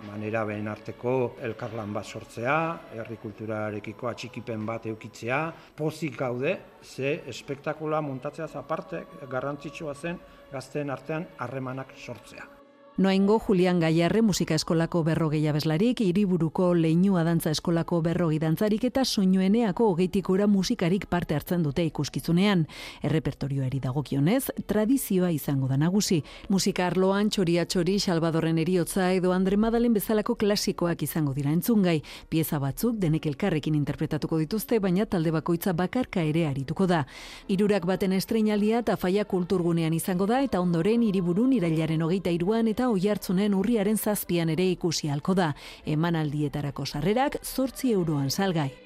manera 0.03 0.41
behen 0.43 0.67
arteko 0.67 1.13
elkarlan 1.47 1.93
bat 1.95 2.09
sortzea, 2.11 2.55
herri 2.97 3.21
kulturarekiko 3.23 4.09
atxikipen 4.11 4.65
bat 4.67 4.89
eukitzea, 4.91 5.39
pozik 5.79 6.17
gaude, 6.19 6.57
ze 6.83 7.13
espektakula 7.31 8.01
montatzeaz 8.03 8.57
aparte 8.59 9.05
garrantzitsua 9.31 9.95
zen 9.95 10.19
gazteen 10.51 10.91
artean 10.91 11.29
harremanak 11.39 11.95
sortzea. 11.97 12.52
Noaingo 12.99 13.39
Julian 13.41 13.81
Gaiarre 13.81 14.21
musika 14.21 14.53
eskolako 14.53 15.01
berrogei 15.03 15.47
abeslarik, 15.49 16.03
hiriburuko 16.05 16.75
leinua 16.77 17.23
dantza 17.25 17.49
eskolako 17.49 18.03
berrogei 18.05 18.37
dantzarik 18.39 18.83
eta 18.85 19.07
soinueneako 19.07 19.87
hogeitik 19.95 20.29
ora 20.29 20.45
musikarik 20.47 21.07
parte 21.09 21.35
hartzen 21.35 21.63
dute 21.65 21.87
ikuskizunean. 21.89 22.67
Errepertorioari 23.01 23.81
dagokionez, 23.81 24.51
tradizioa 24.69 25.31
izango 25.33 25.71
da 25.71 25.79
nagusi. 25.81 26.19
Musika 26.53 26.85
arloan 26.87 27.31
txoria 27.33 27.65
txori, 27.65 27.95
Salvadorren 27.99 28.59
eriotza 28.61 29.09
edo 29.17 29.33
Andre 29.33 29.57
Madalen 29.57 29.97
bezalako 29.97 30.37
klasikoak 30.37 31.03
izango 31.09 31.33
dira 31.33 31.49
entzungai. 31.49 32.03
Pieza 32.29 32.61
batzuk 32.61 33.01
denek 33.01 33.25
elkarrekin 33.33 33.75
interpretatuko 33.75 34.37
dituzte, 34.37 34.83
baina 34.85 35.07
talde 35.07 35.33
bakoitza 35.33 35.73
bakarka 35.73 36.21
ere 36.29 36.45
arituko 36.45 36.87
da. 36.87 37.07
Hirurak 37.49 37.89
baten 37.89 38.13
estreinalia 38.13 38.85
eta 38.85 38.99
faia 39.01 39.25
kulturgunean 39.25 39.97
izango 39.97 40.29
da 40.29 40.45
eta 40.45 40.61
ondoren 40.61 41.09
hiriburun 41.09 41.57
irailaren 41.57 42.05
hogeita 42.05 42.29
iruan 42.37 42.69
eta 42.69 42.82
oihartzunen 42.89 43.55
urriaren 43.55 43.99
zazpian 43.99 44.49
ere 44.49 44.71
ikusi 44.71 45.09
halko 45.09 45.35
da. 45.35 45.53
Emanaldietarako 45.87 46.87
sarrerak 46.87 47.39
zortzi 47.45 47.93
euroan 47.93 48.31
salgai. 48.31 48.82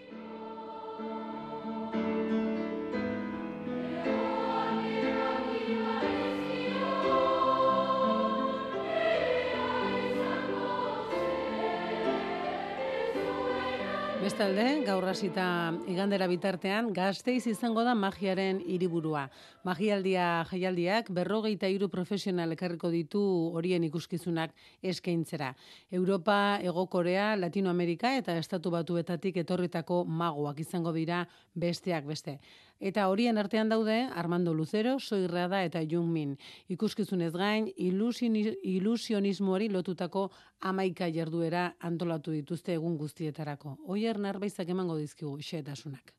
Bestalde, 14.37 14.83
gaur 14.85 15.07
hasita 15.09 15.45
igandera 15.89 16.27
bitartean, 16.29 16.91
gazteiz 16.93 17.47
izango 17.49 17.81
da 17.87 17.95
magiaren 17.97 18.59
hiriburua. 18.61 19.23
Magialdia 19.65 20.27
jaialdiak 20.51 21.09
berrogeita 21.17 21.71
hiru 21.73 21.89
profesional 21.89 22.53
ekarriko 22.53 22.91
ditu 22.93 23.23
horien 23.57 23.87
ikuskizunak 23.89 24.53
eskaintzera. 24.85 25.55
Europa, 25.91 26.37
Ego 26.61 26.85
Korea, 26.93 27.31
Latinoamerika 27.41 28.13
eta 28.21 28.37
Estatu 28.37 28.75
Batuetatik 28.77 29.41
etorritako 29.41 30.03
magoak 30.05 30.61
izango 30.61 30.93
dira 30.93 31.25
besteak 31.55 32.05
beste. 32.05 32.37
Eta 32.79 33.09
horien 33.09 33.39
artean 33.39 33.69
daude 33.73 34.03
Armando 34.15 34.53
Lucero, 34.55 34.99
Soirrada 35.01 35.63
eta 35.65 35.81
Jung 35.89 36.11
Min. 36.13 36.37
Ikuskizunez 36.69 37.33
gain, 37.33 37.71
ilusioni- 37.77 38.57
ilusionismoari 38.63 39.69
lotutako 39.69 40.31
amaika 40.61 41.09
jarduera 41.11 41.77
antolatu 41.81 42.31
dituzte 42.33 42.75
egun 42.75 42.99
guztietarako. 42.99 43.79
Oier 43.87 44.19
narbaizak 44.19 44.69
emango 44.69 44.97
dizkigu 44.97 45.39
xetasunak. 45.41 46.13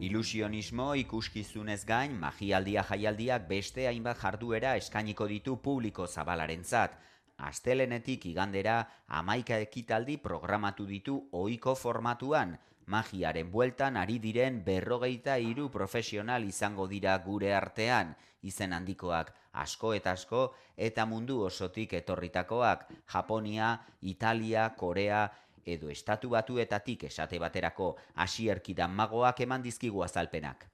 Ilusionismo 0.00 0.94
ikuskizunez 0.94 1.84
gain, 1.84 2.14
magialdia 2.20 2.84
jaialdiak 2.86 3.48
beste 3.48 3.86
hainbat 3.88 4.16
jarduera 4.22 4.76
eskainiko 4.76 5.26
ditu 5.26 5.56
publiko 5.60 6.06
zabalarentzat. 6.06 6.94
Astelenetik 7.38 8.24
igandera 8.26 8.80
hamaika 9.06 9.58
ekitaldi 9.62 10.16
programatu 10.18 10.86
ditu 10.86 11.14
ohiko 11.32 11.74
formatuan, 11.78 12.56
magiaren 12.86 13.50
bueltan 13.52 13.96
ari 13.96 14.18
diren 14.18 14.62
berrogeita 14.64 15.36
hiru 15.38 15.68
profesional 15.70 16.44
izango 16.44 16.88
dira 16.90 17.16
gure 17.22 17.52
artean, 17.54 18.16
izen 18.42 18.72
handikoak 18.72 19.30
asko 19.62 19.92
eta 19.94 20.14
asko 20.18 20.40
eta 20.76 21.04
mundu 21.06 21.40
osotik 21.44 21.94
etorritakoak, 22.00 22.88
Japonia, 23.12 23.70
Italia, 24.00 24.74
Korea, 24.76 25.28
edo 25.64 25.90
estatu 25.94 26.30
batuetatik 26.34 27.04
esate 27.04 27.38
baterako 27.38 27.94
hasierkidan 28.14 28.90
magoak 28.90 29.40
eman 29.46 29.62
dizkigu 29.62 30.02
azalpenak. 30.02 30.66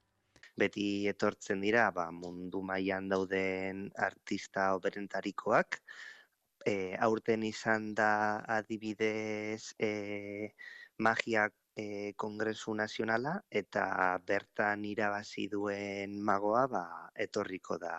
beti 0.57 1.09
etortzen 1.11 1.61
dira 1.61 1.91
ba, 1.91 2.11
mundu 2.15 2.61
mailan 2.63 3.09
dauden 3.11 3.89
artista 3.99 4.69
oberentarikoak. 4.77 5.81
E, 6.67 6.97
aurten 7.07 7.43
izan 7.45 7.93
da 7.95 8.11
adibidez 8.57 9.75
e, 9.79 9.91
magia 10.99 11.49
e, 11.77 12.13
kongresu 12.17 12.75
nazionala 12.75 13.35
eta 13.51 13.85
bertan 14.27 14.85
irabazi 14.89 15.49
duen 15.53 16.17
magoa 16.31 16.67
ba, 16.77 16.85
etorriko 17.27 17.79
da 17.79 17.95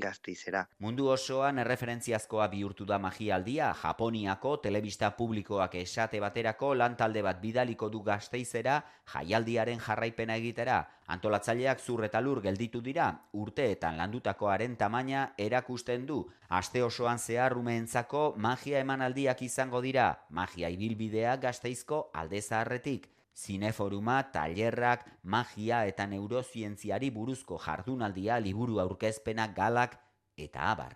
gazteizera. 0.00 0.62
Mundu 0.78 1.08
osoan 1.12 1.58
erreferentziazkoa 1.58 2.48
bihurtu 2.52 2.84
da 2.84 2.98
magialdia, 2.98 3.72
Japoniako 3.82 4.56
telebista 4.64 5.10
publikoak 5.16 5.74
esate 5.80 6.20
baterako 6.20 6.74
lantalde 6.74 7.22
bat 7.22 7.40
bidaliko 7.40 7.88
du 7.88 8.02
gazteizera 8.02 8.80
jaialdiaren 9.12 9.80
jarraipena 9.80 10.36
egitera. 10.36 10.82
Antolatzaileak 11.06 11.80
zur 11.80 12.04
eta 12.04 12.20
lur 12.20 12.40
gelditu 12.42 12.80
dira, 12.82 13.10
urteetan 13.32 13.96
landutakoaren 13.96 14.76
tamaina 14.76 15.28
erakusten 15.38 16.06
du. 16.06 16.22
Aste 16.48 16.82
osoan 16.82 17.18
zehar 17.18 17.56
umeentzako 17.58 18.34
magia 18.36 18.80
emanaldiak 18.80 19.42
izango 19.42 19.82
dira, 19.82 20.12
magia 20.30 20.68
ibilbidea 20.68 21.36
gazteizko 21.36 22.10
alde 22.14 22.42
zaharretik. 22.42 23.15
Zineforuma, 23.36 24.22
tailerrak, 24.32 25.04
magia 25.24 25.82
eta 25.84 26.06
neurozientziari 26.08 27.10
buruzko 27.12 27.58
jardunaldia, 27.60 28.38
liburu 28.40 28.80
aurkezpena, 28.80 29.48
galak 29.58 29.98
eta 30.36 30.70
abar. 30.70 30.94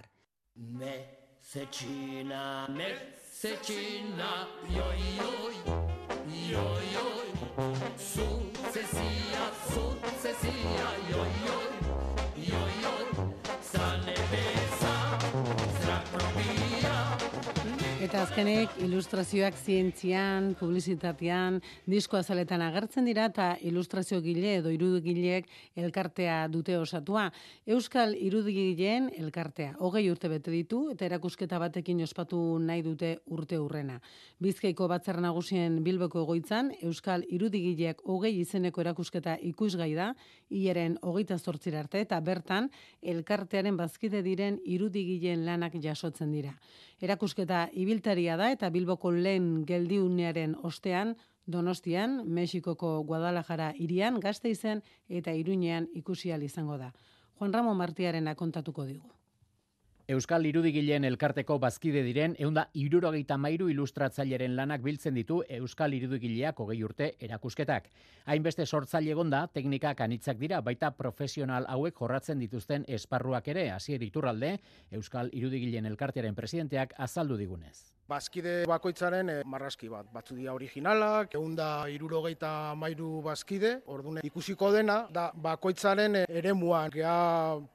Mezetxina, 0.80 2.42
mezetxina, 2.72 4.32
joi, 4.72 5.02
joi, 5.20 5.56
joi, 6.48 6.86
joi, 6.94 7.28
zu, 7.98 8.28
zezia, 8.72 9.44
zu, 9.68 9.84
zezia, 10.22 10.90
joi, 11.12 11.30
joi, 11.44 11.68
joi, 12.48 12.79
Eta 18.10 18.24
azkenik, 18.26 18.72
ilustrazioak 18.82 19.54
zientzian, 19.54 20.48
publizitatean, 20.58 21.60
disko 21.86 22.16
azaletan 22.18 22.64
agertzen 22.66 23.06
dira 23.06 23.28
eta 23.30 23.52
ilustrazio 23.62 24.18
gile 24.24 24.56
edo 24.56 24.72
irudigileek 24.74 25.46
elkartea 25.78 26.40
dute 26.50 26.74
osatua. 26.74 27.28
Euskal 27.70 28.16
irudigileen 28.18 29.06
elkartea. 29.14 29.76
Hogei 29.78 30.02
urte 30.10 30.26
bete 30.32 30.50
ditu 30.50 30.80
eta 30.90 31.06
erakusketa 31.06 31.62
batekin 31.62 32.02
ospatu 32.02 32.40
nahi 32.58 32.82
dute 32.82 33.12
urte 33.30 33.62
urrena. 33.62 34.00
Bizkaiko 34.42 34.90
batzar 34.90 35.22
nagusien 35.22 35.78
Bilboko 35.86 36.26
egoitzan, 36.26 36.74
Euskal 36.82 37.22
irudigileak 37.30 38.02
hogei 38.02 38.34
izeneko 38.40 38.82
erakusketa 38.82 39.38
ikusgai 39.54 39.92
da, 39.94 40.16
hilaren 40.50 40.98
hogeita 41.06 41.38
zortzira 41.38 41.86
arte 41.86 42.02
eta 42.02 42.18
bertan 42.18 42.72
elkartearen 43.14 43.78
bazkide 43.78 44.26
diren 44.26 44.58
irudigileen 44.66 45.46
lanak 45.46 45.78
jasotzen 45.78 46.34
dira. 46.34 46.58
Erakusketa 47.00 47.68
ibiltaria 47.72 48.36
da 48.36 48.50
eta 48.52 48.68
Bilboko 48.70 49.10
lehen 49.10 49.64
geldiunearen 49.66 50.56
ostean 50.62 51.14
Donostian, 51.46 52.20
Mexikoko 52.26 53.02
Guadalajara 53.08 53.72
irian, 53.76 54.20
Gasteizen 54.20 54.82
eta 55.08 55.32
Iruñean 55.32 55.88
ikusi 55.94 56.30
ahal 56.30 56.44
izango 56.44 56.76
da. 56.78 56.92
Juan 57.38 57.52
Ramon 57.56 57.76
Martiarena 57.76 58.34
kontatuko 58.34 58.84
digu. 58.84 59.08
Euskal 60.10 60.42
Irudigileen 60.48 61.04
elkarteko 61.06 61.60
bazkide 61.62 62.00
diren 62.02 62.32
eunda 62.42 62.64
irurogeita 62.74 63.36
mairu 63.38 63.68
ilustratzaileren 63.70 64.56
lanak 64.58 64.82
biltzen 64.82 65.14
ditu 65.14 65.36
Euskal 65.58 65.94
Irudigileak 65.94 66.58
hogei 66.64 66.80
urte 66.82 67.12
erakusketak. 67.28 67.86
Hainbeste 68.26 68.66
sortzaile 68.66 69.14
egonda, 69.14 69.44
teknikak 69.54 70.02
anitzak 70.02 70.42
dira, 70.42 70.58
baita 70.66 70.90
profesional 70.98 71.68
hauek 71.76 72.02
jorratzen 72.02 72.42
dituzten 72.42 72.88
esparruak 72.98 73.54
ere, 73.54 73.68
hasier 73.70 74.02
iturralde, 74.02 74.56
Euskal 74.90 75.30
Irudigileen 75.30 75.86
elkartearen 75.94 76.34
presidenteak 76.34 76.98
azaldu 76.98 77.38
digunez. 77.38 77.99
Bazkide 78.10 78.64
bakoitzaren 78.66 79.28
eh, 79.30 79.42
marraski 79.46 79.88
bat. 79.90 80.08
Batzu 80.10 80.34
dira 80.34 80.50
originalak, 80.56 81.36
eunda 81.38 81.86
irurogeita 81.92 82.74
mairu 82.74 83.20
bazkide, 83.22 83.76
ordune 83.86 84.24
ikusiko 84.26 84.72
dena, 84.74 85.04
da 85.14 85.28
bakoitzaren 85.44 86.22
eh, 86.22 86.24
eremuan. 86.40 86.90
Gea 86.90 87.12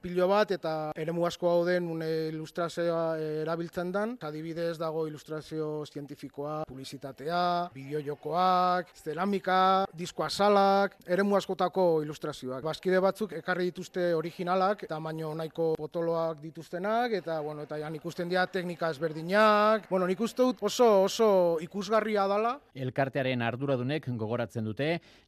pilo 0.04 0.28
bat 0.28 0.52
eta 0.52 0.74
eremu 1.00 1.24
asko 1.30 1.48
hau 1.48 1.62
den 1.68 1.88
une 1.94 2.10
ilustrazioa 2.34 3.06
eh, 3.16 3.30
erabiltzen 3.46 3.94
dan. 3.96 4.18
Adibidez 4.28 4.76
dago 4.82 5.06
ilustrazio 5.08 5.70
zientifikoa, 5.86 6.58
publizitatea, 6.68 7.40
bideojokoak, 7.78 8.92
ceramika, 9.06 9.62
disko 9.96 10.28
asalak, 10.28 11.00
eremu 11.08 11.40
askotako 11.40 11.88
ilustrazioak. 12.04 12.66
Bazkide 12.68 13.00
batzuk 13.00 13.38
ekarri 13.40 13.70
dituzte 13.72 14.12
originalak, 14.20 14.84
tamaino 14.92 15.32
nahiko 15.38 15.72
potoloak 15.80 16.44
dituztenak, 16.44 17.16
eta 17.22 17.40
bueno, 17.40 17.64
eta 17.64 17.80
jan 17.80 17.96
ikusten 17.96 18.28
dira 18.28 18.46
teknika 18.52 18.92
ezberdinak. 18.92 19.88
Bueno, 19.90 20.12
nik 20.12 20.25
uste 20.26 20.42
dut 20.42 20.62
oso 20.66 20.86
oso 21.04 21.26
ikusgarria 21.62 22.24
dala. 22.26 22.56
Elkartearen 22.74 23.44
arduradunek 23.46 24.08
gogoratzen 24.18 24.66
dute, 24.66 24.88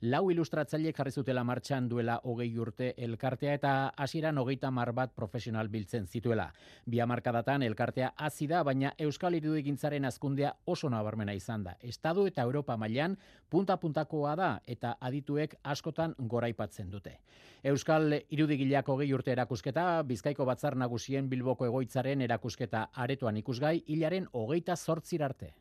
lau 0.09 0.23
ilustratzaile 0.33 0.93
jarri 0.97 1.11
zutela 1.13 1.43
martxan 1.45 1.89
duela 1.91 2.15
hogei 2.23 2.49
urte 2.57 2.93
elkartea 2.97 3.53
eta 3.59 3.73
hasieran 3.95 4.41
hogeita 4.41 4.71
mar 4.73 4.93
bat 4.97 5.13
profesional 5.13 5.69
biltzen 5.69 6.07
zituela. 6.07 6.47
Bi 6.85 7.01
hamarkadatan 7.03 7.67
elkartea 7.67 8.13
hasi 8.17 8.47
da, 8.49 8.63
baina 8.63 8.93
Euskal 8.97 9.37
Irudigintzaren 9.37 10.09
azkundea 10.09 10.55
oso 10.65 10.89
nabarmena 10.89 11.37
izan 11.37 11.67
da. 11.67 11.75
Estadu 11.79 12.25
eta 12.25 12.41
Europa 12.41 12.77
mailan 12.77 13.19
punta-puntakoa 13.49 14.35
da 14.35 14.49
eta 14.65 14.95
adituek 14.99 15.59
askotan 15.63 16.15
goraipatzen 16.17 16.89
dute. 16.89 17.19
Euskal 17.67 18.13
Irudigileak 18.29 18.87
hogei 18.89 19.07
urte 19.13 19.33
erakusketa, 19.33 20.01
Bizkaiko 20.07 20.45
batzar 20.45 20.75
nagusien 20.77 21.25
Bilboko 21.29 21.65
egoitzaren 21.65 22.21
erakusketa 22.21 22.83
aretoan 22.93 23.37
ikusgai, 23.41 23.81
hilaren 23.87 24.27
hogeita 24.31 24.75
zortzir 24.87 25.23
arte. 25.23 25.53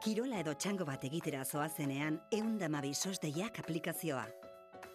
Kirola 0.00 0.38
edo 0.40 0.54
txango 0.56 0.86
bat 0.88 1.02
egitera 1.04 1.42
zoazenean, 1.44 2.16
eundamabi 2.32 2.94
sosdeiak 2.96 3.60
aplikazioa. 3.60 4.24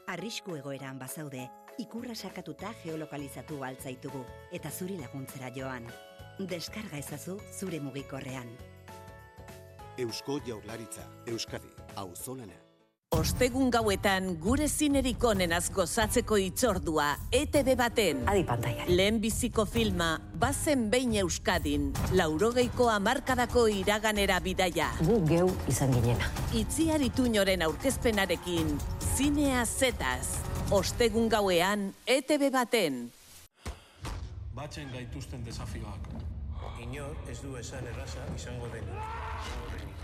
Arrisku 0.10 0.58
egoeran 0.58 0.98
bazaude, 0.98 1.46
ikurra 1.82 2.16
sakatuta 2.18 2.74
geolokalizatu 2.82 3.62
altzaitugu, 3.70 4.24
eta 4.60 4.74
zuri 4.74 4.98
laguntzera 4.98 5.54
joan. 5.54 5.86
Deskarga 6.50 6.98
ezazu 6.98 7.38
zure 7.54 7.80
mugikorrean. 7.80 8.50
Eusko 10.02 10.42
Jaurlaritza, 10.48 11.06
Euskadi, 11.32 11.70
auzolana. 12.02 12.65
Ostegun 13.16 13.70
gauetan 13.72 14.26
gure 14.44 14.66
zinerik 14.68 15.24
onenaz 15.24 15.70
gozatzeko 15.72 16.36
itzordua 16.36 17.06
ETV 17.32 17.70
baten. 17.80 18.26
Adi 18.28 18.42
pantalla. 18.44 18.84
Lehen 18.92 19.22
biziko 19.24 19.64
filma, 19.66 20.10
bazen 20.42 20.90
behin 20.92 21.14
Euskadin, 21.22 21.86
laurogeiko 22.12 22.90
amarkadako 22.92 23.70
iraganera 23.72 24.42
bidaia. 24.44 24.90
Gu 25.00 25.22
geu 25.30 25.48
izan 25.72 25.96
ginena. 25.96 26.28
Itziar 26.60 27.06
ituñoren 27.08 27.64
aurkezpenarekin, 27.64 28.76
zinea 29.16 29.64
zetaz. 29.66 30.42
Ostegun 30.76 31.32
gauean 31.32 31.94
ETV 32.06 32.50
baten. 32.52 33.00
Batzen 34.60 34.92
gaituzten 34.92 35.48
desafioak. 35.48 36.12
Inor 36.84 37.16
ez 37.32 37.40
du 37.40 37.56
esan 37.56 37.88
erraza 37.94 38.28
izango 38.36 38.68
denik. 38.76 40.04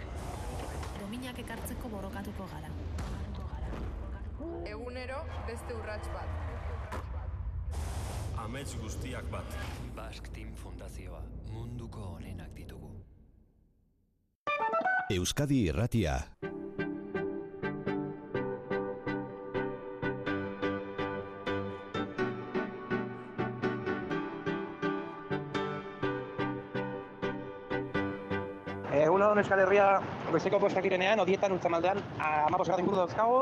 Dominak 1.01 1.43
ekartzeko 1.43 1.91
borrokatuko 1.91 2.47
gara. 2.53 2.71
Egunero 4.65 5.21
beste 5.47 5.73
urrats 5.75 6.07
bat. 6.13 6.29
Amets 8.41 8.75
guztiak 8.81 9.27
bat. 9.31 9.59
Basque 9.95 10.31
Team 10.33 10.55
Fundazioa 10.55 11.21
munduko 11.51 12.15
onenak 12.15 12.53
ditugu. 12.55 12.89
Euskadi 15.11 15.65
Irratia. 15.67 16.15
Egun 29.01 29.23
hon 29.25 29.39
Euskal 29.41 29.59
Herria 29.63 29.85
goizeko 30.31 30.59
postak 30.61 30.83
direnean, 30.85 31.19
odietan 31.23 31.51
ultzamaldean, 31.55 31.99
amabos 32.21 32.67
gara 32.69 32.83
inguru 32.83 33.01
dauzkago, 33.01 33.39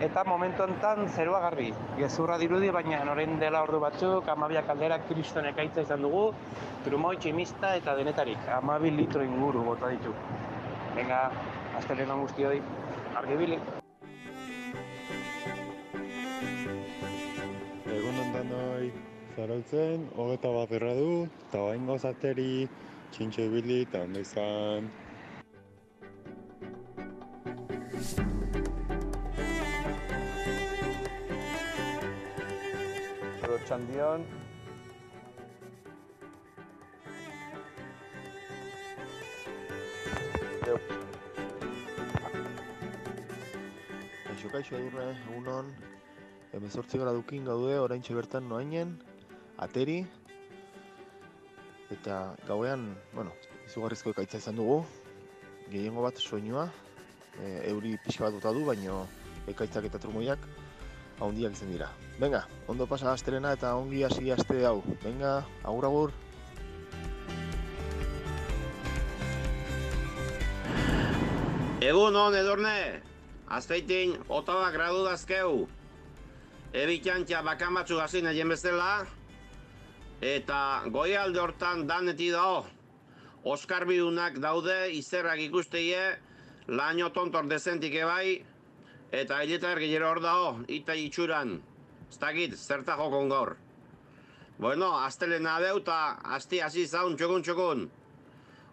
eta 0.00 0.22
momentu 0.24 0.62
enten 0.62 1.08
zerua 1.08 1.40
garbi. 1.42 1.72
Gezurra 1.98 2.38
dirudi, 2.38 2.70
baina 2.70 3.00
orain 3.10 3.38
dela 3.40 3.62
ordu 3.66 3.80
batzuk, 3.82 4.28
amabiak 4.28 4.68
alderak 4.70 5.08
kriston 5.08 5.48
ekaitza 5.50 5.82
izan 5.86 6.04
dugu, 6.06 6.30
trumoi 6.84 7.16
tximista 7.18 7.74
eta 7.80 7.96
denetarik, 7.98 8.38
amabi 8.60 8.92
litro 8.94 9.24
inguru 9.26 9.64
bota 9.66 9.90
ditu. 9.90 10.14
Venga, 10.94 11.24
astelena 11.80 12.14
guztioi, 12.22 12.62
argibili. 13.18 13.58
Egun 17.98 18.22
ondan 18.26 18.54
noi, 18.54 18.92
zarautzen, 19.34 20.06
hogeta 20.16 20.54
bat 20.54 20.78
du, 21.02 21.26
eta 21.48 21.66
bain 21.66 21.86
gozateri, 21.86 22.68
txintxo 23.10 23.50
ibili 23.50 23.82
eta 23.82 24.06
ondo 24.06 24.22
Txandion. 33.68 34.22
Kaixo, 44.24 44.48
kaixo 44.54 44.78
edurre, 44.78 45.04
egunon, 45.26 45.68
emezortzi 46.56 46.96
gradukin 47.02 47.44
gaude, 47.44 47.74
orain 47.82 48.00
bertan 48.08 48.48
noainen, 48.48 48.94
ateri, 49.58 49.98
eta 51.92 52.22
gauean, 52.46 52.86
bueno, 53.12 53.34
izugarrizko 53.66 54.14
ekaitza 54.16 54.40
izan 54.40 54.56
dugu, 54.56 54.78
gehiengo 55.68 56.06
bat 56.08 56.16
soinua, 56.16 56.70
e, 57.36 57.68
euri 57.74 57.98
pixka 58.06 58.30
bat 58.30 58.38
duta 58.38 58.54
du, 58.56 58.64
baino 58.64 59.02
ekaitzak 59.52 59.90
eta 59.92 60.00
trumoiak 60.00 60.48
handiak 61.20 61.52
izan 61.52 61.72
dira. 61.72 61.88
Venga, 62.20 62.44
ondo 62.68 62.86
pasa 62.86 63.12
astelena 63.12 63.52
eta 63.56 63.74
ongi 63.78 64.02
hasi 64.02 64.32
aste 64.32 64.64
hau. 64.66 64.82
Venga, 65.02 65.42
agur 65.64 65.86
agur. 65.86 66.14
Egun 71.78 72.16
hon 72.18 72.34
edorne, 72.34 73.02
azteitin 73.46 74.16
otaba 74.28 74.72
gradu 74.74 75.04
dazkeu. 75.06 75.68
Ebitxantxa 76.74 77.42
bakan 77.46 77.78
batzu 77.78 77.96
gazin 77.96 78.26
egin 78.26 78.50
bezala, 78.50 79.06
eta 80.20 80.58
goialde 80.90 81.40
hortan 81.40 81.86
daneti 81.86 82.32
dao. 82.34 82.66
Oskar 83.46 83.86
bidunak 83.86 84.40
daude, 84.42 84.90
izerrak 84.92 85.38
ikusteie, 85.40 86.18
laino 86.66 87.12
tontor 87.14 87.46
dezentik 87.48 87.94
ebai, 87.94 88.42
eta 89.12 89.42
hileta 89.42 89.72
ergilero 89.72 90.10
hor 90.10 90.20
dao, 90.20 90.48
ita 90.68 90.94
itxuran. 90.94 91.58
Ez 92.08 92.18
dakit, 92.18 92.56
zerta 92.56 92.96
jokon 92.96 93.28
gaur. 93.28 93.56
Bueno, 94.58 94.96
astelena 94.98 95.58
eta 95.60 96.18
asti 96.24 96.60
hasi 96.60 96.86
zaun 96.86 97.16
txokun 97.16 97.42
txokun. 97.42 97.90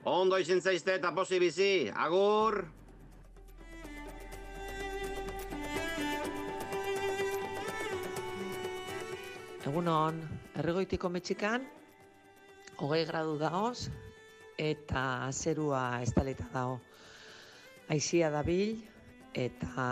Ondo 0.05 0.37
izin 0.37 0.61
zaizte 0.61 0.95
eta 0.95 1.11
posi 1.11 1.39
bizi, 1.39 1.91
agur! 1.93 2.65
Egunon, 9.65 10.19
erregoitiko 10.55 11.09
metxikan, 11.09 11.63
hogei 12.77 13.05
gradu 13.05 13.37
dagoz, 13.37 13.89
eta 14.57 15.31
zerua 15.31 16.01
estalita 16.05 16.45
dago. 16.53 16.77
Aizia 17.89 18.29
dabil 18.29 18.77
eta 19.35 19.85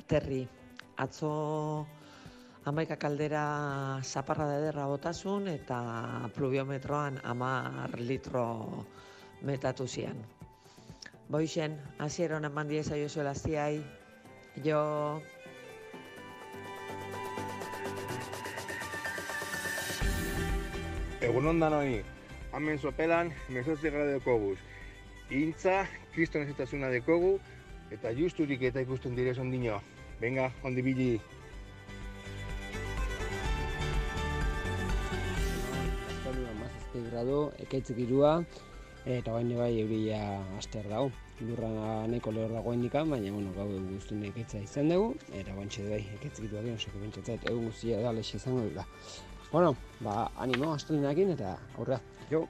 aterri. 0.00 0.46
Atzo 0.96 1.86
Amaika 2.66 2.96
kaldera 2.98 4.00
zaparra 4.02 4.48
ederra 4.56 4.88
botasun 4.90 5.44
eta 5.46 5.76
pluviometroan 6.34 7.20
amar 7.22 7.92
litro 8.00 8.46
metatu 9.46 9.86
zian. 9.86 10.18
Boixen, 11.30 11.76
hasieron 12.02 12.44
eman 12.48 12.66
dieza 12.66 12.98
jo 12.98 13.06
zuelaztiai, 13.06 13.78
jo... 14.64 14.82
Egun 21.22 21.46
ondan 21.54 21.78
hori, 21.78 22.00
hamen 22.50 22.82
sopelan, 22.82 23.30
mesotzi 23.48 23.94
gara 23.94 24.10
dekoguz. 24.10 24.58
Intza, 25.30 25.84
kriston 26.14 26.48
ezetasuna 26.48 26.90
dekogu, 26.90 27.36
eta 27.90 28.12
justurik 28.16 28.62
eta 28.62 28.82
ikusten 28.84 29.16
direz 29.16 29.38
ondino. 29.38 29.80
Venga, 30.20 30.50
ondi 30.64 30.82
bili. 30.82 31.10
Amazazte 36.26 37.02
gradu, 37.10 37.38
ekaitzik 37.62 37.98
irua, 38.06 38.40
eta 39.04 39.32
bain 39.32 39.52
bai 39.58 39.72
euria 39.80 40.20
aster 40.58 40.88
dago. 40.88 41.12
Lurra 41.36 41.68
nahiko 42.08 42.32
lehor 42.32 42.54
dagoen 42.56 42.80
dikan, 42.80 43.10
baina 43.12 43.30
bueno, 43.32 43.52
gau 43.52 43.68
guztun 43.68 44.22
ekaitza 44.24 44.62
izan 44.64 44.88
dugu, 44.88 45.12
eta 45.36 45.52
bantxe 45.52 45.84
bai, 45.84 46.00
ekaitzik 46.16 46.48
irua 46.48 46.64
gero, 46.64 46.78
seko 46.80 47.02
bintzatzat, 47.02 47.50
egun 47.50 47.68
guztia 47.68 48.00
da 48.00 48.14
lexe 48.16 48.40
izango 48.40 48.64
dira. 48.64 48.86
Bueno, 49.52 49.76
ba, 50.00 50.30
animo, 50.42 50.72
astelenakin 50.72 51.36
eta 51.36 51.58
aurra. 51.76 52.00
Jo. 52.30 52.46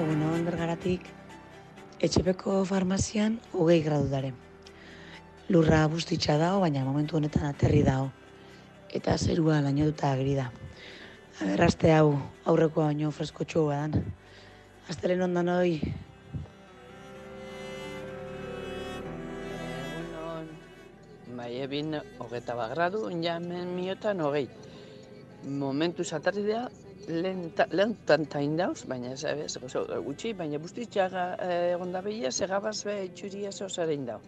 Egun 0.00 0.22
hon 0.24 0.46
bergaratik, 0.46 1.02
etxepeko 2.00 2.62
farmazian 2.64 3.34
hogei 3.52 3.82
gradu 3.84 4.06
dare. 4.08 4.30
Lurra 5.52 5.82
bustitxa 5.92 6.38
dago, 6.40 6.62
baina 6.62 6.86
momentu 6.86 7.18
honetan 7.18 7.44
aterri 7.44 7.82
dago. 7.84 8.06
Eta 8.96 9.18
zerua 9.18 9.58
laino 9.60 9.90
duta 9.90 10.14
agri 10.14 10.38
da. 10.38 10.46
Aberrazte 11.44 11.92
hau 11.92 12.14
aurreko 12.48 12.86
baino 12.86 13.12
fresko 13.12 13.44
txua 13.44 13.82
dan. 13.82 14.08
Aztelen 14.88 15.26
ondan 15.28 15.52
hoi, 15.52 15.76
Bai, 21.36 21.52
ebin 21.66 21.98
hogeta 22.20 22.56
bat 22.56 22.72
gradu, 22.72 23.04
jamen 23.20 23.76
miotan 23.76 24.24
hogei. 24.24 24.46
Momentu 25.44 26.04
zatarri 26.04 26.48
lehen 27.08 27.50
ta- 27.56 27.68
lehen 27.70 27.96
tantain 28.06 28.56
dauz, 28.56 28.84
baina 28.86 29.12
ez 29.12 29.24
ez, 29.24 29.56
oso 29.62 29.84
gutxi, 30.04 30.32
baina 30.34 30.58
bustitxaga 30.58 31.24
egon 31.74 31.92
da 31.92 32.02
behia, 32.02 32.30
segabaz 32.30 32.84
be 32.84 33.04
itxuria 33.04 33.52
zozarein 33.52 34.06
dau. 34.06 34.20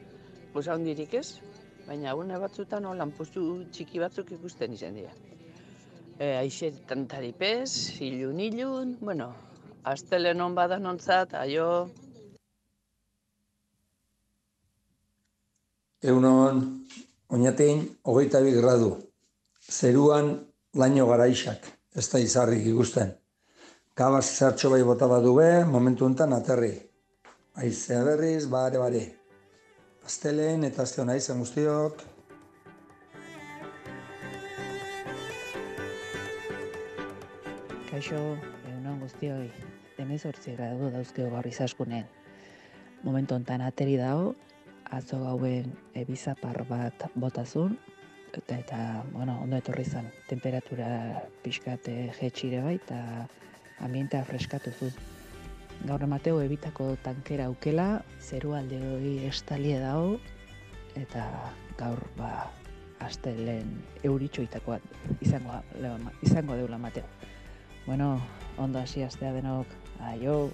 Goza 0.54 0.74
hondirik 0.74 1.14
ez, 1.14 1.40
baina 1.86 2.10
agune 2.10 2.38
batzutan 2.38 2.84
holan 2.84 3.12
postu 3.12 3.64
txiki 3.72 3.98
batzuk 4.02 4.32
ikusten 4.32 4.72
izan 4.72 4.94
dira. 4.94 5.12
E, 6.18 6.36
aixe 6.38 6.72
tantari 6.88 7.32
pez, 7.32 8.00
ilun 8.00 8.40
ilun, 8.40 8.96
bueno, 9.00 9.32
astelen 9.84 10.40
hon 10.40 10.54
badan 10.54 10.86
ontzat, 10.86 11.34
aio, 11.34 11.90
Egunon, 16.02 16.56
oinatein, 17.30 17.84
hogeita 18.02 18.40
bi 18.42 18.50
gradu. 18.56 18.88
Zeruan 19.70 20.32
laino 20.74 21.04
garaixak, 21.06 21.68
ez 21.94 22.08
da 22.08 22.18
izarrik 22.18 22.66
ikusten. 22.66 23.12
Kabaz 23.94 24.24
zertxo 24.38 24.70
bai 24.72 24.82
bota 24.88 25.08
badu 25.08 25.34
be, 25.36 25.64
momentu 25.68 26.06
honetan 26.06 26.32
aterri. 26.32 26.72
Aizea 27.60 28.00
berriz, 28.04 28.46
bare 28.48 28.80
bare. 28.80 29.02
Aztelen 30.06 30.64
eta 30.64 30.82
azte 30.86 31.02
hona 31.02 31.16
izan 31.20 31.42
guztiok. 31.44 32.00
Kaixo, 37.90 38.22
egunon 38.70 39.02
guztioi, 39.04 39.50
emezortzi 40.00 40.56
gradu 40.56 40.88
dauzkeo 40.94 41.28
gaur 41.30 41.46
izaskunen. 41.46 42.08
Momentu 43.04 43.36
hontan 43.36 43.60
ateri 43.60 43.98
dago, 44.00 44.32
atzo 44.88 45.20
gauen 45.20 45.68
ebizapar 45.94 46.64
bat 46.70 47.04
botazun, 47.14 47.76
eta, 48.32 48.56
eta 48.56 49.04
bueno, 49.12 49.38
ondo 49.42 49.56
etorri 49.56 49.84
zen, 49.84 50.08
temperatura 50.28 51.22
pixkat 51.42 51.88
eh, 51.88 52.12
jetxire 52.18 52.62
bai, 52.64 52.76
eta 52.80 53.28
ambientea 53.84 54.24
freskatu 54.24 54.72
zuen. 54.78 54.94
Gaur 55.82 56.04
emateu 56.06 56.38
ebitako 56.40 56.92
tankera 57.02 57.48
aukela, 57.50 58.02
zeru 58.20 58.54
alde 58.54 58.78
hori 58.92 59.16
estalie 59.26 59.80
dago, 59.82 60.18
eta 60.98 61.26
gaur 61.78 62.02
ba, 62.16 62.50
aste 63.02 63.34
lehen 63.34 63.80
euritxoitakoa 64.06 64.78
izango, 65.20 65.58
izango 66.22 66.58
deula 66.58 66.78
mateo. 66.78 67.08
Bueno, 67.86 68.14
ondo 68.58 68.78
hasi 68.78 69.02
astea 69.02 69.32
denok, 69.34 69.66
aio! 70.06 70.52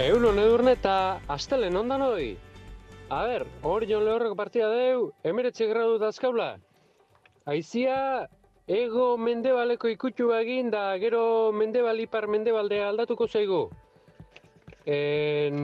Egunon 0.00 0.38
edurne 0.40 0.72
eta 0.78 0.94
astelen 1.28 1.76
ondan 1.76 2.00
hoi. 2.06 2.38
A 3.12 3.24
ber, 3.28 3.42
hor 3.68 3.84
jon 3.84 4.06
lehorreko 4.06 4.36
partida 4.38 4.70
deu, 4.72 5.10
emeretxe 5.28 5.66
gradu 5.68 5.98
dazkaula. 6.00 6.46
Aizia, 7.54 7.96
ego 8.66 9.18
mendebaleko 9.20 9.90
ikutxu 9.92 10.30
egin 10.38 10.70
da 10.72 10.84
gero 11.02 11.52
mendebal 11.52 12.00
ipar 12.06 12.24
mendebaldea 12.34 12.88
aldatuko 12.88 13.28
zaigu. 13.28 13.60
En, 14.96 15.60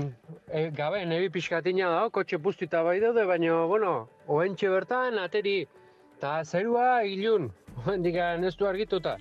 e, 0.53 0.67
gabe, 0.77 1.01
nebi 1.09 1.33
pixkatina 1.39 1.89
da, 1.95 2.05
kotxe 2.13 2.37
puztita 2.37 2.85
bai 2.85 2.99
daude, 3.01 3.25
baina, 3.33 3.65
bueno, 3.73 3.97
oentxe 4.29 4.69
bertan, 4.77 5.17
ateri, 5.25 5.57
eta 6.19 6.37
zerua 6.45 7.03
ilun, 7.17 7.49
oendikan 7.89 8.45
ez 8.45 8.57
du 8.61 8.69
argituta. 8.69 9.17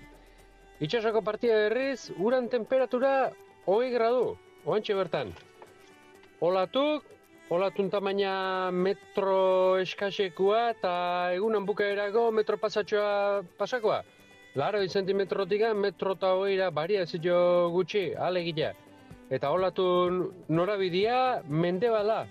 Itxasoko 0.84 1.24
partida 1.24 1.64
berriz, 1.70 2.12
uran 2.20 2.52
temperatura 2.52 3.20
hogei 3.66 3.94
gradu, 3.96 4.34
oantxe 4.66 5.00
bertan. 5.00 5.32
Olatuk, 6.44 7.08
olatun 7.50 7.90
tamaina 7.90 8.72
metro 8.72 9.80
eskasekua 9.80 10.72
eta 10.74 10.94
egunan 11.36 11.66
bukaerako 11.66 12.32
metro 12.32 12.58
pasatxoa 12.60 13.44
pasakoa. 13.58 14.02
Laro 14.56 14.82
zentimetrotik 14.88 15.62
metro 15.76 16.16
eta 16.18 16.34
hogeira 16.34 16.70
baria 16.72 17.02
ez 17.02 17.14
jo 17.24 17.70
gutxi, 17.72 18.16
alegia. 18.16 18.74
Eta 19.30 19.52
olatun 19.52 20.32
norabidia 20.50 21.44
mendebala. 21.48 22.26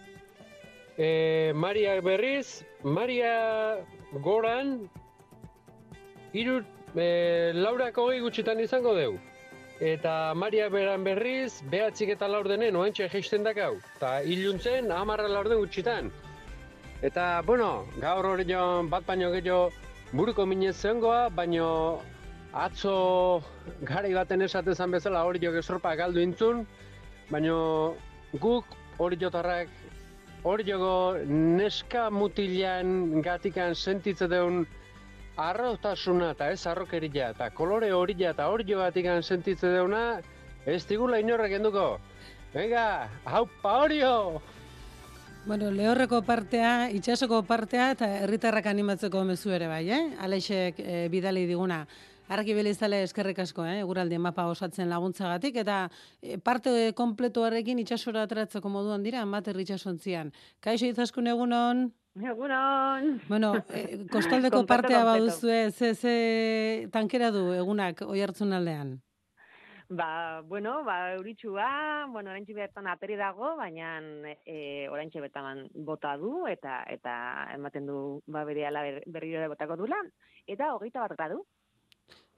E, 0.98 1.52
Maria 1.54 2.00
berriz, 2.00 2.64
Maria 2.82 3.76
goran, 4.24 4.88
hiru 6.32 6.62
e, 6.96 7.52
laurak 7.54 7.96
hogei 7.96 8.20
gutxitan 8.20 8.60
izango 8.60 8.94
deu. 8.96 9.18
Eta 9.80 10.32
Maria 10.34 10.70
beran 10.72 11.04
berriz, 11.04 11.60
behatzik 11.70 12.14
eta 12.14 12.28
laur 12.28 12.48
denen, 12.48 12.76
oentxe 12.76 13.08
geisten 13.12 13.44
dakau. 13.44 13.74
Eta 13.96 14.22
iluntzen, 14.24 14.90
amarra 14.90 15.28
laur 15.28 15.50
den 15.52 15.60
gutxitan. 15.60 16.10
Eta, 17.04 17.42
bueno, 17.44 17.86
gaur 18.00 18.24
hori 18.24 18.44
bat 18.88 19.04
baino 19.06 19.30
gehiago 19.30 19.70
buruko 20.12 20.46
minez 20.46 20.76
zengoa, 20.76 21.28
baino 21.28 22.00
atzo 22.54 23.42
garai 23.82 24.14
baten 24.14 24.42
esatezan 24.42 24.90
bezala 24.90 25.24
hori 25.24 25.38
jo 25.38 25.52
gezorpa 25.52 25.94
galdu 25.94 26.20
intzun, 26.20 26.66
baino 27.30 27.94
guk 28.40 28.64
hori 28.98 29.16
jotarrak 29.16 29.68
hori 30.42 30.64
jogo 30.64 31.18
neska 31.28 32.08
mutilan 32.10 33.20
gatikan 33.22 33.74
sentitze 33.74 34.28
deun 34.28 34.66
arrotasuna 35.36 36.30
eta 36.32 36.50
ez 36.50 36.66
arrokeria 36.66 37.30
eta 37.34 37.50
kolore 37.50 37.92
horila 37.92 38.30
eta 38.32 38.48
hori 38.48 38.74
batikan 38.74 39.22
sentitze 39.22 39.68
deuna 39.68 40.20
ez 40.66 40.84
digula 40.86 41.20
inorrek 41.20 41.52
enduko. 41.60 41.98
Venga, 42.54 43.08
haupa 43.24 43.78
horio! 43.82 44.42
Bueno, 45.46 45.70
lehorreko 45.70 46.22
partea, 46.26 46.88
itxasoko 46.90 47.44
partea 47.46 47.92
eta 47.94 48.08
herritarrak 48.24 48.66
animatzeko 48.66 49.22
mezu 49.28 49.52
ere 49.54 49.68
bai, 49.70 49.84
eh? 49.94 50.00
Alexek 50.18 50.80
eh, 50.80 51.06
bidali 51.12 51.44
diguna. 51.46 51.84
Argi 52.26 52.56
belizale 52.58 53.04
eskerrik 53.06 53.38
asko, 53.44 53.62
eh? 53.62 53.76
Eguraldi 53.84 54.18
mapa 54.18 54.48
osatzen 54.50 54.90
laguntzagatik 54.90 55.60
eta 55.62 55.84
eh, 56.22 56.40
parte 56.42 56.90
kompletuarekin 56.98 57.78
itxasora 57.84 58.24
ateratzeko 58.26 58.72
moduan 58.72 59.06
dira, 59.06 59.22
amater 59.22 59.60
itxasontzian. 59.62 60.32
Kaixo 60.58 60.90
izaskun 60.90 61.30
egunon? 61.30 61.86
Egunon. 62.16 63.20
Bueno, 63.28 63.54
eh, 63.76 64.06
kostaldeko 64.10 64.64
partea 64.66 65.04
baduzue, 65.04 65.70
ze, 65.70 65.94
ze 65.94 66.88
tankera 66.92 67.30
du 67.30 67.50
egunak 67.52 68.00
oi 68.06 68.22
hartzun 68.24 68.54
aldean? 68.56 68.96
Ba, 69.88 70.40
bueno, 70.42 70.82
ba, 70.82 71.12
euritxua, 71.14 72.06
bueno, 72.10 72.32
oraintxe 72.32 72.56
bertan 72.56 72.88
ateri 72.90 73.14
dago, 73.14 73.52
baina 73.54 74.00
e, 74.42 74.88
oraintxe 74.90 75.20
bertan 75.22 75.68
bota 75.86 76.16
du, 76.18 76.40
eta 76.50 76.80
eta 76.90 77.12
ematen 77.54 77.86
du 77.86 77.98
ba, 78.26 78.42
bere 78.48 78.66
ala 78.66 78.82
ber, 78.82 79.04
berriro 79.06 79.46
botako 79.52 79.76
dula, 79.84 80.00
eta 80.48 80.72
hogeita 80.74 81.04
bat 81.04 81.14
gradu. 81.14 81.44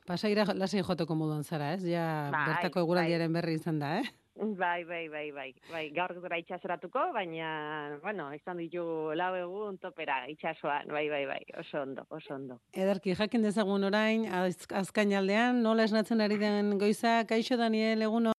Pasaira 0.08 0.44
lasai 0.56 0.82
joteko 0.84 1.14
moduan 1.16 1.44
zara, 1.44 1.72
ez? 1.76 1.86
Ja 1.88 2.28
Bai, 2.32 2.44
bertako 2.50 2.84
eguraldiaren 2.84 3.32
berri 3.32 3.56
izan 3.56 3.80
da, 3.80 3.96
eh? 4.02 4.12
Bai, 4.38 4.84
bai, 4.84 5.08
bai, 5.08 5.32
bai. 5.34 5.48
Bai, 5.72 5.84
gaur 5.90 6.14
gara 6.22 6.38
itxasoratuko, 6.38 7.08
baina, 7.14 7.98
bueno, 8.04 8.28
izan 8.36 8.62
ditu 8.62 8.84
lau 9.18 9.32
egun 9.34 9.78
topera 9.82 10.20
itxasoan, 10.30 10.86
bai, 10.94 11.08
bai, 11.10 11.24
bai, 11.26 11.42
oso 11.58 11.82
ondo, 11.82 12.06
oso 12.14 12.34
ondo. 12.36 12.60
Ederki, 12.72 13.16
jakin 13.18 13.42
dezagun 13.42 13.90
orain, 13.90 14.28
az, 14.30 14.54
azkain 14.70 15.16
aldean, 15.18 15.62
nola 15.66 15.90
esnatzen 15.90 16.22
ari 16.22 16.38
den 16.38 16.76
goiza, 16.78 17.24
kaixo 17.26 17.58
Daniel, 17.58 18.06
eguno? 18.06 18.37